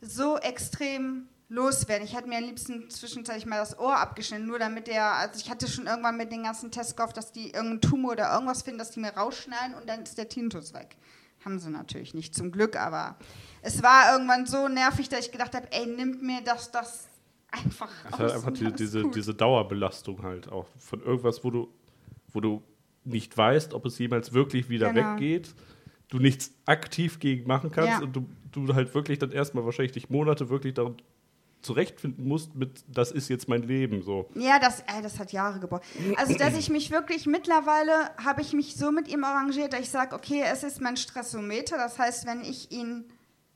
so 0.00 0.36
extrem 0.38 1.28
loswerden. 1.48 2.06
Ich 2.06 2.16
hätte 2.16 2.28
mir 2.28 2.38
am 2.38 2.44
liebsten 2.44 2.88
zwischenzeitlich 2.88 3.46
mal 3.46 3.58
das 3.58 3.78
Ohr 3.78 3.96
abgeschnitten, 3.98 4.46
nur 4.46 4.58
damit 4.58 4.86
der, 4.86 5.04
also 5.16 5.38
ich 5.38 5.50
hatte 5.50 5.68
schon 5.68 5.86
irgendwann 5.86 6.16
mit 6.16 6.32
den 6.32 6.44
ganzen 6.44 6.70
Tests 6.70 6.96
gehofft, 6.96 7.16
dass 7.16 7.30
die 7.32 7.46
irgendeinen 7.50 7.80
Tumor 7.82 8.12
oder 8.12 8.32
irgendwas 8.32 8.62
finden, 8.62 8.78
dass 8.78 8.90
die 8.90 9.00
mir 9.00 9.10
rausschneiden 9.10 9.74
und 9.74 9.88
dann 9.88 10.02
ist 10.02 10.16
der 10.16 10.28
Tinnitus 10.28 10.72
weg. 10.72 10.96
Haben 11.44 11.58
sie 11.58 11.70
natürlich 11.70 12.14
nicht, 12.14 12.34
zum 12.34 12.52
Glück, 12.52 12.76
aber 12.76 13.16
es 13.60 13.82
war 13.82 14.12
irgendwann 14.12 14.46
so 14.46 14.68
nervig, 14.68 15.08
dass 15.08 15.26
ich 15.26 15.32
gedacht 15.32 15.54
habe, 15.54 15.66
ey, 15.72 15.86
nimmt 15.86 16.22
mir 16.22 16.40
das, 16.42 16.70
das 16.70 17.08
einfach 17.50 17.90
Es 18.06 18.12
ist 18.12 18.18
halt 18.18 18.32
einfach 18.32 18.52
die, 18.52 18.72
diese, 18.72 19.10
diese 19.10 19.34
Dauerbelastung 19.34 20.22
halt 20.22 20.50
auch 20.50 20.66
von 20.78 21.02
irgendwas, 21.02 21.44
wo 21.44 21.50
du, 21.50 21.68
wo 22.32 22.40
du 22.40 22.62
nicht 23.04 23.36
weißt, 23.36 23.74
ob 23.74 23.84
es 23.86 23.98
jemals 23.98 24.32
wirklich 24.32 24.68
wieder 24.68 24.92
Genau. 24.92 25.12
weggeht, 25.12 25.54
du 26.12 26.18
nichts 26.18 26.52
aktiv 26.66 27.18
gegen 27.20 27.46
machen 27.46 27.70
kannst 27.70 27.90
Ja. 27.90 28.00
und 28.02 28.12
du, 28.14 28.26
du 28.52 28.74
halt 28.74 28.94
wirklich 28.94 29.18
dann 29.18 29.32
erstmal 29.32 29.64
wahrscheinlich 29.64 29.92
dich 29.92 30.10
Monate 30.10 30.50
wirklich 30.50 30.74
darum 30.74 30.96
zurechtfinden 31.62 32.26
musst 32.26 32.54
mit, 32.54 32.84
das 32.88 33.12
ist 33.12 33.30
jetzt 33.30 33.48
mein 33.48 33.62
Leben 33.62 34.02
so. 34.02 34.28
Ja, 34.34 34.58
das, 34.58 34.80
äh, 34.80 35.00
das 35.02 35.18
hat 35.18 35.32
Jahre 35.32 35.58
gebraucht. 35.60 35.84
Also, 36.16 36.34
dass 36.36 36.54
ich 36.56 36.68
mich 36.68 36.90
wirklich 36.90 37.26
mittlerweile 37.26 38.10
habe 38.22 38.42
ich 38.42 38.52
mich 38.52 38.74
so 38.74 38.90
mit 38.90 39.08
ihm 39.08 39.24
arrangiert, 39.24 39.72
dass 39.72 39.80
ich 39.80 39.88
sage, 39.90 40.14
okay, 40.14 40.42
es 40.44 40.64
ist 40.64 40.80
mein 40.80 40.96
Stressometer. 40.96 41.76
Das 41.78 41.98
heißt, 42.00 42.26
wenn 42.26 42.42
ich 42.42 42.72
ihn, 42.72 43.04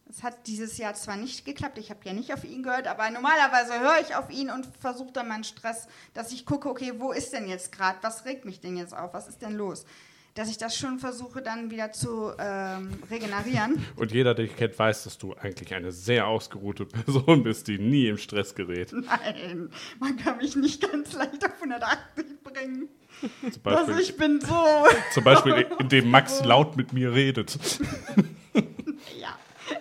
es 0.08 0.22
hat 0.22 0.46
dieses 0.46 0.78
Jahr 0.78 0.94
zwar 0.94 1.16
nicht 1.16 1.44
geklappt, 1.44 1.78
ich 1.78 1.90
habe 1.90 2.00
ja 2.04 2.12
nicht 2.12 2.32
auf 2.32 2.44
ihn 2.44 2.62
gehört, 2.62 2.86
aber 2.86 3.10
normalerweise 3.10 3.78
höre 3.80 4.00
ich 4.00 4.14
auf 4.14 4.30
ihn 4.30 4.50
und 4.50 4.68
versuche 4.78 5.12
dann 5.12 5.26
meinen 5.28 5.44
Stress, 5.44 5.88
dass 6.14 6.30
ich 6.32 6.46
gucke, 6.46 6.70
okay, 6.70 6.94
wo 6.98 7.10
ist 7.10 7.32
denn 7.32 7.48
jetzt 7.48 7.72
gerade, 7.72 7.98
was 8.02 8.24
regt 8.24 8.44
mich 8.44 8.60
denn 8.60 8.76
jetzt 8.76 8.96
auf, 8.96 9.12
was 9.14 9.26
ist 9.28 9.42
denn 9.42 9.56
los? 9.56 9.84
Dass 10.36 10.50
ich 10.50 10.58
das 10.58 10.76
schon 10.76 10.98
versuche, 10.98 11.40
dann 11.40 11.70
wieder 11.70 11.92
zu 11.92 12.30
ähm, 12.38 12.90
regenerieren. 13.10 13.82
Und 13.96 14.12
jeder, 14.12 14.34
der 14.34 14.44
dich 14.44 14.54
kennt, 14.54 14.78
weiß, 14.78 15.04
dass 15.04 15.16
du 15.16 15.32
eigentlich 15.34 15.74
eine 15.74 15.92
sehr 15.92 16.26
ausgeruhte 16.26 16.84
Person 16.84 17.42
bist, 17.42 17.68
die 17.68 17.78
nie 17.78 18.06
im 18.08 18.18
Stress 18.18 18.54
gerät. 18.54 18.92
Nein, 18.92 19.70
man 19.98 20.16
kann 20.18 20.36
mich 20.36 20.54
nicht 20.54 20.82
ganz 20.92 21.14
leicht 21.14 21.42
auf 21.42 21.54
180 21.54 22.42
bringen. 22.44 22.88
Zum 23.50 23.62
Also 23.64 23.86
Beispiel, 23.86 23.98
ich 24.00 24.16
bin 24.18 24.40
so. 24.42 24.54
zum 25.14 25.24
Beispiel 25.24 25.66
indem 25.78 26.10
Max 26.10 26.44
laut 26.44 26.76
mit 26.76 26.92
mir 26.92 27.12
redet. 27.14 27.58
Ja, 29.18 29.25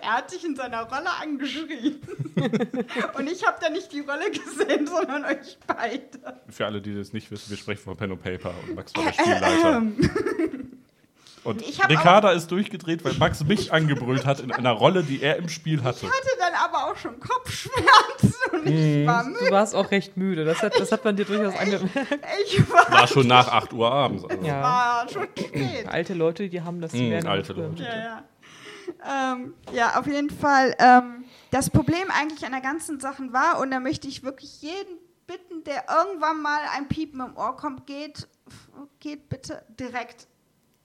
er 0.06 0.14
hat 0.18 0.30
sich 0.32 0.44
in 0.46 0.56
seiner 0.56 0.84
Rolle 0.84 1.10
angeschrien. 1.22 2.00
Und 3.18 3.30
ich 3.32 3.46
habe 3.46 3.58
da 3.62 3.70
nicht 3.70 3.92
die 3.92 4.02
Rolle 4.02 4.30
gesehen, 4.32 4.88
sondern 4.88 5.26
euch 5.26 5.58
beide. 5.68 6.40
Für 6.50 6.66
alle, 6.68 6.82
die 6.82 6.96
das 6.96 7.14
nicht 7.14 7.32
wissen, 7.32 7.50
wir 7.50 7.58
sprechen 7.58 7.84
von 7.84 7.98
Pen 7.98 8.12
and 8.12 8.24
Paper 8.24 8.54
und 8.68 8.76
Max 8.76 8.96
war 8.96 9.04
der 9.04 9.14
Spielleiter. 9.14 9.82
Und 11.44 11.62
Ich 11.62 11.80
hab 11.80 11.92
Ricarda 11.92 12.32
ist 12.32 12.50
durchgedreht, 12.50 13.06
weil 13.06 13.14
Max 13.14 13.44
mich 13.44 13.72
angebrüllt 13.72 14.26
hat 14.26 14.40
in 14.40 14.52
einer 14.52 14.72
Rolle, 14.72 15.04
die 15.04 15.22
er 15.22 15.36
im 15.38 15.48
Spiel 15.48 15.84
hatte. 15.84 16.08
Ich 16.08 16.12
hatte 16.12 16.28
dann 16.40 16.54
aber 16.56 16.92
auch 16.92 16.98
schon 16.98 17.20
Kopfschmerzen 17.20 18.34
und 18.52 18.68
ich 18.68 19.06
war 19.06 19.24
Du 19.24 19.30
müde. 19.30 19.52
warst 19.52 19.76
auch 19.76 19.92
recht 19.92 20.18
müde. 20.18 20.44
Das 20.44 20.64
hat, 20.64 20.74
das 20.80 20.92
hat 20.92 21.06
man 21.06 21.16
dir 21.16 21.26
durchaus 21.26 21.56
angemerkt. 21.56 21.92
Ich 22.48 22.68
war, 22.72 22.92
War 22.92 23.08
schon 23.08 23.28
nach 23.28 23.48
8 23.48 23.74
Uhr 23.74 23.92
abends. 23.92 24.26
Also. 24.26 24.44
Ja. 24.44 24.62
war 24.64 25.08
schon 25.10 25.28
spät. 25.38 25.88
Alte 25.88 26.16
Leute, 26.16 26.50
die 26.50 26.62
haben 26.62 26.82
das, 26.82 26.94
werden 26.94 27.28
alte 27.28 27.54
Leute. 27.54 27.84
Ja, 27.84 27.96
ja. 27.98 28.24
Ähm, 29.08 29.54
ja, 29.74 30.00
auf 30.00 30.08
jeden 30.08 30.30
Fall. 30.30 30.76
Ähm, 30.80 31.26
das 31.52 31.70
Problem 31.70 32.10
eigentlich 32.10 32.46
an 32.46 32.52
der 32.52 32.62
ganzen 32.62 33.00
Sache 33.00 33.32
war, 33.32 33.60
und 33.60 33.72
da 33.72 33.80
möchte 33.80 34.08
ich 34.08 34.24
wirklich 34.24 34.62
jeden 34.62 34.98
bitten, 35.28 35.64
der 35.64 35.86
irgendwann 35.90 36.42
mal 36.42 36.60
ein 36.76 36.88
Piepen 36.88 37.22
im 37.22 37.38
Ohr 37.38 37.56
kommt, 37.56 37.88
geht, 37.88 38.28
geht 39.00 39.30
bitte 39.30 39.66
direkt, 39.80 40.28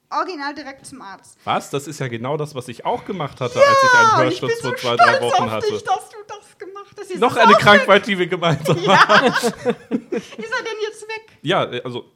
original 0.09 0.53
direkt 0.53 0.85
zum 0.85 1.01
Arzt. 1.01 1.37
Was? 1.43 1.69
Das 1.69 1.87
ist 1.87 1.99
ja 1.99 2.07
genau 2.07 2.37
das, 2.37 2.55
was 2.55 2.67
ich 2.67 2.85
auch 2.85 3.05
gemacht 3.05 3.39
hatte, 3.39 3.59
als 3.59 3.77
ich 3.83 3.93
einen 3.93 4.31
ich 4.31 4.39
bin 4.41 4.49
Hörsturz 4.49 4.61
so 4.61 4.69
vor 4.69 4.77
zwei, 4.77 4.95
drei 4.95 5.21
Wochen 5.21 5.51
hatte. 5.51 5.67
dich, 5.67 5.83
dass 5.83 6.09
du 6.09 6.17
das 6.27 6.57
gemacht 6.57 6.95
hast. 6.99 7.15
Noch 7.19 7.35
eine 7.35 7.53
Krankheit, 7.53 8.07
die 8.07 8.17
wir 8.17 8.27
gemeinsam 8.27 8.75
haben. 8.75 9.25
Ja. 9.25 9.27
Ist 9.31 9.53
er 9.63 10.63
denn 10.63 10.79
jetzt 10.81 11.07
weg? 11.07 11.37
Ja, 11.41 11.61
also 11.83 12.11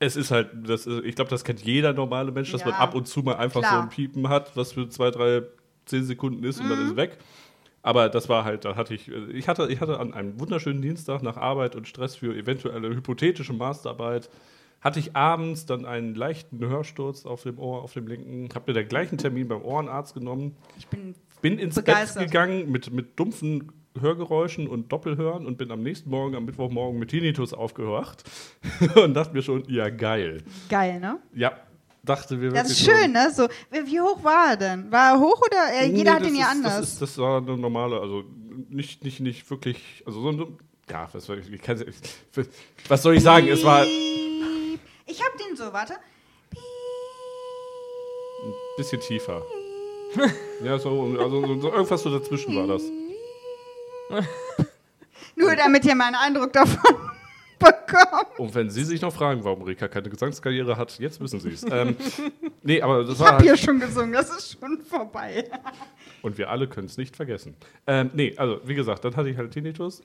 es 0.00 0.16
ist 0.16 0.30
halt, 0.32 0.48
das 0.68 0.86
ist, 0.86 1.04
ich 1.04 1.14
glaube, 1.14 1.30
das 1.30 1.44
kennt 1.44 1.60
jeder 1.62 1.92
normale 1.92 2.32
Mensch, 2.32 2.50
dass 2.50 2.62
Ja. 2.62 2.68
man 2.68 2.76
ab 2.76 2.94
und 2.94 3.06
zu 3.06 3.20
mal 3.20 3.36
einfach 3.36 3.60
Klar. 3.60 3.76
so 3.76 3.82
ein 3.82 3.88
Piepen 3.90 4.28
hat, 4.28 4.56
was 4.56 4.72
für 4.72 4.88
zwei, 4.88 5.10
drei, 5.10 5.42
zehn 5.86 6.04
Sekunden 6.04 6.42
ist 6.42 6.58
und 6.58 6.66
Mhm. 6.66 6.70
dann 6.70 6.78
ist 6.80 6.90
es 6.90 6.96
weg. 6.96 7.18
Aber 7.82 8.08
das 8.08 8.28
war 8.28 8.44
halt, 8.44 8.64
da 8.64 8.76
hatte 8.76 8.94
ich, 8.94 9.08
ich 9.08 9.46
hatte, 9.48 9.68
ich 9.70 9.80
hatte 9.80 9.98
an 10.00 10.12
einem 10.12 10.38
wunderschönen 10.40 10.82
Dienstag 10.82 11.22
nach 11.22 11.36
Arbeit 11.36 11.76
und 11.76 11.86
Stress 11.88 12.16
für 12.16 12.34
eventuelle 12.36 12.88
hypothetische 12.94 13.52
Masterarbeit, 13.52 14.28
hatte 14.82 14.98
ich 14.98 15.14
abends 15.16 15.66
dann 15.66 15.84
einen 15.84 16.14
leichten 16.14 16.58
Hörsturz 16.66 17.26
auf 17.26 17.42
dem 17.42 17.58
Ohr, 17.58 17.82
auf 17.82 17.92
dem 17.92 18.06
linken, 18.06 18.48
habe 18.54 18.70
mir 18.72 18.80
den 18.80 18.88
gleichen 18.88 19.18
Termin 19.18 19.48
beim 19.48 19.62
Ohrenarzt 19.62 20.14
genommen, 20.14 20.56
Ich 20.78 20.86
bin 20.88 21.14
bin 21.42 21.58
ins 21.58 21.74
Begeistert. 21.76 22.18
Bett 22.18 22.26
gegangen 22.30 22.70
mit, 22.70 22.90
mit 22.92 23.18
dumpfen 23.18 23.72
Hörgeräuschen 23.98 24.68
und 24.68 24.92
Doppelhören 24.92 25.46
und 25.46 25.58
bin 25.58 25.70
am 25.70 25.82
nächsten 25.82 26.10
Morgen, 26.10 26.36
am 26.36 26.44
Mittwochmorgen 26.44 26.98
mit 26.98 27.10
Tinnitus 27.10 27.52
aufgewacht 27.52 28.22
und 28.96 29.14
dachte 29.14 29.34
mir 29.34 29.42
schon, 29.42 29.64
ja 29.68 29.88
geil. 29.88 30.42
geil, 30.68 31.00
ne? 31.00 31.18
Ja, 31.34 31.52
dachte 32.02 32.40
wir 32.40 32.50
Das 32.50 32.70
ist 32.70 32.84
schön, 32.84 33.12
ne? 33.12 33.30
So, 33.32 33.48
wie 33.70 34.00
hoch 34.00 34.22
war 34.22 34.50
er 34.50 34.56
denn? 34.56 34.92
War 34.92 35.14
er 35.14 35.20
hoch 35.20 35.40
oder 35.40 35.72
äh, 35.72 35.86
jeder 35.86 36.12
nee, 36.12 36.20
hat 36.20 36.26
ihn 36.26 36.36
ja 36.36 36.46
ist, 36.46 36.50
anders? 36.50 36.76
Das, 36.76 36.88
ist, 36.92 37.02
das 37.02 37.18
war 37.18 37.38
eine 37.38 37.56
normale, 37.56 38.00
also 38.00 38.24
nicht, 38.68 39.04
nicht, 39.04 39.20
nicht 39.20 39.50
wirklich, 39.50 40.04
also 40.06 40.20
so 40.20 40.28
ein, 40.30 40.58
ja, 40.88 41.08
was 41.12 41.24
soll 41.24 41.40
ich, 41.40 41.60
kann, 41.60 41.84
was 42.88 43.02
soll 43.02 43.16
ich 43.16 43.22
sagen, 43.22 43.48
es 43.48 43.64
war 43.64 43.82
ein 43.82 43.86
Piep. 43.86 44.80
Ich 45.06 45.20
hab 45.20 45.36
den 45.36 45.56
so, 45.56 45.72
warte. 45.72 45.94
bisschen 48.76 49.00
tiefer. 49.00 49.42
Ja, 50.64 50.78
so, 50.78 51.16
also 51.18 51.46
so, 51.46 51.60
so 51.60 51.72
irgendwas 51.72 52.02
so 52.02 52.18
dazwischen 52.18 52.54
war 52.56 52.66
das. 52.66 52.82
Nur 55.36 55.56
damit 55.56 55.84
ihr 55.84 55.94
mal 55.94 56.06
einen 56.06 56.16
Eindruck 56.16 56.52
davon 56.52 56.96
bekommt. 57.58 58.38
Und 58.38 58.54
wenn 58.54 58.70
Sie 58.70 58.84
sich 58.84 59.00
noch 59.00 59.12
fragen, 59.12 59.44
warum 59.44 59.62
Rika 59.62 59.88
keine 59.88 60.08
Gesangskarriere 60.10 60.76
hat, 60.76 60.98
jetzt 60.98 61.20
wissen 61.20 61.40
Sie 61.40 61.50
es. 61.50 61.64
Ähm, 61.70 61.96
nee, 62.62 62.80
aber 62.82 63.04
das 63.04 63.14
Ich 63.14 63.20
war 63.20 63.26
hab 63.28 63.34
halt, 63.34 63.44
hier 63.44 63.56
schon 63.56 63.80
gesungen, 63.80 64.12
das 64.12 64.30
ist 64.30 64.58
schon 64.58 64.80
vorbei. 64.80 65.44
Und 66.22 66.36
wir 66.38 66.50
alle 66.50 66.68
können 66.68 66.86
es 66.86 66.96
nicht 66.96 67.16
vergessen. 67.16 67.54
Ähm, 67.86 68.10
nee, 68.14 68.34
also 68.36 68.60
wie 68.64 68.74
gesagt, 68.74 69.04
dann 69.04 69.16
hatte 69.16 69.28
ich 69.28 69.36
halt 69.36 69.50
Tinnitus. 69.52 70.02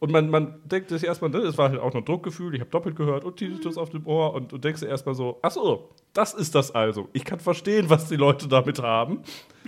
Und 0.00 0.12
man, 0.12 0.28
man 0.28 0.60
denkt 0.64 0.90
sich 0.90 1.04
erstmal, 1.04 1.30
ne, 1.30 1.38
es 1.38 1.56
war 1.56 1.70
halt 1.70 1.80
auch 1.80 1.94
noch 1.94 2.04
Druckgefühl, 2.04 2.54
ich 2.54 2.60
habe 2.60 2.70
doppelt 2.70 2.96
gehört 2.96 3.24
und 3.24 3.36
Tinnitus 3.36 3.78
auf 3.78 3.90
dem 3.90 4.06
Ohr 4.06 4.34
und 4.34 4.52
du 4.52 4.58
denkst 4.58 4.80
dir 4.80 4.88
erstmal 4.88 5.14
so, 5.14 5.38
ach 5.40 5.50
so, 5.50 5.90
das 6.12 6.34
ist 6.34 6.54
das 6.54 6.74
also. 6.74 7.08
Ich 7.12 7.24
kann 7.24 7.40
verstehen, 7.40 7.88
was 7.88 8.08
die 8.08 8.16
Leute 8.16 8.48
damit 8.48 8.82
haben. 8.82 9.22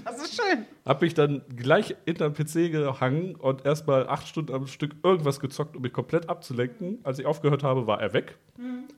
Das 0.04 0.18
ist 0.18 0.40
schön. 0.40 0.66
Hab 0.84 1.00
mich 1.00 1.14
dann 1.14 1.42
gleich 1.56 1.96
hinterm 2.04 2.34
PC 2.34 2.70
gehangen 2.70 3.34
und 3.36 3.64
erstmal 3.64 4.08
acht 4.08 4.28
Stunden 4.28 4.52
am 4.52 4.66
Stück 4.66 4.96
irgendwas 5.02 5.40
gezockt, 5.40 5.76
um 5.76 5.82
mich 5.82 5.92
komplett 5.92 6.28
abzulenken. 6.28 6.98
Als 7.02 7.18
ich 7.18 7.26
aufgehört 7.26 7.62
habe, 7.62 7.86
war 7.86 8.00
er 8.00 8.12
weg. 8.12 8.36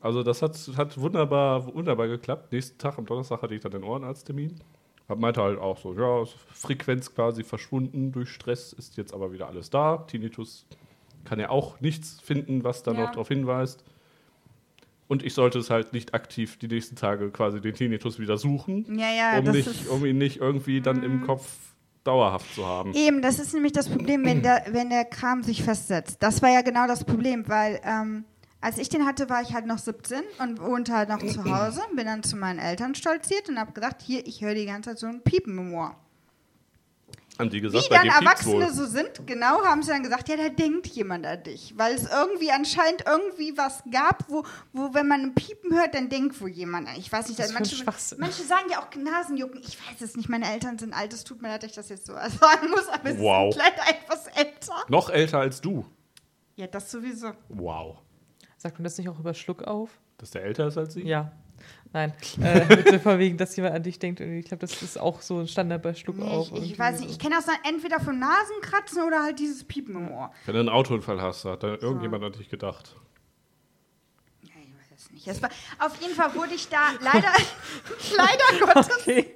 Also 0.00 0.22
das 0.22 0.42
hat, 0.42 0.56
hat 0.76 0.98
wunderbar, 1.00 1.74
wunderbar 1.74 2.08
geklappt. 2.08 2.52
Nächsten 2.52 2.78
Tag, 2.78 2.98
am 2.98 3.06
Donnerstag, 3.06 3.42
hatte 3.42 3.54
ich 3.54 3.60
dann 3.60 3.72
den 3.72 3.84
Ohrenarzttermin. 3.84 4.56
Hab 5.08 5.18
meinte 5.18 5.42
halt 5.42 5.58
auch 5.58 5.78
so, 5.78 5.94
ja, 5.94 6.24
Frequenz 6.52 7.14
quasi 7.14 7.42
verschwunden 7.42 8.12
durch 8.12 8.28
Stress, 8.28 8.72
ist 8.72 8.96
jetzt 8.96 9.14
aber 9.14 9.32
wieder 9.32 9.48
alles 9.48 9.70
da. 9.70 9.98
Tinnitus 9.98 10.66
kann 11.28 11.38
ja 11.38 11.50
auch 11.50 11.80
nichts 11.80 12.20
finden, 12.20 12.64
was 12.64 12.82
da 12.82 12.92
Ja. 12.92 13.02
noch 13.02 13.10
darauf 13.10 13.28
hinweist. 13.28 13.84
Und 15.08 15.22
ich 15.22 15.32
sollte 15.34 15.58
es 15.58 15.70
halt 15.70 15.92
nicht 15.94 16.12
aktiv 16.12 16.58
die 16.58 16.68
nächsten 16.68 16.94
Tage 16.96 17.30
quasi 17.30 17.60
den 17.60 17.74
Tinnitus 17.74 18.18
wieder 18.18 18.36
suchen, 18.36 18.98
Ja, 18.98 19.10
ja, 19.10 19.38
um, 19.38 19.50
nicht, 19.50 19.88
um 19.88 20.04
ihn 20.04 20.18
nicht 20.18 20.38
irgendwie 20.38 20.80
dann 20.82 21.02
im 21.02 21.22
Kopf 21.22 21.44
dauerhaft 22.04 22.54
zu 22.54 22.66
haben. 22.66 22.92
Eben, 22.94 23.22
das 23.22 23.38
ist 23.38 23.54
nämlich 23.54 23.72
das 23.72 23.88
Problem, 23.88 24.24
wenn 24.24 24.42
der, 24.42 24.64
wenn 24.70 24.90
der 24.90 25.04
Kram 25.06 25.42
sich 25.42 25.62
festsetzt. 25.62 26.22
Das 26.22 26.42
war 26.42 26.50
ja 26.50 26.60
genau 26.62 26.86
das 26.86 27.04
Problem, 27.04 27.48
weil 27.48 27.80
ähm, 27.84 28.24
als 28.60 28.76
ich 28.78 28.88
den 28.90 29.06
hatte, 29.06 29.30
war 29.30 29.40
ich 29.40 29.54
halt 29.54 29.66
noch 29.66 29.78
17 29.78 30.20
und 30.42 30.60
wohnte 30.60 30.92
halt 30.92 31.08
noch 31.08 31.24
zu 31.24 31.44
Hause. 31.44 31.80
Bin 31.94 32.06
dann 32.06 32.22
zu 32.22 32.36
meinen 32.36 32.58
Eltern 32.58 32.94
stolziert 32.94 33.48
und 33.48 33.58
habe 33.58 33.72
gesagt, 33.72 34.02
hier, 34.02 34.26
ich 34.26 34.42
höre 34.42 34.54
die 34.54 34.66
ganze 34.66 34.90
Zeit 34.90 34.98
so 34.98 35.06
ein 35.06 35.22
Piepen 35.22 35.56
im 35.58 35.72
Ohr. 35.74 35.94
Haben 37.38 37.50
die 37.50 37.60
gesagt, 37.60 37.84
Wie 37.90 37.94
dann 37.94 38.08
Erwachsene 38.08 38.66
wohl. 38.66 38.72
so 38.72 38.84
sind, 38.86 39.26
genau, 39.26 39.62
haben 39.64 39.82
sie 39.82 39.90
dann 39.92 40.02
gesagt, 40.02 40.28
ja, 40.28 40.36
da 40.36 40.48
denkt 40.48 40.88
jemand 40.88 41.24
an 41.24 41.42
dich. 41.44 41.72
Weil 41.76 41.94
es 41.94 42.10
irgendwie 42.10 42.50
anscheinend 42.50 43.04
irgendwie 43.06 43.56
was 43.56 43.82
gab, 43.90 44.24
wo, 44.28 44.42
wo 44.72 44.92
wenn 44.92 45.06
man 45.06 45.22
ein 45.22 45.34
Piepen 45.34 45.72
hört, 45.78 45.94
dann 45.94 46.08
denkt 46.08 46.40
wohl 46.40 46.48
jemand 46.50 46.88
an. 46.88 46.96
Ich 46.96 47.12
weiß 47.12 47.28
nicht, 47.28 47.40
ein 47.40 47.52
manche, 47.54 47.76
manche 48.18 48.42
sagen 48.42 48.68
ja 48.70 48.80
auch 48.82 48.94
Nasenjucken. 48.96 49.60
Ich 49.60 49.78
weiß 49.78 50.00
es 50.00 50.16
nicht, 50.16 50.28
meine 50.28 50.50
Eltern 50.52 50.78
sind 50.78 50.92
alt, 50.92 51.12
es 51.12 51.22
tut 51.24 51.40
mir 51.40 51.48
leid, 51.48 51.62
dass 51.62 51.70
ich 51.70 51.76
das 51.76 51.88
jetzt 51.88 52.06
so 52.06 52.14
sagen 52.14 52.70
muss, 52.70 52.88
aber 52.88 53.12
sie 53.12 53.20
Wow. 53.20 53.54
sind 53.54 53.62
leider 53.62 53.82
etwas 53.88 54.26
älter. 54.28 54.74
Noch 54.88 55.08
älter 55.10 55.38
als 55.38 55.60
du. 55.60 55.84
Ja, 56.56 56.66
das 56.66 56.90
sowieso. 56.90 57.32
Wow. 57.48 57.98
Sagt 58.56 58.78
man 58.78 58.84
das 58.84 58.98
nicht 58.98 59.08
auch 59.08 59.18
über 59.20 59.32
Schluck 59.32 59.62
auf? 59.62 59.90
Dass 60.16 60.32
der 60.32 60.42
älter 60.42 60.66
ist 60.66 60.76
als 60.76 60.94
sie? 60.94 61.02
Ja. 61.06 61.30
Nein. 61.92 62.12
Äh, 62.42 62.64
bitte 62.66 63.18
wegen, 63.18 63.36
dass 63.38 63.56
jemand 63.56 63.74
an 63.74 63.82
dich 63.82 63.98
denkt. 63.98 64.20
Irgendwie. 64.20 64.40
Ich 64.40 64.46
glaube, 64.46 64.60
das 64.60 64.82
ist 64.82 64.98
auch 64.98 65.20
so 65.22 65.40
ein 65.40 65.48
Standard 65.48 65.82
bei 65.82 65.94
Schluck 65.94 66.16
Nee, 66.18 66.24
auf. 66.24 66.52
ich, 66.52 66.72
ich 66.72 66.78
weiß 66.78 66.98
so. 66.98 67.04
nicht, 67.04 67.12
ich 67.12 67.18
kenne 67.18 67.36
das 67.36 67.46
dann 67.46 67.56
entweder 67.64 67.98
vom 68.00 68.18
Nasenkratzen 68.18 69.02
oder 69.02 69.22
halt 69.22 69.38
dieses 69.38 69.64
Piepen 69.64 69.96
im 69.96 70.10
Ohr. 70.10 70.30
Wenn 70.46 70.54
du 70.54 70.60
einen 70.60 70.68
Autounfall 70.68 71.20
hast, 71.20 71.44
hat 71.44 71.62
da 71.62 71.68
irgendjemand 71.74 72.22
an 72.24 72.32
dich 72.32 72.48
gedacht. 72.48 72.94
Ja, 74.42 74.50
ich 74.62 74.74
weiß 74.74 74.98
es 74.98 75.10
nicht. 75.10 75.26
Es 75.26 75.42
war, 75.42 75.50
auf 75.78 75.96
jeden 76.00 76.14
Fall 76.14 76.34
wurde 76.34 76.54
ich 76.54 76.68
da 76.68 76.92
leider, 77.00 77.32
leider 78.16 78.72
Gottes. 78.74 78.98
Okay. 79.00 79.34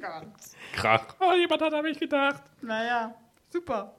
Gott. 0.00 0.26
Krach. 0.74 1.06
Oh, 1.20 1.32
jemand 1.34 1.62
hat 1.62 1.72
an 1.72 1.82
mich 1.82 1.98
gedacht. 1.98 2.42
Naja, 2.60 3.14
super. 3.50 3.94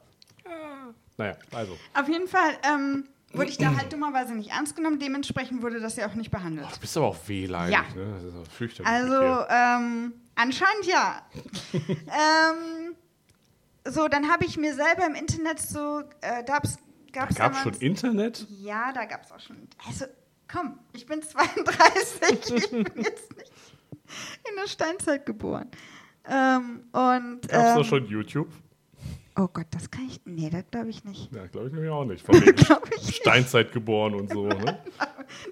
Naja, 1.18 1.36
also. 1.54 1.78
Auf 1.94 2.08
jeden 2.10 2.28
Fall 2.28 2.52
ähm, 2.64 3.08
wurde 3.38 3.50
ich 3.50 3.58
da 3.58 3.76
halt 3.76 3.92
dummerweise 3.92 4.36
nicht 4.36 4.52
ernst 4.52 4.76
genommen. 4.76 5.00
Dementsprechend 5.00 5.62
wurde 5.62 5.80
das 5.80 5.96
ja 5.96 6.08
auch 6.08 6.14
nicht 6.16 6.32
behandelt. 6.32 6.68
Du 6.74 6.80
bist 6.80 6.96
aber 6.98 7.08
auch 7.08 7.18
wehleidig, 7.28 7.74
Ja. 7.74 7.82
ne? 7.96 8.14
Das 8.14 8.24
ist 8.24 8.36
auch 8.36 8.52
fürchterlich. 8.52 8.92
Also, 8.92 9.46
ähm, 9.50 10.14
anscheinend 10.36 10.86
ja. 10.86 11.22
ähm, 11.90 12.96
so, 13.86 14.08
dann 14.08 14.30
habe 14.30 14.46
ich 14.46 14.58
mir 14.58 14.74
selber 14.74 15.06
im 15.06 15.16
Internet 15.16 15.60
so, 15.60 16.02
äh, 16.22 16.44
gab's, 16.44 16.78
gab's 17.12 17.36
Gab 17.36 17.54
es 17.54 17.60
schon 17.60 17.74
Internet? 17.76 18.48
Ja, 18.50 18.92
da 18.92 19.06
gab 19.06 19.24
es 19.24 19.32
auch 19.32 19.40
schon. 19.40 19.68
Also, 19.88 20.06
komm, 20.52 20.80
ich 20.94 21.06
bin 21.06 21.22
32, 21.22 22.54
ich 22.56 22.70
bin 22.72 23.04
jetzt 23.04 23.36
nicht 23.38 23.52
in 24.50 24.56
der 24.56 24.68
Steinzeit 24.68 25.26
geboren. 25.26 25.70
Ähm, 26.28 26.84
und. 26.92 27.48
Gab 27.48 27.62
es 27.62 27.70
ähm, 27.72 27.76
doch 27.78 27.86
schon 27.86 28.06
YouTube? 28.08 28.50
Oh 29.38 29.48
Gott, 29.52 29.68
das 29.72 29.92
kann 29.92 30.08
ich. 30.08 30.22
Nee, 30.26 30.50
das 30.50 30.64
glaube 30.72 30.90
ich 30.90 31.04
nicht. 31.04 31.32
Ja, 31.34 31.46
glaube 31.48 31.68
ich 31.68 31.74
nämlich 31.74 31.92
auch 31.92 32.06
nicht. 32.06 32.26
Von 32.26 32.36
ich 32.42 32.46
nicht. 32.46 33.16
Steinzeit 33.16 33.72
geboren 33.74 34.16
und 34.16 34.32
so, 34.32 34.48
ne? 34.48 34.80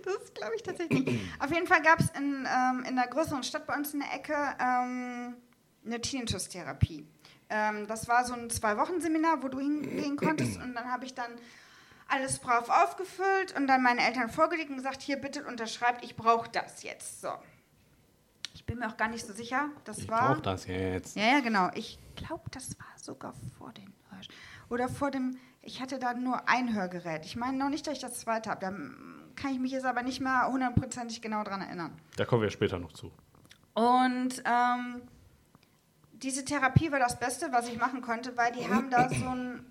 Das 0.06 0.34
glaube 0.34 0.54
ich 0.56 0.64
tatsächlich 0.64 1.04
nicht. 1.06 1.20
Auf 1.40 1.52
jeden 1.52 1.68
Fall 1.68 1.82
gab 1.82 2.00
es 2.00 2.10
in, 2.12 2.46
ähm, 2.48 2.86
in 2.88 2.98
einer 2.98 3.08
größeren 3.08 3.44
Stadt 3.44 3.66
bei 3.66 3.76
uns 3.76 3.94
in 3.94 4.00
der 4.02 4.14
Ecke 4.14 4.34
ähm, 4.60 5.36
eine 5.86 6.00
Tinnitus-Therapie. 6.00 7.06
Ähm, 7.50 7.88
das 7.88 8.08
war 8.08 8.24
so 8.26 8.34
ein 8.34 8.50
Zwei-Wochen-Seminar, 8.50 9.42
wo 9.44 9.48
du 9.48 9.60
hingehen 9.60 10.16
konntest 10.16 10.58
und 10.62 10.76
dann 10.76 10.86
habe 10.92 11.06
ich 11.06 11.14
dann 11.14 11.32
alles 12.08 12.40
brav 12.40 12.70
aufgefüllt 12.70 13.56
und 13.58 13.68
dann 13.68 13.82
meinen 13.82 14.00
Eltern 14.00 14.30
vorgelegt 14.30 14.70
und 14.70 14.78
gesagt, 14.78 15.02
hier 15.02 15.18
bitte 15.18 15.44
unterschreibt, 15.46 16.04
ich 16.06 16.16
brauche 16.16 16.50
das 16.52 16.84
jetzt. 16.84 17.22
So. 17.22 17.30
Ich 18.54 18.64
bin 18.66 18.80
mir 18.80 18.88
auch 18.88 18.98
gar 18.98 19.10
nicht 19.10 19.26
so 19.26 19.34
sicher. 19.34 19.70
Das 19.86 19.98
Ich 20.00 20.08
war. 20.10 20.30
brauche 20.34 20.42
das 20.44 20.68
jetzt. 20.68 21.18
Ja, 21.18 21.24
ja, 21.24 21.40
genau. 21.40 21.70
Ich 21.74 21.98
glaube, 22.16 22.50
das 22.52 22.78
war 22.80 22.98
sogar 22.98 23.34
vor 23.58 23.72
den 23.74 23.94
Hörsch. 24.10 24.28
Oder 24.70 24.90
vor 24.90 25.12
dem, 25.12 25.38
ich 25.62 25.82
hatte 25.82 26.00
da 26.00 26.14
nur 26.14 26.48
ein 26.48 26.74
Hörgerät. 26.74 27.26
Ich 27.26 27.36
meine 27.36 27.58
noch 27.58 27.70
nicht, 27.70 27.86
dass 27.88 27.94
ich 27.94 28.00
das 28.00 28.20
zweite 28.20 28.50
habe. 28.50 28.62
Da 28.62 28.72
kann 29.36 29.54
ich 29.54 29.60
mich 29.60 29.72
jetzt 29.72 29.86
aber 29.86 30.04
nicht 30.04 30.22
mehr 30.22 30.48
hundertprozentig 30.48 31.22
genau 31.22 31.44
dran 31.44 31.62
erinnern. 31.62 32.00
Da 32.18 32.26
kommen 32.26 32.42
wir 32.42 32.50
später 32.50 32.80
noch 32.80 32.94
zu. 32.94 33.12
Und 33.74 34.44
ähm, 34.46 35.02
diese 36.14 36.46
Therapie 36.46 36.92
war 36.92 37.00
das 37.00 37.20
Beste, 37.20 37.52
was 37.52 37.68
ich 37.68 37.78
machen 37.78 38.02
konnte, 38.02 38.38
weil 38.38 38.52
die 38.54 38.68
haben 38.68 38.90
da 38.90 39.10
so 39.10 39.28
ein, 39.28 39.66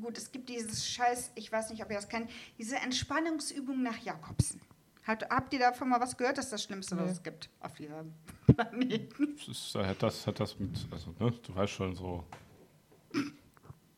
gut, 0.00 0.18
es 0.18 0.32
gibt 0.32 0.48
dieses 0.48 0.88
Scheiß, 0.88 1.32
ich 1.34 1.50
weiß 1.52 1.70
nicht, 1.70 1.82
ob 1.82 1.90
ihr 1.90 1.96
das 1.96 2.08
kennt, 2.08 2.30
diese 2.58 2.76
Entspannungsübung 2.76 3.82
nach 3.82 3.98
Jakobsen. 3.98 4.60
Hat, 5.06 5.28
habt 5.30 5.52
ihr 5.52 5.60
davon 5.60 5.88
mal 5.88 6.00
was 6.00 6.16
gehört? 6.16 6.36
Das 6.38 6.46
ist 6.46 6.52
das 6.52 6.62
Schlimmste, 6.64 6.96
was 6.96 7.04
Nee. 7.06 7.12
es 7.12 7.22
gibt 7.22 7.48
auf 7.60 7.74
diesem 7.74 8.12
Planeten. 8.46 9.36
Das 9.46 9.48
ist, 9.48 9.74
hat, 9.74 10.02
das, 10.02 10.26
hat 10.26 10.40
das 10.40 10.58
mit, 10.58 10.70
also, 10.90 11.14
ne, 11.18 11.30
du 11.46 11.54
weißt 11.54 11.72
schon 11.72 11.94
so. 11.94 12.24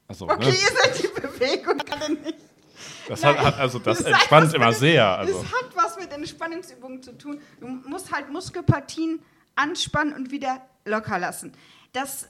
Also, 0.07 0.29
Okay, 0.29 0.47
ne? 0.47 0.51
ihr 0.51 0.55
seid 0.55 1.03
die 1.03 1.21
Bewegung 1.21 1.81
alle 1.91 2.15
nicht. 2.15 2.35
Das 3.09 3.25
hat, 3.25 3.39
hat, 3.39 3.59
also 3.59 3.79
das 3.79 3.99
Das 3.99 4.07
entspannt 4.07 4.47
was 4.49 4.55
immer 4.55 4.69
mit- 4.69 4.77
sehr. 4.77 5.07
Also. 5.19 5.43
Das 5.43 5.53
hat 5.53 5.77
was 5.77 5.97
mit 5.99 6.13
Entspannungsübungen 6.13 7.03
zu 7.03 7.17
tun. 7.17 7.41
Du 7.61 7.67
musst 7.67 8.13
halt 8.13 8.31
Muskelpartien 8.31 9.21
anspannen 9.57 10.15
und 10.15 10.31
wieder 10.31 10.61
locker 10.85 11.19
lassen. 11.19 11.53
Das 11.93 12.29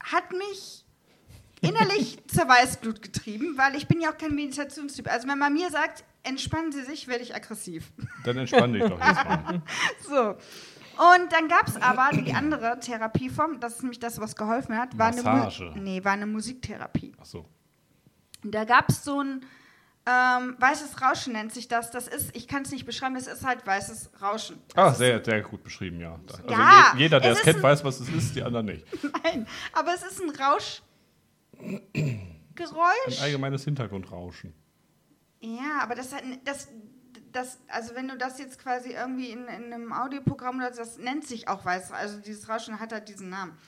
hat 0.00 0.30
mich 0.32 0.84
innerlich 1.60 2.18
zur 2.28 2.48
Weißglut 2.48 3.02
getrieben, 3.02 3.56
weil 3.56 3.74
ich 3.74 3.86
bin 3.88 4.00
ja 4.00 4.12
auch 4.12 4.18
kein 4.18 4.34
Meditationstyp. 4.34 5.10
Also 5.10 5.28
wenn 5.28 5.38
man 5.38 5.52
mir 5.52 5.70
sagt, 5.70 6.04
entspannen 6.24 6.72
Sie 6.72 6.82
sich, 6.84 7.08
werde 7.08 7.22
ich 7.22 7.34
aggressiv. 7.34 7.92
Dann 8.24 8.36
entspann 8.38 8.72
dich 8.72 8.82
doch 8.82 8.98
jetzt 9.00 9.24
mal. 9.24 9.62
So. 10.08 10.20
Und 10.94 11.32
dann 11.32 11.48
gab 11.48 11.66
es 11.68 11.76
aber 11.76 12.10
die 12.12 12.34
andere 12.34 12.78
Therapieform, 12.78 13.60
das 13.60 13.76
ist 13.76 13.82
nämlich 13.82 13.98
das, 13.98 14.20
was 14.20 14.36
geholfen 14.36 14.76
hat, 14.76 14.96
war 14.98 15.06
eine, 15.08 15.22
Massage. 15.22 15.72
Mu 15.74 15.80
nee, 15.80 16.04
war 16.04 16.12
eine 16.12 16.26
Musiktherapie. 16.26 17.14
Achso. 17.18 17.48
Und 18.44 18.54
Da 18.54 18.64
gab 18.64 18.90
es 18.90 19.02
so 19.02 19.20
ein 19.22 19.44
ähm, 20.04 20.56
weißes 20.58 21.00
Rauschen, 21.00 21.32
nennt 21.32 21.52
sich 21.54 21.68
das. 21.68 21.90
Das 21.92 22.08
ist, 22.08 22.36
ich 22.36 22.46
kann 22.46 22.62
es 22.62 22.72
nicht 22.72 22.84
beschreiben, 22.84 23.14
das 23.14 23.26
ist 23.26 23.46
halt 23.46 23.66
weißes 23.66 24.10
Rauschen. 24.20 24.58
Ah, 24.74 24.84
Das 24.86 24.92
ist- 24.94 24.98
sehr, 24.98 25.24
sehr 25.24 25.40
gut 25.42 25.62
beschrieben, 25.64 25.98
ja. 26.00 26.18
Also 26.28 26.42
Ja, 26.50 26.92
je, 26.94 27.02
jeder, 27.04 27.20
der 27.20 27.32
es 27.32 27.38
es 27.38 27.44
kennt, 27.44 27.62
weiß, 27.62 27.84
was 27.84 28.00
es 28.00 28.08
ist, 28.10 28.34
die 28.36 28.42
anderen 28.42 28.66
nicht. 28.66 28.84
Nein, 29.24 29.46
aber 29.72 29.94
es 29.94 30.02
ist 30.02 30.20
ein 30.20 30.30
Rauschgeräusch. 30.30 30.82
Ein 31.94 33.22
allgemeines 33.22 33.64
Hintergrundrauschen. 33.64 34.52
Ja, 35.42 35.80
aber 35.80 35.96
das, 35.96 36.10
das, 36.44 36.68
das, 37.32 37.58
also 37.66 37.96
wenn 37.96 38.06
du 38.06 38.16
das 38.16 38.38
jetzt 38.38 38.60
quasi 38.60 38.92
irgendwie 38.92 39.30
in, 39.30 39.46
in 39.48 39.72
einem 39.72 39.92
Audioprogramm 39.92 40.58
oder 40.58 40.70
das 40.70 40.98
nennt 40.98 41.26
sich 41.26 41.48
auch 41.48 41.64
weiß, 41.64 41.90
also 41.90 42.20
dieses 42.20 42.48
Rauschen 42.48 42.78
hat 42.78 42.92
halt 42.92 43.08
diesen 43.08 43.28
Namen. 43.28 43.58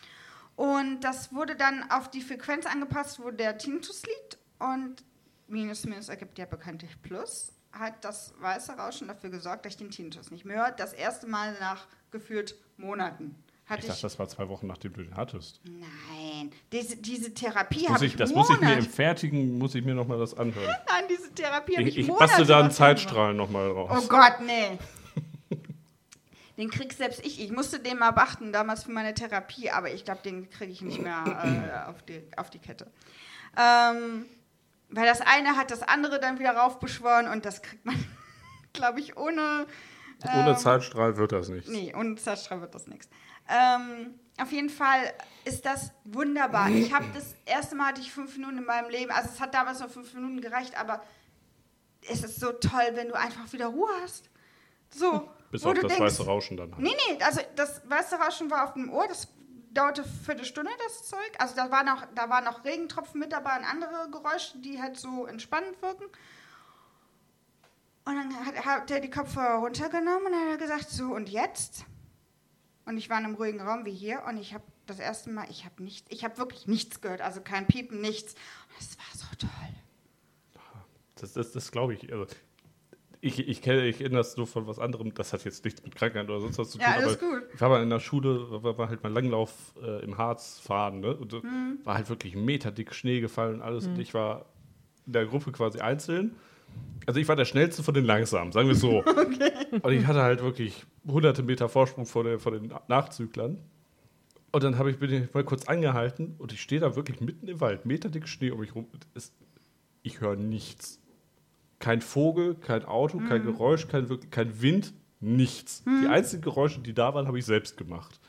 Und 0.55 1.01
das 1.01 1.33
wurde 1.33 1.57
dann 1.57 1.91
auf 1.91 2.09
die 2.09 2.21
Frequenz 2.21 2.65
angepasst, 2.65 3.19
wo 3.21 3.33
der 3.33 3.59
Tinnitus 3.59 4.03
liegt 4.05 4.39
und 4.61 5.03
Minus 5.49 5.85
Minus 5.85 6.09
ergibt 6.09 6.39
ja 6.39 6.47
bekanntlich 6.47 7.03
Plus, 7.03 7.53
hat 7.73 8.05
das 8.05 8.33
weiße 8.39 8.73
Rauschen 8.73 9.09
dafür 9.09 9.31
gesorgt, 9.31 9.67
dass 9.67 9.73
ich 9.73 9.79
den 9.79 9.91
Tinnitus 9.91 10.31
nicht 10.31 10.45
mehr 10.45 10.59
höre. 10.59 10.71
Das 10.71 10.93
erste 10.93 11.27
Mal 11.27 11.57
nach 11.59 11.89
gefühlt 12.13 12.57
Monaten. 12.77 13.35
Hatte 13.67 13.81
Ich 13.81 13.85
ich, 13.87 13.91
dachte, 13.93 14.03
das 14.03 14.19
war 14.19 14.29
zwei 14.29 14.49
Wochen, 14.49 14.67
nachdem 14.67 14.93
du 14.93 15.03
den 15.03 15.17
hattest. 15.17 15.61
Nein, 15.65 16.51
diese, 16.71 16.97
diese 16.97 17.33
Therapie 17.33 17.89
habe 17.89 18.05
ich, 18.05 18.13
ich, 18.13 18.17
das 18.19 18.35
muss 18.35 18.51
ich 18.51 18.61
mir 18.61 18.75
im 18.75 18.85
Fertigen, 18.85 19.57
muss 19.57 19.75
ich 19.75 19.85
mir 19.85 19.95
nochmal 19.95 20.19
das 20.19 20.35
anhören. 20.37 20.67
Nein, 20.89 21.05
diese 21.09 21.33
Therapie 21.33 21.79
habe 21.79 21.89
Ich, 21.89 21.97
ich, 21.97 22.09
ich 22.09 22.15
bastel 22.15 22.45
da 22.45 22.61
einen 22.61 22.71
Zeitstrahl 22.71 23.33
nochmal 23.33 23.71
Oh 23.71 23.85
raus. 23.85 24.09
Gott, 24.09 24.41
nee. 24.45 24.79
Den 26.57 26.71
krieg 26.71 26.93
selbst 26.93 27.25
ich. 27.25 27.41
Ich 27.43 27.51
musste 27.51 27.81
den 27.81 27.99
mal 27.99 28.13
beachten 28.13 28.53
damals 28.53 28.85
für 28.85 28.93
meine 28.93 29.15
Therapie, 29.15 29.71
aber 29.71 29.93
ich 29.93 30.05
glaube, 30.05 30.21
den 30.23 30.51
kriege 30.51 30.71
ich 30.71 30.83
nicht 30.83 31.01
mehr 31.01 31.25
äh, 31.27 31.89
auf, 31.91 32.03
die, 32.03 32.23
auf 32.37 32.51
die 32.51 32.61
Kette. 32.61 32.87
Ähm, 33.57 34.27
weil 34.91 35.07
das 35.07 35.21
eine 35.21 35.57
hat 35.57 35.71
das 35.71 35.83
andere 35.83 36.21
dann 36.21 36.39
wieder 36.39 36.53
raufbeschworen 36.53 37.29
und 37.29 37.45
das 37.45 37.63
kriegt 37.63 37.85
man, 37.85 37.97
glaube 38.73 39.01
ich, 39.01 39.17
ohne. 39.17 39.67
Ohne 40.23 40.51
ähm, 40.51 40.57
Zeitstrahl 40.57 41.17
wird 41.17 41.33
das 41.33 41.49
nichts. 41.49 41.69
Nee, 41.69 41.93
ohne 41.97 42.15
Zeitstrahl 42.15 42.61
wird 42.61 42.75
das 42.75 42.87
nichts. 42.87 43.09
Ähm, 43.49 44.19
auf 44.41 44.51
jeden 44.51 44.71
Fall 44.71 45.13
ist 45.45 45.65
das 45.65 45.93
wunderbar. 46.05 46.71
Ich 46.71 46.93
habe 46.93 47.07
das 47.15 47.35
erste 47.45 47.77
Mal 47.77 47.89
hatte 47.89 48.01
ich 48.01 48.13
fünf 48.13 48.37
Minuten 48.37 48.59
in 48.59 48.65
meinem 48.65 48.91
Leben, 48.91 49.11
also 49.11 49.31
es 49.33 49.41
hat 49.41 49.55
damals 49.55 49.81
nur 49.81 49.89
fünf 49.89 50.13
Minuten 50.15 50.41
gereicht, 50.41 50.79
aber 50.79 51.03
es 52.09 52.23
ist 52.25 52.41
so 52.41 52.53
toll, 52.53 52.91
wenn 52.95 53.09
du 53.09 53.15
einfach 53.15 53.53
wieder 53.53 53.67
Ruhe 53.67 53.91
hast. 54.03 54.29
So, 54.91 55.29
Bis 55.51 55.65
wo 55.65 55.69
auf 55.69 55.75
du 55.75 55.83
das 55.83 55.97
denkst, 55.97 56.05
weiße 56.05 56.27
Rauschen 56.27 56.57
dann. 56.57 56.73
Halt. 56.73 56.83
Nee, 56.83 56.95
nee, 57.09 57.23
also 57.23 57.41
das 57.57 57.83
weiße 57.89 58.17
Rauschen 58.17 58.51
war 58.51 58.65
auf 58.65 58.75
dem 58.75 58.91
Ohr, 58.93 59.07
das 59.09 59.29
dauerte 59.71 60.03
eine 60.03 60.11
Viertelstunde, 60.11 60.71
das 60.85 61.05
Zeug. 61.09 61.33
Also 61.39 61.55
da 61.57 61.71
war 61.71 61.85
noch, 61.85 62.07
da 62.15 62.29
waren 62.31 62.45
noch 62.45 62.65
Regentropfen 62.65 63.21
mit 63.21 63.33
dabei 63.33 63.59
und 63.59 63.65
andere 63.65 64.09
Geräusche, 64.11 64.59
die 64.59 64.81
halt 64.81 64.97
so 64.97 65.27
entspannend 65.27 65.81
wirken. 65.83 66.05
Und 68.07 68.17
dann 68.17 68.47
hat, 68.47 68.65
hat 68.65 68.91
er 68.91 69.01
die 69.01 69.11
Kopfhörer 69.11 69.57
runtergenommen 69.57 70.27
und 70.27 70.33
dann 70.33 70.43
hat 70.43 70.51
er 70.51 70.59
gesagt, 70.59 70.91
so 70.91 71.07
und 71.07 71.29
jetzt? 71.29 71.87
Und 72.87 72.99
ich 72.99 73.09
war 73.11 73.19
in 73.19 73.25
einem 73.25 73.35
ruhigen 73.35 73.61
Raum 73.61 73.85
wie 73.87 73.93
hier 73.95 74.23
und 74.29 74.37
ich 74.37 74.53
habe 74.55 74.65
das 74.87 74.99
erste 74.99 75.31
Mal, 75.31 75.47
ich 75.51 75.65
habe 75.65 75.83
nicht, 75.83 76.07
ich 76.13 76.25
habe 76.25 76.37
wirklich 76.37 76.67
nichts 76.67 77.01
gehört, 77.01 77.23
also 77.23 77.41
kein 77.41 77.67
Piepen, 77.67 78.01
nichts. 78.01 78.35
Und 78.35 78.81
es 78.81 78.99
war 78.99 79.05
so 79.15 79.37
toll. 79.39 79.51
Das, 81.17 81.33
das, 81.33 81.53
das 81.53 81.71
glaube 81.71 81.95
ich. 81.95 82.13
Also, 82.13 82.27
ich, 83.21 83.39
ich 83.49 83.63
kenne 83.63 83.87
ich 83.87 83.99
kenne 83.99 84.17
das 84.17 84.37
nur 84.37 84.47
von 84.47 84.67
was 84.67 84.79
anderem. 84.79 85.15
Das 85.15 85.33
hat 85.33 85.45
jetzt 85.45 85.65
nichts 85.65 85.83
mit 85.83 85.95
Krankheit 85.95 86.29
oder 86.29 86.41
sonst 86.41 86.59
was 86.59 86.71
zu 86.71 86.79
tun. 86.79 86.87
Ja, 86.87 86.95
alles 86.97 87.19
aber 87.23 87.31
gut. 87.41 87.43
Ich 87.55 87.61
war 87.61 87.71
mal 87.71 87.83
in 87.83 87.89
der 87.89 88.01
Schule, 88.01 88.63
war, 88.63 88.77
war 88.77 88.89
halt 88.89 89.03
mein 89.03 89.15
Langlauf 89.15 89.73
äh, 89.81 90.05
im 90.05 90.19
Harz 90.19 90.59
fahren. 90.59 91.01
Ne? 91.01 91.17
Und 91.17 91.33
da 91.33 91.39
Mhm. 91.39 91.79
war 91.85 91.95
halt 91.95 92.11
wirklich 92.11 92.35
meterdick 92.37 92.95
Schnee 92.95 93.21
gefallen 93.21 93.55
und 93.57 93.63
alles. 93.63 93.87
Und 93.87 93.99
ich 93.99 94.13
war 94.13 94.45
in 95.07 95.15
der 95.15 95.25
Gruppe 95.27 95.53
quasi 95.53 95.81
einzeln. 95.81 96.37
Also 97.07 97.21
ich 97.21 97.29
war 97.29 97.37
der 97.37 97.45
schnellste 97.45 97.83
von 97.83 97.95
den 97.95 98.05
langsamen, 98.05 98.53
sagen 98.53 98.69
wir 98.69 98.75
es 98.75 98.81
so. 98.81 99.05
Und 99.83 99.93
ich 99.93 100.07
hatte 100.07 100.23
halt 100.23 100.43
wirklich 100.43 100.85
hunderte 101.07 101.43
Meter 101.43 101.69
Vorsprung 101.69 102.07
vor, 102.07 102.25
der, 102.25 102.39
vor 102.39 102.53
den 102.53 102.73
Nachzüglern. 102.89 103.59
Und 104.53 104.63
dann 104.63 104.79
habe 104.79 104.91
ich, 104.91 104.99
bin 104.99 105.13
ich 105.13 105.35
mal 105.35 105.45
kurz 105.45 105.67
angehalten 105.67 106.37
und 106.39 106.53
ich 106.53 106.63
stehe 106.63 106.81
da 106.81 106.95
wirklich 106.95 107.21
mitten 107.21 107.49
im 107.49 107.61
Wald, 107.61 107.87
meterdick 107.87 108.29
Schnee 108.29 108.53
um 108.53 108.61
mich 108.61 108.75
rum. 108.77 108.87
Es, 109.13 109.33
ich 110.03 110.21
höre 110.21 110.37
nichts. 110.37 111.01
Kein 111.81 112.01
Vogel, 112.01 112.55
kein 112.55 112.85
Auto, 112.85 113.19
kein 113.19 113.43
Geräusch, 113.43 113.89
kein, 113.89 114.07
kein 114.31 114.63
Wind, 114.63 114.95
nichts. 115.19 115.83
Die 115.85 116.07
einzigen 116.07 116.43
Geräusche, 116.43 116.81
die 116.81 116.95
da 116.95 117.15
waren, 117.15 117.27
habe 117.27 117.39
ich 117.39 117.45
selbst 117.45 117.77
gemacht. 117.77 118.21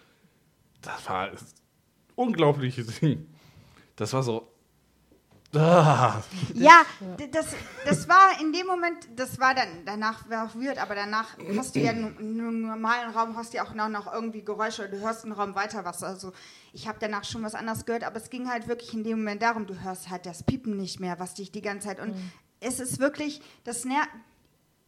Das 0.82 1.08
war 1.08 1.30
unglaubliches 2.16 3.00
Ding. 3.00 3.28
Das 3.96 4.14
war 4.14 4.24
so. 4.24 4.52
Ah, 5.56 6.22
Ja, 6.54 6.82
das, 7.32 7.48
das 7.86 8.08
war 8.10 8.40
in 8.42 8.52
dem 8.52 8.68
Moment, 8.68 9.08
das 9.16 9.40
war 9.40 9.54
dann, 9.56 9.68
danach 9.86 10.30
war 10.30 10.46
auch 10.46 10.56
weird, 10.56 10.78
aber 10.78 10.96
danach 10.96 11.30
hast 11.58 11.76
du 11.76 11.80
ja 11.80 11.92
in 11.92 12.18
einem 12.18 12.62
normalen 12.62 13.12
Raum, 13.12 13.36
hast 13.38 13.54
du 13.54 13.58
ja 13.58 13.66
auch 13.66 13.74
noch, 13.74 13.90
noch 13.90 14.12
irgendwie 14.14 14.44
Geräusche, 14.44 14.90
du 14.90 15.00
hörst 15.00 15.24
einen 15.24 15.34
Raum 15.34 15.56
weiter 15.56 15.86
was. 15.86 16.04
Also 16.04 16.34
ich 16.74 16.88
habe 16.88 16.98
danach 17.00 17.24
schon 17.24 17.44
was 17.44 17.56
anderes 17.56 17.86
gehört, 17.86 18.04
aber 18.04 18.18
es 18.18 18.30
ging 18.30 18.50
halt 18.50 18.68
wirklich 18.68 18.94
in 18.94 19.04
dem 19.04 19.20
Moment 19.20 19.42
darum, 19.42 19.66
du 19.68 19.80
hörst 19.82 20.10
halt 20.10 20.26
das 20.26 20.44
Piepen 20.44 20.78
nicht 20.78 21.00
mehr, 21.00 21.20
was 21.20 21.34
dich 21.36 21.52
die 21.52 21.62
ganze 21.62 21.88
Zeit. 21.88 22.00
Und 22.00 22.16
es 22.60 22.80
ist 22.80 23.00
wirklich 23.00 23.42
das 23.64 23.86
Ner 23.86 24.04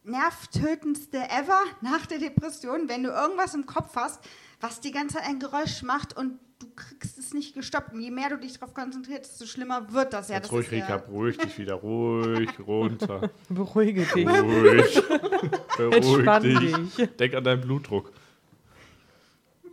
nervtötendste 0.04 1.18
ever 1.30 1.60
nach 1.80 2.06
der 2.06 2.18
Depression, 2.18 2.88
wenn 2.88 3.02
du 3.02 3.10
irgendwas 3.10 3.54
im 3.54 3.66
Kopf 3.66 3.94
hast, 3.96 4.20
was 4.60 4.80
die 4.80 4.90
ganze 4.90 5.16
Zeit 5.16 5.26
ein 5.26 5.38
Geräusch 5.38 5.82
macht 5.82 6.16
und 6.16 6.38
du 6.58 6.66
kriegst 6.74 7.18
es 7.18 7.32
nicht 7.34 7.54
gestoppt. 7.54 7.92
Und 7.92 8.00
je 8.00 8.10
mehr 8.10 8.30
du 8.30 8.36
dich 8.38 8.58
darauf 8.58 8.74
konzentrierst, 8.74 9.32
desto 9.32 9.46
schlimmer 9.46 9.92
wird 9.92 10.12
das 10.12 10.28
ja. 10.28 10.36
Jetzt 10.36 10.44
das 10.46 10.52
ruhig, 10.52 10.66
ist 10.66 10.72
ja- 10.72 10.84
Rika, 10.84 10.96
beruhig 10.98 11.38
dich 11.38 11.58
wieder. 11.58 11.74
Ruhig, 11.74 12.50
runter. 12.66 13.30
Beruhige 13.48 14.04
dich. 14.04 14.26
Ruhig. 14.28 15.02
Beruhig 15.76 15.94
Entspann 15.96 16.42
dich. 16.42 16.96
dich. 16.96 17.16
Denk 17.16 17.34
an 17.34 17.44
deinen 17.44 17.60
Blutdruck. 17.60 18.12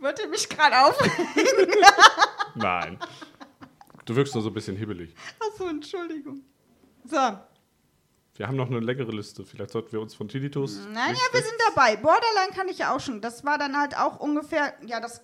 Wird 0.00 0.20
ihr 0.20 0.28
mich 0.28 0.48
gerade 0.48 0.78
auf? 0.86 0.98
Nein. 2.54 2.98
Du 4.04 4.14
wirkst 4.14 4.34
nur 4.34 4.42
so 4.42 4.50
ein 4.50 4.54
bisschen 4.54 4.76
hibbelig. 4.76 5.14
Achso, 5.40 5.68
Entschuldigung. 5.68 6.42
So, 7.04 7.16
Wir 8.34 8.46
haben 8.46 8.56
noch 8.56 8.68
eine 8.70 8.80
längere 8.80 9.10
Liste. 9.12 9.44
Vielleicht 9.44 9.70
sollten 9.70 9.92
wir 9.92 10.00
uns 10.00 10.14
von 10.14 10.28
Tinnitus. 10.28 10.78
Nein, 10.92 11.14
ja, 11.14 11.20
wir 11.32 11.40
sind 11.42 11.56
dabei. 11.74 11.96
Borderline 11.96 12.52
kann 12.54 12.68
ich 12.68 12.78
ja 12.78 12.94
auch 12.94 13.00
schon. 13.00 13.20
Das 13.20 13.44
war 13.44 13.58
dann 13.58 13.76
halt 13.78 13.96
auch 13.96 14.20
ungefähr, 14.20 14.74
ja, 14.86 15.00
das, 15.00 15.22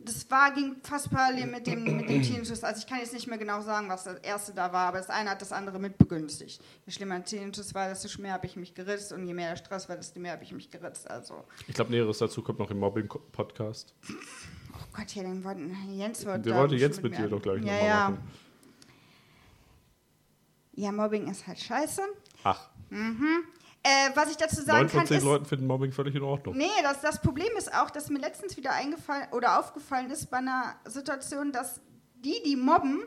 das 0.00 0.30
war, 0.30 0.52
ging 0.54 0.76
fast 0.84 1.10
parallel 1.10 1.46
mit 1.48 1.66
dem, 1.66 1.82
mit 1.82 2.08
dem 2.08 2.22
Tinnitus. 2.22 2.62
Also 2.62 2.80
ich 2.80 2.86
kann 2.86 2.98
jetzt 3.00 3.12
nicht 3.12 3.26
mehr 3.26 3.36
genau 3.38 3.60
sagen, 3.62 3.88
was 3.88 4.04
das 4.04 4.18
erste 4.20 4.54
da 4.54 4.72
war, 4.72 4.88
aber 4.88 4.98
das 4.98 5.10
eine 5.10 5.30
hat 5.30 5.42
das 5.42 5.50
andere 5.52 5.78
mit 5.80 5.98
begünstigt. 5.98 6.62
Je 6.86 6.92
schlimmer 6.92 7.16
ein 7.16 7.24
Tinnitus 7.24 7.74
war, 7.74 7.88
desto 7.88 8.22
mehr 8.22 8.32
habe 8.34 8.46
ich 8.46 8.54
mich 8.54 8.74
geritzt 8.74 9.12
und 9.12 9.26
je 9.26 9.34
mehr 9.34 9.50
der 9.50 9.56
Stress 9.56 9.88
war, 9.88 9.96
desto 9.96 10.20
mehr 10.20 10.32
habe 10.32 10.44
ich 10.44 10.52
mich 10.52 10.70
geritzt. 10.70 11.10
Also, 11.10 11.44
Ich 11.66 11.74
glaube, 11.74 11.90
Näheres 11.90 12.18
dazu 12.18 12.42
kommt 12.42 12.60
noch 12.60 12.70
im 12.70 12.78
Mobbing-Podcast. 12.78 13.92
oh 14.08 14.86
Gott, 14.92 15.10
hier, 15.10 15.24
den 15.24 15.42
wollten, 15.42 15.74
Jens 15.92 16.24
wollte 16.24 16.42
Der 16.48 16.56
wollte 16.56 16.76
jetzt 16.76 17.02
mit 17.02 17.12
mir- 17.12 17.18
dir 17.22 17.28
doch 17.28 17.42
gleich 17.42 17.56
ja, 17.64 17.72
nochmal 17.72 17.84
ja. 17.88 18.10
machen. 18.10 18.30
Ja, 20.74 20.92
Mobbing 20.92 21.28
ist 21.28 21.44
halt 21.48 21.58
scheiße. 21.58 22.02
Ach, 22.44 22.68
Äh, 23.82 24.10
was 24.14 24.30
ich 24.30 24.36
dazu 24.36 24.56
sagen 24.56 24.80
neun 24.80 24.88
von 24.88 24.98
kann, 25.00 25.06
zehn 25.06 25.18
ist... 25.18 25.24
Leuten 25.24 25.44
finden 25.44 25.66
Mobbing 25.66 25.92
völlig 25.92 26.14
in 26.14 26.22
Ordnung. 26.22 26.56
Nee, 26.56 26.68
das, 26.82 27.00
das 27.00 27.20
Problem 27.20 27.50
ist 27.56 27.72
auch, 27.72 27.90
dass 27.90 28.10
mir 28.10 28.18
letztens 28.18 28.56
wieder 28.56 28.72
eingefallen 28.72 29.28
oder 29.32 29.58
aufgefallen 29.58 30.10
ist 30.10 30.30
bei 30.30 30.38
einer 30.38 30.74
Situation, 30.84 31.52
dass 31.52 31.80
die, 32.16 32.42
die 32.44 32.56
mobben, 32.56 33.04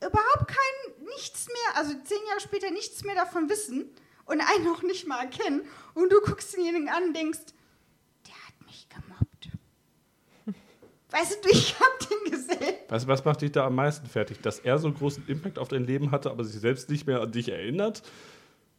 überhaupt 0.00 0.48
kein 0.48 1.04
nichts 1.04 1.46
mehr, 1.46 1.76
also 1.76 1.92
zehn 2.04 2.18
Jahre 2.28 2.40
später 2.40 2.70
nichts 2.70 3.04
mehr 3.04 3.14
davon 3.14 3.48
wissen 3.48 3.90
und 4.24 4.40
einen 4.40 4.68
auch 4.68 4.82
nicht 4.82 5.06
mal 5.06 5.20
erkennen. 5.20 5.62
Und 5.94 6.10
du 6.12 6.20
guckst 6.20 6.56
denjenigen 6.56 6.88
an 6.88 7.04
und 7.04 7.16
denkst, 7.16 7.40
der 8.26 8.34
hat 8.34 8.66
mich 8.66 8.88
gemobbt. 8.88 9.48
Weißt 11.10 11.44
du, 11.44 11.48
ich 11.50 11.78
hab 11.78 11.98
den 12.08 12.30
gesehen. 12.30 12.74
Weißt 12.88 13.04
du, 13.04 13.08
was 13.08 13.24
macht 13.24 13.42
dich 13.42 13.52
da 13.52 13.66
am 13.66 13.74
meisten 13.74 14.06
fertig? 14.06 14.40
Dass 14.40 14.58
er 14.58 14.78
so 14.78 14.88
einen 14.88 14.96
großen 14.96 15.26
Impact 15.26 15.58
auf 15.58 15.68
dein 15.68 15.84
Leben 15.84 16.10
hatte, 16.10 16.30
aber 16.30 16.44
sich 16.44 16.60
selbst 16.60 16.90
nicht 16.90 17.06
mehr 17.06 17.20
an 17.20 17.32
dich 17.32 17.50
erinnert? 17.50 18.02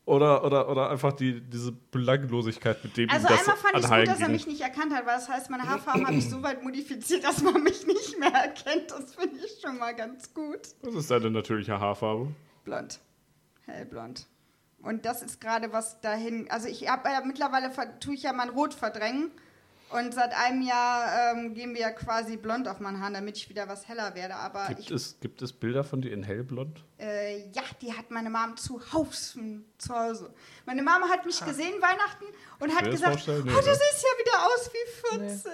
Oder, 0.06 0.44
oder, 0.44 0.70
oder 0.70 0.92
einfach 0.92 1.14
die, 1.14 1.42
diese 1.42 1.72
Belanglosigkeit, 1.72 2.84
mit 2.84 2.96
dem 2.96 3.10
Also 3.10 3.26
einmal 3.28 3.44
fand 3.58 3.78
ich 3.78 3.84
es 3.86 3.90
gut, 3.90 4.08
dass 4.08 4.20
er 4.22 4.30
mich 4.30 4.46
nicht 4.46 4.62
erkannt 4.62 4.94
hat, 4.94 5.06
weil 5.08 5.16
das 5.16 5.28
heißt, 5.28 5.50
meine 5.50 5.64
Haarfarbe 5.64 6.06
habe 6.06 6.14
ich 6.16 6.30
so 6.30 6.44
weit 6.44 6.64
modifiziert, 6.64 7.24
dass 7.24 7.42
man 7.42 7.64
mich 7.64 7.88
nicht 7.88 8.20
mehr 8.20 8.32
erkennt. 8.32 8.92
Das 8.92 9.16
finde 9.16 9.38
ich 9.44 9.60
schon 9.66 9.80
mal 9.80 9.96
ganz 9.96 10.32
gut. 10.34 10.60
Was 10.84 10.94
ist 10.94 11.10
deine 11.10 11.32
natürliche 11.32 11.80
Haarfarbe? 11.80 12.28
Blond. 12.66 13.00
Hellblond. 13.66 14.28
Und 14.84 15.06
das 15.06 15.24
ist 15.24 15.42
gerade 15.42 15.74
was 15.74 16.00
dahin. 16.02 16.52
Also 16.52 16.68
ich 16.68 16.88
habe 16.88 17.10
ja 17.10 17.22
mittlerweile 17.26 17.72
ver- 17.72 18.00
tue 18.00 18.14
ich 18.14 18.22
ja 18.24 18.34
mein 18.34 18.50
Rot 18.50 18.76
verdrängen. 18.76 19.32
Und 19.90 20.14
seit 20.14 20.34
einem 20.34 20.62
Jahr 20.62 21.34
ähm, 21.34 21.54
gehen 21.54 21.74
wir 21.74 21.82
ja 21.82 21.92
quasi 21.92 22.38
blond 22.38 22.68
auf 22.68 22.80
meinen 22.80 23.00
Haaren, 23.00 23.14
damit 23.14 23.38
ich 23.38 23.50
wieder 23.50 23.68
was 23.68 23.88
heller 23.88 24.16
werde. 24.16 24.36
Aber 24.36 24.68
Gibt 24.68 24.80
ich, 24.80 24.92
es, 24.92 25.20
gibt 25.20 25.42
es 25.42 25.54
Bilder 25.54 25.84
von 25.84 26.02
dir 26.02 26.12
in 26.12 26.24
hellblond? 26.24 26.84
äh, 26.98 27.50
ja, 27.52 27.62
die 27.82 27.94
hat 27.94 28.10
meine 28.12 28.30
Mom 28.30 28.58
zu 28.58 28.82
Hause. 28.94 29.62
Zu 29.78 29.96
Hause. 29.96 30.34
Meine 30.66 30.82
Mama 30.82 31.08
hat 31.10 31.26
mich 31.26 31.44
gesehen 31.44 31.82
Weihnachten 31.82 32.26
und 32.60 32.76
hat 32.76 32.90
gesagt, 32.90 33.14
vorstellen? 33.14 33.44
Nee, 33.46 33.52
oh, 33.54 33.60
du 33.60 33.64
siehst 33.64 34.04
ja 34.04 34.26
wieder 34.26 34.46
aus 34.46 34.72
wie 34.74 35.18
14. 35.20 35.52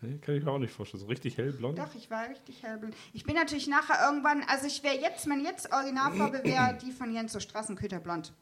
Nee, 0.00 0.18
kann 0.18 0.34
ich 0.34 0.42
mir 0.42 0.50
auch 0.50 0.58
nicht 0.58 0.74
vorstellen. 0.74 1.00
So 1.00 1.06
richtig 1.06 1.36
hellblond? 1.38 1.78
Doch, 1.78 1.94
ich 1.94 2.10
war 2.10 2.28
richtig 2.28 2.62
hellblind. 2.62 2.94
Ich 3.12 3.24
bin 3.24 3.36
natürlich 3.36 3.68
nachher 3.68 4.04
irgendwann, 4.04 4.42
also 4.48 4.66
ich 4.66 4.82
wäre 4.82 4.96
jetzt, 4.96 5.26
meine 5.28 5.44
jetzt 5.44 5.72
Originalfarbe 5.72 6.42
wäre 6.42 6.76
die 6.82 6.90
von 6.90 7.12
Jens 7.12 7.32
so 7.32 7.40
Straßenköterblond. 7.40 8.32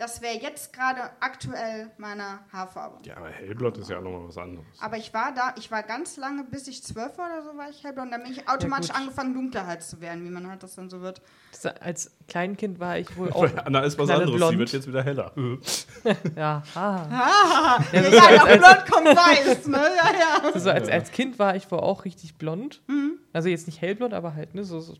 Das 0.00 0.22
wäre 0.22 0.38
jetzt 0.40 0.72
gerade 0.72 1.02
aktuell 1.20 1.90
meine 1.98 2.38
Haarfarbe. 2.50 2.98
Ja, 3.06 3.18
aber 3.18 3.28
hellblond 3.28 3.76
ist 3.76 3.90
ja 3.90 3.98
auch 3.98 4.02
nochmal 4.02 4.28
was 4.28 4.38
anderes. 4.38 4.64
Aber 4.80 4.96
ich 4.96 5.12
war 5.12 5.34
da, 5.34 5.54
ich 5.58 5.70
war 5.70 5.82
ganz 5.82 6.16
lange, 6.16 6.42
bis 6.44 6.66
ich 6.68 6.82
zwölf 6.82 7.18
war 7.18 7.26
oder 7.26 7.42
so, 7.42 7.56
war 7.58 7.68
ich 7.68 7.84
hellblond. 7.84 8.10
Dann 8.10 8.22
bin 8.22 8.32
ich 8.32 8.48
automatisch 8.48 8.88
gut. 8.88 8.96
angefangen, 8.96 9.34
dunkler 9.34 9.66
halt 9.66 9.82
zu 9.82 10.00
werden, 10.00 10.24
wie 10.24 10.30
man 10.30 10.48
halt 10.48 10.62
das 10.62 10.74
dann 10.74 10.88
so 10.88 11.02
wird. 11.02 11.20
Das, 11.52 11.66
als 11.66 12.12
Kleinkind 12.28 12.80
war 12.80 12.98
ich 12.98 13.14
wohl 13.18 13.30
auch. 13.32 13.46
Anna 13.64 13.80
ist 13.80 13.98
was 13.98 14.08
anderes, 14.08 14.30
knalleblond. 14.36 14.52
sie 14.52 14.58
wird 14.58 14.72
jetzt 14.72 14.88
wieder 14.88 15.02
heller. 15.04 15.32
Ja, 16.34 16.62
ah. 16.74 17.06
Ah, 17.10 17.84
ja, 17.92 18.00
ja, 18.00 18.08
als- 18.08 18.36
nach 18.36 18.46
als- 18.46 18.58
blond 18.58 18.90
kommt 18.90 19.06
weiß, 19.18 19.66
ne? 19.66 19.76
Ja, 19.76 20.10
ja. 20.44 20.50
Also 20.54 20.70
als, 20.70 20.88
als 20.88 21.10
Kind 21.12 21.38
war 21.38 21.56
ich 21.56 21.70
wohl 21.70 21.80
auch 21.80 22.06
richtig 22.06 22.36
blond. 22.36 22.80
Mhm. 22.86 23.18
Also 23.34 23.50
jetzt 23.50 23.66
nicht 23.66 23.82
hellblond, 23.82 24.14
aber 24.14 24.34
halt, 24.34 24.54
ne, 24.54 24.64
so, 24.64 24.80
so 24.80 24.94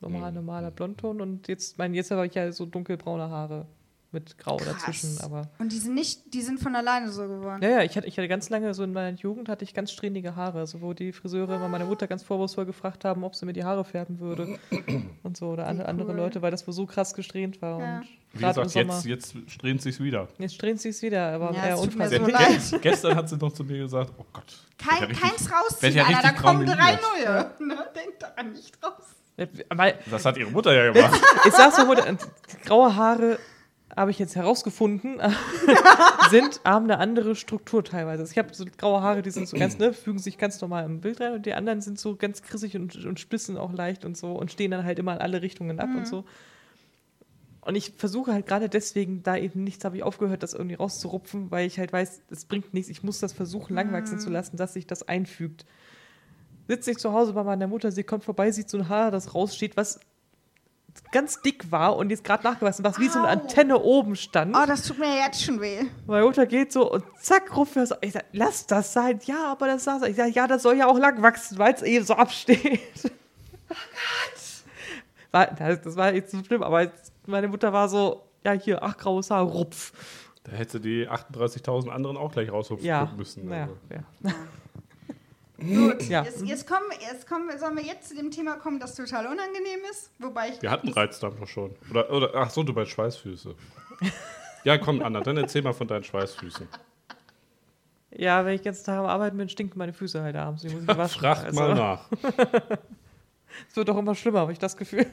normal, 0.00 0.32
normaler 0.32 0.72
Blondton. 0.72 1.20
Und 1.20 1.46
jetzt, 1.46 1.78
mein, 1.78 1.94
jetzt 1.94 2.10
habe 2.10 2.26
ich 2.26 2.34
ja 2.34 2.50
so 2.50 2.66
dunkelbraune 2.66 3.30
Haare 3.30 3.66
mit 4.14 4.38
Grau 4.38 4.56
dazwischen. 4.56 5.18
Aber 5.22 5.50
Und 5.58 5.72
die 5.72 5.78
sind 5.78 5.94
nicht, 5.94 6.32
die 6.32 6.40
sind 6.40 6.58
von 6.60 6.74
alleine 6.74 7.10
so 7.12 7.28
geworden. 7.28 7.62
ja, 7.62 7.68
ja, 7.68 7.82
ich 7.82 7.96
hatte, 7.96 8.06
ich 8.06 8.16
hatte 8.16 8.28
ganz 8.28 8.48
lange, 8.48 8.72
so 8.72 8.82
in 8.82 8.92
meiner 8.94 9.14
Jugend 9.16 9.50
hatte 9.50 9.64
ich 9.64 9.74
ganz 9.74 9.92
strähnige 9.92 10.34
Haare. 10.36 10.60
Also 10.60 10.80
wo 10.80 10.94
die 10.94 11.12
Friseure 11.12 11.56
immer 11.56 11.68
meine 11.68 11.84
Mutter 11.84 12.06
ganz 12.06 12.22
vorwurfsvoll 12.22 12.64
gefragt 12.64 13.04
haben, 13.04 13.22
ob 13.24 13.34
sie 13.34 13.44
mir 13.44 13.52
die 13.52 13.64
Haare 13.64 13.84
färben 13.84 14.18
würde. 14.20 14.58
Und 15.22 15.36
so. 15.36 15.48
Oder 15.48 15.66
andere, 15.66 15.88
andere 15.88 16.12
cool. 16.12 16.16
Leute, 16.16 16.40
weil 16.40 16.50
das 16.50 16.66
wohl 16.66 16.72
so 16.72 16.86
krass 16.86 17.12
gesträhnt 17.12 17.60
war. 17.60 17.80
Ja. 17.80 17.98
Und 17.98 18.06
Wie 18.32 18.38
gesagt, 18.46 18.70
Sommer. 18.70 18.94
jetzt, 18.94 19.04
jetzt 19.04 19.34
strähnt 19.48 19.82
sich's 19.82 20.00
wieder. 20.00 20.28
Jetzt 20.38 20.54
strähnt 20.54 20.80
sie 20.80 20.88
es 20.88 21.02
wieder, 21.02 21.32
aber 21.34 21.52
Ja, 21.52 21.66
eher 21.66 21.76
so 21.76 21.82
unfreiwillig. 21.84 22.32
leid. 22.32 22.70
ge 22.70 22.78
gestern 22.82 23.14
hat 23.16 23.28
sie 23.28 23.36
noch 23.36 23.52
zu 23.52 23.62
mir 23.64 23.78
gesagt, 23.78 24.12
oh 24.18 24.24
Gott. 24.32 24.44
Kein, 24.78 25.08
ja 25.08 25.14
keins 25.14 25.50
rausziehen, 25.52 25.94
ja 25.94 26.04
Anna, 26.04 26.20
da 26.22 26.28
richtig 26.28 26.42
kommen 26.42 26.66
drei 26.66 26.98
neue. 27.16 27.50
Ne? 27.60 27.76
Denk 27.94 28.18
daran 28.18 28.52
nicht 28.52 28.76
raus. 28.84 29.04
Aber 29.68 29.92
Das 30.10 30.24
hat 30.24 30.36
ihre 30.36 30.50
Mutter 30.50 30.72
ja 30.72 30.92
gemacht. 30.92 31.20
Ich 31.46 31.52
sag's 31.52 31.76
mal, 31.78 31.94
die 31.96 32.66
graue 32.66 32.94
Haare 32.94 33.38
habe 33.96 34.10
ich 34.10 34.18
jetzt 34.18 34.36
herausgefunden, 34.36 35.20
sind, 36.30 36.60
haben 36.64 36.84
eine 36.84 36.98
andere 36.98 37.36
Struktur 37.36 37.84
teilweise. 37.84 38.22
Also 38.22 38.32
Ich 38.32 38.38
habe 38.38 38.54
so 38.54 38.64
graue 38.76 39.02
Haare, 39.02 39.22
die 39.22 39.30
sind 39.30 39.48
so 39.48 39.56
ganz, 39.56 39.78
ne, 39.78 39.92
fügen 39.92 40.18
sich 40.18 40.38
ganz 40.38 40.60
normal 40.60 40.84
im 40.84 41.00
Bild 41.00 41.20
rein 41.20 41.34
und 41.34 41.46
die 41.46 41.54
anderen 41.54 41.80
sind 41.80 41.98
so 41.98 42.16
ganz 42.16 42.42
krissig 42.42 42.76
und, 42.76 43.04
und 43.04 43.20
spitzen 43.20 43.56
auch 43.56 43.72
leicht 43.72 44.04
und 44.04 44.16
so 44.16 44.32
und 44.32 44.50
stehen 44.50 44.70
dann 44.70 44.84
halt 44.84 44.98
immer 44.98 45.14
in 45.14 45.20
alle 45.20 45.42
Richtungen 45.42 45.80
ab 45.80 45.90
und 45.94 46.06
so. 46.06 46.24
Und 47.64 47.76
ich 47.76 47.94
versuche 47.96 48.32
halt 48.32 48.46
gerade 48.46 48.68
deswegen, 48.68 49.22
da 49.22 49.38
eben 49.38 49.64
nichts 49.64 49.84
habe 49.86 49.96
ich 49.96 50.02
aufgehört, 50.02 50.42
das 50.42 50.52
irgendwie 50.52 50.74
rauszurupfen, 50.74 51.50
weil 51.50 51.66
ich 51.66 51.78
halt 51.78 51.94
weiß, 51.94 52.20
es 52.30 52.44
bringt 52.44 52.74
nichts. 52.74 52.90
Ich 52.90 53.02
muss 53.02 53.20
das 53.20 53.32
versuchen, 53.32 53.74
lang 53.74 53.90
wachsen 53.90 54.18
zu 54.18 54.28
lassen, 54.28 54.58
dass 54.58 54.74
sich 54.74 54.86
das 54.86 55.08
einfügt. 55.08 55.64
Sitze 56.68 56.90
ich 56.90 56.98
zu 56.98 57.12
Hause 57.12 57.32
bei 57.32 57.42
meiner 57.42 57.66
Mutter, 57.66 57.90
sie 57.90 58.04
kommt 58.04 58.24
vorbei, 58.24 58.50
sieht 58.50 58.68
so 58.68 58.78
ein 58.78 58.88
Haar, 58.90 59.10
das 59.10 59.34
raussteht, 59.34 59.78
was 59.78 60.00
ganz 61.12 61.40
dick 61.42 61.70
war 61.70 61.96
und 61.96 62.10
jetzt 62.10 62.24
gerade 62.24 62.42
nachgewachsen, 62.44 62.84
was 62.84 62.98
wie 62.98 63.08
so 63.08 63.18
eine 63.20 63.28
Au. 63.28 63.30
Antenne 63.32 63.78
oben 63.80 64.16
stand. 64.16 64.56
Oh, 64.56 64.66
das 64.66 64.82
tut 64.82 64.98
mir 64.98 65.16
jetzt 65.16 65.42
schon 65.42 65.60
weh. 65.60 65.84
Meine 66.06 66.24
Mutter 66.24 66.46
geht 66.46 66.72
so 66.72 66.90
und 66.90 67.04
zack, 67.20 67.56
ruft 67.56 67.76
mir 67.76 67.86
so. 67.86 67.94
Ich 68.00 68.12
sag, 68.12 68.24
lass 68.32 68.66
das 68.66 68.92
sein. 68.92 69.20
Ja, 69.24 69.52
aber 69.52 69.66
das 69.68 69.84
saß. 69.84 70.02
Ich 70.04 70.16
sag, 70.16 70.34
ja, 70.34 70.46
das 70.46 70.62
soll 70.62 70.76
ja 70.76 70.86
auch 70.86 70.98
lang 70.98 71.22
wachsen, 71.22 71.58
weil 71.58 71.74
es 71.74 71.82
eben 71.82 72.04
so 72.04 72.14
absteht. 72.14 72.80
Oh 73.70 73.74
Gott. 73.74 74.42
War, 75.32 75.46
das, 75.46 75.80
das 75.82 75.96
war 75.96 76.14
jetzt 76.14 76.30
so 76.30 76.42
schlimm, 76.44 76.62
aber 76.62 76.82
jetzt, 76.82 77.12
meine 77.26 77.48
Mutter 77.48 77.72
war 77.72 77.88
so, 77.88 78.22
ja, 78.44 78.52
hier, 78.52 78.82
ach, 78.82 78.96
graues 78.96 79.30
Haar, 79.30 79.42
rupf. 79.42 79.92
Da 80.44 80.52
hätte 80.52 80.78
die 80.78 81.08
38.000 81.08 81.88
anderen 81.88 82.16
auch 82.16 82.30
gleich 82.32 82.52
raushupfen 82.52 82.86
Ja, 82.86 83.10
müssen. 83.16 83.48
naja, 83.48 83.62
Also. 83.64 83.76
ja. 83.90 84.34
Gut, 85.58 86.08
Ja. 86.08 86.24
jetzt, 86.24 86.42
jetzt, 86.42 86.66
kommen, 86.66 86.84
jetzt 87.00 87.28
kommen, 87.28 87.48
wir- 87.48 87.58
sollen 87.58 87.76
wir 87.76 87.84
jetzt 87.84 88.08
zu 88.08 88.16
dem 88.16 88.30
Thema 88.30 88.56
kommen, 88.56 88.80
das 88.80 88.94
total 88.96 89.26
unangenehm 89.26 89.80
ist. 89.90 90.10
Wobei 90.18 90.48
ich. 90.48 90.60
Wir 90.62 90.70
hatten 90.70 90.88
Reizdarm 90.88 91.36
doch 91.38 91.46
schon. 91.46 91.74
Oder, 91.90 92.10
oder 92.10 92.34
ach 92.34 92.50
so, 92.50 92.62
du 92.64 92.72
meinst 92.72 92.90
Schweißfüße. 92.92 93.54
ja, 94.64 94.78
komm, 94.78 95.00
Anna, 95.02 95.20
dann 95.20 95.36
erzähl 95.36 95.62
mal 95.62 95.72
von 95.72 95.86
deinen 95.86 96.02
Schweißfüßen. 96.02 96.66
ja, 98.16 98.44
wenn 98.44 98.54
ich 98.54 98.64
jetzt 98.64 98.84
Tag 98.84 98.98
am 98.98 99.06
Arbeiten 99.06 99.36
bin, 99.36 99.48
stinken 99.48 99.78
meine 99.78 99.92
Füße 99.92 100.20
halt 100.22 100.34
abends. 100.36 100.62
Die 100.62 100.68
muss 100.70 100.82
ich 100.82 100.88
waschen. 100.88 101.20
Fragt 101.20 101.44
Also, 101.44 101.60
mal 101.60 101.74
nach. 101.76 102.08
Es 103.70 103.76
wird 103.76 103.88
auch 103.90 103.98
immer 103.98 104.14
schlimmer, 104.16 104.40
habe 104.40 104.52
ich 104.52 104.58
das 104.58 104.76
Gefühl. 104.76 105.06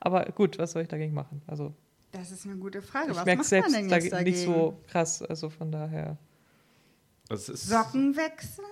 Aber 0.00 0.24
gut, 0.26 0.58
was 0.58 0.72
soll 0.72 0.82
ich 0.82 0.88
dagegen 0.88 1.14
machen? 1.14 1.40
Also, 1.46 1.72
Das 2.10 2.30
ist 2.30 2.44
eine 2.44 2.56
gute 2.56 2.82
Frage. 2.82 3.12
ich 3.12 3.16
Was 3.16 3.24
merke 3.24 3.38
macht 3.38 3.48
selbst 3.48 3.72
man 3.72 3.88
denn 3.88 3.90
jetzt 4.02 4.12
dagegen? 4.12 4.30
nicht 4.36 4.44
so 4.44 4.78
krass. 4.90 5.22
Also 5.22 5.48
von 5.48 5.72
daher. 5.72 6.18
Ist, 7.30 7.46
Socken 7.46 8.14
wechseln? 8.16 8.66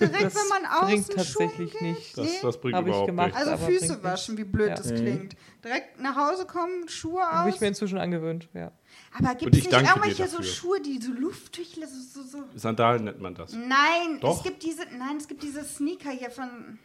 Direkt, 0.00 0.24
Das 0.24 0.34
wenn 0.34 0.48
man 0.48 0.64
außen 0.70 0.86
bringt 0.88 1.06
Schuhen 1.06 1.16
tatsächlich 1.16 1.72
geht? 1.72 1.82
nicht. 1.82 2.18
das, 2.18 2.26
Nee. 2.26 2.32
das 2.42 2.60
bringt 2.60 2.74
Hab 2.76 2.82
ich 2.82 2.88
überhaupt 2.88 3.06
gemacht. 3.08 3.34
nichts. 3.34 3.46
Also 3.46 3.66
Füße 3.66 4.02
waschen, 4.02 4.38
wie 4.38 4.44
blöd 4.44 4.68
Ja. 4.70 4.74
das 4.76 4.88
klingt. 4.94 5.36
Direkt 5.64 6.00
nach 6.00 6.16
Hause 6.16 6.46
kommen, 6.46 6.88
Schuhe 6.88 7.22
Habe 7.22 7.48
aus. 7.48 7.54
ich 7.54 7.60
mir 7.60 7.68
inzwischen 7.68 7.98
angewöhnt, 7.98 8.48
ja. 8.54 8.72
Aber 9.18 9.34
gibt 9.34 9.54
es 9.54 9.60
ich 9.64 9.70
nicht 9.70 9.80
irgendwelche 9.80 10.28
so. 10.28 10.42
Schuhe, 10.42 10.80
die 10.80 11.00
so 11.00 11.12
luftig 11.12 11.74
so, 11.74 12.22
so, 12.22 12.28
so. 12.28 12.44
Sandalen 12.54 13.04
nennt 13.04 13.20
man 13.20 13.34
das. 13.34 13.52
Nein, 13.52 14.20
Doch. 14.20 14.36
es 14.38 14.42
gibt 14.42 14.62
diese, 14.62 14.82
nein, 14.96 15.16
es 15.18 15.26
gibt 15.28 15.42
diese 15.42 15.64
Sneaker 15.64 16.10
hier 16.10 16.30
von. 16.30 16.78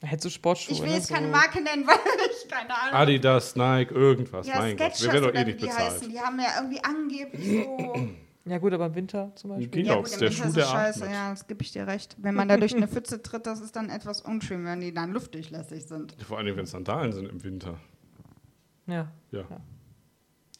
Hättest 0.00 0.26
du 0.26 0.30
Sportschuhe. 0.30 0.74
Ich 0.74 0.82
will 0.82 0.88
ne, 0.90 0.96
jetzt 0.96 1.08
keine 1.08 1.26
so. 1.28 1.32
Marke 1.32 1.62
nennen, 1.62 1.86
weil 1.86 1.96
ich 2.30 2.48
keine 2.50 2.74
Ahnung. 2.76 2.94
Adidas, 2.94 3.56
Nike, 3.56 3.94
irgendwas. 3.94 4.46
ja, 4.46 4.58
mein 4.58 4.76
Gott, 4.76 4.88
wir 4.88 4.94
Sketchers 4.94 5.12
werden 5.14 5.24
doch 5.32 5.40
eh 5.40 5.44
nicht 5.44 5.60
die 5.62 5.66
bezahlt. 5.66 5.92
heißen. 5.92 6.10
Die 6.10 6.20
haben 6.20 6.38
ja 6.40 6.46
irgendwie 6.58 6.84
angeblich 6.84 7.64
so. 7.64 7.94
Ja, 8.46 8.58
gut, 8.58 8.72
aber 8.74 8.86
im 8.86 8.94
Winter 8.94 9.32
zum 9.36 9.50
Beispiel. 9.50 9.68
Genau, 9.82 9.94
ja, 9.96 10.02
das 10.02 10.12
gut, 10.12 10.12
ist 10.12 10.20
der 10.20 10.28
im 10.28 10.34
Winter 10.34 10.44
Schuh, 10.44 10.58
ist 10.60 10.64
es 10.66 10.70
scheiße, 10.70 11.02
atmet. 11.04 11.14
ja, 11.16 11.30
das 11.30 11.46
gebe 11.46 11.62
ich 11.62 11.72
dir 11.72 11.86
recht. 11.86 12.16
Wenn 12.18 12.34
man 12.34 12.48
da 12.48 12.56
durch 12.58 12.76
eine 12.76 12.88
Pfütze 12.88 13.22
tritt, 13.22 13.46
das 13.46 13.60
ist 13.60 13.74
dann 13.74 13.88
etwas 13.88 14.20
unschön, 14.20 14.64
wenn 14.66 14.80
die 14.80 14.92
dann 14.92 15.12
luftdurchlässig 15.12 15.86
sind. 15.86 16.14
Vor 16.22 16.36
allem, 16.38 16.54
wenn 16.56 16.64
es 16.64 16.70
Sandalen 16.72 17.12
sind 17.12 17.26
im 17.30 17.42
Winter. 17.42 17.78
Ja. 18.86 19.10
Ja. 19.30 19.44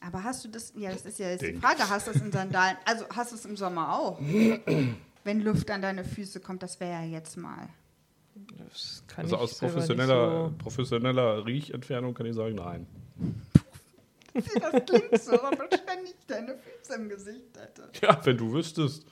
Aber 0.01 0.23
hast 0.23 0.43
du 0.45 0.49
das, 0.49 0.73
ja, 0.75 0.91
das 0.91 1.05
ist 1.05 1.19
ja 1.19 1.29
jetzt 1.29 1.43
die. 1.43 1.53
Frage, 1.53 1.87
hast 1.89 2.07
du 2.07 2.11
es 2.11 2.21
in 2.21 2.31
Sandalen, 2.31 2.75
also 2.85 3.05
hast 3.15 3.31
du 3.31 3.35
es 3.35 3.45
im 3.45 3.55
Sommer 3.55 3.93
auch? 3.99 4.19
wenn 5.23 5.41
Luft 5.41 5.69
an 5.71 5.81
deine 5.83 6.03
Füße 6.03 6.39
kommt, 6.39 6.63
das 6.63 6.79
wäre 6.79 7.03
ja 7.03 7.05
jetzt 7.05 7.37
mal. 7.37 7.69
Das 8.57 9.03
kann 9.07 9.25
Also 9.25 9.35
ich 9.35 9.41
aus 9.41 9.57
professioneller, 9.59 10.49
so- 10.49 10.53
professioneller 10.57 11.45
Riechentfernung 11.45 12.13
kann 12.15 12.25
ich 12.25 12.33
sagen, 12.35 12.55
nein. 12.55 12.87
Das 14.35 14.85
klingt 14.85 15.21
so, 15.21 15.41
aber 15.41 15.65
ständig 15.67 16.15
deine 16.27 16.55
Füße 16.57 16.93
im 16.95 17.09
Gesicht 17.09 17.57
hätte. 17.57 17.89
Ja, 18.01 18.19
wenn 18.23 18.37
du 18.37 18.51
wüsstest. 18.51 19.05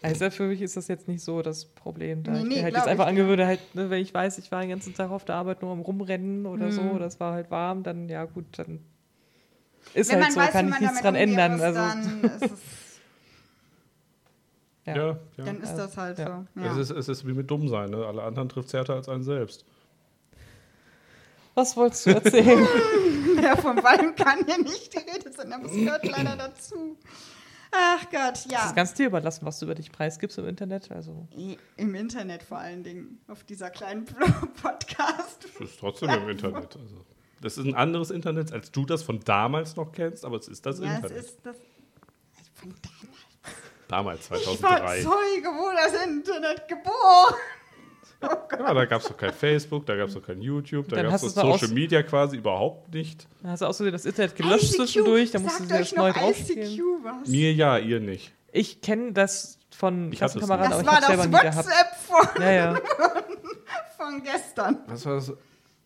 Also 0.00 0.30
für 0.30 0.44
mich 0.44 0.62
ist 0.62 0.76
das 0.76 0.86
jetzt 0.86 1.08
nicht 1.08 1.24
so 1.24 1.42
das 1.42 1.64
Problem. 1.64 2.22
Da 2.22 2.30
Nee, 2.32 2.38
ich 2.38 2.44
nee, 2.44 2.54
mir 2.56 2.62
halt 2.64 2.74
jetzt 2.76 2.86
einfach 2.86 3.06
ich, 3.06 3.10
angewöhne, 3.10 3.46
halt, 3.46 3.74
ne, 3.74 3.90
wenn 3.90 4.00
ich 4.00 4.14
weiß, 4.14 4.38
ich 4.38 4.52
war 4.52 4.60
den 4.60 4.70
ganzen 4.70 4.94
Tag 4.94 5.10
auf 5.10 5.24
der 5.24 5.34
Arbeit 5.34 5.60
nur 5.62 5.72
am 5.72 5.80
Rumrennen 5.80 6.46
oder 6.46 6.70
so, 6.70 6.82
Mhm. 6.82 7.00
das 7.00 7.18
war 7.18 7.32
halt 7.32 7.50
warm, 7.50 7.82
dann 7.82 8.08
ja 8.08 8.24
gut, 8.24 8.44
dann 8.56 8.78
ist 9.94 10.12
wenn 10.12 10.22
halt 10.22 10.32
so, 10.32 10.38
weiß, 10.40 10.50
kann 10.52 10.68
ich 10.68 10.78
nichts 10.80 11.00
dran 11.00 11.16
ändern. 11.16 11.52
muss, 11.52 11.62
Also, 11.62 11.80
dann, 11.80 12.22
ist 12.24 12.42
es, 12.44 12.50
ja. 14.86 14.96
Ja, 14.96 15.06
ja. 15.36 15.44
dann 15.44 15.60
ist 15.60 15.74
das 15.74 15.96
halt 15.96 16.18
Ja. 16.20 16.46
so. 16.54 16.60
Ja. 16.62 16.72
Es, 16.72 16.78
ist, 16.78 16.90
es 16.96 17.08
ist 17.08 17.26
wie 17.26 17.32
mit 17.32 17.50
dumm 17.50 17.68
sein. 17.68 17.90
Ne? 17.90 18.06
Alle 18.06 18.22
anderen 18.22 18.48
trifft 18.48 18.68
es 18.68 18.74
härter 18.74 18.94
als 18.94 19.08
einen 19.08 19.24
selbst. 19.24 19.64
Was 21.56 21.76
wolltest 21.76 22.06
du 22.06 22.10
erzählen? 22.10 22.68
Ja, 23.42 23.56
vom 23.56 23.76
Wein 23.82 24.14
kann 24.16 24.46
ja 24.46 24.58
nicht 24.58 24.92
die 24.94 24.98
Rede 24.98 25.32
sein, 25.32 25.52
aber 25.52 25.66
es 25.66 25.72
gehört 25.72 26.04
leider 26.06 26.36
dazu. 26.36 26.96
Ach 27.70 28.02
Gott, 28.10 28.32
Das 28.32 28.46
ja. 28.50 28.66
ist 28.66 28.74
ganz 28.76 28.94
dir 28.94 29.06
überlassen, 29.06 29.44
was 29.44 29.58
du 29.58 29.66
über 29.66 29.74
dich 29.74 29.92
preisgibst 29.92 30.38
im 30.38 30.46
Internet. 30.48 30.90
Also 30.90 31.28
Im 31.76 31.94
Internet 31.94 32.42
vor 32.42 32.58
allen 32.58 32.82
Dingen, 32.82 33.20
auf 33.28 33.44
dieser 33.44 33.70
kleinen 33.70 34.04
Podcast. 34.62 35.46
Es 35.56 35.60
ist 35.70 35.78
trotzdem 35.78 36.08
im 36.10 36.28
Internet. 36.30 36.76
Also, 36.76 37.04
das 37.42 37.58
ist 37.58 37.66
ein 37.66 37.74
anderes 37.74 38.10
Internet, 38.10 38.52
als 38.52 38.72
du 38.72 38.84
das 38.86 39.02
von 39.02 39.20
damals 39.20 39.76
noch 39.76 39.92
kennst, 39.92 40.24
aber 40.24 40.38
es 40.38 40.48
ist 40.48 40.64
das 40.66 40.80
ja, 40.80 40.96
Internet. 40.96 41.18
es 41.18 41.26
ist 41.26 41.38
das. 41.44 41.56
Von 42.54 42.74
damals. 43.86 44.28
damals, 44.28 44.42
Ich 44.42 44.62
war 44.62 44.80
2003. 44.88 45.02
Zeuge, 45.02 45.48
wo 45.48 45.70
das 45.76 46.04
Internet 46.04 46.68
geboren. 46.68 47.34
Ja, 48.20 48.74
da 48.74 48.84
gab 48.86 49.00
es 49.00 49.08
doch 49.08 49.16
kein 49.16 49.32
Facebook, 49.32 49.86
da 49.86 49.94
gab 49.96 50.08
es 50.08 50.14
doch 50.14 50.22
kein 50.22 50.40
YouTube, 50.42 50.88
da 50.88 51.02
gab 51.02 51.14
es 51.14 51.20
das 51.22 51.34
Social 51.34 51.52
aus- 51.52 51.68
Media 51.70 52.02
quasi 52.02 52.36
überhaupt 52.36 52.92
nicht. 52.92 53.26
dann 53.42 53.52
hast 53.52 53.60
du 53.62 53.66
außerdem 53.66 53.92
das 53.92 54.04
Internet 54.06 54.34
gelöscht 54.36 54.64
ICQ, 54.72 54.76
zwischendurch, 54.76 55.30
dann 55.30 55.42
musst 55.42 55.60
du 55.60 55.64
das 55.66 55.94
neu 55.94 56.12
was? 56.12 57.28
Mir 57.28 57.52
ja, 57.52 57.78
ihr 57.78 58.00
nicht. 58.00 58.32
Ich 58.50 58.80
kenne 58.80 59.12
das 59.12 59.58
von 59.70 60.12
Ich 60.12 60.20
hatte 60.22 60.38
es 60.40 60.44
Klassenkameraden, 60.46 60.70
Das 60.70 60.80
aber 60.80 60.82
ich 60.82 60.86
war 60.88 60.94
habe 60.96 61.28
selber 61.28 61.38
das 61.38 61.44
nie 61.44 61.50
gehabt. 61.50 61.68
WhatsApp 61.68 62.34
von, 62.34 62.42
Ja, 62.42 62.50
ja. 62.52 62.74
von 63.96 64.22
gestern. 64.24 64.78
Was 64.86 65.06
war 65.06 65.14
das? 65.16 65.32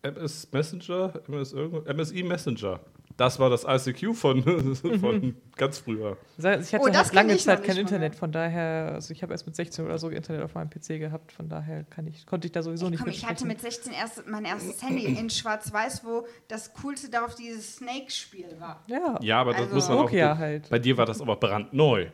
MS 0.01 0.47
Messenger? 0.51 1.13
MS 1.27 1.53
irgendwo? 1.53 1.93
MSI 1.93 2.23
Messenger. 2.23 2.79
Das 3.17 3.37
war 3.39 3.49
das 3.49 3.63
ICQ 3.67 4.15
von, 4.15 4.75
von 4.75 5.35
ganz 5.55 5.77
früher. 5.77 6.17
Also 6.41 6.49
Ich 6.61 6.73
hatte 6.73 6.83
Oh, 6.83 6.87
das 6.87 6.97
halt 7.07 7.13
lange 7.13 7.33
ich 7.35 7.43
Zeit 7.43 7.63
kein 7.63 7.77
Internet, 7.77 8.15
von 8.15 8.31
daher, 8.31 8.91
also 8.93 9.11
ich 9.11 9.21
habe 9.21 9.33
erst 9.33 9.45
mit 9.45 9.55
16 9.55 9.85
oder 9.85 9.97
so 9.99 10.09
Internet 10.09 10.41
auf 10.43 10.55
meinem 10.55 10.69
PC 10.71 10.99
gehabt, 10.99 11.31
von 11.31 11.47
daher 11.47 11.83
kann 11.83 12.07
ich, 12.07 12.25
konnte 12.25 12.47
ich 12.47 12.51
da 12.51 12.63
sowieso 12.63 12.89
nicht 12.89 12.99
Komm, 13.01 13.09
ich 13.09 13.25
hatte 13.27 13.45
mit 13.45 13.61
16 13.61 13.93
erst 13.93 14.27
mein 14.27 14.45
erstes 14.45 14.81
Handy 14.81 15.05
in 15.05 15.29
Schwarz-Weiß, 15.29 16.03
wo 16.05 16.25
das 16.47 16.73
Coolste 16.73 17.09
darauf 17.09 17.35
dieses 17.35 17.75
Snake-Spiel 17.75 18.55
war. 18.59 18.81
Ja, 18.87 19.19
Ja, 19.21 19.41
aber 19.41 19.51
das 19.51 19.61
Also- 19.63 19.75
muss 19.75 19.89
man 19.89 19.97
auch. 19.99 20.01
Nokia 20.03 20.37
halt. 20.37 20.69
Bei 20.69 20.79
dir 20.79 20.97
war 20.97 21.05
das 21.05 21.21
aber 21.21 21.35
brandneu. 21.35 22.07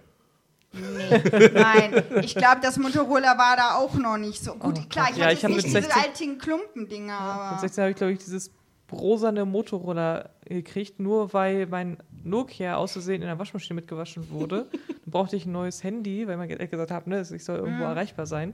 Nee, 0.71 1.49
nein. 1.53 2.03
Ich 2.21 2.35
glaube, 2.35 2.59
das 2.61 2.77
Motorola 2.77 3.37
war 3.39 3.55
da 3.57 3.75
auch 3.77 3.95
noch 3.95 4.17
nicht 4.17 4.43
so. 4.43 4.53
Gut, 4.53 4.75
Oh 4.79 4.87
klar, 4.87 5.07
ich 5.09 5.17
Ja, 5.17 5.25
hatte 5.25 5.33
ich 5.33 5.43
nicht 5.43 5.55
mit 5.55 5.65
diese 5.65 5.81
16 5.81 6.01
alten 6.03 6.37
Klumpendinger, 6.37 7.13
Mit 7.13 7.21
aber... 7.21 7.59
16 7.59 7.81
habe 7.81 7.91
ich, 7.91 7.97
glaube 7.97 8.13
ich, 8.13 8.19
dieses 8.19 8.51
rosane 8.91 9.45
Motorola 9.45 10.29
gekriegt, 10.45 10.99
nur 10.99 11.33
weil 11.33 11.67
mein 11.67 11.97
Nokia 12.23 12.75
aus 12.75 12.93
Versehen 12.93 13.21
in 13.21 13.27
der 13.27 13.39
Waschmaschine 13.39 13.75
mitgewaschen 13.75 14.29
wurde. 14.29 14.67
Dann 14.87 15.11
brauchte 15.11 15.35
ich 15.35 15.45
ein 15.45 15.51
neues 15.51 15.83
Handy, 15.83 16.27
weil 16.27 16.37
man 16.37 16.47
ge- 16.47 16.65
gesagt 16.67 16.91
hat, 16.91 17.07
ne, 17.07 17.21
ich 17.21 17.43
soll 17.43 17.57
irgendwo 17.57 17.83
Mhm. 17.83 17.89
erreichbar 17.91 18.25
sein. 18.25 18.53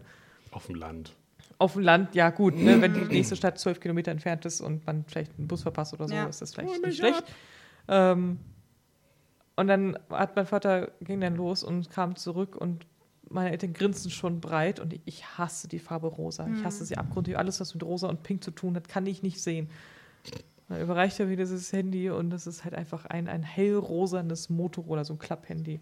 Auf 0.52 0.68
dem 0.68 0.76
Land. 0.76 1.14
Auf 1.58 1.74
dem 1.74 1.84
Land, 1.84 2.16
ja 2.16 2.30
gut, 2.32 2.56
ne, 2.56 2.82
wenn 2.82 2.94
die 2.94 3.00
nächste 3.16 3.36
Stadt 3.36 3.58
zwölf 3.60 3.80
Kilometer 3.80 4.12
entfernt 4.12 4.46
ist 4.46 4.62
und 4.62 4.86
man 4.86 5.06
vielleicht 5.08 5.32
einen 5.38 5.48
Bus 5.48 5.62
verpasst 5.64 5.94
oder 5.94 6.08
so, 6.08 6.14
Ja. 6.16 6.26
ist 6.26 6.42
das 6.42 6.54
vielleicht 6.54 6.84
nicht 6.86 6.98
schlecht. 6.98 7.24
Ähm, 7.88 8.40
und 9.56 9.68
dann 9.68 9.98
hat 10.10 10.36
mein 10.36 10.46
Vater, 10.46 10.92
ging 11.02 11.22
dann 11.22 11.36
los 11.36 11.64
und 11.64 11.90
kam 11.90 12.16
zurück 12.18 12.56
und 12.58 12.86
meine 13.30 13.52
Eltern 13.52 13.74
grinsen 13.74 14.12
schon 14.12 14.40
breit 14.42 14.80
und 14.80 15.00
ich 15.06 15.26
hasse 15.38 15.68
die 15.68 15.80
Farbe 15.80 16.08
rosa. 16.08 16.48
Ich 16.56 16.64
hasse 16.64 16.86
sie 16.86 16.98
abgrundtief. 16.98 17.38
Alles, 17.38 17.60
was 17.60 17.74
mit 17.74 17.84
rosa 17.84 18.08
und 18.08 18.22
pink 18.22 18.44
zu 18.44 18.52
tun 18.52 18.76
hat, 18.76 18.88
kann 18.88 19.06
ich 19.08 19.24
nicht 19.24 19.42
sehen. 19.42 19.70
Dann 20.68 20.82
überreicht 20.82 21.20
er 21.20 21.28
mir 21.28 21.38
dieses 21.38 21.72
Handy 21.72 22.10
und 22.10 22.34
es 22.34 22.48
ist 22.48 22.64
halt 22.64 22.74
einfach 22.74 23.06
ein, 23.06 23.28
ein 23.28 23.44
hellrosanes 23.44 24.50
Motorola, 24.50 25.04
so 25.04 25.14
ein 25.14 25.20
Klapphandy. 25.20 25.80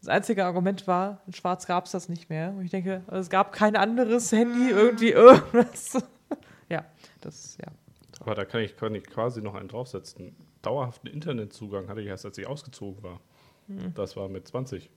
Das 0.00 0.08
einzige 0.08 0.44
Argument 0.44 0.86
war, 0.86 1.20
in 1.26 1.32
schwarz 1.32 1.66
gab 1.66 1.86
es 1.86 1.92
das 1.92 2.08
nicht 2.08 2.30
mehr. 2.30 2.50
Und 2.50 2.64
ich 2.64 2.70
denke, 2.70 3.02
es 3.10 3.28
gab 3.28 3.52
kein 3.52 3.76
anderes 3.76 4.30
Handy, 4.32 4.70
irgendwie 4.70 5.10
irgendwas. 5.10 5.98
ja, 6.68 6.84
das, 7.20 7.58
ja. 7.58 7.72
Aber 8.20 8.34
da 8.34 8.44
kann 8.44 8.62
ich, 8.62 8.76
kann 8.76 8.94
ich 8.94 9.04
quasi 9.04 9.42
noch 9.42 9.54
einen 9.54 9.68
draufsetzen. 9.68 10.34
Dauerhaften 10.62 11.08
Internetzugang 11.08 11.88
hatte 11.88 12.00
ich 12.00 12.06
erst, 12.06 12.24
als 12.24 12.38
ich 12.38 12.46
ausgezogen 12.46 13.02
war. 13.02 13.20
Hm. 13.66 13.92
Das 13.94 14.16
war 14.16 14.28
mit 14.28 14.48
20. 14.48 14.90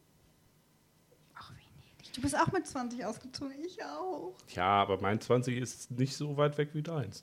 Ach, 1.36 1.52
niedlich. 1.52 2.12
Du 2.14 2.22
bist 2.22 2.38
auch 2.38 2.52
mit 2.52 2.66
20 2.66 3.06
ausgezogen, 3.06 3.56
ich 3.66 3.84
auch. 3.84 4.34
Ja, 4.56 4.82
aber 4.82 5.02
mein 5.02 5.20
20 5.20 5.58
ist 5.58 5.92
nicht 5.92 6.16
so 6.16 6.38
weit 6.38 6.58
weg 6.58 6.70
wie 6.74 6.82
deins. 6.82 7.22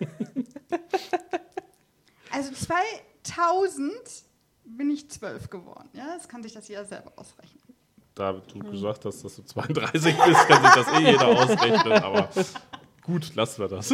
Also 2.30 2.52
2000 2.52 3.90
bin 4.64 4.90
ich 4.90 5.10
12 5.10 5.48
geworden. 5.50 5.88
Ja, 5.94 6.14
das 6.16 6.28
kann 6.28 6.42
sich 6.42 6.52
das 6.52 6.68
jeder 6.68 6.84
selber 6.84 7.12
ausrechnen. 7.16 7.62
Da 8.14 8.32
du 8.32 8.60
Hm. 8.60 8.70
gesagt 8.70 9.04
hast, 9.04 9.24
dass 9.24 9.36
du 9.36 9.42
32 9.42 10.14
bist, 10.26 10.48
kann 10.48 10.62
sich 10.62 10.72
das 10.72 10.88
eh 11.00 11.10
jeder 11.10 11.26
ausrechnen. 11.28 11.92
Aber 11.92 12.28
gut, 13.02 13.34
lassen 13.34 13.60
wir 13.62 13.68
das. 13.68 13.88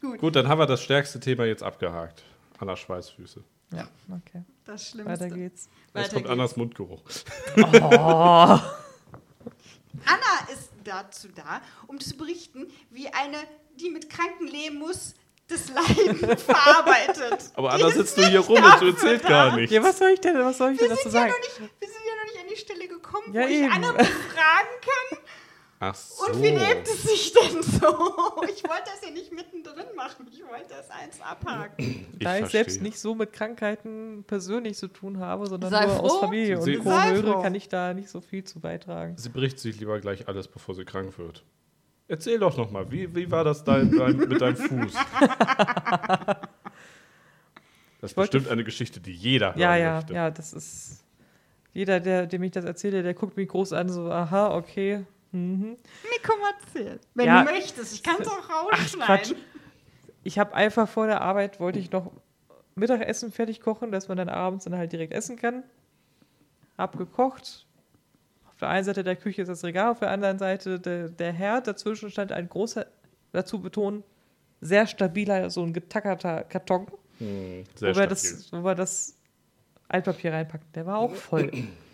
Gut, 0.00 0.18
Gut, 0.18 0.36
dann 0.36 0.48
haben 0.48 0.58
wir 0.58 0.66
das 0.66 0.82
stärkste 0.82 1.20
Thema 1.20 1.44
jetzt 1.44 1.62
abgehakt. 1.62 2.22
Anna 2.58 2.74
Schweißfüße. 2.76 3.42
Ja, 3.72 3.88
okay. 4.10 4.42
das 4.64 4.88
Schlimmste. 4.90 5.12
Weiter 5.12 5.28
geht's. 5.34 5.68
Jetzt 5.86 5.94
Weiter 5.94 6.08
kommt 6.08 6.22
geht's. 6.24 6.30
Annas 6.32 6.56
Mundgeruch. 6.56 7.02
Oh. 7.56 8.58
Dazu 11.02 11.28
da, 11.28 11.60
um 11.88 12.00
zu 12.00 12.16
berichten, 12.16 12.72
wie 12.90 13.08
eine, 13.08 13.36
die 13.78 13.90
mit 13.90 14.08
Kranken 14.08 14.46
leben 14.46 14.78
muss, 14.78 15.14
das 15.48 15.68
Leiden 15.68 16.38
verarbeitet. 16.38 17.50
Aber 17.54 17.78
ist 17.78 17.94
sitzt 17.94 18.16
du 18.18 18.26
hier 18.26 18.40
rum 18.40 18.56
und 18.62 18.80
du 18.80 18.86
erzählst 18.88 19.24
da. 19.24 19.28
gar 19.28 19.56
nichts. 19.56 19.72
Ja, 19.74 19.82
was 19.82 19.98
soll 19.98 20.08
ich 20.10 20.20
denn, 20.20 20.38
was 20.38 20.56
soll 20.56 20.72
ich 20.72 20.78
denn 20.78 20.88
Wir 20.88 20.96
dazu 20.96 21.10
sind, 21.10 21.20
ja 21.20 21.28
sagen? 21.28 21.32
noch 21.32 21.60
nicht, 21.60 21.70
wir 21.80 21.88
sind 21.88 22.00
ja 22.06 22.14
noch 22.16 22.32
nicht 22.32 22.40
an 22.42 22.48
die 22.50 22.56
Stelle 22.56 22.88
gekommen, 22.88 23.34
Ja, 23.34 23.42
wo 23.42 23.46
ich 23.46 23.52
eben. 23.58 23.72
Anna 23.72 23.92
befragen 23.92 24.76
kann. 24.80 25.18
Ach 25.78 25.94
so. 25.94 26.26
Und 26.32 26.42
wie 26.42 26.48
lebt 26.48 26.88
es 26.88 27.02
sich 27.02 27.32
denn 27.32 27.62
so? 27.62 27.86
Ich 28.48 28.62
wollte 28.64 28.84
das 28.86 29.04
ja 29.04 29.10
nicht 29.12 29.32
mittendrin 29.32 29.84
machen. 29.94 30.26
Ich 30.32 30.42
wollte 30.42 30.68
das 30.70 30.90
eins 30.90 31.20
abhaken. 31.20 32.06
Da 32.18 32.38
ich 32.38 32.46
selbst 32.46 32.80
nicht 32.80 32.98
so 32.98 33.14
mit 33.14 33.32
Krankheiten 33.32 34.24
persönlich 34.26 34.76
zu 34.78 34.88
tun 34.88 35.18
habe, 35.18 35.46
sondern 35.46 35.70
Sei 35.70 35.84
nur 35.86 36.00
aus 36.00 36.12
froh. 36.12 36.20
Familie 36.20 36.60
Sie- 36.62 36.78
und 36.78 36.84
Co. 36.84 36.90
Höre, 36.90 37.42
kann 37.42 37.54
ich 37.54 37.68
da 37.68 37.92
nicht 37.92 38.08
so 38.08 38.20
viel 38.22 38.42
zu 38.44 38.58
beitragen. 38.60 39.16
Sie 39.18 39.28
bricht 39.28 39.58
sich 39.58 39.78
lieber 39.78 40.00
gleich 40.00 40.26
alles, 40.28 40.48
bevor 40.48 40.74
sie 40.74 40.84
krank 40.84 41.18
wird. 41.18 41.44
Erzähl 42.08 42.38
doch 42.38 42.56
noch 42.56 42.70
mal, 42.70 42.90
wie, 42.90 43.14
wie 43.14 43.30
war 43.30 43.44
das 43.44 43.62
dein, 43.64 43.90
dein, 43.98 44.16
mit 44.16 44.40
deinem 44.40 44.56
Fuß? 44.56 44.94
Das 48.00 48.10
ist 48.12 48.14
bestimmt 48.14 48.48
eine 48.48 48.62
Geschichte, 48.62 49.00
die 49.00 49.12
jeder 49.12 49.48
hören 49.48 49.58
Ja, 49.58 49.74
ja, 49.76 49.94
möchte. 49.96 50.14
ja, 50.14 50.30
das 50.30 50.52
ist. 50.52 51.02
Jeder, 51.72 51.98
der, 51.98 52.26
dem 52.26 52.42
ich 52.42 52.52
das 52.52 52.64
erzähle, 52.64 53.02
der 53.02 53.14
guckt 53.14 53.36
mich 53.36 53.48
groß 53.48 53.72
an, 53.72 53.88
so, 53.88 54.10
aha, 54.10 54.54
okay. 54.54 55.04
Mhm. 55.36 55.76
Komm, 56.26 56.36
erzähl. 56.60 56.98
Wenn 57.14 57.26
Ja. 57.26 57.44
du 57.44 57.52
möchtest. 57.52 57.92
Ich 57.94 58.02
kann 58.02 58.16
es 58.20 58.26
auch 58.28 58.38
Ach, 58.48 58.68
Quatsch. 58.70 58.80
rausschneiden. 58.96 59.36
Ich 60.24 60.38
habe 60.38 60.54
einfach 60.54 60.88
vor 60.88 61.06
der 61.06 61.20
Arbeit, 61.20 61.60
wollte 61.60 61.78
ich 61.78 61.90
noch 61.92 62.10
Mittagessen 62.74 63.30
fertig 63.32 63.60
kochen, 63.60 63.92
dass 63.92 64.08
man 64.08 64.16
dann 64.16 64.28
abends 64.28 64.64
dann 64.64 64.76
halt 64.76 64.92
direkt 64.92 65.12
essen 65.12 65.36
kann. 65.36 65.62
Hab 66.78 66.96
gekocht. 66.98 67.66
Auf 68.48 68.56
der 68.56 68.68
einen 68.68 68.84
Seite 68.84 69.04
der 69.04 69.16
Küche 69.16 69.42
ist 69.42 69.48
das 69.48 69.62
Regal, 69.64 69.90
auf 69.90 69.98
der 70.00 70.10
anderen 70.10 70.38
Seite 70.38 70.80
der, 70.80 71.08
der 71.10 71.32
Herd. 71.32 71.66
Dazwischen 71.66 72.10
stand 72.10 72.32
ein 72.32 72.48
großer, 72.48 72.86
dazu 73.32 73.60
betonen, 73.60 74.02
sehr 74.62 74.86
stabiler, 74.86 75.50
so 75.50 75.62
ein 75.62 75.72
getackerter 75.74 76.44
Karton, 76.44 76.86
Hm, 77.18 77.64
sehr 77.74 77.94
wo 77.94 77.98
wir, 77.98 78.04
stabil. 78.04 78.08
das, 78.08 78.52
wo 78.52 78.64
wir 78.64 78.74
das 78.74 79.16
Altpapier 79.88 80.32
reinpacken. 80.32 80.66
Der 80.74 80.86
war 80.86 80.98
auch 80.98 81.14
voll. 81.14 81.50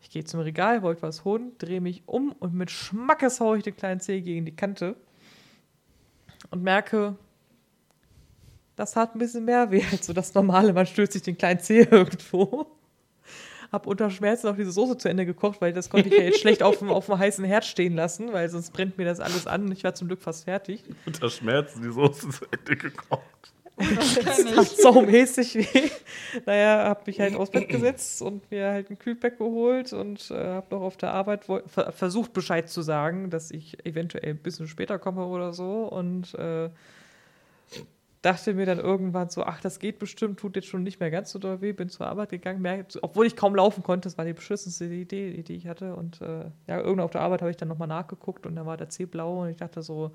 Ich 0.00 0.10
gehe 0.10 0.24
zum 0.24 0.40
Regal, 0.40 0.82
wollte 0.82 1.02
was 1.02 1.24
holen, 1.24 1.52
drehe 1.58 1.80
mich 1.80 2.02
um 2.06 2.32
und 2.32 2.54
mit 2.54 2.70
Schmackes 2.70 3.40
haue 3.40 3.58
ich 3.58 3.64
den 3.64 3.76
kleinen 3.76 4.00
Zeh 4.00 4.20
gegen 4.20 4.44
die 4.44 4.56
Kante 4.56 4.96
und 6.50 6.62
merke, 6.62 7.16
das 8.76 8.96
hat 8.96 9.14
ein 9.14 9.18
bisschen 9.18 9.44
mehr 9.44 9.70
weh 9.70 9.84
als 9.92 10.06
so 10.06 10.12
das 10.12 10.32
normale. 10.32 10.72
Man 10.72 10.86
stößt 10.86 11.12
sich 11.12 11.22
den 11.22 11.36
kleinen 11.36 11.60
Zeh 11.60 11.80
irgendwo. 11.90 12.66
Hab 13.70 13.86
unter 13.86 14.10
Schmerzen 14.10 14.48
auch 14.48 14.56
diese 14.56 14.72
Soße 14.72 14.96
zu 14.96 15.08
Ende 15.08 15.26
gekocht, 15.26 15.60
weil 15.60 15.72
das 15.72 15.90
konnte 15.90 16.08
ich 16.08 16.16
ja 16.16 16.24
jetzt 16.24 16.40
schlecht 16.40 16.62
auf 16.62 16.78
dem, 16.78 16.88
auf 16.88 17.06
dem 17.06 17.18
heißen 17.18 17.44
Herd 17.44 17.64
stehen 17.64 17.94
lassen, 17.94 18.32
weil 18.32 18.48
sonst 18.48 18.72
brennt 18.72 18.98
mir 18.98 19.04
das 19.04 19.20
alles 19.20 19.46
an. 19.46 19.70
Ich 19.70 19.84
war 19.84 19.94
zum 19.94 20.08
Glück 20.08 20.22
fast 20.22 20.44
fertig. 20.44 20.82
Unter 21.06 21.30
Schmerzen 21.30 21.82
die 21.82 21.92
Soße 21.92 22.30
zu 22.30 22.46
Ende 22.50 22.76
gekocht. 22.76 23.52
Das 23.80 24.44
tat 24.54 24.68
saumäßig 24.68 25.54
weh. 25.56 25.90
Naja, 26.46 26.88
hab 26.88 27.06
mich 27.06 27.20
halt 27.20 27.34
aufs 27.34 27.50
Bett 27.50 27.68
gesetzt 27.68 28.22
und 28.22 28.50
mir 28.50 28.70
halt 28.70 28.90
ein 28.90 28.98
Kühlpack 28.98 29.38
geholt 29.38 29.92
und 29.92 30.30
äh, 30.30 30.34
hab 30.34 30.70
noch 30.70 30.82
auf 30.82 30.96
der 30.96 31.12
Arbeit 31.12 31.44
ver 31.44 31.92
versucht 31.92 32.32
Bescheid 32.32 32.68
zu 32.68 32.82
sagen, 32.82 33.30
dass 33.30 33.50
ich 33.50 33.84
eventuell 33.86 34.30
ein 34.30 34.38
bisschen 34.38 34.66
später 34.68 34.98
komme 34.98 35.26
oder 35.26 35.52
so 35.52 35.84
und 35.84 36.34
äh, 36.34 36.70
dachte 38.22 38.52
mir 38.52 38.66
dann 38.66 38.78
irgendwann 38.78 39.30
so, 39.30 39.44
ach, 39.44 39.60
das 39.60 39.78
geht 39.78 39.98
bestimmt, 39.98 40.38
tut 40.38 40.56
jetzt 40.56 40.68
schon 40.68 40.82
nicht 40.82 41.00
mehr 41.00 41.10
ganz 41.10 41.30
so 41.30 41.38
doll 41.38 41.62
weh, 41.62 41.72
bin 41.72 41.88
zur 41.88 42.06
Arbeit 42.06 42.28
gegangen, 42.28 42.60
merk, 42.60 42.86
obwohl 43.00 43.26
ich 43.26 43.34
kaum 43.34 43.54
laufen 43.54 43.82
konnte, 43.82 44.08
das 44.08 44.18
war 44.18 44.26
die 44.26 44.34
beschissenste 44.34 44.84
Idee, 44.84 45.42
die 45.42 45.54
ich 45.54 45.66
hatte 45.66 45.96
und 45.96 46.20
äh, 46.20 46.44
ja, 46.66 46.78
irgendwann 46.78 47.00
auf 47.00 47.12
der 47.12 47.22
Arbeit 47.22 47.40
habe 47.40 47.50
ich 47.50 47.56
dann 47.56 47.68
nochmal 47.68 47.88
nachgeguckt 47.88 48.44
und 48.46 48.56
da 48.56 48.66
war 48.66 48.76
der 48.76 48.90
Zeh 48.90 49.06
blau 49.06 49.42
und 49.42 49.48
ich 49.48 49.56
dachte 49.56 49.82
so, 49.82 50.10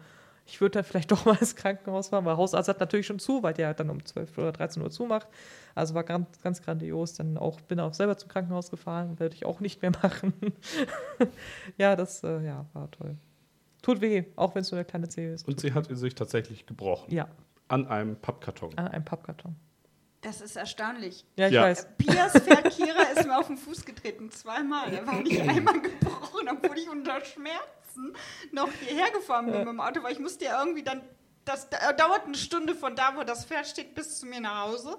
ich 0.48 0.62
würde 0.62 0.80
da 0.80 0.84
vielleicht 0.84 1.12
doch 1.12 1.26
mal 1.26 1.36
ins 1.40 1.56
Krankenhaus 1.56 2.10
fahren, 2.10 2.26
weil 2.26 2.38
Hausarzt 2.38 2.70
hat 2.70 2.80
natürlich 2.80 3.08
schon 3.08 3.20
zu, 3.20 3.42
weil 3.44 3.54
der 3.54 3.74
dann 3.74 3.90
um 3.90 4.04
12 4.06 4.38
oder 4.38 4.52
13 4.52 4.82
Uhr 4.84 4.92
zumacht. 4.92 5.28
Also 5.74 5.94
war 5.96 6.04
ganz, 6.04 6.40
ganz 6.42 6.62
grandios. 6.62 7.14
Dann 7.14 7.38
auch, 7.38 7.60
bin 7.62 7.80
auch 7.80 7.94
selber 7.94 8.18
zum 8.18 8.30
Krankenhaus 8.30 8.70
gefahren, 8.70 9.20
werde 9.20 9.36
ich 9.36 9.46
auch 9.46 9.60
nicht 9.60 9.82
mehr 9.82 9.92
machen. 10.04 10.34
ja, 11.78 11.96
das 11.96 12.24
äh, 12.24 12.42
ja, 12.46 12.66
war 12.74 12.90
toll. 12.92 13.16
Tut 13.82 14.02
weh, 14.02 14.24
auch 14.36 14.56
wenn 14.56 14.62
es 14.62 14.72
nur 14.72 14.80
eine 14.80 14.86
kleine 14.86 15.10
Zehe 15.10 15.34
ist. 15.34 15.48
Und 15.48 15.60
sie 15.60 15.74
hat 15.74 15.88
sich 15.96 16.16
tatsächlich 16.16 16.66
gebrochen. 16.66 17.14
Ja, 17.14 17.28
An 17.68 17.88
einem 17.88 18.16
Pappkarton. 18.16 18.78
an 18.78 18.88
einem 18.88 19.06
Pappkarton. 19.06 19.56
Das 20.22 20.42
ist 20.42 20.56
erstaunlich. 20.56 21.24
Ja, 21.38 21.48
ich 21.48 21.54
Ja. 21.54 21.62
weiß. 21.64 21.88
Piers 22.00 22.32
Pferd 22.44 22.72
Kira 22.72 23.04
ist 23.16 23.28
mir 23.28 23.38
auf 23.38 23.46
den 23.46 23.58
Fuß 23.58 23.86
getreten, 23.86 24.32
zweimal. 24.32 24.92
Er 24.92 25.06
war 25.06 25.22
nicht 25.22 25.40
einmal 25.48 25.80
gebrochen, 25.80 26.48
obwohl 26.52 26.78
ich 26.80 26.90
unter 26.90 27.24
Schmerzen 27.96 28.14
noch 28.52 28.70
hierher 28.72 29.12
gefahren 29.12 29.46
bin 29.46 29.58
mit 29.60 29.68
dem 29.68 29.80
Auto, 29.80 30.04
weil 30.04 30.14
ich 30.14 30.20
musste 30.20 30.46
ja 30.46 30.60
irgendwie 30.60 30.84
dann, 30.84 31.02
das 31.46 31.70
da- 31.70 31.94
dauert 31.94 32.26
eine 32.26 32.36
Stunde 32.36 32.76
von 32.76 32.96
da, 32.96 33.16
wo 33.16 33.24
das 33.24 33.46
Pferd 33.46 33.68
steht, 33.68 33.96
bis 33.96 34.20
zu 34.20 34.26
mir 34.26 34.40
nach 34.40 34.68
Hause. 34.68 34.98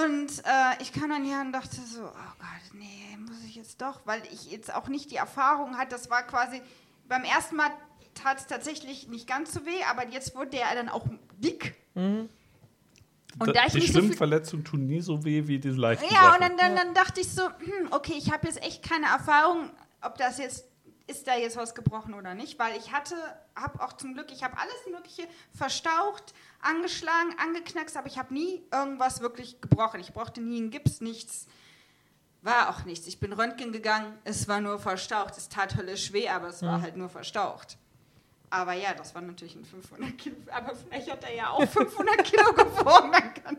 Und 0.00 0.38
äh, 0.44 0.82
ich 0.82 0.92
kam 0.92 1.10
dann 1.10 1.24
her 1.24 1.40
und 1.40 1.52
dachte 1.52 1.76
so, 1.76 2.02
oh 2.02 2.32
Gott, 2.38 2.74
nee, 2.74 3.16
muss 3.18 3.42
ich 3.46 3.54
jetzt 3.54 3.80
doch, 3.80 4.00
weil 4.06 4.22
ich 4.32 4.50
jetzt 4.50 4.74
auch 4.74 4.88
nicht 4.88 5.10
die 5.10 5.16
Erfahrung 5.16 5.78
hatte, 5.78 5.90
das 5.90 6.10
war 6.10 6.24
quasi, 6.24 6.60
beim 7.06 7.22
ersten 7.22 7.56
Mal 7.56 7.70
tat 8.14 8.38
es 8.38 8.46
tatsächlich 8.46 9.06
nicht 9.06 9.28
ganz 9.28 9.54
so 9.54 9.64
weh, 9.64 9.84
aber 9.88 10.08
jetzt 10.08 10.34
wurde 10.34 10.50
der 10.50 10.74
dann 10.74 10.88
auch 10.88 11.06
dick. 11.36 11.76
Und 11.94 13.54
da 13.54 13.66
ich 13.66 13.72
die 13.72 13.78
nicht 13.78 13.92
so 13.92 14.00
Schwimmverletzungen 14.00 14.64
tun 14.64 14.86
nie 14.86 15.00
so 15.00 15.24
weh 15.24 15.46
wie 15.46 15.60
diese 15.60 15.78
leichten 15.78 16.12
ja, 16.12 16.22
Sachen. 16.22 16.34
und 16.34 16.40
dann, 16.40 16.56
dann, 16.56 16.74
dann 16.74 16.94
dachte 16.94 17.20
ich 17.20 17.28
so, 17.32 17.44
hm, 17.44 17.92
okay, 17.92 18.14
ich 18.16 18.32
habe 18.32 18.48
jetzt 18.48 18.60
echt 18.64 18.82
keine 18.82 19.06
Erfahrung, 19.06 19.70
ob 20.00 20.18
das 20.18 20.38
jetzt, 20.38 20.64
ist 21.08 21.26
da 21.26 21.34
jetzt 21.36 21.56
was 21.56 21.74
gebrochen 21.74 22.14
oder 22.14 22.34
nicht, 22.34 22.58
weil 22.58 22.76
ich 22.76 22.92
hatte, 22.92 23.16
habe 23.56 23.82
auch 23.82 23.94
zum 23.94 24.14
Glück, 24.14 24.30
ich 24.30 24.44
habe 24.44 24.56
alles 24.58 24.74
Mögliche 24.90 25.26
verstaucht, 25.56 26.34
angeschlagen, 26.60 27.34
angeknackst, 27.38 27.96
aber 27.96 28.06
ich 28.06 28.18
habe 28.18 28.32
nie 28.32 28.62
irgendwas 28.72 29.20
wirklich 29.20 29.60
gebrochen. 29.60 30.00
Ich 30.00 30.12
brauchte 30.12 30.40
nie 30.40 30.58
einen 30.58 30.70
Gips, 30.70 31.00
nichts. 31.00 31.46
War 32.42 32.68
auch 32.70 32.84
nichts. 32.84 33.06
Ich 33.08 33.18
bin 33.18 33.32
Röntgen 33.32 33.72
gegangen, 33.72 34.16
es 34.24 34.46
war 34.46 34.60
nur 34.60 34.78
verstaucht. 34.78 35.36
Es 35.36 35.48
tat 35.48 35.76
höllisch 35.76 36.12
weh, 36.12 36.28
aber 36.28 36.48
es 36.48 36.62
war 36.62 36.80
halt 36.80 36.96
nur 36.96 37.08
verstaucht. 37.08 37.76
Aber 38.50 38.72
ja, 38.74 38.94
das 38.94 39.14
war 39.14 39.20
natürlich 39.22 39.56
ein 39.56 39.64
500 39.64 40.16
Kilo. 40.16 40.36
Aber 40.52 40.74
vielleicht 40.74 41.10
hat 41.10 41.24
er 41.24 41.34
ja 41.34 41.50
auch 41.50 41.68
500 41.68 42.24
Kilo 42.24 42.52
gewogen. 42.54 43.10
Man 43.10 43.34
kann- 43.34 43.58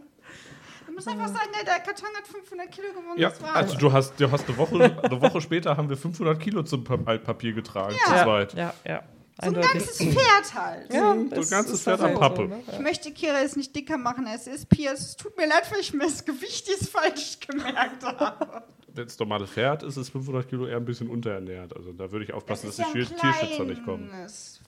Ich 0.90 0.96
muss 0.96 1.08
einfach 1.08 1.28
sagen, 1.28 1.50
der, 1.66 1.76
Karton 1.80 2.10
hat 2.18 2.28
500 2.28 2.72
Kilo 2.72 2.88
gewogen. 2.90 3.20
Ja, 3.20 3.32
also 3.54 3.78
du 3.78 3.92
hast, 3.94 4.20
du 4.20 4.30
hast 4.32 4.48
eine, 4.48 4.58
Woche, 4.58 5.00
eine 5.04 5.22
Woche 5.22 5.40
später 5.42 5.78
haben 5.78 5.88
wir 5.90 5.96
500 5.98 6.40
Kilo 6.40 6.64
zum 6.64 6.84
Pa- 6.84 6.98
Altpapier 7.06 7.54
getragen, 7.54 7.96
zu 8.06 8.12
Ja, 8.12 8.24
zweit. 8.24 8.54
ja, 8.56 8.74
ja. 8.86 9.04
So 9.42 9.48
ein 9.48 9.62
ganzes 9.62 9.98
Pferd 9.98 10.54
halt. 10.54 10.94
Ja, 10.94 11.00
So 11.00 11.10
ein 11.12 11.32
es 11.32 11.50
ganzes 11.50 11.82
Pferd 11.84 12.00
halt 12.02 12.10
an 12.12 12.16
so, 12.16 12.20
Pappe. 12.20 12.48
ne? 12.48 12.62
Ich 12.72 12.80
möchte 12.80 13.12
Kira 13.12 13.40
jetzt 13.42 13.58
nicht 13.58 13.76
dicker 13.76 13.98
machen, 13.98 14.28
als 14.28 14.48
es 14.48 14.56
ist. 14.62 14.70
Piers, 14.70 15.00
es 15.00 15.16
tut 15.16 15.36
mir 15.38 15.48
leid, 15.48 15.70
weil 15.72 15.80
ich 15.80 15.94
mir 15.94 16.06
das 16.06 16.24
Gewicht 16.26 16.68
jetzt 16.68 16.90
falsch 16.90 17.40
gemerkt 17.40 18.04
habe. 18.04 18.64
Wenn 18.94 19.06
es 19.08 19.18
normales 19.20 19.50
Pferd 19.52 19.84
ist, 19.84 19.98
ist 19.98 20.10
500 20.10 20.50
Kilo 20.50 20.66
eher 20.66 20.78
ein 20.78 20.86
bisschen 20.86 21.10
unterernährt. 21.10 21.76
Also 21.76 21.94
da 21.94 22.12
würde 22.12 22.26
ich 22.26 22.34
aufpassen, 22.34 22.68
dass 22.68 22.76
die 22.78 22.84
Tier- 22.84 23.06
Tierschützer 23.06 23.64
nicht 23.66 23.86
kommen. 23.86 24.10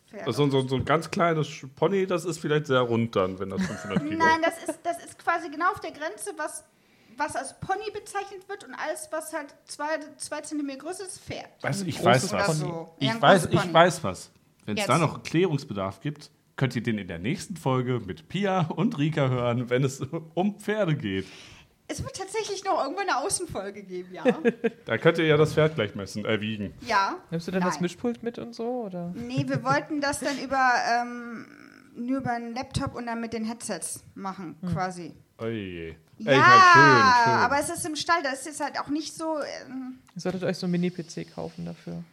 Pferd. 0.10 0.28
Also 0.28 0.50
so, 0.50 0.68
so 0.68 0.76
ein 0.76 0.86
ganz 0.86 1.10
kleines 1.10 1.48
Pony, 1.76 2.06
das 2.06 2.26
ist 2.26 2.38
vielleicht 2.40 2.68
sehr 2.68 2.82
rund 2.82 3.16
dann, 3.16 3.40
wenn 3.40 3.50
das 3.50 3.62
500 3.66 4.00
Kilo 4.04 4.18
Nein, 4.18 4.42
das 4.44 4.58
ist, 4.70 4.80
das 4.84 5.04
ist 5.06 5.18
quasi 5.18 5.50
genau 5.50 5.72
auf 5.72 5.80
der 5.80 5.92
Grenze, 5.92 6.32
was, 6.38 6.64
was 7.18 7.36
als 7.36 7.60
Pony 7.62 7.90
bezeichnet 7.94 8.48
wird 8.48 8.64
und 8.66 8.74
alles, 8.76 9.08
was 9.10 9.32
halt 9.34 9.56
zwei, 9.66 9.86
zwei 10.18 10.42
Zentimeter 10.42 10.80
größer 10.80 11.06
ist, 11.06 11.20
Pferd. 11.22 11.48
Weißt 11.62 11.84
ich 11.88 12.04
weiß 12.04 12.32
was. 12.34 12.60
So. 12.60 12.90
Ich 13.00 13.08
Ja, 13.08 13.16
ein 13.16 13.22
weiß, 13.22 13.46
ich 13.52 13.74
weiß 13.74 14.04
was. 14.04 14.30
Wenn 14.66 14.78
es 14.78 14.86
da 14.86 14.98
noch 14.98 15.24
Klärungsbedarf 15.24 16.02
gibt, 16.02 16.30
könnt 16.56 16.76
ihr 16.76 16.84
den 16.84 16.98
in 16.98 17.08
der 17.08 17.20
nächsten 17.20 17.58
Folge 17.58 18.00
mit 18.06 18.30
Pia 18.30 18.68
und 18.68 18.98
Rika 18.98 19.30
hören, 19.30 19.70
wenn 19.70 19.84
es 19.84 20.02
um 20.36 20.60
Pferde 20.60 20.96
geht. 20.96 21.26
Es 21.88 22.02
wird 22.04 22.16
tatsächlich 22.16 22.64
noch 22.64 22.82
irgendwann 22.82 23.10
eine 23.10 23.18
Außenfolge 23.18 23.84
geben, 23.84 24.14
ja. 24.14 24.24
Da 24.86 24.98
könnt 24.98 25.18
ihr 25.18 25.26
ja 25.26 25.36
das 25.36 25.54
Pferd 25.56 25.76
gleich 25.76 25.94
messen, 25.96 26.24
äh, 26.26 26.40
wiegen. 26.40 26.74
ja. 26.88 27.16
Nimmst 27.32 27.48
du 27.48 27.52
denn 27.52 27.62
das 27.62 27.76
Nein. 27.76 27.82
Mischpult 27.84 28.24
mit 28.24 28.38
und 28.40 28.54
so? 28.56 28.84
Oder? 28.86 29.12
Nee, 29.16 29.44
wir 29.48 29.62
wollten 29.64 30.00
das 30.00 30.20
dann 30.20 30.38
über, 30.44 30.72
ähm, 31.02 31.46
nur 31.96 32.20
über 32.20 32.32
einen 32.32 32.54
Laptop 32.54 32.96
und 32.96 33.08
dann 33.08 33.20
mit 33.20 33.34
den 33.34 33.44
Headsets 33.44 34.04
machen, 34.16 34.56
quasi. 34.72 35.14
Oje. 35.38 35.96
Ja, 36.20 36.32
Ey, 36.32 36.38
halt 36.38 36.62
schön, 36.74 37.24
schön. 37.34 37.42
aber 37.42 37.60
es 37.60 37.70
ist 37.72 37.86
im 37.86 37.96
Stall, 37.96 38.22
das 38.24 38.46
ist 38.46 38.60
halt 38.62 38.80
auch 38.80 38.90
nicht 38.90 39.14
so. 39.14 39.40
Ähm, 39.68 39.98
Ihr 40.16 40.22
solltet 40.22 40.44
euch 40.44 40.58
so 40.58 40.68
einen 40.68 40.72
Mini-PC 40.74 41.34
kaufen 41.34 41.66
dafür. 41.66 42.04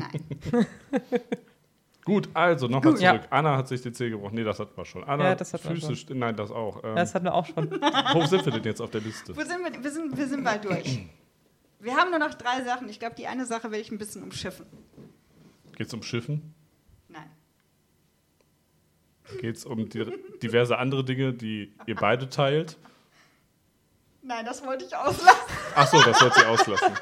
Nein. 0.00 0.66
Gut, 2.04 2.28
also 2.34 2.66
nochmal 2.66 2.94
zurück. 2.96 3.02
Ja. 3.02 3.20
Anna 3.30 3.56
hat 3.56 3.68
sich 3.68 3.82
die 3.82 3.92
Zeh 3.92 4.10
gebrochen. 4.10 4.34
Nee, 4.34 4.42
das 4.44 4.58
hatten 4.58 4.76
wir 4.76 4.84
schon. 4.84 5.04
Anna, 5.04 5.24
Ja, 5.24 5.34
das 5.34 5.52
hatten 5.52 5.68
wir 5.68 5.76
Füße, 5.76 5.96
schon. 5.96 6.18
nein, 6.18 6.34
das 6.34 6.50
auch. 6.50 6.82
Ähm, 6.82 6.96
das 6.96 7.14
hatten 7.14 7.26
wir 7.26 7.34
auch 7.34 7.46
schon. 7.46 7.70
wo 8.14 8.26
sind 8.26 8.44
wir 8.44 8.52
denn 8.52 8.64
jetzt 8.64 8.80
auf 8.80 8.90
der 8.90 9.02
Liste? 9.02 9.36
Wo 9.36 9.40
sind 9.42 9.62
wir? 9.62 9.82
Wir 9.84 9.90
sind, 9.90 10.16
wir 10.16 10.26
sind 10.26 10.42
bald 10.42 10.64
durch. 10.64 11.06
Wir 11.78 11.96
haben 11.96 12.10
nur 12.10 12.18
noch 12.18 12.34
drei 12.34 12.62
Sachen. 12.64 12.88
Ich 12.88 12.98
glaube, 12.98 13.14
die 13.16 13.26
eine 13.26 13.46
Sache 13.46 13.64
werde 13.70 13.78
ich 13.82 13.90
ein 13.90 13.98
bisschen 13.98 14.22
umschiffen. 14.22 14.66
Geht 15.76 15.86
es 15.86 15.94
um 15.94 16.02
Schiffen? 16.02 16.54
Nein. 17.08 17.30
Geht 19.40 19.56
es 19.56 19.64
um 19.64 19.88
di 19.88 20.04
diverse 20.42 20.78
andere 20.78 21.04
Dinge, 21.04 21.32
die 21.32 21.72
ihr 21.86 21.94
beide 21.94 22.28
teilt? 22.28 22.76
Nein, 24.22 24.44
das 24.44 24.64
wollte 24.64 24.84
ich 24.84 24.94
auslassen. 24.96 25.40
Achso, 25.74 26.02
das 26.02 26.20
wollt 26.20 26.36
ihr 26.36 26.48
auslassen. 26.48 26.92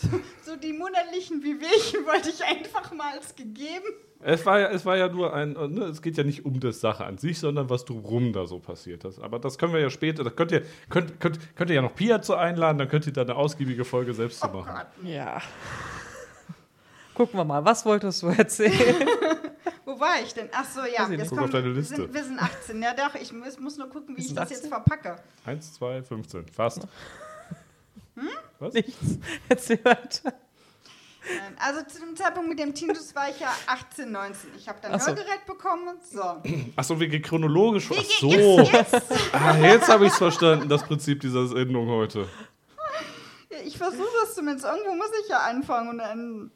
So 0.52 0.58
die 0.58 0.74
monatlichen 0.74 1.42
Wehwehchen 1.42 2.04
wollte 2.06 2.28
ich 2.28 2.44
einfach 2.44 2.92
mal 2.92 3.14
als 3.16 3.34
gegeben. 3.34 3.86
Es 4.20 4.44
war, 4.44 4.60
ja, 4.60 4.68
es 4.68 4.84
war 4.84 4.98
ja 4.98 5.08
nur 5.08 5.32
ein, 5.32 5.56
äh, 5.56 5.66
ne, 5.66 5.84
es 5.84 6.02
geht 6.02 6.18
ja 6.18 6.24
nicht 6.24 6.44
um 6.44 6.60
das 6.60 6.80
Sache 6.80 7.06
an 7.06 7.16
sich, 7.16 7.38
sondern 7.40 7.70
was 7.70 7.86
drumrum 7.86 8.34
da 8.34 8.46
so 8.46 8.58
passiert 8.58 9.04
ist. 9.04 9.18
Aber 9.18 9.38
das 9.38 9.56
können 9.56 9.72
wir 9.72 9.80
ja 9.80 9.88
später, 9.88 10.24
das 10.24 10.36
könnt 10.36 10.52
ihr, 10.52 10.62
könnt, 10.90 11.18
könnt, 11.20 11.56
könnt 11.56 11.70
ihr 11.70 11.76
ja 11.76 11.82
noch 11.82 11.94
Pia 11.94 12.20
zu 12.20 12.34
einladen, 12.34 12.76
dann 12.76 12.88
könnt 12.88 13.06
ihr 13.06 13.14
da 13.14 13.22
eine 13.22 13.34
ausgiebige 13.34 13.84
Folge 13.86 14.12
selbst 14.12 14.40
zu 14.40 14.48
Oh 14.50 14.58
machen. 14.58 14.74
Gott. 14.76 15.08
Ja. 15.10 15.40
Gucken 17.14 17.38
wir 17.38 17.44
mal, 17.44 17.64
was 17.64 17.86
wolltest 17.86 18.22
du 18.22 18.26
erzählen? 18.28 19.08
Wo 19.86 19.98
war 19.98 20.20
ich 20.22 20.34
denn? 20.34 20.50
Ach 20.52 20.66
so, 20.66 20.80
ja. 20.80 21.08
Jetzt 21.08 21.30
Guck 21.30 21.38
kommt, 21.38 21.44
auf 21.44 21.50
deine 21.50 21.68
Wir 21.68 21.80
Liste. 21.80 21.96
sind, 21.96 22.12
wir 22.14 22.24
sind 22.24 22.38
18. 22.38 22.82
Ja, 22.82 22.94
doch. 22.94 23.14
Ich 23.14 23.32
muss, 23.32 23.58
muss 23.58 23.78
nur 23.78 23.88
gucken, 23.88 24.16
wie 24.16 24.20
ich 24.20 24.34
das 24.34 24.50
jetzt 24.50 24.70
18? 24.70 24.70
verpacke. 24.70 25.16
1, 25.46 25.72
2, 25.74 26.02
15. 26.02 26.48
Fast. 26.48 26.86
Was? 28.58 28.74
Nichts. 28.74 29.18
Erzähl 29.48 29.84
weiter. 29.84 30.34
Also 31.58 31.82
zu 31.82 32.00
dem 32.00 32.16
Zeitpunkt 32.16 32.48
mit 32.48 32.58
dem 32.58 32.74
Tintus 32.74 33.14
war 33.14 33.28
ich 33.30 33.38
ja 33.38 33.52
18, 33.66 34.10
19. 34.10 34.50
Ich 34.56 34.68
habe 34.68 34.78
dann 34.82 34.92
Ach 34.94 35.00
so. 35.00 35.08
Hörgerät 35.08 35.46
bekommen. 35.46 35.96
So. 36.10 36.42
Achso, 36.76 36.98
wir 36.98 37.08
gehen 37.08 37.22
chronologisch. 37.22 37.88
Ach 37.92 38.02
so. 38.02 38.30
jetzt, 38.30 38.72
jetzt? 38.92 39.12
Ah, 39.32 39.56
jetzt 39.56 39.88
habe 39.88 40.06
ich 40.06 40.12
es 40.12 40.18
verstanden, 40.18 40.68
das 40.68 40.82
Prinzip 40.82 41.20
dieser 41.20 41.46
Sendung 41.46 41.88
heute. 41.88 42.28
Ich 43.64 43.78
versuche 43.78 44.08
es 44.24 44.34
zumindest. 44.34 44.66
Irgendwo 44.66 44.94
muss 44.94 45.10
ich 45.22 45.28
ja 45.28 45.38
anfangen. 45.38 45.90
Und 45.90 45.98
dann, 45.98 46.50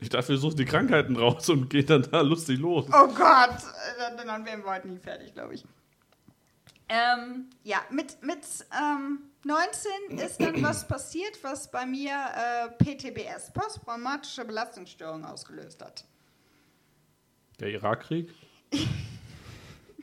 Ich 0.00 0.10
dachte, 0.10 0.28
wir 0.28 0.38
suchen 0.38 0.56
die 0.56 0.66
Krankheiten 0.66 1.16
raus 1.16 1.48
und 1.48 1.70
gehen 1.70 1.86
dann 1.86 2.02
da 2.02 2.20
lustig 2.20 2.58
los. 2.58 2.84
oh 2.88 3.06
Gott, 3.08 3.56
dann, 3.98 4.26
dann 4.26 4.44
wären 4.44 4.62
wir 4.62 4.70
heute 4.70 4.88
nie 4.88 4.98
fertig, 4.98 5.32
glaube 5.32 5.54
ich. 5.54 5.64
Ähm, 6.88 7.46
ja, 7.62 7.78
mit, 7.90 8.22
mit 8.22 8.40
ähm, 8.78 9.20
19 9.44 10.18
ist 10.18 10.40
dann 10.40 10.62
was 10.62 10.86
passiert, 10.88 11.42
was 11.42 11.70
bei 11.70 11.84
mir 11.84 12.12
äh, 12.12 12.68
PTBS, 12.82 13.52
posttraumatische 13.52 14.44
Belastungsstörung, 14.44 15.24
ausgelöst 15.24 15.82
hat. 15.82 16.04
Der 17.60 17.68
Irakkrieg? 17.68 18.32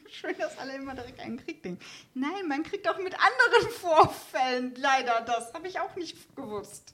Schön, 0.09 0.38
dass 0.38 0.57
alle 0.57 0.76
immer 0.76 0.93
direkt 0.93 1.19
einen 1.19 1.38
Krieg 1.38 1.63
denken. 1.63 1.84
Nein, 2.13 2.47
man 2.47 2.63
kriegt 2.63 2.88
auch 2.88 2.97
mit 2.99 3.15
anderen 3.15 3.72
Vorfällen 3.80 4.73
leider 4.76 5.22
das. 5.22 5.53
Habe 5.53 5.68
ich 5.68 5.80
auch 5.80 5.95
nicht 5.95 6.35
gewusst. 6.35 6.93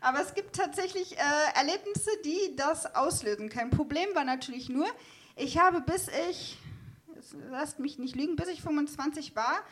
Aber 0.00 0.20
es 0.20 0.34
gibt 0.34 0.54
tatsächlich 0.54 1.16
äh, 1.16 1.20
Erlebnisse, 1.54 2.10
die 2.24 2.54
das 2.56 2.94
auslösen 2.94 3.48
können. 3.48 3.70
Problem 3.70 4.14
war 4.14 4.24
natürlich 4.24 4.68
nur, 4.68 4.86
ich 5.34 5.58
habe 5.58 5.80
bis 5.80 6.08
ich 6.30 6.58
lasst 7.50 7.78
mich 7.78 7.98
nicht 7.98 8.16
lügen, 8.16 8.36
bis 8.36 8.48
ich 8.48 8.62
25 8.62 9.34
war, 9.36 9.62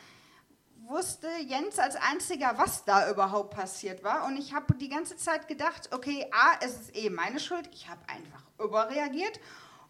wusste 0.87 1.27
Jens 1.47 1.79
als 1.79 1.95
einziger, 1.95 2.57
was 2.57 2.85
da 2.85 3.09
überhaupt 3.09 3.55
passiert 3.55 4.03
war. 4.03 4.25
Und 4.25 4.37
ich 4.37 4.53
habe 4.53 4.73
die 4.75 4.89
ganze 4.89 5.17
Zeit 5.17 5.47
gedacht, 5.47 5.89
okay, 5.93 6.27
A, 6.31 6.57
es 6.61 6.73
ist 6.79 6.95
eh 6.95 7.09
meine 7.09 7.39
Schuld, 7.39 7.69
ich 7.71 7.89
habe 7.89 8.01
einfach 8.07 8.43
überreagiert. 8.59 9.39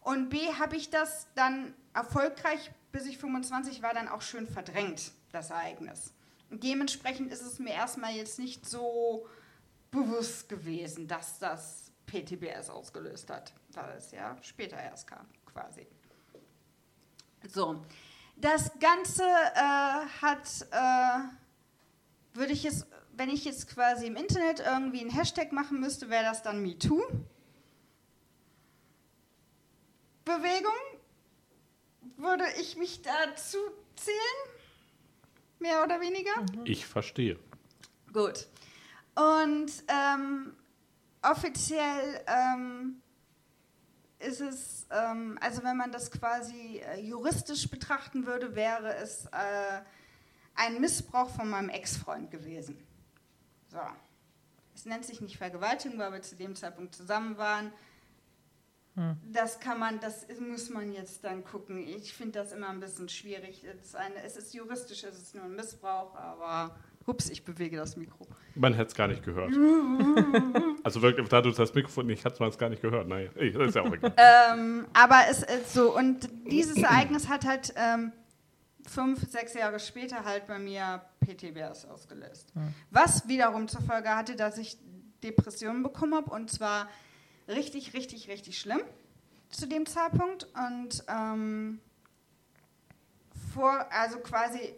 Und 0.00 0.28
B, 0.28 0.38
habe 0.58 0.76
ich 0.76 0.90
das 0.90 1.26
dann 1.34 1.74
erfolgreich, 1.94 2.70
bis 2.92 3.06
ich 3.06 3.18
25 3.18 3.82
war, 3.82 3.94
dann 3.94 4.08
auch 4.08 4.22
schön 4.22 4.46
verdrängt, 4.46 5.12
das 5.32 5.50
Ereignis. 5.50 6.12
Und 6.50 6.62
dementsprechend 6.62 7.32
ist 7.32 7.42
es 7.42 7.58
mir 7.58 7.72
erstmal 7.72 8.12
jetzt 8.12 8.38
nicht 8.38 8.66
so 8.66 9.26
bewusst 9.90 10.48
gewesen, 10.48 11.08
dass 11.08 11.38
das 11.38 11.90
PTBS 12.06 12.70
ausgelöst 12.70 13.30
hat, 13.30 13.52
weil 13.72 13.96
es 13.96 14.10
ja 14.10 14.36
später 14.42 14.76
erst 14.76 15.06
kam, 15.06 15.26
quasi. 15.46 15.86
So, 17.48 17.82
das 18.36 18.70
Ganze 18.78 19.22
äh, 19.22 20.06
hat, 20.22 20.66
äh, 20.70 22.36
würde 22.36 22.52
ich 22.52 22.64
es, 22.64 22.86
wenn 23.12 23.30
ich 23.30 23.44
jetzt 23.44 23.68
quasi 23.68 24.06
im 24.06 24.16
Internet 24.16 24.60
irgendwie 24.60 25.00
einen 25.00 25.10
Hashtag 25.10 25.52
machen 25.52 25.80
müsste, 25.80 26.10
wäre 26.10 26.24
das 26.24 26.42
dann 26.42 26.62
MeToo. 26.62 27.02
Bewegung 30.24 30.72
würde 32.16 32.44
ich 32.60 32.76
mich 32.76 33.02
dazu 33.02 33.58
zählen, 33.96 34.18
mehr 35.58 35.82
oder 35.84 36.00
weniger. 36.00 36.32
Ich 36.64 36.86
verstehe. 36.86 37.38
Gut. 38.12 38.48
Und 39.14 39.70
ähm, 39.88 40.56
offiziell 41.22 42.24
ähm, 42.26 43.00
ist 44.24 44.40
es, 44.40 44.86
ähm, 44.90 45.38
also 45.40 45.62
wenn 45.62 45.76
man 45.76 45.92
das 45.92 46.10
quasi 46.10 46.78
äh, 46.78 47.00
juristisch 47.00 47.68
betrachten 47.68 48.26
würde, 48.26 48.54
wäre 48.54 48.94
es 48.96 49.26
äh, 49.26 49.80
ein 50.54 50.80
Missbrauch 50.80 51.30
von 51.30 51.48
meinem 51.48 51.68
Ex-Freund 51.68 52.30
gewesen. 52.30 52.78
So. 53.68 53.80
Es 54.74 54.86
nennt 54.86 55.04
sich 55.04 55.20
nicht 55.20 55.36
Vergewaltigung, 55.36 55.98
weil 55.98 56.12
wir 56.12 56.22
zu 56.22 56.36
dem 56.36 56.56
Zeitpunkt 56.56 56.94
zusammen 56.94 57.38
waren. 57.38 57.72
Hm. 58.94 59.16
Das 59.32 59.60
kann 59.60 59.78
man, 59.78 60.00
das 60.00 60.26
muss 60.40 60.70
man 60.70 60.92
jetzt 60.92 61.24
dann 61.24 61.44
gucken. 61.44 61.86
Ich 61.86 62.12
finde 62.14 62.40
das 62.40 62.52
immer 62.52 62.68
ein 62.68 62.80
bisschen 62.80 63.08
schwierig. 63.08 63.64
Es 63.64 63.86
ist, 63.86 63.96
eine, 63.96 64.22
es 64.22 64.36
ist 64.36 64.54
juristisch, 64.54 65.04
es 65.04 65.16
ist 65.16 65.34
nur 65.34 65.44
ein 65.44 65.54
Missbrauch, 65.56 66.14
aber 66.14 66.76
Ups, 67.06 67.28
ich 67.28 67.44
bewege 67.44 67.76
das 67.76 67.96
Mikro. 67.96 68.26
Man 68.54 68.72
hätte 68.72 68.88
es 68.88 68.94
gar 68.94 69.08
nicht 69.08 69.22
gehört. 69.22 69.52
also 70.82 71.02
wirklich, 71.02 71.28
da 71.28 71.42
du 71.42 71.50
das 71.50 71.74
Mikrofon 71.74 72.06
nicht 72.06 72.24
hast, 72.24 72.40
man 72.40 72.48
es 72.48 72.58
gar 72.58 72.70
nicht 72.70 72.82
gehört. 72.82 73.08
Naja, 73.08 73.30
das 73.34 73.68
ist 73.68 73.74
ja 73.74 73.82
auch 73.82 73.92
egal. 73.92 74.14
ähm, 74.52 74.86
aber 74.94 75.20
es 75.30 75.42
ist 75.42 75.74
so, 75.74 75.94
und 75.94 76.28
dieses 76.50 76.76
Ereignis 76.76 77.28
hat 77.28 77.44
halt 77.44 77.74
ähm, 77.76 78.12
fünf, 78.86 79.28
sechs 79.30 79.54
Jahre 79.54 79.80
später 79.80 80.24
halt 80.24 80.46
bei 80.46 80.58
mir 80.58 81.02
PTBS 81.20 81.86
ausgelöst. 81.86 82.52
Hm. 82.54 82.74
Was 82.90 83.28
wiederum 83.28 83.68
zur 83.68 83.82
Folge 83.82 84.10
hatte, 84.10 84.36
dass 84.36 84.58
ich 84.58 84.78
Depressionen 85.22 85.82
bekommen 85.82 86.14
habe 86.14 86.30
und 86.30 86.50
zwar 86.50 86.88
richtig, 87.48 87.94
richtig, 87.94 88.28
richtig 88.28 88.58
schlimm 88.58 88.80
zu 89.50 89.66
dem 89.66 89.86
Zeitpunkt. 89.86 90.46
Und 90.54 91.04
ähm, 91.08 91.80
vor, 93.52 93.86
also 93.90 94.18
quasi 94.18 94.74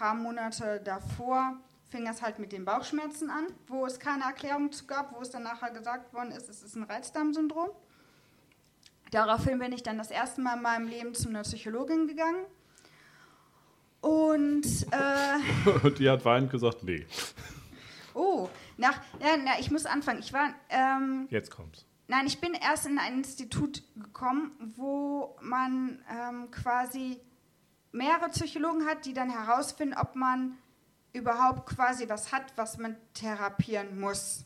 paar 0.00 0.14
Monate 0.14 0.80
davor 0.82 1.58
fing 1.90 2.06
es 2.06 2.22
halt 2.22 2.38
mit 2.38 2.52
den 2.52 2.64
Bauchschmerzen 2.64 3.28
an, 3.28 3.48
wo 3.66 3.84
es 3.84 4.00
keine 4.00 4.24
Erklärung 4.24 4.72
zu 4.72 4.86
gab, 4.86 5.14
wo 5.14 5.20
es 5.20 5.28
dann 5.28 5.42
nachher 5.42 5.70
gesagt 5.70 6.14
worden 6.14 6.30
ist, 6.30 6.48
es 6.48 6.62
ist 6.62 6.74
ein 6.74 6.84
Reizdarmsyndrom. 6.84 7.68
Daraufhin 9.10 9.58
bin 9.58 9.72
ich 9.72 9.82
dann 9.82 9.98
das 9.98 10.10
erste 10.10 10.40
Mal 10.40 10.56
in 10.56 10.62
meinem 10.62 10.88
Leben 10.88 11.14
zu 11.14 11.28
einer 11.28 11.42
Psychologin 11.42 12.06
gegangen. 12.06 12.46
Und 14.00 14.86
äh, 14.90 15.90
die 15.98 16.08
hat 16.08 16.24
weinend 16.24 16.50
gesagt, 16.50 16.82
nee, 16.82 17.06
oh, 18.14 18.48
nach, 18.78 19.02
ja, 19.20 19.36
na, 19.36 19.60
ich 19.60 19.70
muss 19.70 19.84
anfangen. 19.84 20.20
Ich 20.20 20.32
war, 20.32 20.54
ähm, 20.70 21.26
jetzt 21.28 21.50
kommt's. 21.50 21.84
nein, 22.08 22.26
ich 22.26 22.40
bin 22.40 22.54
erst 22.54 22.86
in 22.86 22.98
ein 22.98 23.18
Institut 23.18 23.82
gekommen, 23.96 24.52
wo 24.76 25.36
man 25.42 26.02
ähm, 26.10 26.50
quasi 26.50 27.20
mehrere 27.92 28.28
Psychologen 28.30 28.86
hat, 28.86 29.04
die 29.04 29.14
dann 29.14 29.30
herausfinden, 29.30 29.96
ob 29.98 30.14
man 30.16 30.56
überhaupt 31.12 31.66
quasi 31.66 32.08
was 32.08 32.32
hat, 32.32 32.52
was 32.56 32.78
man 32.78 32.96
therapieren 33.14 33.98
muss. 33.98 34.44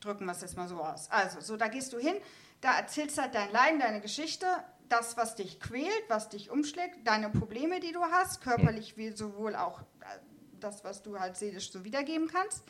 Drücken 0.00 0.26
wir 0.26 0.32
es 0.32 0.40
jetzt 0.40 0.56
mal 0.56 0.68
so 0.68 0.80
aus. 0.80 1.10
Also, 1.10 1.40
so, 1.40 1.56
da 1.56 1.68
gehst 1.68 1.92
du 1.92 1.98
hin, 1.98 2.16
da 2.60 2.76
erzählst 2.76 3.18
halt 3.18 3.34
dein 3.34 3.52
Leiden, 3.52 3.80
deine 3.80 4.00
Geschichte, 4.00 4.46
das, 4.88 5.16
was 5.16 5.34
dich 5.34 5.60
quält, 5.60 6.04
was 6.08 6.28
dich 6.28 6.50
umschlägt, 6.50 7.06
deine 7.06 7.30
Probleme, 7.30 7.80
die 7.80 7.92
du 7.92 8.02
hast, 8.02 8.42
körperlich 8.42 8.96
wie 8.96 9.10
sowohl 9.10 9.56
auch 9.56 9.80
äh, 9.80 9.84
das, 10.60 10.84
was 10.84 11.02
du 11.02 11.18
halt 11.18 11.36
seelisch 11.36 11.72
so 11.72 11.84
wiedergeben 11.84 12.28
kannst. 12.28 12.64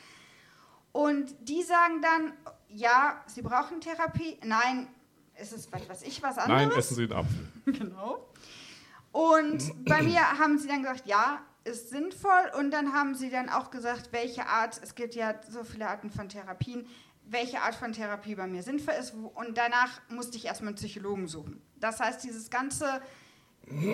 Und 0.92 1.34
die 1.40 1.62
sagen 1.62 2.02
dann, 2.02 2.32
ja, 2.68 3.22
sie 3.26 3.42
brauchen 3.42 3.80
Therapie. 3.80 4.38
Nein, 4.44 4.88
es 5.34 5.52
ist 5.52 5.72
was 5.72 5.88
weiß 5.88 6.02
ich 6.02 6.22
was 6.22 6.38
anderes. 6.38 6.68
Nein, 6.68 6.78
essen 6.78 6.94
Sie 6.94 7.08
den 7.08 7.16
Apfel. 7.16 7.48
Genau. 7.66 8.28
Und 9.14 9.72
bei 9.84 10.02
mir 10.02 10.20
haben 10.38 10.58
sie 10.58 10.68
dann 10.68 10.82
gesagt, 10.82 11.06
ja, 11.06 11.40
ist 11.62 11.88
sinnvoll. 11.88 12.50
Und 12.58 12.72
dann 12.72 12.92
haben 12.92 13.14
sie 13.14 13.30
dann 13.30 13.48
auch 13.48 13.70
gesagt, 13.70 14.10
welche 14.10 14.46
Art, 14.46 14.78
es 14.82 14.94
gibt 14.94 15.14
ja 15.14 15.34
so 15.48 15.64
viele 15.64 15.88
Arten 15.88 16.10
von 16.10 16.28
Therapien, 16.28 16.86
welche 17.26 17.60
Art 17.62 17.74
von 17.74 17.92
Therapie 17.92 18.34
bei 18.34 18.46
mir 18.46 18.62
sinnvoll 18.62 18.94
ist. 19.00 19.14
Und 19.14 19.56
danach 19.56 20.00
musste 20.08 20.36
ich 20.36 20.44
erstmal 20.44 20.68
einen 20.68 20.76
Psychologen 20.76 21.28
suchen. 21.28 21.62
Das 21.80 22.00
heißt, 22.00 22.24
dieses 22.24 22.50
ganze 22.50 23.00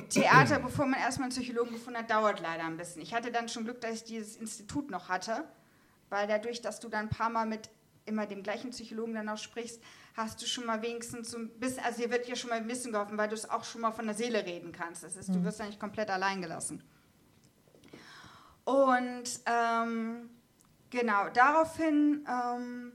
Theater, 0.08 0.58
bevor 0.62 0.86
man 0.86 0.98
erstmal 0.98 1.26
einen 1.26 1.36
Psychologen 1.36 1.72
gefunden 1.72 1.98
hat, 1.98 2.10
dauert 2.10 2.40
leider 2.40 2.64
ein 2.64 2.78
bisschen. 2.78 3.02
Ich 3.02 3.14
hatte 3.14 3.30
dann 3.30 3.48
schon 3.48 3.64
Glück, 3.64 3.80
dass 3.82 3.96
ich 3.96 4.04
dieses 4.04 4.36
Institut 4.36 4.90
noch 4.90 5.08
hatte, 5.10 5.44
weil 6.08 6.26
dadurch, 6.26 6.62
dass 6.62 6.80
du 6.80 6.88
dann 6.88 7.06
ein 7.06 7.10
paar 7.10 7.30
Mal 7.30 7.46
mit 7.46 7.68
immer 8.06 8.26
dem 8.26 8.42
gleichen 8.42 8.70
Psychologen 8.70 9.14
dann 9.14 9.28
auch 9.28 9.38
sprichst, 9.38 9.80
hast 10.22 10.40
du 10.42 10.46
schon 10.46 10.66
mal 10.66 10.82
wenigstens 10.82 11.30
so 11.30 11.38
ein 11.38 11.48
bisschen, 11.58 11.84
also 11.84 12.02
dir 12.02 12.10
wird 12.10 12.26
dir 12.26 12.36
schon 12.36 12.50
mal 12.50 12.56
ein 12.56 12.66
bisschen 12.66 12.92
geholfen, 12.92 13.18
weil 13.18 13.28
du 13.28 13.34
es 13.34 13.48
auch 13.48 13.64
schon 13.64 13.80
mal 13.80 13.92
von 13.92 14.06
der 14.06 14.14
Seele 14.14 14.44
reden 14.44 14.72
kannst. 14.72 15.02
Das 15.02 15.16
ist, 15.16 15.28
du 15.28 15.42
wirst 15.44 15.58
ja 15.58 15.66
nicht 15.66 15.80
komplett 15.80 16.10
allein 16.10 16.40
gelassen. 16.40 16.82
Und 18.64 19.24
ähm, 19.46 20.30
genau, 20.90 21.28
daraufhin 21.30 22.26
ähm, 22.28 22.92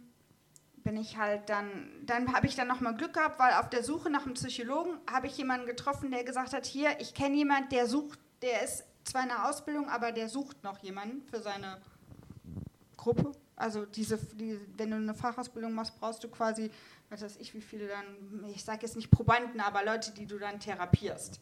bin 0.86 0.98
ich 0.98 1.18
halt 1.18 1.50
dann, 1.50 1.90
dann 2.04 2.34
habe 2.34 2.48
ich 2.48 2.56
dann 2.56 2.68
nochmal 2.68 2.96
Glück 2.96 3.14
gehabt, 3.14 3.40
weil 3.40 3.54
auf 3.54 3.70
der 3.70 3.84
Suche 3.84 4.10
nach 4.10 4.26
einem 4.26 4.36
Psychologen 4.36 5.00
habe 5.12 5.28
ich 5.28 5.38
jemanden 5.38 5.66
getroffen, 5.66 6.12
der 6.12 6.24
gesagt 6.24 6.54
hat, 6.54 6.66
hier, 6.66 7.00
ich 7.00 7.14
kenne 7.14 7.36
jemanden, 7.36 7.70
der 7.70 7.88
sucht, 7.88 8.20
der 8.42 8.64
ist 8.64 8.86
zwar 9.04 9.24
in 9.24 9.30
der 9.30 9.50
Ausbildung, 9.50 9.90
aber 9.90 10.12
der 10.12 10.30
sucht 10.30 10.64
noch 10.64 10.80
jemanden 10.80 11.24
für 11.24 11.42
seine 11.42 11.82
Gruppe. 12.98 13.32
Also 13.56 13.86
diese, 13.86 14.18
die, 14.18 14.60
wenn 14.78 14.92
du 14.92 14.98
eine 14.98 15.14
Fachausbildung 15.14 15.74
machst, 15.74 15.98
brauchst 16.00 16.24
du 16.24 16.28
quasi, 16.30 16.70
was 17.10 17.22
weiß 17.22 17.38
ich, 17.38 17.54
wie 17.54 17.62
viele 17.62 17.88
dann, 17.88 18.44
ich 18.54 18.64
sage 18.64 18.82
jetzt 18.82 18.96
nicht 18.96 19.12
Probanden, 19.12 19.62
aber 19.62 19.84
Leute, 19.86 20.12
die 20.12 20.26
du 20.26 20.38
dann 20.38 20.60
therapierst. 20.60 21.40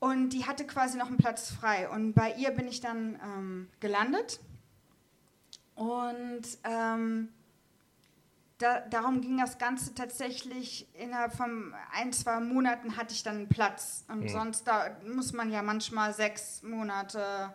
Und 0.00 0.30
die 0.30 0.46
hatte 0.46 0.66
quasi 0.66 0.96
noch 0.98 1.06
einen 1.08 1.18
Platz 1.18 1.50
frei. 1.50 1.88
Und 1.88 2.14
bei 2.14 2.32
ihr 2.34 2.50
bin 2.50 2.66
ich 2.66 2.80
dann 2.80 3.20
ähm, 3.22 3.68
gelandet. 3.80 4.40
Und 5.74 6.42
ähm, 6.64 7.28
da, 8.58 8.80
darum 8.80 9.20
ging 9.20 9.38
das 9.38 9.58
Ganze 9.58 9.94
tatsächlich 9.94 10.86
innerhalb 10.94 11.34
von 11.34 11.74
ein, 11.92 12.12
zwei 12.12 12.40
Monaten 12.40 12.96
hatte 12.96 13.14
ich 13.14 13.22
dann 13.22 13.36
einen 13.36 13.48
Platz. 13.48 14.04
Und 14.08 14.20
Mhm. 14.24 14.28
sonst 14.28 14.66
da 14.66 14.96
muss 15.06 15.32
man 15.32 15.50
ja 15.50 15.62
manchmal 15.62 16.14
sechs 16.14 16.62
Monate 16.62 17.52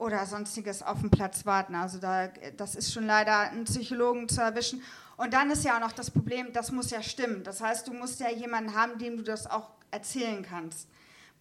oder 0.00 0.24
sonstiges 0.26 0.82
auf 0.82 1.00
den 1.00 1.10
Platz 1.10 1.44
warten. 1.44 1.74
Also 1.74 1.98
da, 1.98 2.28
das 2.56 2.74
ist 2.74 2.92
schon 2.92 3.06
leider 3.06 3.38
einen 3.50 3.64
Psychologen 3.64 4.28
zu 4.28 4.40
erwischen. 4.40 4.82
Und 5.16 5.34
dann 5.34 5.50
ist 5.50 5.64
ja 5.64 5.76
auch 5.76 5.80
noch 5.80 5.92
das 5.92 6.10
Problem, 6.10 6.52
das 6.52 6.72
muss 6.72 6.90
ja 6.90 7.02
stimmen. 7.02 7.44
Das 7.44 7.60
heißt, 7.60 7.86
du 7.86 7.92
musst 7.92 8.18
ja 8.20 8.30
jemanden 8.30 8.74
haben, 8.74 8.98
dem 8.98 9.18
du 9.18 9.22
das 9.22 9.46
auch 9.46 9.68
erzählen 9.90 10.42
kannst. 10.42 10.88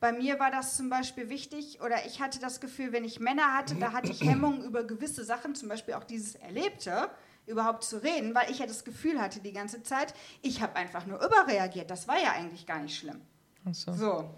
Bei 0.02 0.12
mir 0.12 0.40
war 0.40 0.52
das 0.52 0.76
zum 0.76 0.90
Beispiel 0.90 1.30
wichtig, 1.30 1.82
oder 1.82 2.06
ich 2.06 2.22
hatte 2.22 2.40
das 2.40 2.60
Gefühl, 2.60 2.92
wenn 2.92 3.04
ich 3.04 3.20
Männer 3.20 3.54
hatte, 3.54 3.76
da 3.76 3.92
hatte 3.92 4.12
ich 4.12 4.22
Hemmungen 4.22 4.64
über 4.64 4.84
gewisse 4.84 5.24
Sachen, 5.24 5.56
zum 5.56 5.70
Beispiel 5.70 5.94
auch 5.94 6.06
dieses 6.06 6.36
Erlebte, 6.36 7.10
überhaupt 7.46 7.84
zu 7.84 8.02
reden, 8.02 8.36
weil 8.36 8.50
ich 8.52 8.60
ja 8.60 8.66
das 8.66 8.86
Gefühl 8.86 9.20
hatte 9.20 9.40
die 9.40 9.52
ganze 9.52 9.84
Zeit, 9.84 10.14
ich 10.42 10.62
habe 10.62 10.76
einfach 10.76 11.06
nur 11.06 11.18
überreagiert. 11.18 11.90
Das 11.90 12.08
war 12.08 12.22
ja 12.22 12.32
eigentlich 12.32 12.66
gar 12.66 12.80
nicht 12.80 12.98
schlimm. 12.98 13.22
Ach 13.66 13.74
so. 13.74 13.94
So. 13.94 14.30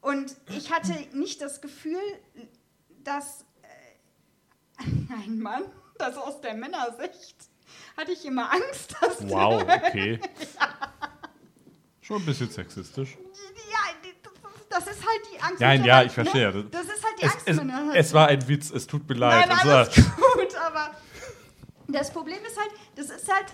Und 0.00 0.34
ich 0.56 0.72
hatte 0.72 0.94
nicht 1.12 1.42
das 1.42 1.60
Gefühl, 1.60 2.00
dass 3.04 3.44
ein 5.24 5.38
Mann, 5.40 5.64
das 5.98 6.16
aus 6.16 6.40
der 6.40 6.54
Männersicht, 6.54 7.36
hatte 7.96 8.12
ich 8.12 8.24
immer 8.24 8.50
Angst, 8.52 8.94
dass 9.00 9.28
Wow, 9.28 9.62
okay. 9.86 10.20
Schon 12.00 12.22
ein 12.22 12.26
bisschen 12.26 12.50
sexistisch. 12.50 13.16
ja, 13.70 14.10
das 14.70 14.86
ist 14.86 15.00
halt 15.06 15.20
die 15.34 15.40
Angst. 15.40 15.60
Nein, 15.60 15.84
ja, 15.84 16.02
ich 16.02 16.12
verstehe. 16.12 16.64
Das 16.70 16.82
ist 16.84 17.04
halt 17.04 17.20
die 17.20 17.24
Es, 17.26 17.32
Angst. 17.32 17.48
es, 17.48 17.56
mit 17.62 17.68
der- 17.70 17.94
es 17.94 18.14
war 18.14 18.28
ein 18.28 18.48
Witz, 18.48 18.70
es 18.70 18.86
tut 18.86 19.08
mir 19.08 19.14
leid. 19.16 19.46
Nein, 19.48 19.58
Also, 19.58 19.70
alles 19.70 19.94
gut, 20.34 20.54
aber 20.56 20.90
Das 21.88 22.10
Problem 22.12 22.38
ist 22.46 22.58
halt, 22.58 22.70
das 22.96 23.10
ist 23.10 23.32
halt, 23.32 23.46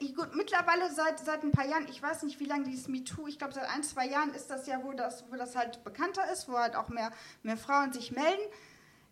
äh, 0.00 0.08
gut, 0.12 0.34
mittlerweile 0.34 0.90
seit, 0.92 1.18
seit 1.20 1.42
ein 1.42 1.52
paar 1.52 1.66
Jahren, 1.66 1.86
ich 1.88 2.02
weiß 2.02 2.22
nicht, 2.24 2.40
wie 2.40 2.46
lange 2.46 2.64
dieses 2.64 2.88
MeToo, 2.88 3.26
ich 3.28 3.38
glaube 3.38 3.52
seit 3.54 3.68
ein, 3.68 3.82
zwei 3.82 4.06
Jahren 4.06 4.32
ist 4.34 4.48
das 4.50 4.66
ja, 4.66 4.80
wo 4.82 4.92
das, 4.92 5.24
wo 5.30 5.36
das 5.36 5.54
halt 5.56 5.82
bekannter 5.84 6.22
ist, 6.32 6.48
wo 6.48 6.58
halt 6.58 6.74
auch 6.74 6.88
mehr, 6.88 7.10
mehr 7.42 7.56
Frauen 7.58 7.92
sich 7.92 8.10
melden. 8.12 8.42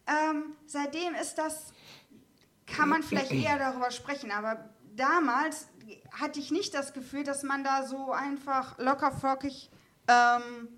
Ähm, 0.06 0.56
seitdem 0.66 1.14
ist 1.14 1.36
das, 1.36 1.72
kann 2.66 2.88
man 2.88 3.02
vielleicht 3.02 3.32
eher 3.32 3.58
darüber 3.58 3.90
sprechen, 3.90 4.30
aber 4.30 4.70
damals 4.94 5.66
hatte 6.12 6.40
ich 6.40 6.50
nicht 6.50 6.74
das 6.74 6.92
Gefühl, 6.92 7.24
dass 7.24 7.42
man 7.42 7.64
da 7.64 7.86
so 7.86 8.12
einfach 8.12 8.78
lockerflockig 8.78 9.70
ähm, 10.08 10.68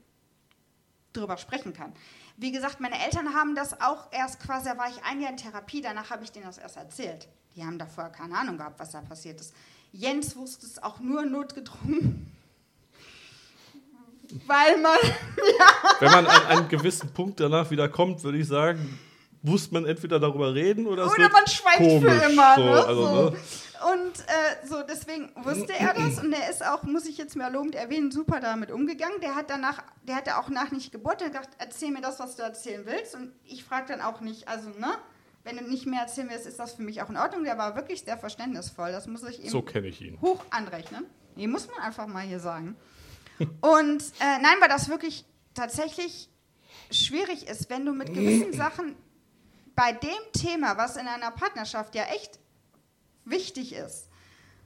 drüber 1.12 1.36
sprechen 1.36 1.72
kann. 1.72 1.92
Wie 2.36 2.50
gesagt, 2.50 2.80
meine 2.80 3.02
Eltern 3.04 3.34
haben 3.34 3.54
das 3.54 3.80
auch 3.80 4.10
erst 4.10 4.40
quasi, 4.40 4.68
da 4.68 4.78
war 4.78 4.88
ich 4.88 5.02
ein 5.04 5.20
Jahr 5.20 5.30
in 5.30 5.36
Therapie, 5.36 5.80
danach 5.80 6.10
habe 6.10 6.24
ich 6.24 6.32
denen 6.32 6.46
das 6.46 6.58
erst 6.58 6.76
erzählt. 6.76 7.28
Die 7.54 7.64
haben 7.64 7.78
davor 7.78 8.08
keine 8.08 8.36
Ahnung 8.36 8.56
gehabt, 8.56 8.80
was 8.80 8.90
da 8.90 9.02
passiert 9.02 9.40
ist. 9.40 9.54
Jens 9.92 10.34
wusste 10.36 10.66
es 10.66 10.82
auch 10.82 11.00
nur 11.00 11.24
notgedrungen. 11.26 12.32
Weil 14.46 14.78
man, 14.80 14.96
ja. 15.58 15.66
Wenn 16.00 16.10
man 16.10 16.26
an 16.26 16.46
einen 16.46 16.68
gewissen 16.68 17.12
Punkt 17.12 17.38
danach 17.38 17.70
wieder 17.70 17.88
kommt, 17.90 18.22
würde 18.22 18.38
ich 18.38 18.48
sagen, 18.48 18.98
muss 19.42 19.70
man 19.70 19.84
entweder 19.86 20.20
darüber 20.20 20.54
reden 20.54 20.86
oder 20.86 21.04
es 21.06 21.12
Oder 21.12 21.22
wird 21.22 21.32
man 21.32 21.46
schweigt 21.46 21.78
komisch, 21.78 22.12
für 22.12 22.30
immer. 22.30 22.54
so, 22.54 22.62
ne? 22.62 22.86
also, 22.86 23.06
so. 23.06 23.30
ne? 23.30 23.36
Und 23.92 24.20
äh, 24.20 24.66
so, 24.66 24.76
deswegen 24.88 25.32
wusste 25.42 25.72
er 25.72 25.94
das 25.94 26.22
und 26.22 26.32
er 26.32 26.48
ist 26.48 26.64
auch, 26.64 26.84
muss 26.84 27.04
ich 27.06 27.18
jetzt 27.18 27.34
mal 27.34 27.52
lobend 27.52 27.74
erwähnen, 27.74 28.12
super 28.12 28.38
damit 28.38 28.70
umgegangen. 28.70 29.20
Der 29.20 29.34
hat 29.34 29.50
danach, 29.50 29.82
der 30.04 30.14
hat 30.16 30.28
ja 30.28 30.40
auch 30.40 30.48
nach 30.48 30.70
nicht 30.70 30.92
Geburt, 30.92 31.20
der 31.20 31.28
hat 31.28 31.34
gesagt, 31.34 31.56
erzähl 31.58 31.90
mir 31.90 32.00
das, 32.00 32.20
was 32.20 32.36
du 32.36 32.42
erzählen 32.42 32.82
willst. 32.86 33.16
Und 33.16 33.32
ich 33.44 33.64
frage 33.64 33.86
dann 33.88 34.00
auch 34.00 34.20
nicht, 34.20 34.46
also, 34.46 34.68
ne? 34.70 34.94
Wenn 35.44 35.56
du 35.56 35.64
nicht 35.64 35.86
mehr 35.86 36.02
erzählen 36.02 36.28
willst, 36.30 36.46
ist 36.46 36.60
das 36.60 36.74
für 36.74 36.82
mich 36.82 37.02
auch 37.02 37.10
in 37.10 37.16
Ordnung. 37.16 37.42
Der 37.42 37.58
war 37.58 37.74
wirklich 37.74 38.02
sehr 38.04 38.16
verständnisvoll. 38.16 38.92
Das 38.92 39.08
muss 39.08 39.24
ich 39.24 39.42
ihm 39.42 39.50
So 39.50 39.60
kenne 39.62 39.88
ich 39.88 40.00
ihn. 40.00 40.20
hoch 40.20 40.44
anrechnen. 40.50 41.04
Nee, 41.34 41.48
muss 41.48 41.66
man 41.66 41.78
einfach 41.78 42.06
mal 42.06 42.22
hier 42.22 42.38
sagen. 42.38 42.76
Und 43.60 44.02
äh, 44.20 44.38
nein, 44.40 44.54
weil 44.60 44.68
das 44.68 44.88
wirklich 44.88 45.24
tatsächlich 45.54 46.28
schwierig 46.92 47.48
ist, 47.48 47.68
wenn 47.70 47.84
du 47.84 47.92
mit 47.92 48.14
gewissen 48.14 48.52
Sachen 48.56 48.94
bei 49.74 49.92
dem 49.92 50.32
Thema, 50.32 50.76
was 50.76 50.96
in 50.96 51.06
einer 51.06 51.30
Partnerschaft 51.30 51.94
ja 51.94 52.04
echt 52.04 52.38
wichtig 53.24 53.74
ist, 53.74 54.08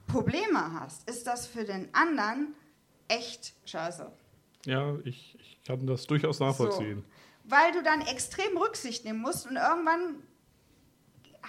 Probleme 0.07 0.73
hast, 0.79 1.09
ist 1.09 1.27
das 1.27 1.47
für 1.47 1.63
den 1.63 1.93
anderen 1.93 2.55
echt 3.07 3.53
scheiße. 3.65 4.11
Ja, 4.65 4.95
ich, 5.03 5.37
ich 5.39 5.63
kann 5.65 5.85
das 5.85 6.07
durchaus 6.07 6.39
nachvollziehen. 6.39 7.03
Weil 7.43 7.71
du 7.71 7.83
dann 7.83 8.01
extrem 8.01 8.57
Rücksicht 8.57 9.05
nehmen 9.05 9.19
musst 9.19 9.45
und 9.45 9.55
irgendwann 9.55 10.23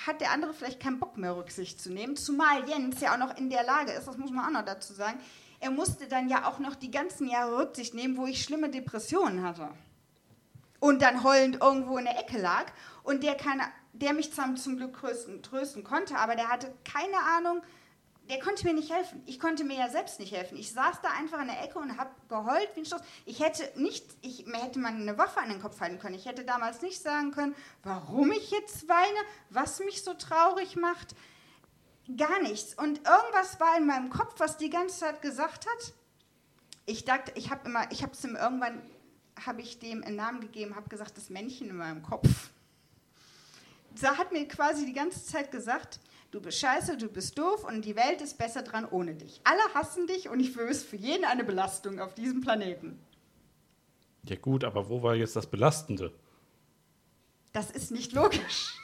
hat 0.07 0.21
der 0.21 0.31
andere 0.31 0.55
vielleicht 0.55 0.81
keinen 0.81 1.01
Bock 1.01 1.17
mehr 1.17 1.37
Rücksicht 1.37 1.81
zu 1.81 1.91
nehmen, 1.91 2.17
zumal 2.17 2.69
Jens 2.69 3.01
ja 3.01 3.15
auch 3.15 3.19
noch 3.19 3.37
in 3.37 3.51
der 3.51 3.65
Lage 3.65 3.93
ist, 3.93 4.07
das 4.07 4.17
muss 4.17 4.31
man 4.31 4.45
auch 4.45 4.61
noch 4.61 4.65
dazu 4.65 4.93
sagen, 4.93 5.19
er 5.61 5.71
musste 5.71 6.07
dann 6.07 6.29
ja 6.29 6.49
auch 6.49 6.61
noch 6.61 6.77
die 6.77 6.91
ganzen 6.91 7.29
Jahre 7.29 7.59
Rücksicht 7.59 7.95
nehmen, 7.95 8.17
wo 8.17 8.27
ich 8.27 8.43
schlimme 8.43 8.71
Depressionen 8.71 9.43
hatte. 9.43 9.71
Und 10.81 11.03
dann 11.03 11.25
heulend 11.25 11.61
irgendwo 11.61 11.99
in 11.99 12.05
der 12.05 12.21
Ecke 12.21 12.39
lag 12.39 12.67
und 13.09 13.23
der, 13.23 13.37
keine, 13.37 13.63
der 13.95 14.13
mich 14.13 14.35
zum, 14.35 14.59
zum 14.59 14.77
Glück 14.77 14.99
trösten, 14.99 15.43
trösten 15.43 15.83
konnte, 15.83 16.19
aber 16.19 16.37
der 16.37 16.49
hatte 16.49 16.75
keine 16.85 17.19
Ahnung, 17.19 17.63
der 18.29 18.39
konnte 18.39 18.67
mir 18.67 18.75
nicht 18.75 18.93
helfen. 18.93 19.23
Ich 19.25 19.41
konnte 19.41 19.65
mir 19.65 19.79
ja 19.79 19.89
selbst 19.89 20.21
nicht 20.21 20.37
helfen. 20.37 20.59
Ich 20.59 20.73
saß 20.73 21.01
da 21.01 21.09
einfach 21.19 21.41
in 21.41 21.47
der 21.47 21.63
Ecke 21.65 21.79
und 21.79 21.97
habe 21.97 22.11
geheult 22.29 22.69
wie 22.75 22.81
ein 22.81 22.85
Stoß. 22.85 23.01
Ich 23.25 23.41
hätte 23.41 23.73
nicht, 23.81 24.05
ich, 24.21 24.45
hätte 24.53 24.79
man 24.79 24.97
eine 24.97 25.17
Waffe 25.17 25.41
an 25.41 25.49
den 25.49 25.63
Kopf 25.63 25.81
halten 25.81 25.99
können. 25.99 26.17
Ich 26.17 26.27
hätte 26.27 26.45
damals 26.45 26.83
nicht 26.83 27.01
sagen 27.01 27.31
können, 27.31 27.55
warum 27.83 28.31
ich 28.33 28.51
jetzt 28.51 28.87
weine, 28.91 29.19
was 29.49 29.81
mich 29.81 30.05
so 30.05 30.13
traurig 30.13 30.77
macht. 30.77 31.15
Gar 32.15 32.43
nichts. 32.43 32.75
Und 32.75 32.99
irgendwas 32.99 33.59
war 33.59 33.79
in 33.79 33.87
meinem 33.87 34.11
Kopf, 34.11 34.35
was 34.37 34.59
die 34.59 34.69
ganze 34.69 34.99
Zeit 34.99 35.23
gesagt 35.23 35.67
hat. 35.67 35.95
Ich 36.85 37.07
dachte, 37.07 37.33
ich 37.37 37.51
habe 37.51 37.67
immer, 37.67 37.91
ich 37.91 38.03
habe 38.03 38.13
es 38.13 38.23
ihm 38.23 38.37
irgendwann, 38.37 38.83
habe 39.47 39.63
ich 39.63 39.79
dem 39.79 40.05
einen 40.05 40.17
Namen 40.17 40.41
gegeben, 40.43 40.77
habe 40.77 40.91
gesagt, 40.91 41.17
das 41.17 41.31
Männchen 41.31 41.71
in 41.71 41.77
meinem 41.77 42.03
Kopf. 42.03 42.29
Hat 44.03 44.33
mir 44.33 44.47
quasi 44.47 44.87
die 44.87 44.93
ganze 44.93 45.25
Zeit 45.25 45.51
gesagt, 45.51 46.01
du 46.31 46.41
bist 46.41 46.59
scheiße, 46.59 46.97
du 46.97 47.09
bist 47.09 47.39
doof 47.39 47.65
und 47.65 47.85
die 47.85 47.97
Welt 47.97 48.21
ist 48.21 48.39
besser 48.39 48.63
dran 48.63 48.87
ohne 48.87 49.15
dich. 49.15 49.41
Alle 49.45 49.63
hassen 49.75 50.07
dich 50.07 50.29
und 50.29 50.41
ich 50.41 50.55
bist 50.55 50.87
für 50.87 50.97
jeden 50.97 51.25
eine 51.25 51.45
Belastung 51.45 52.01
auf 52.01 52.15
diesem 52.15 52.41
Planeten. 52.41 52.99
Ja 54.25 54.37
gut, 54.37 54.65
aber 54.65 54.89
wo 54.89 55.03
war 55.03 55.15
jetzt 55.15 55.37
das 55.37 55.47
Belastende? 55.47 56.13
Das 57.53 57.71
ist 57.71 57.91
nicht 57.91 58.13
logisch. 58.13 58.77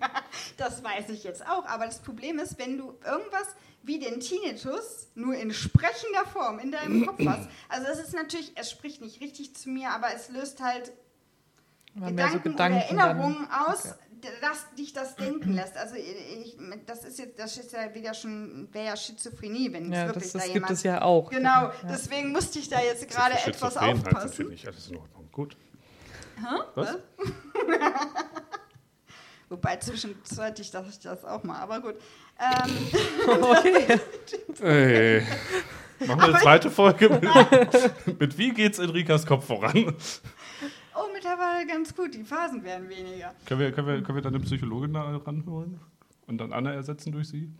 das 0.56 0.82
weiß 0.82 1.10
ich 1.10 1.24
jetzt 1.24 1.46
auch. 1.46 1.66
Aber 1.66 1.86
das 1.86 2.00
Problem 2.00 2.38
ist, 2.38 2.58
wenn 2.58 2.78
du 2.78 2.94
irgendwas 3.04 3.48
wie 3.82 3.98
den 3.98 4.20
Tinnitus 4.20 5.08
nur 5.14 5.34
in 5.34 5.52
sprechender 5.52 6.24
Form 6.32 6.58
in 6.60 6.70
deinem 6.70 7.06
Kopf 7.06 7.20
hast. 7.26 7.48
Also 7.68 7.88
es 7.88 7.98
ist 7.98 8.14
natürlich, 8.14 8.52
es 8.54 8.70
spricht 8.70 9.00
nicht 9.00 9.20
richtig 9.20 9.56
zu 9.56 9.68
mir, 9.68 9.90
aber 9.90 10.14
es 10.14 10.28
löst 10.28 10.62
halt 10.62 10.92
Mehr 11.94 12.28
so 12.30 12.38
Gedanken, 12.40 12.50
Gedanken 12.52 12.94
oder 12.94 13.04
Erinnerungen 13.04 13.48
dann. 13.50 13.72
aus, 13.74 13.94
Okay. 14.24 14.34
dass 14.40 14.72
dich 14.76 14.92
das 14.92 15.16
denken 15.16 15.52
lässt. 15.54 15.76
Also 15.76 15.96
ich, 15.96 16.56
das 16.86 17.04
ist 17.04 17.18
jetzt, 17.18 17.36
das 17.38 17.56
ist 17.56 17.72
ja 17.72 17.92
wieder 17.94 18.14
schon, 18.14 18.68
wäre 18.72 18.86
ja 18.86 18.96
Schizophrenie, 18.96 19.72
wenn 19.72 19.92
es 19.92 19.98
Ja, 19.98 20.06
wirklich 20.06 20.24
das, 20.24 20.32
da 20.32 20.38
das 20.38 20.48
jemand... 20.48 20.66
gibt 20.68 20.76
es 20.78 20.82
ja 20.84 21.02
auch. 21.02 21.28
Genau, 21.30 21.50
Ja. 21.64 21.72
deswegen 21.90 22.30
musste 22.32 22.58
ich 22.60 22.68
da 22.68 22.80
jetzt 22.80 23.08
gerade 23.10 23.34
etwas 23.44 23.78
halt 23.80 23.96
aufpassen. 23.96 24.28
natürlich 24.28 24.64
alles 24.66 24.88
in 24.88 24.96
Ordnung. 24.98 25.28
Gut. 25.32 25.56
Was? 26.76 26.98
Wobei 29.48 29.76
zwischenzeitlich 29.76 30.70
dachte 30.70 30.88
ich 30.90 31.00
das 31.00 31.24
auch 31.24 31.42
mal, 31.42 31.58
aber 31.60 31.80
gut. 31.80 31.96
Ähm, 32.40 32.70
Okay. 33.28 34.00
Ey. 34.62 35.26
Machen 36.06 36.20
wir 36.20 36.28
eine 36.28 36.38
zweite 36.38 36.70
Folge 36.70 37.08
mit, 37.10 37.22
mit 38.20 38.38
Wie 38.38 38.50
geht's 38.52 38.78
Enrikas 38.78 39.26
Kopf 39.26 39.46
voran? 39.46 39.94
Oh, 41.24 41.28
mittlerweile 41.28 41.66
ganz 41.66 41.94
gut, 41.94 42.14
die 42.14 42.24
Phasen 42.24 42.62
werden 42.62 42.88
weniger. 42.88 43.34
Können 43.46 43.60
wir, 43.60 43.72
können, 43.72 43.86
wir, 43.86 44.02
können 44.02 44.16
wir 44.16 44.22
dann 44.22 44.34
eine 44.34 44.44
Psychologin 44.44 44.92
da 44.92 45.16
ranholen 45.16 45.80
und 46.26 46.38
dann 46.38 46.52
Anna 46.52 46.72
ersetzen 46.72 47.12
durch 47.12 47.28
sie? 47.28 47.52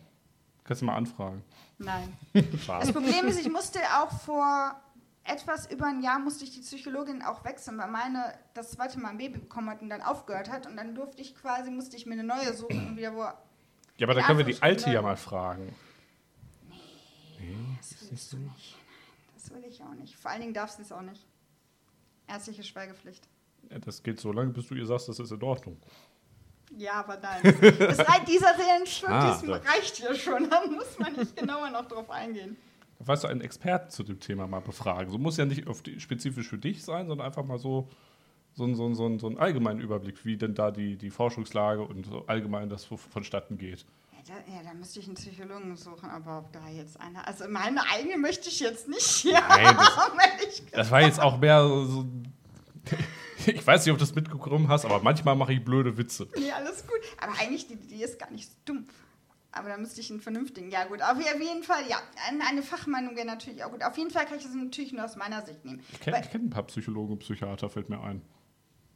Kannst 0.63 0.81
du 0.81 0.85
mal 0.85 0.95
anfragen. 0.95 1.43
Nein. 1.77 2.13
Das. 2.67 2.91
Problem 2.91 3.27
ist, 3.27 3.39
ich 3.39 3.51
musste 3.51 3.79
auch 3.99 4.11
vor 4.21 4.79
etwas 5.25 5.71
über 5.71 5.87
ein 5.87 6.01
Jahr 6.01 6.19
musste 6.19 6.43
ich 6.43 6.51
die 6.51 6.59
Psychologin 6.59 7.21
auch 7.21 7.45
wechseln, 7.45 7.77
weil 7.77 7.89
meine 7.89 8.33
das 8.53 8.71
zweite 8.71 8.99
Mal 8.99 9.09
ein 9.09 9.17
Baby 9.17 9.39
bekommen 9.39 9.69
hat 9.69 9.81
und 9.81 9.89
dann 9.89 10.01
aufgehört 10.01 10.51
hat 10.51 10.67
und 10.67 10.75
dann 10.75 10.95
durfte 10.95 11.21
ich 11.21 11.35
quasi, 11.35 11.71
musste 11.71 11.95
ich 11.95 12.05
mir 12.05 12.13
eine 12.13 12.23
neue 12.23 12.53
suchen 12.53 12.87
und 12.87 12.97
wieder 12.97 13.13
wo. 13.13 13.21
Ja, 13.97 14.07
aber 14.07 14.15
dann 14.15 14.23
können 14.23 14.39
wir 14.39 14.45
die 14.45 14.61
alte 14.61 14.91
ja 14.91 15.01
mal 15.01 15.15
fragen. 15.17 15.73
Das 17.77 18.09
willst 18.09 18.33
du 18.33 18.37
nicht. 18.37 18.77
Nein, 18.77 19.33
das 19.35 19.53
will 19.53 19.63
ich 19.65 19.81
auch 19.83 19.93
nicht. 19.93 20.15
Vor 20.15 20.31
allen 20.31 20.41
Dingen 20.41 20.53
darf 20.53 20.71
sie 20.71 20.81
es 20.81 20.91
auch 20.91 21.01
nicht. 21.01 21.25
Ärztliche 22.27 22.63
Schweigepflicht. 22.63 23.27
Das 23.85 24.03
geht 24.03 24.19
so 24.19 24.31
lange, 24.31 24.51
bis 24.51 24.67
du 24.67 24.75
ihr 24.75 24.85
sagst, 24.85 25.09
das 25.09 25.19
ist 25.19 25.31
in 25.31 25.41
Ordnung. 25.43 25.77
Ja, 26.77 26.93
aber 26.93 27.17
nein. 27.17 27.41
Das 27.79 27.99
reicht, 27.99 28.27
dieser 28.27 28.55
Seelenschwund 28.55 29.13
Ah, 29.13 29.27
das 29.29 29.41
so. 29.41 29.51
reicht 29.51 29.99
ja 29.99 30.13
schon. 30.15 30.49
Da 30.49 30.65
muss 30.65 30.97
man 30.99 31.13
nicht 31.15 31.35
genauer 31.35 31.69
noch 31.69 31.87
drauf 31.87 32.09
eingehen. 32.09 32.57
Weißt 32.99 33.23
du, 33.23 33.27
einen 33.27 33.41
Experten 33.41 33.89
zu 33.89 34.03
dem 34.03 34.19
Thema 34.19 34.47
mal 34.47 34.61
befragen. 34.61 35.11
So 35.11 35.17
muss 35.17 35.37
ja 35.37 35.45
nicht 35.45 35.65
die, 35.85 35.99
spezifisch 35.99 36.47
für 36.47 36.57
dich 36.57 36.83
sein, 36.83 37.07
sondern 37.07 37.27
einfach 37.27 37.43
mal 37.43 37.59
so, 37.59 37.89
so, 38.53 38.63
ein- 38.65 38.75
so, 38.75 38.85
ein- 38.87 38.95
so, 38.95 39.05
ein- 39.05 39.19
so 39.19 39.27
einen 39.27 39.37
allgemeinen 39.37 39.81
Überblick, 39.81 40.23
wie 40.25 40.37
denn 40.37 40.55
da 40.55 40.71
die, 40.71 40.95
die 40.95 41.09
Forschungslage 41.09 41.81
und 41.83 42.05
so 42.05 42.25
allgemein 42.27 42.69
das 42.69 42.85
vonstatten 42.85 43.57
geht. 43.57 43.85
Ja 44.13 44.19
da, 44.35 44.53
ja, 44.53 44.63
da 44.63 44.73
müsste 44.73 44.99
ich 44.99 45.07
einen 45.07 45.15
Psychologen 45.15 45.75
suchen, 45.75 46.09
aber 46.09 46.39
ob 46.39 46.53
da 46.53 46.67
jetzt 46.69 46.99
einer. 46.99 47.27
Also 47.27 47.45
meine 47.49 47.81
eigene 47.91 48.17
möchte 48.17 48.47
ich 48.49 48.59
jetzt 48.61 48.87
nicht 48.87 49.01
hier 49.05 49.33
Nein, 49.49 49.75
das- 49.75 49.97
haben. 49.97 50.17
Das 50.71 50.89
war 50.91 51.01
jetzt 51.01 51.19
auch 51.19 51.37
mehr 51.39 51.61
so. 51.67 51.85
so 51.85 52.05
ich 53.45 53.65
weiß 53.65 53.85
nicht, 53.85 53.91
ob 53.93 53.97
du 53.99 54.05
das 54.05 54.15
mitbekommen 54.15 54.67
hast, 54.67 54.85
aber 54.85 55.01
manchmal 55.01 55.35
mache 55.35 55.53
ich 55.53 55.63
blöde 55.63 55.97
Witze. 55.97 56.27
Nee, 56.37 56.51
alles 56.51 56.85
gut. 56.85 56.99
Aber 57.21 57.33
eigentlich, 57.39 57.67
die, 57.67 57.75
die 57.75 58.03
ist 58.03 58.19
gar 58.19 58.31
nicht 58.31 58.49
so 58.49 58.55
dumm. 58.65 58.87
Aber 59.51 59.69
da 59.69 59.77
müsste 59.77 60.01
ich 60.01 60.09
einen 60.09 60.19
vernünftigen. 60.19 60.71
Ja, 60.71 60.85
gut. 60.85 61.01
Auf 61.03 61.17
jeden 61.19 61.63
Fall, 61.63 61.87
ja. 61.87 61.97
Eine, 62.49 62.63
Fachmeinung 62.63 63.15
wäre 63.15 63.27
natürlich 63.27 63.63
auch 63.63 63.71
gut. 63.71 63.83
Auf 63.83 63.97
jeden 63.97 64.09
Fall 64.09 64.25
kann 64.25 64.37
ich 64.37 64.43
das 64.43 64.53
natürlich 64.55 64.93
nur 64.93 65.05
aus 65.05 65.15
meiner 65.15 65.43
Sicht 65.45 65.63
nehmen. 65.63 65.81
Ich 65.91 65.99
kenne 65.99 66.21
kenn 66.21 66.45
ein 66.45 66.49
paar 66.49 66.63
Psychologen 66.63 67.13
und 67.13 67.19
Psychiater, 67.19 67.69
fällt 67.69 67.87
mir 67.89 68.01
ein. 68.01 68.23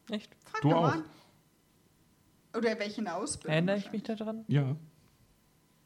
Echt? 0.09 0.35
Frag 0.45 0.61
Du 0.61 0.73
auch. 0.73 0.91
an. 0.93 1.03
Oder 2.55 2.79
welche 2.79 3.13
Ausbildung? 3.13 3.53
Erinnere 3.53 3.77
ich 3.77 3.91
mich 3.91 4.01
daran? 4.03 4.45
Ja. 4.47 4.75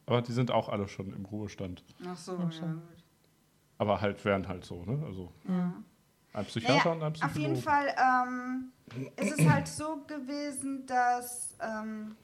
Aber 0.05 0.21
die 0.21 0.31
sind 0.31 0.51
auch 0.51 0.69
alle 0.69 0.87
schon 0.87 1.11
im 1.13 1.25
Ruhestand. 1.25 1.83
Ach 2.05 2.17
so, 2.17 2.37
Ach 2.37 2.51
ja, 2.53 2.59
so. 2.59 2.65
gut. 2.65 3.03
Aber 3.77 3.99
halt 3.99 4.23
wären 4.23 4.47
halt 4.47 4.63
so, 4.63 4.85
ne? 4.85 5.03
Also 5.05 5.33
Ja. 5.49 5.73
Ein 6.33 6.45
Psychiater 6.45 6.77
Naja, 6.77 6.91
und 6.91 7.03
ein 7.03 7.13
Psychologe. 7.13 7.33
auf 7.33 7.37
jeden 7.41 7.61
Fall 7.61 7.95
ähm, 7.97 8.71
ist 9.17 9.39
es 9.39 9.49
halt 9.49 9.67
so 9.67 10.03
gewesen, 10.07 10.85
dass 10.85 11.55
ähm, 11.59 12.15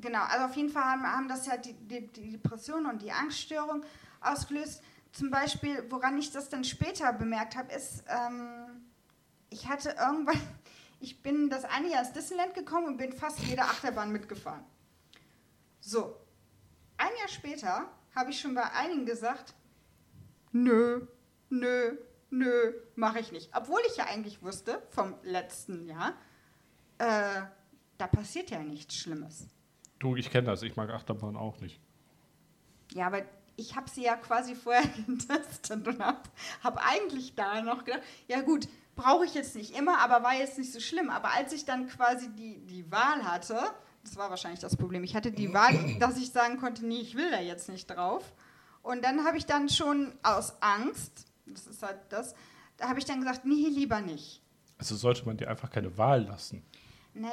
genau, 0.00 0.22
also 0.24 0.46
auf 0.46 0.56
jeden 0.56 0.70
Fall 0.70 0.84
haben, 0.84 1.02
haben 1.04 1.28
das 1.28 1.46
ja 1.46 1.56
die, 1.56 1.74
die, 1.74 2.06
die 2.08 2.32
Depression 2.32 2.86
und 2.86 3.02
die 3.02 3.12
Angststörung 3.12 3.84
ausgelöst. 4.20 4.82
Zum 5.12 5.30
Beispiel, 5.30 5.84
woran 5.90 6.18
ich 6.18 6.30
das 6.32 6.48
dann 6.48 6.64
später 6.64 7.12
bemerkt 7.12 7.56
habe, 7.56 7.72
ist, 7.72 8.04
ähm, 8.08 8.82
ich 9.50 9.68
hatte 9.68 9.90
irgendwann, 9.90 10.40
ich 11.00 11.22
bin 11.22 11.50
das 11.50 11.64
eine 11.64 11.90
Jahr 11.90 12.00
ins 12.02 12.12
Disneyland 12.12 12.54
gekommen 12.54 12.86
und 12.86 12.96
bin 12.96 13.12
fast 13.12 13.38
jede 13.40 13.62
Achterbahn 13.62 14.10
mitgefahren. 14.10 14.64
So, 15.80 16.16
ein 16.96 17.10
Jahr 17.18 17.28
später 17.28 17.88
habe 18.14 18.30
ich 18.30 18.40
schon 18.40 18.54
bei 18.54 18.70
einigen 18.72 19.04
gesagt, 19.04 19.54
nö, 20.52 21.06
nö, 21.50 21.96
nö, 22.32 22.72
mache 22.96 23.20
ich 23.20 23.30
nicht. 23.30 23.50
Obwohl 23.54 23.80
ich 23.86 23.96
ja 23.96 24.06
eigentlich 24.06 24.42
wusste 24.42 24.82
vom 24.90 25.14
letzten 25.22 25.86
Jahr, 25.86 26.14
äh, 26.98 27.42
da 27.98 28.06
passiert 28.06 28.50
ja 28.50 28.60
nichts 28.60 28.96
Schlimmes. 28.96 29.46
Du, 29.98 30.16
ich 30.16 30.30
kenne 30.30 30.48
das. 30.48 30.62
Ich 30.62 30.74
mag 30.74 30.90
Achterbahn 30.90 31.36
auch 31.36 31.60
nicht. 31.60 31.80
Ja, 32.92 33.06
aber 33.06 33.22
ich 33.56 33.76
habe 33.76 33.88
sie 33.88 34.04
ja 34.04 34.16
quasi 34.16 34.54
vorher 34.54 34.88
getestet 35.06 35.86
und 35.86 36.00
habe 36.00 36.22
hab 36.62 36.78
eigentlich 36.84 37.34
da 37.34 37.62
noch 37.62 37.84
gedacht, 37.84 38.02
ja 38.26 38.40
gut, 38.40 38.66
brauche 38.96 39.24
ich 39.24 39.34
jetzt 39.34 39.54
nicht 39.54 39.76
immer, 39.76 39.98
aber 39.98 40.22
war 40.22 40.34
jetzt 40.34 40.58
nicht 40.58 40.72
so 40.72 40.80
schlimm. 40.80 41.10
Aber 41.10 41.32
als 41.32 41.52
ich 41.52 41.64
dann 41.64 41.88
quasi 41.88 42.30
die, 42.30 42.58
die 42.66 42.90
Wahl 42.90 43.24
hatte, 43.24 43.60
das 44.02 44.16
war 44.16 44.30
wahrscheinlich 44.30 44.60
das 44.60 44.76
Problem, 44.76 45.04
ich 45.04 45.14
hatte 45.14 45.32
die 45.32 45.52
Wahl, 45.54 45.96
dass 45.98 46.16
ich 46.16 46.30
sagen 46.30 46.58
konnte, 46.58 46.86
nee, 46.86 47.00
ich 47.00 47.14
will 47.14 47.30
da 47.30 47.40
jetzt 47.40 47.68
nicht 47.68 47.86
drauf. 47.86 48.32
Und 48.82 49.04
dann 49.04 49.24
habe 49.24 49.36
ich 49.36 49.46
dann 49.46 49.68
schon 49.68 50.12
aus 50.22 50.60
Angst, 50.60 51.26
das 51.54 51.66
ist 51.66 51.82
halt 51.82 51.98
das, 52.08 52.34
da 52.76 52.88
habe 52.88 52.98
ich 52.98 53.04
dann 53.04 53.20
gesagt, 53.20 53.44
nee, 53.44 53.68
lieber 53.68 54.00
nicht. 54.00 54.42
Also 54.78 54.96
sollte 54.96 55.24
man 55.26 55.36
dir 55.36 55.48
einfach 55.48 55.70
keine 55.70 55.96
Wahl 55.96 56.24
lassen. 56.24 56.64
Ne, 57.14 57.30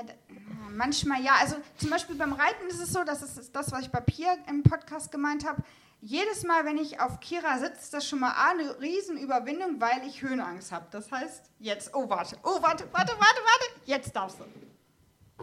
manchmal 0.72 1.24
ja. 1.24 1.34
Also 1.40 1.56
zum 1.78 1.90
Beispiel 1.90 2.16
beim 2.16 2.34
Reiten 2.34 2.68
ist 2.68 2.80
es 2.80 2.92
so, 2.92 3.04
das 3.04 3.22
ist 3.22 3.56
das, 3.56 3.72
was 3.72 3.82
ich 3.82 3.90
bei 3.90 4.02
Pia 4.02 4.36
im 4.48 4.62
Podcast 4.62 5.12
gemeint 5.12 5.48
habe. 5.48 5.64
Jedes 6.02 6.44
Mal, 6.44 6.66
wenn 6.66 6.78
ich 6.78 7.00
auf 7.02 7.20
Kira 7.20 7.58
sitze, 7.60 7.80
ist 7.80 7.94
das 7.94 8.08
schon 8.08 8.20
mal 8.20 8.34
eine 8.50 8.80
Riesenüberwindung, 8.80 9.82
weil 9.82 10.06
ich 10.08 10.22
Höhenangst 10.22 10.72
habe. 10.72 10.88
Das 10.92 11.12
heißt, 11.12 11.52
jetzt, 11.60 11.94
oh 11.94 12.10
warte, 12.10 12.38
oh 12.44 12.62
warte, 12.62 12.86
warte, 12.92 13.14
warte, 13.14 13.18
warte, 13.18 13.66
jetzt 13.86 14.16
darfst 14.16 14.40
du. 14.40 14.46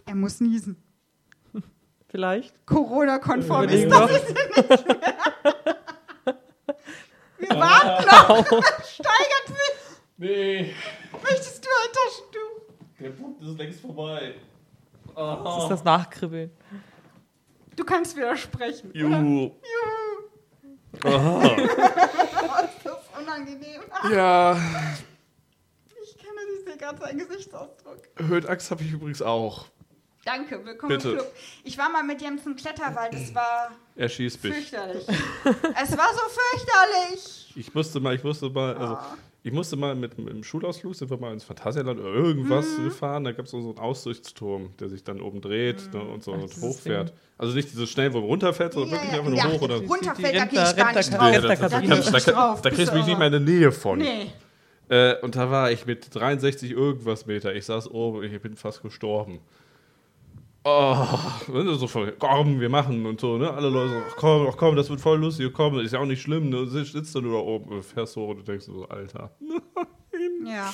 Er 0.07 0.15
muss 0.15 0.41
niesen. 0.41 0.83
Vielleicht. 2.09 2.65
Corona-konform 2.67 3.69
ist 3.69 3.91
das 3.91 4.11
nicht 4.11 4.69
mehr. 4.69 5.16
Wir 7.39 7.51
warten 7.51 8.07
noch. 8.07 8.47
Steigert 8.85 9.49
mich. 9.49 9.77
Nee, 10.19 10.75
Möchtest 11.23 11.65
du 11.65 11.69
ein 11.69 11.93
Taschentuch? 11.93 12.75
der 12.99 13.11
Punkt 13.11 13.43
ist 13.43 13.59
längst 13.59 13.81
vorbei. 13.81 14.35
Das 15.15 15.63
ist 15.63 15.69
das 15.69 15.85
Nachkribbeln. 15.85 16.51
Du 17.77 17.85
kannst 17.85 18.17
widersprechen. 18.17 18.91
oder? 18.91 18.99
Juhu. 19.01 19.53
Juhu. 21.03 21.09
Aha. 21.15 21.57
Das 22.83 23.03
ist 23.03 23.19
unangenehm. 23.21 23.83
Ja, 24.11 24.57
Ich 26.03 26.17
kenne 26.17 26.41
nicht, 26.65 26.79
gerade 26.79 26.99
seinen 26.99 27.19
Gesichtsausdruck. 27.19 27.99
Höhenangst 28.17 28.71
habe 28.71 28.83
ich 28.83 28.93
übrigens 28.93 29.21
auch. 29.23 29.67
Danke, 30.27 30.61
willkommen 30.67 30.97
Bitte. 30.97 31.11
im 31.11 31.15
Club. 31.19 31.33
Ich 31.63 31.79
war 31.79 31.89
mal 31.89 32.03
mit 32.03 32.21
Jens 32.21 32.45
im 32.47 32.57
Kletterwald, 32.57 33.15
es 33.15 33.33
war 33.33 33.71
Er 33.95 34.09
schießt 34.09 34.43
mich. 34.43 34.53
fürchterlich. 34.55 35.07
es 35.07 35.97
war 35.97 36.09
so 36.13 36.21
fürchterlich. 36.29 37.53
Ich 37.55 37.73
musste 37.73 38.01
mal, 38.01 38.13
ich 38.17 38.25
musste 38.25 38.51
mal, 38.51 38.75
also 38.75 38.95
Ah. 38.95 39.17
ich 39.45 39.53
musste 39.53 39.77
mal 39.77 39.95
mit, 39.95 40.19
mit 40.19 40.29
dem 40.31 40.43
Schulausflug, 40.43 40.97
sind 40.97 41.11
wir 41.11 41.17
mal 41.17 41.33
ins 41.33 41.45
Phantasialand 41.45 42.01
oder 42.01 42.09
irgendwas 42.13 42.67
Mhm. 42.77 42.85
gefahren. 42.87 43.23
Da 43.23 43.31
gab 43.31 43.45
es 43.45 43.53
so 43.53 43.59
einen 43.59 43.79
Aussichtsturm, 43.79 44.71
der 44.81 44.89
sich 44.89 45.05
dann 45.05 45.21
oben 45.21 45.41
dreht 45.41 45.95
ne, 45.95 46.01
und 46.03 46.25
so 46.25 46.33
Ach, 46.33 46.43
und 46.43 46.51
dieses 46.51 46.61
hochfährt. 46.61 47.13
Also 47.39 47.55
nicht 47.55 47.71
dieses 47.71 47.89
schnell, 47.89 48.13
wo 48.13 48.19
man 48.19 48.27
runterfährt, 48.27 48.73
sondern 48.73 48.91
Ja, 48.91 48.97
wirklich 48.97 49.13
ja, 49.13 49.19
einfach 49.21 49.31
nur 49.31 49.39
ja. 49.39 49.59
hoch 49.59 49.63
oder. 49.63 49.77
Runterfällt, 49.77 50.37
da 50.37 50.45
gehe 50.45 50.61
ich 50.61 50.67
Rentner- 50.69 50.75
gar 50.75 50.93
nicht 50.93 51.13
Rentner- 51.13 51.19
drauf. 51.19 51.31
Nee, 51.31 51.37
da, 51.37 51.41
da, 51.55 51.69
da, 51.69 51.81
gehe 51.81 51.89
da, 51.89 51.99
ich 52.01 52.11
nicht 52.13 52.29
da, 52.29 52.33
drauf, 52.33 52.63
da 52.63 52.71
kriegst 52.71 52.93
du 52.93 52.97
mich 52.97 53.07
nicht 53.07 53.17
mehr 53.19 53.29
in 53.29 53.33
der 53.33 53.41
Nähe 53.43 53.71
von. 53.71 53.99
Nee. 54.01 54.33
Äh, 54.89 55.21
und 55.21 55.37
da 55.37 55.51
war 55.53 55.71
ich 55.71 55.87
mit 55.87 56.13
63 56.13 56.73
irgendwas 56.73 57.27
Meter. 57.27 57.55
Ich 57.55 57.65
saß 57.65 57.89
oben, 57.93 58.25
ich 58.25 58.41
bin 58.43 58.57
fast 58.57 58.83
gestorben. 58.83 59.39
Oh, 60.69 61.07
so 61.77 61.87
voll, 61.87 62.17
komm, 62.19 62.59
wir 62.59 62.69
machen 62.69 63.07
und 63.07 63.21
so, 63.21 63.39
ne? 63.39 63.49
Alle 63.53 63.69
Leute 63.69 63.91
so, 63.91 64.03
ach 64.11 64.17
komm, 64.17 64.49
ach 64.51 64.57
komm, 64.57 64.75
das 64.75 64.91
wird 64.91 65.01
voll 65.01 65.21
lustig, 65.21 65.53
komm, 65.53 65.79
ist 65.79 65.93
ja 65.93 66.01
auch 66.01 66.07
nicht 66.07 66.21
schlimm, 66.21 66.49
ne? 66.49 66.67
Sitzt, 66.67 67.15
dann 67.15 67.23
nur 67.23 67.35
da 67.35 67.39
oben 67.39 67.71
und 67.71 67.85
fährst 67.85 68.17
hoch 68.17 68.31
und 68.31 68.49
denkst 68.49 68.67
so, 68.67 68.85
Alter. 68.89 69.31
Ja. 70.45 70.73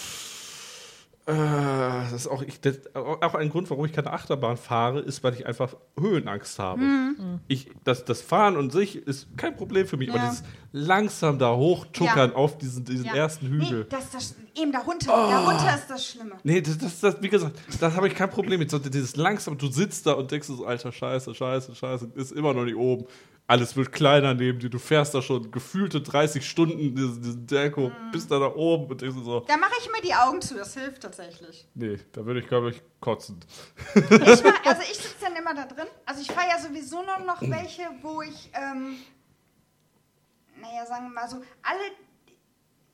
Äh, 1.25 1.35
das 1.35 2.13
ist 2.13 2.27
auch, 2.27 2.43
ich, 2.43 2.61
das, 2.61 2.81
auch 2.97 3.35
ein 3.35 3.49
Grund, 3.49 3.71
warum 3.71 3.85
ich 3.85 3.93
keine 3.93 4.13
Achterbahn 4.13 4.57
fahre, 4.57 4.99
ist, 5.01 5.23
weil 5.23 5.35
ich 5.35 5.47
einfach 5.47 5.77
Höhenangst 5.99 6.59
habe. 6.59 6.81
Mhm. 6.81 7.39
Ich, 7.47 7.71
das, 7.85 8.05
das 8.05 8.21
Fahren 8.23 8.57
und 8.57 8.73
sich 8.73 8.97
ist 8.97 9.29
kein 9.37 9.57
Problem 9.57 9.87
für 9.87 9.97
mich, 9.97 10.11
aber 10.11 10.19
Ja. 10.19 10.31
dieses 10.31 10.43
langsam 10.73 11.39
da 11.39 11.55
hochtuckern 11.55 12.31
Ja. 12.31 12.37
auf 12.37 12.59
diesen, 12.59 12.85
diesen 12.85 13.07
ja. 13.07 13.15
ersten 13.15 13.47
Hügel. 13.47 13.81
Nee, 13.83 13.87
das, 13.89 14.11
das, 14.11 14.35
eben 14.61 14.73
darunter. 14.73 15.07
Darunter 15.13 15.75
ist 15.77 15.89
das 15.89 16.05
Schlimme. 16.07 16.33
Nee, 16.43 16.61
das, 16.61 16.79
das, 16.79 16.99
das 16.99 17.23
wie 17.23 17.29
gesagt, 17.29 17.57
da 17.79 17.95
habe 17.95 18.09
ich 18.09 18.17
kein 18.17 18.31
Problem 18.31 18.59
mit. 18.59 18.71
So, 18.73 18.81
dieses 18.81 19.15
langsam, 19.15 19.57
du 19.57 19.71
sitzt 19.71 20.07
da 20.07 20.15
und 20.15 20.29
denkst 20.29 20.49
so, 20.49 20.67
alter 20.67 20.91
Scheiße, 20.91 21.35
Scheiße, 21.37 21.75
Scheiße, 21.77 22.11
ist 22.17 22.33
immer 22.33 22.53
noch 22.53 22.65
nicht 22.65 22.77
oben. 22.77 23.07
Alles 23.49 23.77
wird 23.77 23.93
kleiner 23.93 24.33
neben 24.35 24.59
dir. 24.61 24.71
Du 24.71 24.79
fährst 24.79 25.15
da 25.15 25.21
schon 25.21 25.51
gefühlte 25.51 26.01
30 26.01 26.49
Stunden 26.49 26.95
diesen, 26.95 27.23
diesen 27.23 27.47
Deko, 27.47 27.89
Mhm. 27.91 28.11
bist 28.13 28.31
da 28.31 28.39
da 28.39 28.55
oben 28.55 28.87
und 28.91 29.01
denkst 29.01 29.17
so, 29.23 29.41
Da 29.41 29.57
mache 29.57 29.73
ich 29.81 29.91
mir 29.91 30.01
die 30.01 30.15
Augen 30.15 30.41
zu, 30.41 30.55
das 30.55 30.75
hilft 30.75 31.03
tatsächlich. 31.03 31.67
nee, 31.75 31.99
da 32.13 32.25
würde 32.25 32.41
ich, 32.41 32.47
glaube 32.47 32.71
ich, 32.71 32.81
kotzen. 33.01 33.41
Ich 33.95 34.01
mach, 34.45 34.65
also 34.65 34.83
ich 34.83 34.97
sitze 34.97 35.17
dann 35.23 35.37
immer 35.37 35.55
da 35.55 35.67
drin. 35.67 35.87
Also 36.07 36.23
ich 36.23 36.29
fahre 36.31 36.49
ja 36.49 36.59
sowieso 36.61 37.03
nur 37.03 37.19
noch 37.27 37.41
welche, 37.43 37.83
wo 38.01 38.23
ich, 38.23 38.51
ähm, 38.55 38.97
naja, 40.61 40.87
sagen 40.87 41.07
wir 41.07 41.11
mal 41.15 41.29
so, 41.29 41.37
alle 41.63 41.81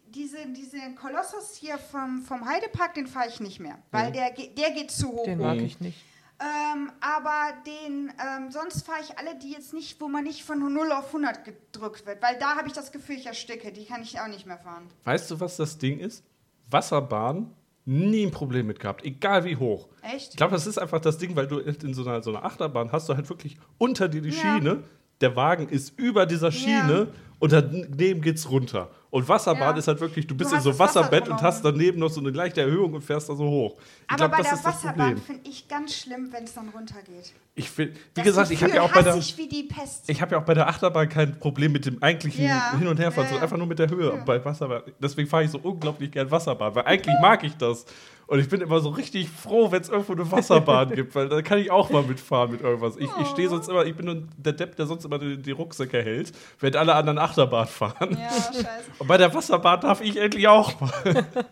diese, 0.07 0.39
diese 0.57 0.79
Kolossus 0.95 1.55
hier 1.57 1.77
vom, 1.79 2.23
vom 2.23 2.45
Heidepark, 2.49 2.95
den 2.95 3.07
fahre 3.07 3.29
ich 3.29 3.41
nicht 3.41 3.61
mehr, 3.61 3.79
weil 3.91 4.11
der, 4.11 4.31
ge- 4.31 4.53
der 4.55 4.71
geht 4.71 4.91
zu 4.91 5.09
hoch. 5.09 5.25
Den 5.25 5.39
mag 5.39 5.59
ich 5.59 5.79
nicht. 5.81 5.99
Ähm, 6.41 6.93
aber 7.01 7.53
den, 7.67 8.13
ähm, 8.25 8.51
sonst 8.53 8.87
fahre 8.87 9.01
ich 9.03 9.19
alle, 9.19 9.37
die 9.39 9.51
jetzt 9.51 9.75
nicht, 9.75 10.01
wo 10.01 10.07
man 10.09 10.23
nicht 10.25 10.45
von 10.45 10.61
0 10.73 10.93
auf 10.93 11.09
100 11.09 11.45
gedrückt 11.45 12.07
wird, 12.07 12.23
weil 12.23 12.39
da 12.39 12.57
habe 12.57 12.69
ich 12.69 12.73
das 12.75 12.93
Gefühl, 12.93 13.17
ich 13.17 13.27
ersticke. 13.27 13.73
Die 13.73 13.85
kann 13.87 14.03
ich 14.03 14.21
auch 14.21 14.29
nicht 14.29 14.47
mehr 14.47 14.59
fahren. 14.59 14.89
Weißt 15.05 15.31
du, 15.31 15.41
was 15.41 15.57
das 15.57 15.79
Ding 15.79 15.99
ist? 15.99 16.23
Wasserbahn, 16.71 17.51
nie 17.87 18.25
ein 18.27 18.31
Problem 18.31 18.67
mit 18.67 18.79
gehabt, 18.79 19.05
egal 19.05 19.45
wie 19.45 19.57
hoch. 19.57 19.89
Echt? 20.03 20.31
Ich 20.31 20.37
glaube, 20.37 20.53
das 20.53 20.67
ist 20.67 20.79
einfach 20.79 21.01
das 21.01 21.19
Ding, 21.19 21.35
weil 21.35 21.47
du 21.49 21.59
in 21.59 21.95
so 21.95 22.03
einer, 22.03 22.23
so 22.23 22.31
einer 22.31 22.45
Achterbahn 22.45 22.93
hast 22.93 23.09
du 23.09 23.15
halt 23.15 23.29
wirklich 23.29 23.59
unter 23.79 24.09
dir 24.09 24.21
die 24.23 24.29
Ja. 24.31 24.35
Schiene. 24.59 24.85
Der 25.21 25.35
Wagen 25.35 25.69
ist 25.69 25.99
über 25.99 26.27
dieser 26.27 26.53
Schiene 26.53 27.09
und 27.41 27.51
daneben 27.51 28.21
geht's 28.21 28.49
runter. 28.49 28.91
Und 29.11 29.27
Wasserbahn 29.27 29.71
Ja. 29.75 29.77
ist 29.79 29.89
halt 29.89 30.01
wirklich, 30.01 30.27
du 30.27 30.35
bist 30.37 30.53
Du 30.53 30.57
in 30.57 30.61
so 30.63 30.79
Wasser 30.79 31.01
Wasserbett 31.01 31.21
und 31.23 31.29
drumherum. 31.29 31.47
hast 31.47 31.65
daneben 31.65 31.99
noch 31.99 32.11
so 32.11 32.21
eine 32.21 32.29
leichte 32.31 32.61
Erhöhung 32.61 32.93
und 32.93 33.03
fährst 33.03 33.29
da 33.31 33.35
so 33.35 33.45
hoch. 33.49 33.77
Ich 33.79 34.09
Aber 34.09 34.17
glaube, 34.29 34.37
bei 34.37 34.43
der 34.43 34.65
Wasserbahn 34.65 35.17
finde 35.17 35.49
ich 35.49 35.67
ganz 35.67 35.95
schlimm, 35.95 36.29
wenn 36.31 36.45
es 36.45 36.53
dann 36.55 36.69
runtergeht. 36.69 37.33
Ich 37.55 37.71
find, 37.71 37.95
wie 37.95 37.99
Das 38.15 38.25
gesagt, 38.25 38.51
ich 38.51 38.63
habe 38.63 38.75
ja 38.75 38.83
auch 38.83 38.93
bei 38.93 39.03
der 39.03 39.17
ich 39.17 40.21
habe 40.23 40.33
ja 40.35 40.41
auch 40.41 40.45
bei 40.45 40.55
der 40.55 40.69
Achterbahn 40.69 41.09
kein 41.09 41.39
Problem 41.39 41.73
mit 41.73 41.87
dem 41.87 42.03
eigentlichen 42.03 42.45
Ja. 42.45 42.73
Hin- 42.79 42.87
und 42.87 42.99
Herfahren, 43.01 43.25
Ja, 43.27 43.31
so 43.31 43.37
ja. 43.37 43.43
einfach 43.43 43.57
nur 43.57 43.67
mit 43.67 43.79
der 43.79 43.89
Höhe. 43.89 44.13
Aber 44.13 44.23
Bei 44.25 44.45
Wasserbahn, 44.45 44.83
deswegen 45.01 45.29
fahre 45.29 45.45
ich 45.45 45.51
so 45.51 45.59
unglaublich 45.59 46.11
gern 46.11 46.31
Wasserbahn, 46.31 46.75
weil 46.75 46.85
eigentlich 46.85 47.17
mag 47.21 47.43
ich 47.45 47.57
das. 47.57 47.87
Und 48.27 48.41
ich 48.41 48.49
bin 48.51 48.61
immer 48.61 48.79
so 48.81 48.91
richtig 48.91 49.27
froh, 49.31 49.73
wenn 49.73 49.81
es 49.81 49.89
irgendwo 49.89 50.13
eine 50.13 50.31
Wasserbahn 50.31 50.91
gibt, 50.95 51.15
weil 51.15 51.31
da 51.31 51.41
kann 51.41 51.59
ich 51.59 51.71
auch 51.71 51.89
mal 51.89 52.03
mitfahren 52.03 52.51
mit 52.53 52.61
irgendwas. 52.61 52.99
Ich, 52.99 53.09
ich 53.23 53.27
stehe 53.29 53.49
sonst 53.49 53.69
immer, 53.71 53.87
ich 53.87 53.97
bin 53.97 54.29
der 54.37 54.53
Depp, 54.53 54.77
der 54.77 54.85
sonst 54.85 55.07
immer 55.07 55.19
die, 55.19 55.39
die 55.39 55.51
Rucksäcke 55.53 56.03
hält, 56.03 56.33
während 56.61 56.77
alle 56.77 56.95
anderen 56.95 57.17
Achterbahn 57.19 57.67
fahren. 57.67 58.19
Ja, 58.21 58.29
scheiße. 58.31 58.67
Und 58.99 59.07
bei 59.07 59.17
der 59.17 59.33
Wasserbahn 59.35 59.81
darf 59.81 60.01
ich 60.01 60.17
endlich 60.17 60.49
auch 60.49 60.81
mal. 60.81 61.27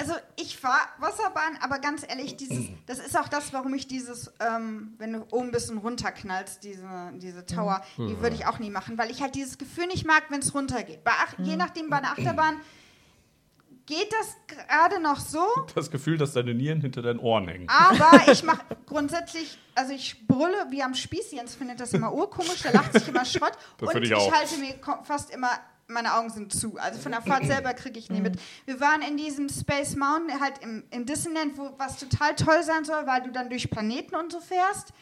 Also 0.00 0.12
ich 0.36 0.56
fahre 0.56 0.78
Wasserbahn, 0.98 1.58
aber 1.60 1.80
ganz 1.80 2.04
ehrlich, 2.08 2.36
dieses, 2.36 2.66
das 2.86 3.00
ist 3.00 3.18
auch 3.18 3.26
das, 3.26 3.52
warum 3.52 3.74
ich 3.74 3.88
dieses, 3.88 4.32
ähm, 4.38 4.94
wenn 4.98 5.12
du 5.12 5.26
oben 5.32 5.50
bist 5.50 5.72
und 5.72 5.78
runterknallst, 5.78 6.62
diese, 6.62 7.10
diese 7.14 7.44
Tower, 7.46 7.82
die 7.96 8.20
würde 8.20 8.36
ich 8.36 8.46
auch 8.46 8.60
nie 8.60 8.70
machen, 8.70 8.96
weil 8.96 9.10
ich 9.10 9.22
halt 9.22 9.34
dieses 9.34 9.58
Gefühl 9.58 9.88
nicht 9.88 10.06
mag, 10.06 10.22
wenn 10.28 10.38
es 10.38 10.54
runtergeht. 10.54 11.02
Bei 11.02 11.10
Ach, 11.26 11.34
Je 11.38 11.56
nachdem, 11.56 11.90
bei 11.90 11.96
einer 11.96 12.12
Achterbahn 12.12 12.60
geht 13.86 14.12
das 14.12 14.36
gerade 14.46 15.00
noch 15.02 15.18
so, 15.18 15.44
Das 15.74 15.90
Gefühl, 15.90 16.16
dass 16.16 16.32
deine 16.32 16.54
Nieren 16.54 16.80
hinter 16.80 17.02
deinen 17.02 17.18
Ohren 17.18 17.48
hängen. 17.48 17.68
aber 17.68 18.22
ich 18.30 18.44
mache 18.44 18.60
grundsätzlich, 18.86 19.58
also 19.74 19.92
ich 19.94 20.28
brülle 20.28 20.66
wie 20.70 20.82
am 20.82 20.94
Spieß, 20.94 21.32
Jens 21.32 21.56
findet 21.56 21.80
das 21.80 21.92
immer 21.92 22.12
urkomisch, 22.12 22.62
der 22.62 22.72
lacht 22.72 22.92
sich 22.92 23.08
immer 23.08 23.24
Schrott 23.24 23.52
Das 23.78 23.92
und 23.92 24.02
ich, 24.02 24.12
ich 24.12 24.32
halte 24.32 24.58
mir 24.58 24.74
fast 25.02 25.30
immer, 25.30 25.50
meine 25.88 26.14
Augen 26.14 26.30
sind 26.30 26.52
zu, 26.52 26.76
also 26.78 27.00
von 27.00 27.12
der 27.12 27.22
Fahrt 27.22 27.44
selber 27.46 27.74
kriege 27.74 27.98
ich 27.98 28.10
nie 28.10 28.20
mit. 28.20 28.38
Wir 28.66 28.78
waren 28.80 29.02
in 29.02 29.16
diesem 29.16 29.48
Space 29.48 29.96
Mountain, 29.96 30.40
halt 30.40 30.58
im, 30.62 30.84
im 30.90 31.06
Disneyland, 31.06 31.56
wo 31.56 31.70
was 31.78 31.98
total 31.98 32.34
toll 32.34 32.62
sein 32.62 32.84
soll, 32.84 33.06
weil 33.06 33.22
du 33.22 33.32
dann 33.32 33.48
durch 33.48 33.70
Planeten 33.70 34.14
und 34.14 34.30
so 34.30 34.40
fährst. 34.40 34.92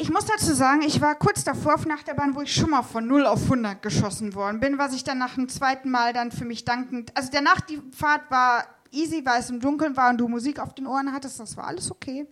Ich 0.00 0.10
muss 0.10 0.26
dazu 0.26 0.54
sagen, 0.54 0.82
ich 0.82 1.00
war 1.00 1.16
kurz 1.16 1.42
davor 1.42 1.74
auf 1.74 1.84
einer 1.84 1.94
Achterbahn, 1.94 2.36
wo 2.36 2.42
ich 2.42 2.54
schon 2.54 2.70
mal 2.70 2.82
von 2.82 3.06
0 3.06 3.26
auf 3.26 3.44
100 3.44 3.82
geschossen 3.82 4.34
worden 4.34 4.60
bin, 4.60 4.78
was 4.78 4.94
ich 4.94 5.02
dann 5.02 5.18
nach 5.18 5.34
dem 5.34 5.48
zweiten 5.48 5.90
Mal 5.90 6.12
dann 6.12 6.30
für 6.30 6.44
mich 6.44 6.64
dankend, 6.64 7.16
also 7.16 7.30
danach 7.32 7.60
die 7.62 7.82
Fahrt 7.90 8.30
war 8.30 8.64
easy, 8.92 9.22
weil 9.24 9.40
es 9.40 9.50
im 9.50 9.58
Dunkeln 9.58 9.96
war 9.96 10.10
und 10.10 10.18
du 10.18 10.28
Musik 10.28 10.60
auf 10.60 10.74
den 10.74 10.86
Ohren 10.86 11.12
hattest, 11.12 11.40
das 11.40 11.56
war 11.56 11.66
alles 11.66 11.90
okay. 11.90 12.26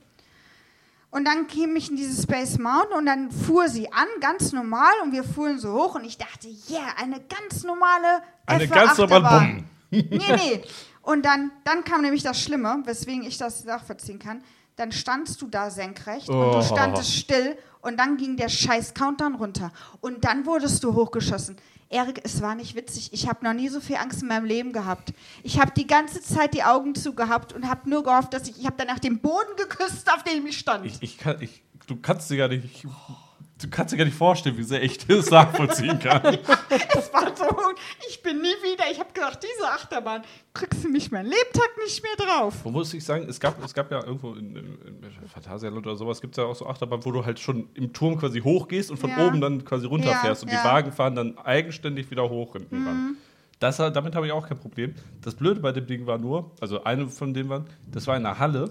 Und 1.11 1.25
dann 1.25 1.47
kam 1.47 1.75
ich 1.77 1.91
in 1.91 1.97
dieses 1.97 2.25
Space 2.25 2.59
Mountain 2.59 2.99
und 2.99 3.07
dann 3.07 3.31
fuhr 3.31 3.69
sie 3.69 3.91
an, 3.93 4.07
ganz 4.21 4.53
normal, 4.53 4.93
und 5.03 5.13
wir 5.13 5.25
fuhren 5.25 5.59
so 5.59 5.73
hoch 5.73 5.95
und 5.95 6.05
ich 6.05 6.19
dachte, 6.19 6.49
yeah, 6.69 6.95
eine 6.99 7.21
ganz 7.21 7.63
normale 7.65 8.23
Eine 8.45 8.69
ganz 8.69 8.99
normale. 8.99 9.29
Bumm. 9.31 9.65
Nee, 9.91 10.09
nee. 10.11 10.63
Und 11.03 11.25
dann, 11.25 11.53
dann 11.65 11.85
kam 11.85 12.03
nämlich 12.03 12.23
das 12.23 12.41
Schlimme, 12.41 12.83
weswegen 12.85 13.23
ich 13.23 13.39
das 13.39 13.65
nachvollziehen 13.65 14.19
kann. 14.19 14.43
dann 14.75 14.93
standst 14.93 15.41
du 15.41 15.47
da 15.47 15.71
senkrecht 15.71 16.29
und 16.29 16.37
Oh. 16.37 16.53
du 16.53 16.63
standest 16.63 17.15
still 17.17 17.57
und 17.81 17.97
dann 17.99 18.19
ging 18.19 18.37
der 18.37 18.51
scheiß 18.51 18.93
Countdown 18.93 19.37
runter. 19.37 19.73
Und 20.03 20.23
dann 20.25 20.45
wurdest 20.45 20.85
du 20.85 20.93
hochgeschossen. 20.93 21.57
Erik, 21.89 22.21
es 22.25 22.43
war 22.43 22.55
nicht 22.55 22.75
witzig. 22.75 23.13
Ich 23.13 23.29
habe 23.29 23.45
noch 23.45 23.53
nie 23.53 23.69
so 23.69 23.81
viel 23.81 23.97
Angst 23.97 24.23
in 24.23 24.29
meinem 24.29 24.45
Leben 24.45 24.73
gehabt. 24.73 25.13
Ich 25.43 25.61
habe 25.61 25.71
die 25.77 25.87
ganze 25.87 26.21
Zeit 26.21 26.55
die 26.55 26.65
Augen 26.65 26.95
zugehabt 26.95 27.53
und 27.53 27.69
habe 27.69 27.89
nur 27.89 28.03
gehofft, 28.03 28.35
dass 28.35 28.49
ich, 28.49 28.59
ich 28.59 28.67
habe 28.67 28.77
danach 28.77 28.99
den 28.99 29.21
Boden 29.21 29.57
geküsst, 29.57 30.13
auf 30.13 30.25
dem 30.25 30.47
ich 30.47 30.59
stand. 30.59 30.85
Ich, 30.87 31.01
ich 31.01 31.19
kann, 31.19 31.41
ich, 31.41 31.63
du 31.87 31.97
kannst 31.97 32.31
dir 32.31 32.39
gar 32.39 32.49
nicht. 32.49 32.85
Du 33.59 33.71
kannst 33.71 33.93
dir 33.93 33.97
gar 33.97 34.05
nicht 34.05 34.17
vorstellen, 34.17 34.59
wie 34.59 34.63
sehr 34.65 34.83
ich 34.83 34.99
das 35.07 35.31
nachvollziehen 35.31 35.99
kann. 35.99 36.39
Es 36.99 37.13
war 37.13 37.35
so, 37.35 37.45
ich 38.09 38.23
bin 38.23 38.43
nie 38.43 38.49
wieder. 38.63 38.85
Ich 38.91 38.99
habe 39.01 39.11
gedacht, 39.15 39.39
diese 39.43 39.67
Achterbahn 39.71 40.23
kriegst 40.53 40.85
du 40.85 40.89
mich 40.89 41.11
mein 41.11 41.25
Lebtag 41.25 41.71
nicht 41.85 42.03
mehr 42.03 42.27
drauf. 42.27 42.55
Wo 42.65 42.71
muss 42.71 42.93
ich 42.93 43.03
sagen, 43.05 43.27
es 43.29 43.41
gab, 43.41 43.63
es 43.65 43.73
gab 43.73 43.91
ja 43.91 44.05
irgendwo 44.05 44.33
in, 44.35 44.57
in, 44.57 44.79
in 45.03 45.29
Phantasialand 45.29 45.87
oder 45.87 45.97
sowas, 45.97 46.21
gibt 46.21 46.35
es 46.37 46.43
ja 46.43 46.45
auch 46.45 46.55
so 46.57 46.67
Achterbahn, 46.67 47.05
wo 47.05 47.13
du 47.13 47.25
halt 47.25 47.39
schon 47.39 47.69
im 47.75 47.93
Turm 47.95 48.19
quasi 48.19 48.41
hochgehst 48.41 48.91
und 48.91 48.99
von 48.99 49.11
Ja. 49.11 49.27
oben 49.27 49.41
dann 49.41 49.65
quasi 49.65 49.87
runterfährst 49.87 50.43
Ja, 50.43 50.49
und 50.49 50.53
ja. 50.53 50.61
die 50.63 50.69
Wagen 50.69 50.93
fahren 50.93 51.15
dann 51.15 51.39
eigenständig 51.39 52.11
wieder 52.11 52.29
hoch 52.29 52.53
hinten 52.55 52.87
ran. 52.87 53.17
Das, 53.59 53.79
damit 53.79 54.15
habe 54.15 54.27
ich 54.27 54.33
auch 54.33 54.47
kein 54.47 54.59
Problem. 54.59 54.95
Das 55.23 55.35
Blöde 55.35 55.61
bei 55.61 55.73
dem 55.73 55.87
Ding 55.87 56.07
war 56.07 56.19
nur, 56.19 56.51
also 56.61 56.85
eine 56.85 57.09
von 57.09 57.33
denen 57.33 57.49
waren, 57.49 57.65
das 57.91 58.07
war 58.07 58.17
in 58.17 58.27
einer 58.27 58.39
Halle 58.39 58.65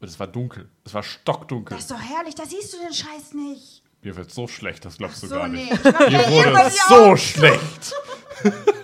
und 0.00 0.08
es 0.08 0.20
war 0.20 0.26
dunkel. 0.26 0.68
Es 0.84 0.92
war 0.92 1.02
stockdunkel. 1.02 1.74
Das 1.76 1.84
ist 1.86 1.90
doch 1.90 2.00
herrlich, 2.00 2.34
da 2.34 2.44
siehst 2.44 2.74
du 2.74 2.78
den 2.78 2.92
Scheiß 2.92 3.32
nicht. 3.34 3.79
Mir 4.02 4.16
wird 4.16 4.32
so 4.32 4.48
schlecht, 4.48 4.84
das 4.84 4.96
glaubst 4.96 5.22
du 5.22 5.26
So, 5.26 5.34
gar 5.36 5.48
nee. 5.48 5.64
nicht. 5.64 5.84
Mir 5.84 6.30
wurde 6.30 6.70
so 6.88 7.16
schlecht. 7.16 7.94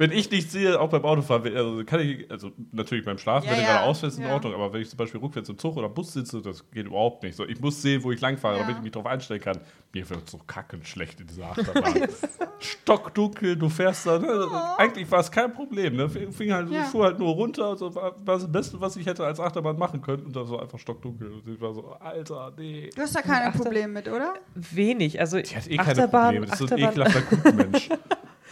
wenn 0.00 0.12
ich 0.12 0.30
nicht 0.30 0.50
sehe, 0.50 0.80
auch 0.80 0.88
beim 0.88 1.04
Autofahren, 1.04 1.54
also 1.54 1.84
kann 1.84 2.00
ich, 2.00 2.30
also 2.30 2.52
natürlich 2.72 3.04
beim 3.04 3.18
Schlafen, 3.18 3.44
Ja, 3.46 3.52
wenn 3.52 3.58
du 3.60 3.64
ja, 3.66 3.72
gerade 3.74 3.84
ausfällst, 3.86 4.18
in 4.18 4.24
ja. 4.24 4.32
Ordnung, 4.32 4.54
aber 4.54 4.72
wenn 4.72 4.80
ich 4.80 4.88
zum 4.88 4.96
Beispiel 4.96 5.20
rückwärts 5.20 5.50
im 5.50 5.58
Zug 5.58 5.76
oder 5.76 5.90
Bus 5.90 6.14
sitze, 6.14 6.40
das 6.40 6.68
geht 6.70 6.86
überhaupt 6.86 7.22
nicht. 7.22 7.36
So, 7.36 7.46
ich 7.46 7.60
muss 7.60 7.82
sehen, 7.82 8.02
wo 8.02 8.10
ich 8.10 8.20
langfahre, 8.22 8.54
Ja. 8.56 8.62
damit 8.62 8.78
ich 8.78 8.82
mich 8.82 8.92
darauf 8.92 9.06
einstellen 9.06 9.42
kann. 9.42 9.58
Mir 9.92 10.08
wird 10.08 10.28
so 10.30 10.38
kackend 10.46 10.86
schlecht 10.88 11.20
in 11.20 11.26
dieser 11.26 11.50
Achterbahn. 11.50 12.08
Stockdunkel, 12.58 13.56
du 13.56 13.68
fährst 13.68 14.06
da, 14.06 14.18
ne? 14.18 14.48
eigentlich 14.78 15.10
war 15.10 15.20
es 15.20 15.30
kein 15.30 15.52
Problem. 15.52 15.96
Ne? 15.96 16.08
Fing 16.08 16.52
halt, 16.52 16.70
Ja. 16.70 16.84
fuhr 16.84 17.04
halt 17.04 17.18
nur 17.18 17.34
runter, 17.34 17.76
so, 17.76 17.94
war, 17.94 18.14
war 18.26 18.34
das 18.38 18.50
Beste, 18.50 18.80
was 18.80 18.96
ich 18.96 19.06
hätte 19.06 19.24
als 19.24 19.38
Achterbahn 19.38 19.78
machen 19.78 20.00
können 20.00 20.24
und 20.24 20.34
das 20.34 20.48
war 20.50 20.62
einfach 20.62 20.78
stockdunkel. 20.78 21.30
Und 21.30 21.46
ich 21.46 21.60
war 21.60 21.74
so, 21.74 21.92
Alter, 22.00 22.52
nee. 22.56 22.88
Du 22.94 23.02
hast 23.02 23.14
da 23.14 23.22
keine 23.22 23.46
Achter- 23.48 23.58
Probleme 23.64 23.88
mit, 23.92 24.08
oder? 24.08 24.34
Wenig. 24.54 25.20
Also 25.20 25.38
Die 25.40 25.54
hat 25.56 25.66
eh 25.68 25.76
keine 25.76 25.90
Achterbahn, 25.90 26.22
Probleme, 26.36 26.46
das 26.46 26.60
ist 26.60 26.68
so 26.68 26.74
ein 26.74 26.84
Achterbahn, 26.84 27.06
ekelhafter 27.12 27.36
Gutmensch. 27.50 27.88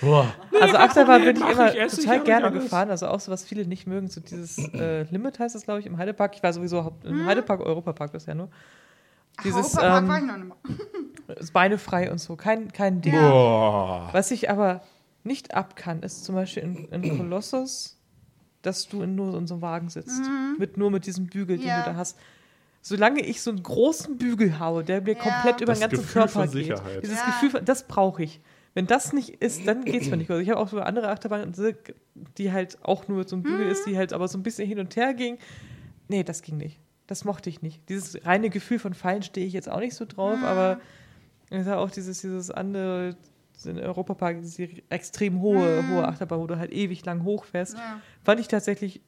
Boah. 0.00 0.32
also 0.60 0.76
Achterbahn 0.76 1.24
bin 1.24 1.36
ich 1.36 1.42
immer 1.48 1.74
ich, 1.74 1.92
total 1.94 2.20
gerne 2.22 2.52
gefahren. 2.52 2.90
Also 2.90 3.08
auch 3.08 3.20
so, 3.20 3.32
was 3.32 3.44
viele 3.44 3.66
nicht 3.66 3.86
mögen, 3.86 4.08
so 4.08 4.20
dieses 4.20 4.58
äh, 4.74 5.02
Limit 5.10 5.38
heißt 5.38 5.54
das, 5.54 5.62
glaube 5.64 5.80
ich, 5.80 5.86
im 5.86 5.98
Heidepark. 5.98 6.34
Ich 6.36 6.42
war 6.42 6.52
sowieso 6.52 6.84
haupt- 6.84 7.04
im 7.04 7.26
Heidepark, 7.26 7.60
Europapark 7.60 8.12
bisher 8.12 8.34
nur. 8.34 8.48
Dieses 9.44 9.74
ähm, 9.74 10.08
war 10.08 10.18
ich 10.18 10.24
noch 10.24 10.36
nicht 10.36 10.48
mal. 10.48 11.34
ist 11.36 11.52
Beine 11.52 11.78
frei 11.78 12.10
und 12.10 12.18
so, 12.18 12.36
kein, 12.36 12.72
kein 12.72 13.00
Ding. 13.00 13.14
Ja. 13.14 13.28
Boah. 13.30 14.08
Was 14.12 14.30
ich 14.30 14.50
aber 14.50 14.82
nicht 15.24 15.54
ab 15.54 15.76
kann, 15.76 16.02
ist 16.02 16.24
zum 16.24 16.34
Beispiel 16.34 16.62
in, 16.62 17.02
in 17.02 17.16
Kolossus, 17.16 17.98
dass 18.62 18.88
du 18.88 19.02
in 19.02 19.14
nur 19.14 19.36
in 19.36 19.46
so 19.46 19.54
einem 19.54 19.62
Wagen 19.62 19.88
sitzt. 19.88 20.20
Mit, 20.58 20.76
nur 20.76 20.90
mit 20.90 21.06
diesem 21.06 21.26
Bügel, 21.26 21.58
den 21.58 21.66
Ja. 21.68 21.82
du 21.82 21.90
da 21.90 21.96
hast. 21.96 22.18
Solange 22.80 23.20
ich 23.20 23.42
so 23.42 23.50
einen 23.50 23.62
großen 23.62 24.16
Bügel 24.18 24.58
habe, 24.58 24.82
der 24.84 25.02
mir 25.02 25.14
Ja. 25.14 25.18
komplett 25.22 25.60
über 25.60 25.72
Das 25.72 25.80
den 25.80 25.88
ganzen 25.90 26.02
Gefühl 26.04 26.22
Körper 26.22 26.28
von 26.46 26.50
geht. 26.50 26.82
Dieses 27.02 27.18
Ja. 27.18 27.26
Gefühl, 27.26 27.60
das 27.64 27.86
brauche 27.86 28.22
ich. 28.22 28.40
Wenn 28.78 28.86
das 28.86 29.12
nicht 29.12 29.30
ist, 29.42 29.66
dann 29.66 29.84
geht 29.84 30.02
es 30.02 30.08
mir 30.08 30.18
nicht. 30.18 30.30
Also 30.30 30.40
ich 30.40 30.50
habe 30.50 30.60
auch 30.60 30.68
so 30.68 30.78
andere 30.78 31.08
Achterbahnen, 31.08 31.52
die 32.36 32.52
halt 32.52 32.78
auch 32.84 33.08
nur 33.08 33.18
mit 33.18 33.28
so 33.28 33.34
einem 33.34 33.42
Bügel 33.42 33.66
ist, 33.66 33.84
die 33.86 33.96
halt 33.96 34.12
aber 34.12 34.28
so 34.28 34.38
ein 34.38 34.44
bisschen 34.44 34.68
hin 34.68 34.78
und 34.78 34.94
her 34.94 35.14
ging. 35.14 35.36
Nee, 36.06 36.22
das 36.22 36.42
ging 36.42 36.58
nicht. 36.58 36.78
Das 37.08 37.24
mochte 37.24 37.50
ich 37.50 37.60
nicht. 37.60 37.88
Dieses 37.88 38.24
reine 38.24 38.50
Gefühl 38.50 38.78
von 38.78 38.94
Fallen 38.94 39.24
stehe 39.24 39.44
ich 39.44 39.52
jetzt 39.52 39.68
auch 39.68 39.80
nicht 39.80 39.96
so 39.96 40.04
drauf, 40.04 40.38
aber 40.44 40.78
es 41.50 41.62
ist 41.62 41.68
auch 41.72 41.90
dieses, 41.90 42.20
dieses 42.20 42.52
andere 42.52 43.16
in 43.64 43.80
Europapark, 43.80 44.42
diese 44.42 44.68
extrem 44.90 45.40
hohe, 45.40 45.84
hohe 45.88 46.06
Achterbahn, 46.06 46.38
wo 46.38 46.46
du 46.46 46.56
halt 46.56 46.70
ewig 46.72 47.04
lang 47.04 47.24
hochfährst, 47.24 47.76
Ja. 47.76 48.00
fand 48.22 48.38
ich 48.38 48.46
tatsächlich, 48.46 49.00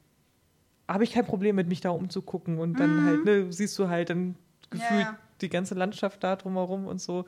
habe 0.85 1.05
ich 1.05 1.13
kein 1.13 1.25
Problem 1.25 1.55
mit, 1.55 1.69
mich 1.69 1.79
da 1.79 1.91
umzugucken 1.91 2.57
und 2.57 2.77
dann 2.77 3.05
halt, 3.05 3.23
ne, 3.23 3.53
siehst 3.53 3.79
du 3.79 3.87
halt 3.87 4.09
dann 4.09 4.35
gefühlt 4.69 5.03
Ja. 5.05 5.17
die 5.39 5.47
ganze 5.47 5.75
Landschaft 5.75 6.21
da 6.25 6.35
drumherum 6.35 6.87
und 6.87 6.99
so. 6.99 7.23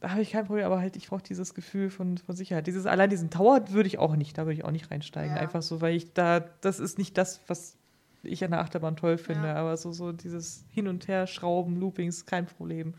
Da 0.00 0.10
habe 0.10 0.22
ich 0.22 0.30
kein 0.30 0.46
Problem, 0.46 0.64
aber 0.64 0.80
halt, 0.80 0.96
ich 0.96 1.08
brauche 1.08 1.22
dieses 1.22 1.54
Gefühl 1.54 1.90
von, 1.90 2.18
von 2.18 2.36
Sicherheit. 2.36 2.66
Dieses, 2.66 2.86
allein 2.86 3.10
diesen 3.10 3.30
Tower 3.30 3.70
würde 3.70 3.88
ich 3.88 3.98
auch 3.98 4.14
nicht, 4.14 4.38
da 4.38 4.42
würde 4.42 4.52
ich 4.54 4.64
auch 4.64 4.70
nicht 4.70 4.90
reinsteigen. 4.90 5.34
Ja. 5.34 5.42
Einfach 5.42 5.62
so, 5.62 5.80
weil 5.80 5.96
ich 5.96 6.12
da, 6.12 6.40
das 6.60 6.78
ist 6.78 6.98
nicht 6.98 7.18
das, 7.18 7.40
was 7.48 7.76
ich 8.22 8.44
an 8.44 8.52
der 8.52 8.60
Achterbahn 8.60 8.96
toll 8.96 9.18
finde, 9.18 9.48
Ja. 9.48 9.56
aber 9.56 9.76
so, 9.76 9.92
so 9.92 10.12
dieses 10.12 10.64
Hin- 10.70 10.88
und 10.88 11.08
Her, 11.08 11.26
Schrauben, 11.26 11.80
Loopings, 11.80 12.26
kein 12.26 12.46
Problem. 12.46 12.94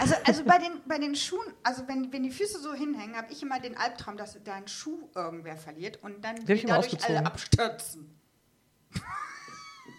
Also, 0.00 0.14
also 0.24 0.44
bei, 0.46 0.58
den, 0.58 0.72
bei 0.86 0.98
den 0.98 1.14
Schuhen, 1.14 1.52
also 1.62 1.86
wenn, 1.86 2.12
wenn 2.12 2.22
die 2.22 2.30
Füße 2.30 2.60
so 2.60 2.72
hinhängen, 2.72 3.16
habe 3.16 3.32
ich 3.32 3.42
immer 3.42 3.60
den 3.60 3.76
Albtraum, 3.76 4.16
dass 4.16 4.38
dein 4.42 4.66
Schuh 4.68 5.08
irgendwer 5.14 5.56
verliert 5.56 6.02
und 6.02 6.24
dann 6.24 6.36
die 6.36 6.64
dadurch 6.64 7.04
alle 7.08 7.26
abstürzen. 7.26 8.10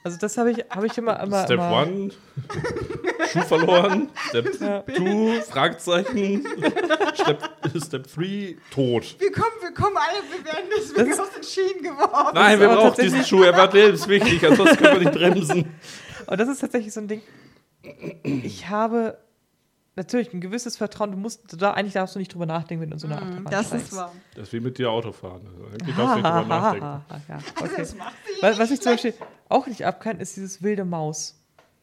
Also 0.05 0.19
das 0.19 0.37
habe 0.37 0.51
ich, 0.51 0.63
habe 0.69 0.85
ich 0.85 0.95
immer, 0.99 1.19
immer, 1.19 1.45
Step 1.45 1.57
immer 1.57 1.81
one, 1.81 2.11
Schuh 3.33 3.41
verloren. 3.41 4.09
Step 4.29 4.61
Ja. 4.61 4.81
two, 4.81 5.41
Fragezeichen. 5.49 6.45
Step, 7.15 7.49
Step 7.83 8.07
three, 8.07 8.55
tot. 8.71 9.15
Wir 9.19 9.31
kommen, 9.31 9.47
wir 9.61 9.71
kommen 9.73 9.97
alle, 9.97 10.21
wir 10.31 10.45
werden 10.45 10.69
deswegen 10.77 11.09
Das- 11.09 11.19
aus 11.19 11.31
den 11.31 11.43
Schienen 11.43 11.81
geworfen. 11.81 12.35
Nein, 12.35 12.59
wir 12.59 12.67
brauchen 12.69 13.01
diesen 13.01 13.25
Schuh. 13.25 13.41
Er 13.43 13.57
war 13.57 13.73
lebenswichtig, 13.73 14.45
ansonsten 14.45 14.77
können 14.77 14.99
wir 15.01 15.09
nicht 15.09 15.17
bremsen. 15.17 15.73
Und 16.27 16.39
das 16.39 16.49
ist 16.49 16.59
tatsächlich 16.59 16.93
so 16.93 16.99
ein 16.99 17.07
Ding. 17.07 17.21
Ich 18.23 18.69
habe 18.69 19.17
natürlich 19.95 20.33
ein 20.33 20.41
gewisses 20.41 20.77
Vertrauen. 20.77 21.11
Du 21.11 21.17
musst 21.17 21.61
da 21.61 21.71
eigentlich 21.71 21.93
darfst 21.93 22.15
du 22.15 22.19
nicht 22.19 22.33
drüber 22.33 22.45
nachdenken, 22.45 22.81
wenn 22.83 22.89
du 22.89 22.95
in 22.95 22.99
so 22.99 23.07
eine 23.07 23.17
Achterbahn 23.17 23.43
Mm, 23.43 23.49
das 23.49 23.67
steigst. 23.67 23.87
ist 23.91 23.95
wahr. 23.97 24.11
Das 24.35 24.43
ist 24.47 24.53
wie 24.53 24.59
mit 24.59 24.77
dir 24.77 24.91
Autofahren. 24.91 25.41
Also, 25.47 25.65
eigentlich 25.67 25.95
darfst 25.95 26.15
du 26.15 26.21
nicht 26.21 26.29
drüber 26.29 26.45
nachdenken. 26.47 26.85
ja, 27.29 27.37
okay. 27.61 27.71
Das 27.77 27.95
macht 27.95 28.13
sie 28.25 28.41
Was, 28.41 28.59
was 28.59 28.71
ich 28.71 28.81
zum. 28.81 28.91
Beispiel 28.93 29.13
auch 29.49 29.67
nicht 29.67 29.85
abkann, 29.85 30.19
ist 30.19 30.35
dieses 30.35 30.61
wilde 30.63 30.85
Maus. 30.85 31.39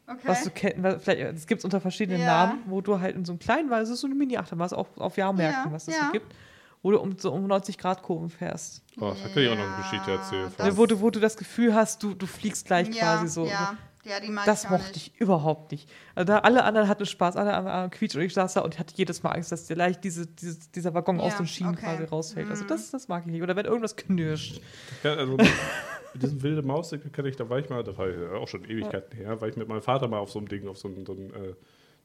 Okay. 0.06 0.18
Was 0.24 0.42
du 0.44 0.50
kennst, 0.50 0.78
vielleicht, 1.04 1.20
es 1.36 1.46
gibt 1.46 1.60
es 1.60 1.64
unter 1.64 1.80
verschiedenen 1.80 2.20
Ja. 2.20 2.46
Namen, 2.46 2.62
wo 2.66 2.80
du 2.80 3.00
halt 3.00 3.14
in 3.16 3.24
so 3.24 3.32
einem 3.32 3.38
kleinen, 3.38 3.70
weil 3.70 3.82
es 3.82 3.88
ist 3.88 4.00
so 4.00 4.06
eine 4.08 4.16
Mini-Achterbahn, 4.16 4.58
was 4.64 4.72
auch 4.72 4.88
auf 4.96 5.16
Jahrmärkten, 5.16 5.66
Ja, 5.70 5.72
was 5.72 5.86
es 5.88 5.94
ja. 5.96 6.06
so 6.06 6.12
gibt, 6.12 6.34
wo 6.82 6.90
du 6.90 6.98
um 7.00 7.16
so 7.16 7.32
um 7.32 7.46
90 7.46 7.78
Grad 7.78 8.02
Kurven 8.02 8.28
fährst. 8.28 8.82
Oh, 9.00 9.10
da 9.22 9.28
kann 9.32 9.42
ich 9.42 9.48
auch 9.48 9.54
noch 9.56 9.62
eine 9.64 9.76
Geschichte 9.76 10.10
erzählen. 10.10 10.52
das- 10.58 10.66
Ne, 10.66 10.76
wo, 10.76 10.86
du, 10.86 11.00
wo 11.00 11.08
du 11.10 11.20
das 11.20 11.36
Gefühl 11.36 11.72
hast, 11.74 12.02
du, 12.02 12.14
du 12.14 12.26
fliegst 12.26 12.66
gleich 12.66 12.88
ja, 12.88 12.94
quasi 13.16 13.28
so. 13.28 13.46
Ja, 13.46 13.76
ja 14.04 14.20
die 14.20 14.28
mag 14.30 14.44
Das 14.46 14.64
ich 14.64 14.70
mochte 14.70 14.92
nicht. 14.92 15.12
ich 15.14 15.20
überhaupt 15.20 15.72
nicht. 15.72 15.88
Also 16.14 16.32
da 16.32 16.38
alle 16.40 16.64
anderen 16.64 16.88
hatten 16.88 17.06
Spaß, 17.06 17.36
alle 17.36 17.54
anderen 17.54 17.90
quietsch 17.90 18.14
und 18.16 18.22
ich 18.22 18.34
saß 18.34 18.54
da 18.54 18.60
und 18.62 18.78
hatte 18.78 18.94
jedes 18.96 19.22
Mal 19.22 19.30
Angst, 19.30 19.52
dass 19.52 19.66
vielleicht 19.66 20.02
diese, 20.04 20.26
diese, 20.26 20.58
dieser 20.74 20.94
Waggon 20.94 21.20
aus 21.20 21.32
Ja, 21.32 21.38
den 21.38 21.46
Schienen 21.46 21.74
okay. 21.74 21.84
quasi 21.84 22.04
rausfällt. 22.04 22.50
Also 22.50 22.64
das, 22.64 22.90
das 22.90 23.08
mag 23.08 23.24
ich 23.26 23.32
nicht. 23.32 23.42
Oder 23.42 23.56
wenn 23.56 23.66
irgendwas 23.66 23.96
knirscht. 23.96 24.60
Ja, 25.02 25.14
also 25.14 25.36
mit 26.14 26.22
diesem 26.22 26.42
wilde 26.42 26.62
Maus, 26.62 26.90
kenne 27.12 27.28
ich, 27.28 27.36
da 27.36 27.48
war 27.48 27.58
ich 27.58 27.68
mal, 27.70 27.82
das 27.84 27.96
war 27.96 28.08
ja 28.08 28.32
auch 28.32 28.48
schon 28.48 28.64
Ewigkeiten 28.64 29.16
her, 29.16 29.40
war 29.40 29.48
ich 29.48 29.56
mit 29.56 29.68
meinem 29.68 29.82
Vater 29.82 30.08
mal 30.08 30.18
auf 30.18 30.30
so 30.30 30.38
einem 30.38 30.48
Ding, 30.48 30.68
auf 30.68 30.78
so, 30.78 30.88
ein, 30.88 31.06
so 31.06 31.12
ein, 31.12 31.32
äh, 31.32 31.54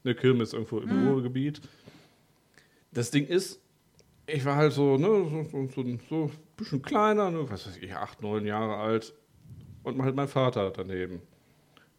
eine 0.04 0.14
Kirmes 0.14 0.52
irgendwo 0.52 0.78
im 0.78 0.88
Mhm. 1.02 1.08
Ruhrgebiet. 1.08 1.60
Das 2.92 3.10
Ding 3.10 3.26
ist, 3.26 3.60
ich 4.26 4.44
war 4.44 4.56
halt 4.56 4.72
so, 4.72 4.96
ne, 4.96 5.06
so, 5.50 5.68
so, 5.68 5.68
so 6.08 6.24
ein 6.24 6.30
bisschen 6.56 6.82
kleiner, 6.82 7.30
ne, 7.30 7.50
was 7.50 7.66
weiß 7.66 7.76
ich, 7.78 7.94
acht, 7.94 8.22
neun 8.22 8.46
Jahre 8.46 8.76
alt 8.76 9.12
und 9.82 10.00
halt 10.02 10.14
mein 10.14 10.28
Vater 10.28 10.70
daneben. 10.70 11.20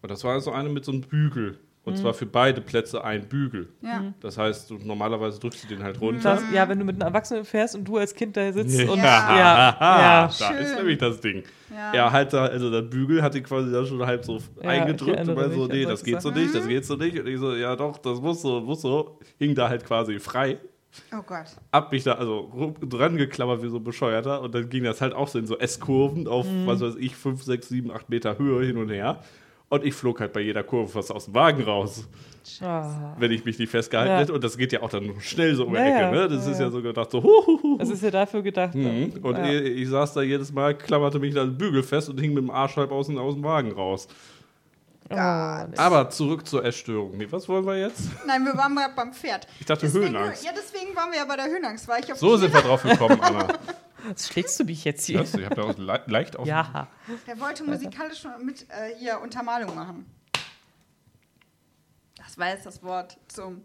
Und 0.02 0.10
das 0.12 0.24
war 0.24 0.40
so 0.40 0.52
eine 0.52 0.70
mit 0.70 0.86
so 0.86 0.92
einem 0.92 1.02
Bügel. 1.02 1.60
Und 1.86 1.98
zwar 1.98 2.14
für 2.14 2.28
beide 2.28 2.62
Plätze 2.62 3.04
ein 3.04 3.28
Bügel. 3.28 3.68
Ja. 3.82 4.14
Das 4.20 4.38
heißt, 4.38 4.70
du, 4.70 4.76
normalerweise 4.78 5.40
drückst 5.40 5.64
du 5.64 5.68
den 5.70 5.82
halt 5.82 6.00
runter. 6.00 6.36
Das, 6.36 6.44
ja, 6.54 6.70
wenn 6.70 6.78
du 6.78 6.86
mit 6.86 6.96
einem 7.02 7.08
Erwachsenen 7.08 7.44
fährst 7.46 7.74
und 7.74 7.84
du 7.86 7.98
als 7.98 8.14
Kind 8.14 8.38
da 8.38 8.52
sitzt 8.54 8.80
Ja. 8.80 8.92
und 8.92 8.98
Ja. 9.00 9.04
ja, 9.04 9.76
ja. 9.80 10.28
Da 10.28 10.30
Schön. 10.30 10.58
ist 10.58 10.76
nämlich 10.76 10.98
das 11.00 11.20
Ding. 11.20 11.42
Ja. 11.74 11.96
Ja, 11.96 12.12
halt 12.12 12.32
da, 12.32 12.46
also 12.46 12.70
der 12.70 12.84
Bügel 12.84 13.24
hatte 13.24 13.42
quasi 13.42 13.72
da 13.72 13.84
schon 13.86 14.06
halb 14.06 14.24
so 14.24 14.38
Ja, 14.62 14.70
eingedrückt 14.70 15.28
und 15.28 15.36
war 15.36 15.50
so, 15.50 15.66
nee, 15.66 15.84
das 15.86 16.04
geht 16.04 16.22
so 16.22 16.30
nicht, 16.30 16.54
das 16.54 16.68
geht 16.68 16.86
so 16.86 16.96
nicht. 16.96 17.18
Und 17.20 17.26
ich 17.26 17.40
so, 17.40 17.56
ja 17.56 17.76
doch, 17.76 17.98
das 17.98 18.22
muss 18.22 18.44
so, 18.44 18.60
muss 18.62 18.82
so. 18.82 19.18
Hing 19.40 19.56
da 19.56 19.68
halt 19.68 19.84
quasi 19.84 20.20
frei. 20.20 20.60
Oh 21.12 21.24
Gott. 21.26 21.46
Hab 21.74 21.92
mich 21.92 22.04
da 22.04 22.14
also 22.14 22.76
dran 22.82 23.16
geklammert 23.18 23.64
wie 23.64 23.70
so 23.70 23.78
ein 23.78 23.84
Bescheuerter 23.84 24.42
und 24.42 24.54
dann 24.54 24.70
ging 24.70 24.84
das 24.84 25.02
halt 25.02 25.14
auch 25.14 25.28
so 25.28 25.40
in 25.40 25.48
so 25.48 25.58
S-Kurven 25.58 26.28
auf, 26.28 26.46
Mhm. 26.46 26.68
was 26.68 26.82
weiß 26.82 26.96
ich, 27.00 27.16
5, 27.16 27.42
6, 27.42 27.70
7, 27.70 27.90
8 27.92 28.10
Meter 28.10 28.38
Höhe 28.38 28.64
hin 28.66 28.78
und 28.78 28.90
her. 28.90 29.24
Und 29.70 29.86
ich 29.86 29.94
flog 29.94 30.20
halt 30.20 30.34
bei 30.34 30.40
jeder 30.42 30.64
Kurve 30.64 30.92
fast 30.92 31.12
aus 31.12 31.26
dem 31.26 31.36
Wagen 31.36 31.64
raus, 31.64 32.08
Ah. 32.62 33.16
wenn 33.20 33.30
ich 33.32 33.46
mich 33.46 33.60
nicht 33.60 33.70
festgehalten 33.70 34.12
Ja. 34.12 34.18
hätte. 34.20 34.34
Und 34.34 34.44
das 34.44 34.58
geht 34.58 34.72
ja 34.72 34.82
auch 34.82 34.90
dann 34.90 35.14
schnell 35.20 35.54
so 35.54 35.66
um 35.66 35.74
die 35.74 35.78
Ja, 35.80 35.86
Ecke, 35.86 36.00
ja. 36.02 36.12
ne? 36.12 36.28
Das 36.28 36.46
Ja, 36.48 36.52
ist 36.54 36.60
ja. 36.60 36.66
ja 36.66 36.72
so 36.72 36.82
gedacht, 36.82 37.12
so, 37.12 37.22
huhuhu. 37.22 37.78
Das 37.78 37.90
ist 37.90 38.02
ja 38.02 38.10
dafür 38.10 38.42
gedacht. 38.42 38.74
Mhm. 38.74 39.14
Und 39.22 39.38
ja. 39.38 39.46
ich, 39.48 39.82
ich 39.84 39.90
saß 39.90 40.14
da 40.14 40.22
jedes 40.24 40.52
Mal, 40.52 40.76
klammerte 40.76 41.20
mich 41.20 41.36
da 41.36 41.44
den 41.44 41.56
Bügel 41.58 41.84
fest 41.84 42.10
und 42.10 42.20
hing 42.20 42.34
mit 42.34 42.42
dem 42.44 42.50
Arsch 42.50 42.76
halb 42.78 42.92
aus, 42.92 43.06
dem- 43.08 43.20
aus 43.20 43.36
dem 43.36 43.44
Wagen 43.44 43.72
raus. 43.72 44.08
Oh, 45.12 45.16
nee. 45.16 45.78
Aber 45.78 46.10
zurück 46.10 46.48
zur 46.48 46.64
Essstörung. 46.66 47.18
Nee, 47.18 47.28
was 47.30 47.48
wollen 47.50 47.66
wir 47.66 47.80
jetzt? 47.80 48.10
Nein, 48.28 48.44
wir 48.46 48.56
waren 48.56 48.74
mal 48.74 48.90
beim 48.96 49.12
Pferd. 49.14 49.48
Ich 49.60 49.66
dachte 49.66 49.86
Deswegen, 49.88 50.06
Höhenangst. 50.06 50.46
ja, 50.46 50.52
deswegen 50.56 50.96
waren 50.96 51.12
wir 51.12 51.18
ja 51.20 51.26
bei 51.26 51.36
der 51.36 51.46
Höhenangst. 51.48 51.88
War 51.88 52.00
ich 52.00 52.12
auf 52.12 52.18
So 52.20 52.38
sind 52.38 52.54
wir 52.54 52.62
drauf 52.62 52.82
gekommen, 52.84 53.20
Anna. 53.22 53.48
Was 54.08 54.28
schlägst 54.28 54.60
du 54.60 54.64
mich 54.64 54.84
jetzt 54.84 55.06
hier? 55.06 55.20
Das, 55.20 55.34
ich 55.34 55.46
habe 55.46 55.56
da 55.56 55.64
auch 55.64 55.78
le 55.78 56.04
leicht 56.08 56.38
auf. 56.38 56.48
Ja. 56.48 56.88
Der 57.28 57.40
wollte 57.40 57.64
musikalisch 57.64 58.22
schon 58.22 58.46
mit 58.46 58.64
äh, 58.70 58.96
hier 58.98 59.20
Untermalung 59.20 59.76
machen. 59.76 60.06
Das 62.16 62.38
war 62.38 62.50
jetzt 62.50 62.66
das 62.66 62.84
Wort 62.84 63.18
zum 63.28 63.64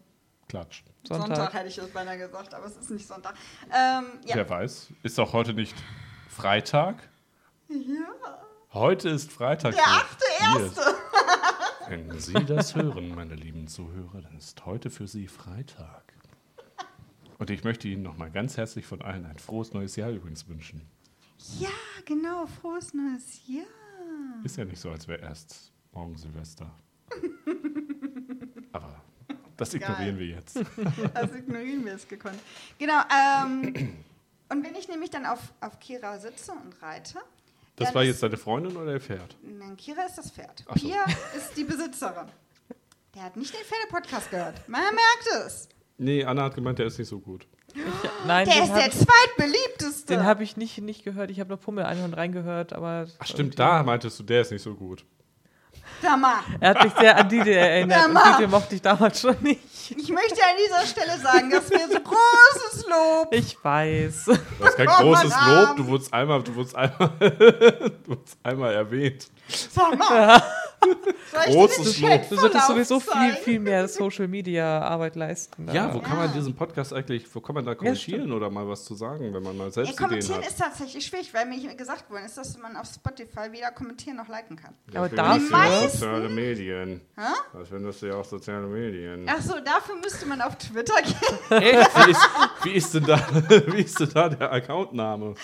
Klatsch. 0.49 0.83
Sonntag, 1.07 1.37
Sonntag. 1.37 1.55
hätte 1.55 1.69
ich 1.69 1.77
das 1.77 1.89
beinahe 1.91 2.19
gesagt, 2.19 2.55
aber 2.55 2.67
es 2.67 2.77
ist 2.77 2.91
nicht 2.91 3.07
Sonntag. 3.07 3.35
Ähm, 3.67 4.05
ja. 4.25 4.37
Wer 4.37 4.49
weiß. 4.49 4.89
Ist 5.03 5.19
doch 5.19 5.33
heute 5.33 5.53
nicht 5.55 5.75
Freitag? 6.29 7.09
ja. 7.69 8.39
Heute 8.73 9.09
ist 9.11 9.31
Freitag. 9.31 9.75
Der 9.75 9.87
achte 9.87 10.25
erste. 10.41 10.81
Wenn 11.89 12.19
Sie 12.19 12.33
das 12.45 12.75
hören, 12.75 13.15
meine 13.15 13.35
lieben 13.37 13.69
Zuhörer, 13.69 14.23
dann 14.23 14.37
ist 14.37 14.65
heute 14.67 14.91
für 14.91 15.07
Sie 15.07 15.29
Freitag. 15.29 16.13
Und 17.45 17.51
ich 17.51 17.63
möchte 17.63 17.89
Ihnen 17.89 18.03
nochmal 18.03 18.31
ganz 18.31 18.57
herzlich 18.57 18.87
von 18.87 19.03
allen 19.03 19.27
ein 19.27 19.39
frohes 19.39 19.75
neues 19.75 19.97
Jahr 19.97 20.09
übrigens 20.09 20.49
wünschen. 20.49 20.81
Ja, 21.59 21.69
genau, 22.07 22.47
frohes 22.47 22.95
neues 22.95 23.47
Jahr. 23.47 23.67
Ist 24.43 24.57
ja 24.57 24.65
nicht 24.65 24.81
so, 24.81 24.91
als 24.91 25.07
wäre 25.07 25.21
erst 25.21 25.71
morgen 25.93 26.17
Silvester. 26.17 26.75
Aber 28.73 28.99
das 29.59 29.75
ignorieren 29.75 30.19
wir 30.19 30.27
jetzt. 30.27 30.59
Das 31.13 31.35
ignorieren 31.35 31.85
wir 31.85 31.93
es 31.93 32.09
gekonnt. 32.09 32.39
Genau, 32.79 33.03
ähm, 33.13 33.95
und 34.49 34.65
wenn 34.65 34.75
ich 34.75 34.89
nämlich 34.89 35.11
dann 35.11 35.27
auf, 35.27 35.53
auf 35.61 35.79
Kira 35.81 36.19
sitze 36.19 36.53
und 36.53 36.81
reite. 36.81 37.19
Das 37.77 37.95
war 37.95 38.05
jetzt 38.05 38.23
deine 38.23 38.39
Freundin 38.39 38.75
oder 38.75 38.93
ihr 38.93 39.01
Pferd? 39.03 39.37
Nein, 39.43 39.77
Kira 39.77 40.07
ist 40.07 40.17
das 40.17 40.31
Pferd. 40.31 40.65
Ach 40.67 40.79
so. 40.79 40.89
Pia 40.89 41.05
ist 41.37 41.55
die 41.59 41.65
Besitzerin. 41.65 42.29
Der 43.15 43.23
hat 43.23 43.37
nicht 43.37 43.53
den 43.53 43.67
Pferdepodcast 43.67 44.31
gehört. 44.31 44.67
Man 44.67 44.81
merkt 44.81 45.47
es. 45.47 45.69
Nee, 45.99 46.25
Anna 46.25 46.43
hat 46.45 46.55
gemeint, 46.55 46.79
der 46.79 46.87
ist 46.87 46.99
nicht 46.99 47.09
so 47.09 47.21
gut. 47.21 47.47
Nein, 48.27 48.47
Der 48.47 48.63
ist 48.63 48.71
habe 48.71 48.81
der 48.81 48.89
ich, 48.89 48.95
zweitbeliebteste. 48.99 50.15
den 50.15 50.25
hab 50.25 50.41
ich 50.41 50.57
nicht, 50.57 50.79
nicht 50.81 51.05
gehört. 51.05 51.31
Ich 51.31 51.41
habe 51.41 51.49
nur 51.49 51.59
Pummel 51.59 51.85
ein 51.85 52.03
und 52.03 52.15
reingehört, 52.15 52.73
aber. 52.73 53.07
Ach 53.19 53.27
stimmt, 53.27 53.59
da 53.59 53.83
meintest 53.83 54.19
du, 54.19 54.23
der 54.23 54.41
ist 54.43 54.51
nicht 54.53 54.63
so 54.63 54.75
gut. 54.75 55.05
Er 56.61 56.71
hat 56.71 56.85
mich 56.85 56.93
sehr 56.95 57.17
an 57.17 57.29
Didi 57.29 57.53
erinnert. 57.53 57.99
Ja, 57.99 58.07
und. 58.07 58.39
Didi 58.39 58.47
mochte 58.51 58.75
ich 58.75 58.83
damals 58.83 59.21
schon 59.21 59.37
nicht. 59.43 59.61
ich 59.91 60.09
möchte 60.11 60.41
an 60.43 60.57
dieser 60.65 60.87
Stelle 60.87 61.19
sagen, 61.19 61.51
dass 61.51 61.71
wir 61.71 61.81
so 61.89 62.01
großes 62.01 62.87
Lob. 62.87 63.29
Ich 63.33 63.57
weiß. 63.63 64.25
Du 64.27 64.65
hast 64.65 64.77
kein 64.77 64.89
Oh, 64.89 65.03
großes 65.03 65.35
Lob, 65.47 65.77
du 65.77 65.87
wurdest 65.87 66.13
einmal, 66.13 66.43
du 66.43 66.55
wurdest 66.55 66.77
einmal, 66.77 67.09
du 67.19 68.09
wurdest 68.09 68.39
einmal 68.43 68.75
erwähnt. 68.75 69.29
Sag 69.49 69.99
mal. 69.99 70.43
Großes 71.47 72.01
Lob. 72.01 72.29
Du 72.29 72.37
solltest 72.37 72.67
sowieso 72.67 73.01
viel, 73.01 73.33
viel 73.43 73.59
mehr 73.59 73.89
Social 73.89 74.29
Media 74.29 74.81
Arbeit 74.83 75.17
leisten. 75.17 75.69
Ja, 75.73 75.93
wo 75.93 75.99
kann 76.01 76.17
man 76.19 76.33
diesen 76.33 76.55
Podcast 76.55 76.93
eigentlich, 76.93 77.27
wo 77.35 77.41
kann 77.41 77.55
man 77.55 77.65
da 77.65 77.75
kommentieren 77.75 78.31
oder 78.33 78.51
mal 78.51 78.69
was 78.69 78.85
zu 78.85 78.95
sagen, 78.95 79.33
wenn 79.33 79.43
man 79.43 79.57
mal 79.57 79.65
Ja, 79.65 79.71
selbst 79.71 79.93
Ideen 79.95 80.09
kommentieren 80.09 80.39
hat? 80.43 80.47
ist 80.49 80.59
tatsächlich 80.59 81.05
schwierig, 81.07 81.33
weil 81.33 81.47
mir 81.47 81.75
gesagt 81.75 82.11
worden 82.11 82.25
ist, 82.27 82.37
dass 82.37 82.57
man 82.59 82.77
auf 82.77 82.87
Spotify 82.87 83.51
weder 83.51 83.71
kommentieren 83.71 84.17
noch 84.19 84.29
liken 84.29 84.57
kann. 84.57 84.75
Aber 84.95 85.09
Dafür 85.09 85.51
dafür- 85.51 85.84
soziale 85.89 86.29
Medien. 86.29 87.01
Hä? 87.17 87.23
Dafür 87.53 87.79
nutzt 87.81 88.03
du 88.03 88.07
ja 88.07 88.15
auch 88.17 88.25
soziale 88.25 88.67
Medien. 88.67 89.27
Ach 89.29 89.41
so, 89.41 89.55
dafür 89.61 89.97
müsste 89.97 90.27
man 90.27 90.41
auf 90.43 90.57
Twitter 90.57 91.01
gehen. 91.03 91.61
Echt? 91.63 91.91
Wie 92.07 92.11
ist, 92.11 92.29
wie, 92.65 92.73
ist 92.73 92.95
denn 92.95 93.05
da, 93.05 93.19
wie 93.67 93.83
ist 93.83 93.99
denn 94.01 94.11
da 94.13 94.29
der 94.29 94.53
Accountname? 94.53 95.35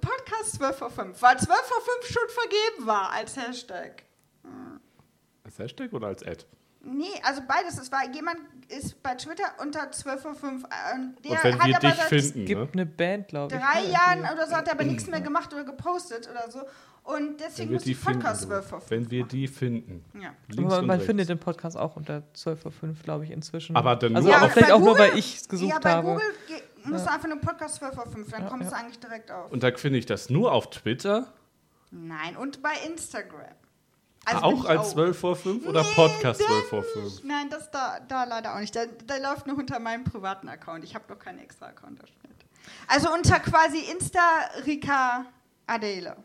Podcast 0.00 0.56
12 0.56 0.76
vor 0.78 0.90
5, 0.90 1.22
weil 1.22 1.38
12 1.38 1.48
vor 1.48 1.80
5 2.02 2.12
schon 2.12 2.28
vergeben 2.28 2.86
war 2.86 3.10
als 3.12 3.36
Hashtag. 3.36 4.04
Als 5.44 5.58
Hashtag 5.58 5.92
oder 5.92 6.08
als 6.08 6.22
Ad? 6.24 6.44
Nee, 6.84 7.20
also 7.22 7.42
beides. 7.46 7.78
Es 7.78 7.92
war 7.92 8.00
jemand 8.12 8.38
ist 8.68 9.00
bei 9.02 9.14
Twitter 9.14 9.44
unter 9.60 9.90
12 9.92 10.22
vor 10.22 10.34
5 10.34 10.64
äh, 10.64 10.94
und 10.94 11.24
der 11.24 11.30
Und 11.32 11.44
wenn 11.44 11.58
hat 11.60 11.66
wir 11.68 11.76
aber 11.76 11.88
dich 11.90 12.00
finden, 12.02 12.40
Es 12.40 12.46
gibt 12.46 12.60
ne? 12.60 12.68
eine 12.72 12.86
Band, 12.86 13.28
glaube 13.28 13.54
ich. 13.54 13.60
drei 13.60 13.84
Jahren 13.84 14.20
oder 14.20 14.46
so 14.48 14.56
hat 14.56 14.66
er 14.66 14.72
aber 14.74 14.84
nichts 14.84 15.06
mehr 15.06 15.20
gemacht 15.20 15.52
oder 15.52 15.64
gepostet 15.64 16.28
oder 16.28 16.50
so 16.50 16.60
und 17.04 17.14
wenn 17.14 17.36
deswegen 17.38 17.70
wir 17.70 17.74
muss 17.74 17.84
die 17.84 17.92
ich 17.92 18.00
Podcast 18.04 18.40
finden, 18.42 18.54
12 18.54 18.66
vor 18.68 18.80
5 18.80 18.90
wenn 18.90 19.10
wir 19.10 19.24
die 19.24 19.48
finden. 19.48 20.04
Ja. 20.20 20.34
Links 20.48 20.72
Aber 20.72 20.80
und 20.80 20.86
man 20.86 20.96
rechts. 20.96 21.06
findet 21.06 21.28
den 21.28 21.38
Podcast 21.38 21.76
auch 21.76 21.96
unter 21.96 22.22
12 22.34 22.60
vor 22.60 22.72
5, 22.72 23.02
glaube 23.02 23.24
ich, 23.24 23.30
inzwischen. 23.30 23.74
Aber 23.76 23.96
dann 23.96 24.14
also 24.16 24.28
nur 24.28 24.36
aber 24.36 24.46
auf- 24.46 24.52
vielleicht 24.52 24.72
auch 24.72 24.78
nur, 24.80 24.98
weil 24.98 25.08
Google- 25.08 25.18
ich 25.18 25.36
es 25.36 25.48
gesucht 25.48 25.70
ja, 25.70 25.78
bei 25.80 25.90
habe. 25.92 26.08
Google 26.12 26.26
ge- 26.48 26.62
musst 26.84 27.06
du 27.06 27.10
einfach 27.12 27.28
nur 27.28 27.38
Podcast 27.40 27.76
12 27.76 27.94
vor 27.94 28.06
5, 28.06 28.30
dann 28.30 28.42
Ja, 28.42 28.48
kommst 28.48 28.70
ja. 28.70 28.76
du 28.78 28.82
eigentlich 28.84 28.98
direkt 29.00 29.30
auf. 29.30 29.50
Und 29.52 29.62
da 29.62 29.70
finde 29.76 29.98
ich 29.98 30.06
das 30.06 30.30
nur 30.30 30.52
auf 30.52 30.70
Twitter, 30.70 31.26
Nein, 31.90 32.36
und 32.36 32.62
bei 32.62 32.72
Instagram. 32.86 33.40
Bin 34.24 34.36
auch 34.36 34.64
als 34.66 34.90
12 34.92 35.18
vor 35.18 35.34
5 35.36 35.66
oder 35.66 35.82
Nee, 35.82 35.88
Podcast 35.96 36.40
da 36.40 36.44
12 36.46 36.68
vor 36.68 36.80
nicht. 36.80 36.92
5? 36.92 37.24
Nein, 37.24 37.50
das 37.50 37.70
da, 37.72 37.98
da 38.06 38.22
leider 38.24 38.54
auch 38.54 38.60
nicht. 38.60 38.74
Da, 38.74 38.84
da 39.06 39.16
läuft 39.16 39.46
nur 39.48 39.58
unter 39.58 39.78
meinem 39.80 40.04
privaten 40.04 40.48
Account. 40.48 40.84
Ich 40.84 40.94
habe 40.94 41.04
noch 41.12 41.18
keinen 41.18 41.40
extra 41.40 41.66
Account. 41.66 41.98
Also 42.86 43.12
unter 43.12 43.40
quasi 43.40 43.78
Insta 43.90 44.20
Rika 44.64 45.26
Adele. 45.66 46.16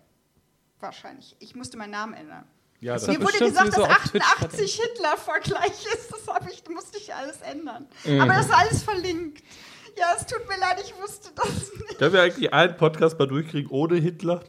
Wahrscheinlich. 0.79 1.35
Ich 1.39 1.55
musste 1.55 1.77
meinen 1.77 1.91
Namen 1.91 2.13
ändern. 2.13 2.45
Ja, 2.79 2.93
Das 2.93 3.07
Mir 3.07 3.19
wurde 3.19 3.39
gesagt, 3.39 3.69
dass 3.69 3.79
auf 3.79 4.03
Twitch 4.11 4.23
88 4.23 4.81
Hitler-Vergleich 4.81 5.85
ist. 5.93 6.11
Das 6.11 6.27
hab 6.27 6.47
ich, 6.49 6.63
musste 6.69 6.97
ich 6.99 7.13
alles 7.13 7.41
ändern. 7.41 7.87
Mhm. 8.05 8.21
Aber 8.21 8.33
das 8.33 8.45
ist 8.45 8.53
alles 8.53 8.83
verlinkt. 8.83 9.43
Ja, 9.97 10.13
es 10.15 10.27
tut 10.27 10.47
mir 10.47 10.59
leid, 10.59 10.79
ich 10.83 10.95
wusste 11.01 11.29
das 11.35 11.47
nicht. 11.73 11.97
Können 11.97 12.13
wir 12.13 12.21
eigentlich 12.21 12.53
einen 12.53 12.77
Podcast 12.77 13.17
mal 13.17 13.27
durchkriegen 13.27 13.71
ohne 13.71 13.95
Hitler? 13.95 14.43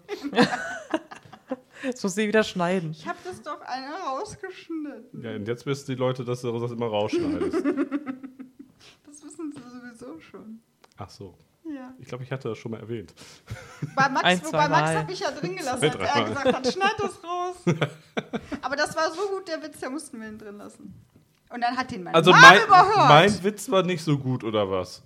Das 1.83 2.03
muss 2.03 2.15
sie 2.15 2.29
wieder 2.29 2.43
schneiden. 2.43 2.91
Ich 2.91 3.07
habe 3.07 3.19
das 3.25 3.41
doch 3.43 3.61
einer 3.63 3.97
rausgeschnitten. 4.09 5.23
Ja, 5.23 5.37
und 5.37 5.47
jetzt 5.49 5.65
wissen 5.65 5.87
die 5.87 5.95
Leute, 5.95 6.25
dass 6.25 6.43
du 6.43 6.59
das 6.59 6.71
immer 6.73 6.87
rausschneidest. 6.89 7.65
Das 9.07 9.25
wissen 9.25 9.53
sie 9.53 9.61
sowieso 9.61 10.21
schon. 10.21 10.61
Ach 10.97 11.09
so. 11.11 11.35
Ja. 11.75 11.93
Ich 11.99 12.09
glaube, 12.09 12.25
ich 12.25 12.33
hatte 12.33 12.49
das 12.49 12.59
schon 12.59 12.71
mal 12.73 12.81
erwähnt. 12.81 13.15
Bei 13.95 14.09
Max, 14.09 14.25
Ein, 14.25 14.41
Max 14.53 14.95
habe 14.95 15.13
ich 15.13 15.21
ja 15.21 15.31
drin 15.31 15.57
gelassen, 15.57 15.85
als 15.85 15.95
er 15.97 16.25
gesagt 16.25 16.53
hat, 16.55 16.73
schneid 16.73 16.95
das 16.99 17.25
raus. 17.25 17.57
Aber 18.63 18.77
das 18.77 18.97
war 18.97 19.11
so 19.13 19.29
gut, 19.29 19.49
der 19.49 19.63
Witz, 19.63 19.81
der 19.81 19.91
mussten 19.91 20.21
wir 20.21 20.29
ihn 20.29 20.39
drin 20.39 20.59
lassen. 20.59 20.95
Und 21.51 21.61
dann 21.63 21.77
hat 21.77 21.91
den 21.91 22.03
mein 22.05 22.15
Also 22.15 22.31
Mann 22.31 22.41
mein, 22.43 22.63
überhört. 22.63 23.09
mein 23.09 23.45
Witz 23.45 23.71
war 23.71 23.83
nicht 23.83 24.03
so 24.05 24.19
gut, 24.19 24.45
oder 24.45 24.71
was? 24.71 25.03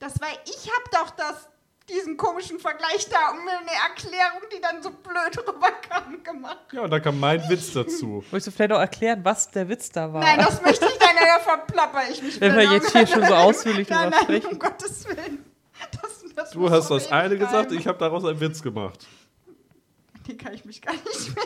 das 0.00 0.20
war, 0.20 0.28
ich 0.44 0.70
habe 0.70 0.90
doch 0.92 1.10
das, 1.10 1.48
diesen 1.88 2.16
komischen 2.16 2.58
Vergleich 2.60 3.08
da 3.08 3.30
und 3.32 3.44
mir 3.44 3.58
eine 3.58 3.70
Erklärung, 3.88 4.42
die 4.54 4.60
dann 4.60 4.82
so 4.82 4.90
blöd 4.90 5.38
rüberkam, 5.48 6.22
gemacht. 6.22 6.58
Ja, 6.72 6.82
und 6.82 6.90
da 6.90 7.00
kam 7.00 7.18
mein 7.18 7.48
Witz 7.48 7.72
dazu. 7.72 8.22
Wolltest 8.30 8.48
du 8.48 8.50
vielleicht 8.52 8.72
auch 8.72 8.78
erklären, 8.80 9.24
was 9.24 9.50
der 9.50 9.68
Witz 9.68 9.90
da 9.90 10.12
war? 10.12 10.20
Nein, 10.20 10.38
das 10.38 10.60
möchte 10.62 10.86
ich 10.86 10.98
dann 10.98 11.16
ja 11.16 11.38
verplapper 11.40 12.02
ich 12.10 12.22
mich. 12.22 12.40
Wenn 12.40 12.54
wir 12.56 12.64
jetzt 12.64 12.92
hier 12.92 13.06
schon 13.06 13.24
so 13.24 13.34
ausführlich 13.34 13.88
nein, 13.88 14.04
drüber 14.04 14.16
nein, 14.16 14.24
sprechen. 14.24 14.52
um 14.52 14.58
Gottes 14.58 15.08
Willen. 15.08 15.44
Das, 16.02 16.24
das 16.34 16.50
Du 16.50 16.70
hast 16.70 16.90
das 16.90 17.10
eine 17.10 17.36
gesagt, 17.36 17.72
ich 17.72 17.86
habe 17.86 17.98
daraus 17.98 18.24
einen 18.24 18.40
Witz 18.40 18.62
gemacht. 18.62 19.06
Die 20.26 20.36
kann 20.36 20.54
ich 20.54 20.64
mich 20.64 20.80
gar 20.80 20.92
nicht 20.92 21.04
mehr. 21.34 21.44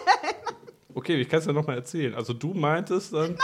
Okay, 0.95 1.21
ich 1.21 1.29
kann 1.29 1.39
es 1.41 1.47
ja 1.47 1.53
nochmal 1.53 1.77
erzählen. 1.77 2.15
Also 2.15 2.33
du 2.35 2.53
meintest 2.53 3.15
dann... 3.15 3.39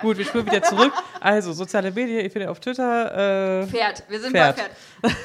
Gut, 0.00 0.16
wir 0.16 0.24
spüren 0.24 0.46
wieder 0.46 0.62
zurück. 0.62 0.92
Also, 1.20 1.52
soziale 1.52 1.92
Medien, 1.92 2.20
ihr 2.24 2.30
findet 2.30 2.48
auf 2.48 2.60
Twitter. 2.60 3.60
Äh, 3.62 3.66
Pferd, 3.66 4.02
wir 4.08 4.20
sind 4.20 4.32
Pferd. 4.32 4.56
bei 4.56 4.62
Pferd. 5.10 5.16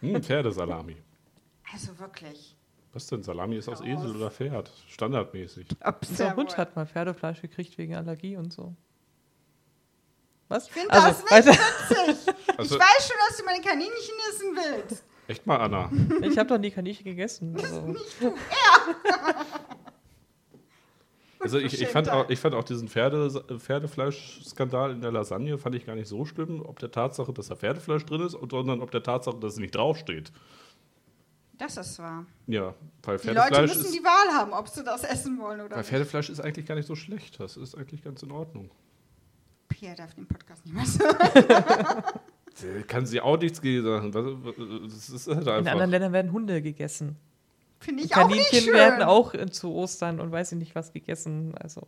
Hm, 0.00 0.22
Pferdesalami. 0.22 0.96
Also 1.72 1.98
wirklich. 1.98 2.56
Was 2.92 3.06
denn? 3.06 3.22
Salami 3.22 3.56
ist 3.56 3.68
aus 3.68 3.80
Esel 3.80 4.16
oder 4.16 4.30
Pferd? 4.30 4.70
Standardmäßig. 4.88 5.66
unser 6.08 6.34
Hund 6.34 6.56
hat 6.56 6.74
mal 6.74 6.86
Pferdefleisch 6.86 7.40
gekriegt 7.40 7.78
wegen 7.78 7.94
Allergie 7.94 8.36
und 8.36 8.52
so. 8.52 8.74
Was? 10.50 10.66
Ich 10.66 10.72
finde 10.72 10.90
Also, 10.90 11.22
das 11.30 11.46
nicht 11.46 11.58
witzig. 11.60 12.34
Also- 12.58 12.74
ich 12.74 12.80
weiß 12.80 13.06
schon, 13.08 13.16
dass 13.28 13.36
du 13.38 13.44
meine 13.44 13.60
Kaninchen 13.62 14.14
essen 14.30 14.56
willst. 14.56 15.04
Echt 15.28 15.46
mal, 15.46 15.56
Anna. 15.56 15.90
Ich 16.22 16.36
habe 16.36 16.48
doch 16.48 16.58
nie 16.58 16.70
Kaninchen 16.70 17.04
gegessen. 17.04 17.56
Also. 17.56 17.94
Also 21.42 21.56
ich, 21.58 21.80
ich, 21.80 21.88
fand 21.88 22.10
auch, 22.10 22.28
ich 22.28 22.38
fand 22.38 22.54
auch 22.54 22.64
diesen 22.64 22.86
Pferde, 22.88 23.30
Pferdefleischskandal 23.58 24.90
in 24.92 25.00
der 25.00 25.10
Lasagne 25.10 25.56
fand 25.56 25.74
ich 25.74 25.86
gar 25.86 25.94
nicht 25.94 26.06
so 26.08 26.26
schlimm, 26.26 26.60
ob 26.62 26.78
der 26.80 26.90
Tatsache, 26.90 27.32
dass 27.32 27.48
da 27.48 27.56
Pferdefleisch 27.56 28.04
drin 28.04 28.20
ist, 28.20 28.32
sondern 28.50 28.82
ob 28.82 28.90
der 28.90 29.02
Tatsache, 29.02 29.38
dass 29.38 29.54
es 29.54 29.58
nicht 29.58 29.74
draufsteht. 29.74 30.32
Das 31.56 31.78
ist 31.78 31.98
wahr. 31.98 32.26
Ja, 32.46 32.74
weil 33.04 33.16
Die 33.16 33.28
Leute 33.28 33.40
Pferdefleisch 33.40 33.70
müssen 33.74 33.84
ist, 33.86 33.94
die 33.94 34.04
Wahl 34.04 34.34
haben, 34.38 34.52
ob 34.52 34.68
sie 34.68 34.84
das 34.84 35.02
essen 35.02 35.38
wollen 35.38 35.60
oder 35.62 35.70
weil 35.70 35.78
nicht. 35.78 35.88
Pferdefleisch 35.88 36.28
ist 36.28 36.40
eigentlich 36.40 36.66
gar 36.66 36.74
nicht 36.74 36.86
so 36.86 36.94
schlecht. 36.94 37.40
Das 37.40 37.56
ist 37.56 37.74
eigentlich 37.74 38.04
ganz 38.04 38.22
in 38.22 38.32
Ordnung. 38.32 38.70
Pierre 39.80 39.96
darf 39.96 40.12
den 40.12 40.26
Podcast 40.26 40.66
nicht 40.66 40.74
mehr. 40.74 42.04
Äh, 42.62 42.82
Kann 42.86 43.06
sie 43.06 43.18
auch 43.22 43.38
nichts 43.38 43.58
sagen. 43.58 44.12
Halt 44.14 44.46
In 44.46 45.68
anderen 45.68 45.90
Ländern 45.90 46.12
werden 46.12 46.32
Hunde 46.32 46.60
gegessen. 46.60 47.16
Finde 47.78 48.02
ich 48.04 48.14
auch 48.14 48.28
nicht 48.28 48.50
Kaninchen 48.50 48.60
schön. 48.60 48.74
werden 48.74 49.02
auch 49.02 49.34
zu 49.50 49.72
Ostern 49.72 50.20
und 50.20 50.30
weiß 50.30 50.52
ich 50.52 50.58
nicht 50.58 50.74
was 50.74 50.92
gegessen. 50.92 51.54
Also 51.54 51.86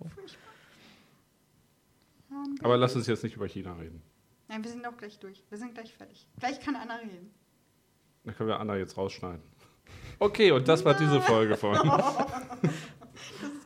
Aber 2.62 2.78
lass 2.78 2.96
uns 2.96 3.06
jetzt 3.06 3.24
nicht 3.24 3.36
über 3.36 3.46
China 3.46 3.74
reden. 3.74 4.00
Nein, 4.48 4.64
wir 4.64 4.70
sind 4.70 4.82
doch 4.86 4.96
gleich 4.96 5.18
durch. 5.18 5.44
Wir 5.50 5.58
sind 5.58 5.74
gleich 5.74 5.92
fertig. 5.92 6.26
Gleich 6.40 6.60
kann 6.60 6.76
Anna 6.76 6.96
reden. 6.96 7.30
Da 8.24 8.32
können 8.32 8.48
wir 8.48 8.58
Anna 8.58 8.76
jetzt 8.76 8.96
rausschneiden. 8.96 9.42
Okay, 10.18 10.50
und 10.52 10.66
das 10.66 10.82
war 10.86 10.94
diese 10.94 11.20
Folge 11.20 11.58
von. 11.58 11.76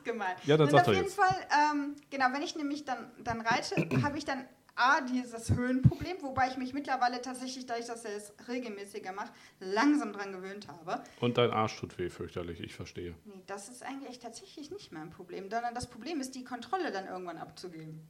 Das 0.07 0.13
gemein. 0.13 0.37
Ja, 0.45 0.57
dann 0.57 0.69
Und 0.69 0.75
auf 0.75 0.87
jeden 0.87 1.03
jetzt. 1.05 1.15
Fall, 1.17 1.47
ähm, 1.73 1.97
genau, 2.11 2.27
wenn 2.33 2.43
ich 2.43 2.57
nämlich 2.57 2.85
dann, 2.85 3.11
dann 3.23 3.41
reite, 3.41 3.75
habe 4.03 4.19
ich 4.19 4.25
dann 4.25 4.47
A, 4.79 5.01
dieses 5.01 5.51
Höhenproblem, 5.57 6.19
wobei 6.21 6.49
ich 6.49 6.59
mich 6.59 6.75
mittlerweile 6.75 7.23
tatsächlich, 7.23 7.65
dadurch, 7.65 7.87
dass 7.87 8.05
er 8.05 8.15
es 8.15 8.35
regelmäßiger 8.47 9.11
macht, 9.13 9.33
langsam 9.59 10.13
dran 10.13 10.33
gewöhnt 10.33 10.69
habe. 10.69 11.03
Und 11.21 11.39
dein 11.39 11.51
Arsch 11.51 11.81
tut 11.81 11.99
weh, 11.99 12.11
fürchterlich, 12.11 12.61
ich 12.61 12.75
verstehe. 12.75 13.15
Nee, 13.25 13.43
das 13.47 13.71
ist 13.71 13.83
eigentlich 13.83 14.19
tatsächlich 14.19 14.71
nicht 14.71 14.93
mein 14.93 15.09
Problem, 15.09 15.49
sondern 15.51 15.75
das 15.75 15.87
Problem 15.87 16.21
ist, 16.21 16.35
die 16.35 16.45
Kontrolle 16.45 16.93
dann 16.93 17.07
irgendwann 17.07 17.39
abzugeben. 17.39 18.07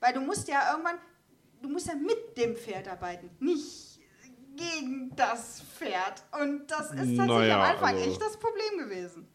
Weil 0.00 0.14
du 0.14 0.20
musst 0.20 0.48
ja 0.48 0.70
irgendwann, 0.70 0.96
du 1.60 1.68
musst 1.68 1.88
ja 1.88 1.94
mit 1.94 2.38
dem 2.38 2.56
Pferd 2.56 2.88
arbeiten, 2.88 3.28
nicht 3.40 4.00
gegen 4.56 5.14
das 5.14 5.62
Pferd. 5.76 6.24
Und 6.40 6.70
das 6.70 6.86
ist 6.86 6.96
tatsächlich 6.96 7.18
Naja, 7.18 7.56
am 7.56 7.70
Anfang 7.72 7.96
also- 7.96 8.10
echt 8.10 8.22
das 8.22 8.38
Problem 8.38 8.78
gewesen. 8.78 9.28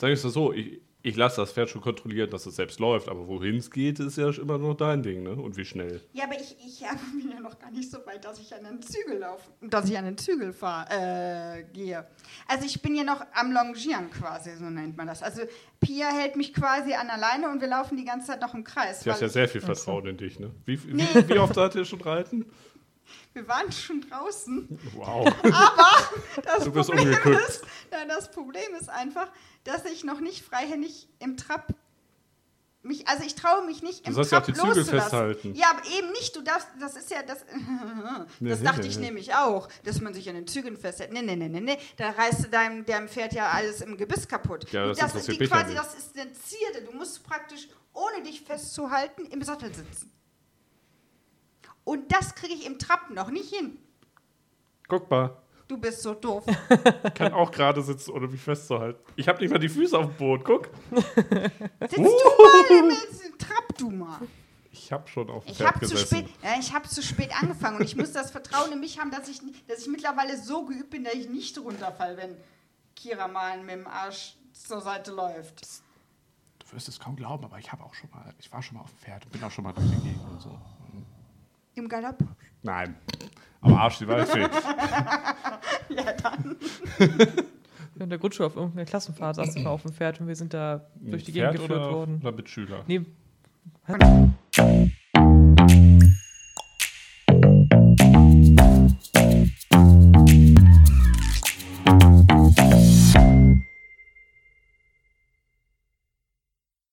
Sag 0.00 0.10
ich 0.10 0.24
es 0.24 0.32
so, 0.32 0.52
ich, 0.52 0.80
ich 1.04 1.16
lasse 1.16 1.40
das 1.40 1.52
Pferd 1.52 1.68
schon 1.68 1.80
kontrollieren, 1.80 2.30
dass 2.30 2.46
es 2.46 2.56
selbst 2.56 2.78
läuft, 2.78 3.08
aber 3.08 3.26
wohin 3.26 3.56
es 3.56 3.70
geht, 3.70 3.98
ist 3.98 4.18
ja 4.18 4.30
immer 4.30 4.58
noch 4.58 4.74
dein 4.74 5.02
Ding, 5.02 5.22
ne? 5.22 5.32
Und 5.32 5.56
wie 5.56 5.64
schnell. 5.64 6.00
Ja, 6.12 6.24
aber 6.24 6.34
ich, 6.40 6.56
ich 6.64 6.88
habe 6.88 6.98
bin 7.20 7.30
ja 7.30 7.40
noch 7.40 7.58
gar 7.58 7.70
nicht 7.70 7.90
so 7.90 7.98
weit, 8.06 8.24
dass 8.24 8.38
ich 8.38 8.54
an 8.54 8.64
den 8.64 8.80
Zügel 8.82 9.18
laufe, 9.18 9.50
dass 9.60 9.88
ich 9.88 9.98
an 9.98 10.04
den 10.04 10.16
Zügel 10.18 10.52
fahr, 10.52 10.86
äh, 10.90 11.64
gehe. 11.72 12.06
Also 12.46 12.66
ich 12.66 12.80
bin 12.80 12.94
ja 12.94 13.04
noch 13.04 13.24
am 13.34 13.52
Longieren 13.52 14.10
quasi, 14.10 14.56
so 14.56 14.64
nennt 14.64 14.96
man 14.96 15.06
das. 15.08 15.22
Also 15.22 15.42
Pia 15.80 16.08
hält 16.12 16.36
mich 16.36 16.54
quasi 16.54 16.94
an 16.94 17.08
der 17.08 17.18
Leine 17.18 17.50
und 17.50 17.60
wir 17.60 17.68
laufen 17.68 17.96
die 17.96 18.04
ganze 18.04 18.28
Zeit 18.28 18.40
noch 18.40 18.54
im 18.54 18.62
Kreis. 18.62 19.02
Sie 19.02 19.10
hat 19.10 19.16
weil 19.20 19.28
ja 19.28 19.32
sehr 19.32 19.48
viel 19.48 19.60
Vertrauen 19.60 20.06
in 20.06 20.16
dich, 20.16 20.38
ne? 20.38 20.50
Wie, 20.64 20.82
wie, 20.84 20.92
Nee. 20.94 21.04
wie 21.26 21.38
oft 21.38 21.54
seid 21.54 21.74
ihr 21.74 21.84
schon 21.84 22.00
reiten? 22.00 22.46
wir 23.34 23.46
waren 23.48 23.70
schon 23.72 24.00
draußen. 24.08 24.78
Wow. 24.94 25.32
Das 26.44 26.64
Du 26.64 26.72
bist 26.72 26.90
Problem 26.90 27.12
ist, 27.48 27.62
ja, 27.90 28.04
das 28.06 28.30
Problem 28.30 28.74
ist 28.78 28.88
einfach, 28.88 29.28
dass 29.64 29.84
ich 29.84 30.04
noch 30.04 30.20
nicht 30.20 30.44
freihändig 30.44 31.08
im 31.18 31.36
Trab 31.36 31.74
mich, 32.84 33.06
also 33.06 33.22
ich 33.24 33.36
traue 33.36 33.64
mich 33.64 33.80
nicht 33.82 34.06
im 34.08 34.14
ja 34.16 34.24
Trab 34.24 34.42
auch 34.42 34.46
die 34.46 34.52
loszulassen. 34.52 34.84
festhalten. 35.00 35.54
Ja, 35.54 35.70
aber 35.70 35.82
eben 35.96 36.10
nicht. 36.12 36.34
Du 36.34 36.40
darfst, 36.42 36.66
das 36.80 36.96
ist 36.96 37.10
ja 37.10 37.22
das. 37.22 37.44
Das 37.54 38.28
Nee, 38.40 38.56
dachte 38.64 38.80
nee, 38.80 38.86
ich 38.88 38.98
nee. 38.98 39.06
nämlich 39.06 39.34
auch, 39.34 39.68
dass 39.84 40.00
man 40.00 40.14
sich 40.14 40.28
an 40.28 40.34
den 40.34 40.46
Zügeln 40.48 40.76
festhält. 40.76 41.12
Nee, 41.12 41.22
nee, 41.22 41.36
nee, 41.36 41.48
nee, 41.48 41.60
nee. 41.60 41.78
Da 41.96 42.10
reißt 42.10 42.44
du 42.44 42.48
deinem, 42.48 42.84
deinem 42.84 43.08
Pferd 43.08 43.32
ja 43.34 43.50
alles 43.50 43.80
im 43.82 43.96
Gebiss 43.96 44.26
kaputt. 44.26 44.70
Ja, 44.72 44.88
das 44.88 44.98
das 44.98 45.14
ist 45.14 45.28
die 45.28 45.44
ja 45.44 45.46
quasi, 45.46 45.74
das 45.74 45.94
ist 45.94 46.18
eine 46.18 46.32
Zierde. 46.32 46.82
Du 46.90 46.92
musst 46.96 47.22
praktisch, 47.24 47.68
ohne 47.92 48.22
dich 48.24 48.42
festzuhalten, 48.42 49.26
im 49.26 49.42
Sattel 49.42 49.72
sitzen. 49.72 50.12
Und 51.84 52.12
das 52.12 52.34
kriege 52.34 52.54
ich 52.54 52.66
im 52.66 52.78
Trab 52.78 53.10
noch 53.10 53.30
nicht 53.30 53.52
hin. 53.54 53.78
Guck 54.88 55.10
mal, 55.10 55.36
Du 55.68 55.78
bist 55.78 56.02
so 56.02 56.12
doof. 56.12 56.44
ich 57.04 57.14
kann 57.14 57.32
auch 57.32 57.50
gerade 57.50 57.80
sitzen, 57.80 58.10
ohne 58.10 58.26
mich 58.26 58.42
festzuhalten. 58.42 58.98
Ich 59.16 59.26
habe 59.26 59.40
nicht 59.40 59.50
mal 59.50 59.58
die 59.58 59.70
Füße 59.70 59.96
auf 59.96 60.04
dem 60.06 60.16
Boden, 60.16 60.44
guck. 60.44 60.68
Sitzt 61.80 61.96
du 61.96 62.02
mal 62.02 62.90
im 63.30 63.38
Trab, 63.38 63.78
du 63.78 63.88
mal. 63.90 64.18
Ich 64.70 64.92
habe 64.92 65.08
schon 65.08 65.30
auf 65.30 65.44
dem 65.46 65.52
Ich 65.52 65.58
Pferd 65.58 65.80
gesessen. 65.80 66.06
spät, 66.06 66.26
ja, 66.42 66.58
ich 66.58 66.74
habe 66.74 66.86
zu 66.88 67.02
spät 67.02 67.30
angefangen 67.40 67.78
und 67.78 67.84
ich 67.84 67.96
muss 67.96 68.12
das 68.12 68.30
Vertrauen 68.30 68.72
in 68.72 68.80
mich 68.80 68.98
haben, 69.00 69.10
dass 69.10 69.28
ich, 69.28 69.40
dass 69.66 69.80
ich 69.80 69.88
mittlerweile 69.88 70.36
so 70.42 70.66
geübt 70.66 70.90
bin, 70.90 71.04
dass 71.04 71.14
ich 71.14 71.30
nicht 71.30 71.56
runterfalle, 71.58 72.18
wenn 72.18 72.36
Kira 72.94 73.28
mal 73.28 73.58
mit 73.62 73.70
dem 73.76 73.86
Arsch 73.86 74.36
zur 74.52 74.82
Seite 74.82 75.12
läuft. 75.12 75.62
Du 76.58 76.72
wirst 76.76 76.88
es 76.88 77.00
kaum 77.00 77.16
glauben, 77.16 77.44
aber 77.46 77.58
ich 77.58 77.72
habe 77.72 77.82
auch 77.82 77.94
schon 77.94 78.10
mal, 78.10 78.34
ich 78.38 78.52
war 78.52 78.62
schon 78.62 78.76
mal 78.76 78.82
auf 78.82 78.90
dem 78.90 78.98
Pferd 78.98 79.24
und 79.24 79.32
bin 79.32 79.42
auch 79.42 79.50
schon 79.50 79.64
mal 79.64 79.72
durch 79.72 79.86
die 79.88 80.08
Gegend 80.08 80.28
und 80.30 80.40
so. 80.42 80.58
Im 81.74 81.88
Galopp? 81.88 82.18
Nein. 82.62 82.96
Am 83.60 83.74
Arsch 83.74 83.98
die 83.98 84.08
Waldfee. 84.08 84.48
Ja, 85.88 86.12
dann. 86.14 86.56
In 87.98 88.08
der 88.08 88.18
Grundschule 88.18 88.46
auf 88.46 88.56
irgendeiner 88.56 88.86
Klassenfahrt 88.86 89.36
saß 89.36 89.54
ich 89.54 89.62
mal 89.62 89.70
auf 89.70 89.82
dem 89.82 89.92
Pferd 89.92 90.20
und 90.20 90.28
wir 90.28 90.36
sind 90.36 90.54
da 90.54 90.86
durch 90.94 91.24
die 91.24 91.32
Pferd 91.32 91.52
Gegend 91.52 91.68
geführt 91.68 91.86
oder, 91.86 91.92
worden. 91.92 92.20
Oder 92.22 92.32
mit 92.32 92.48
Schüler? 92.48 92.82
Nee, 92.86 93.02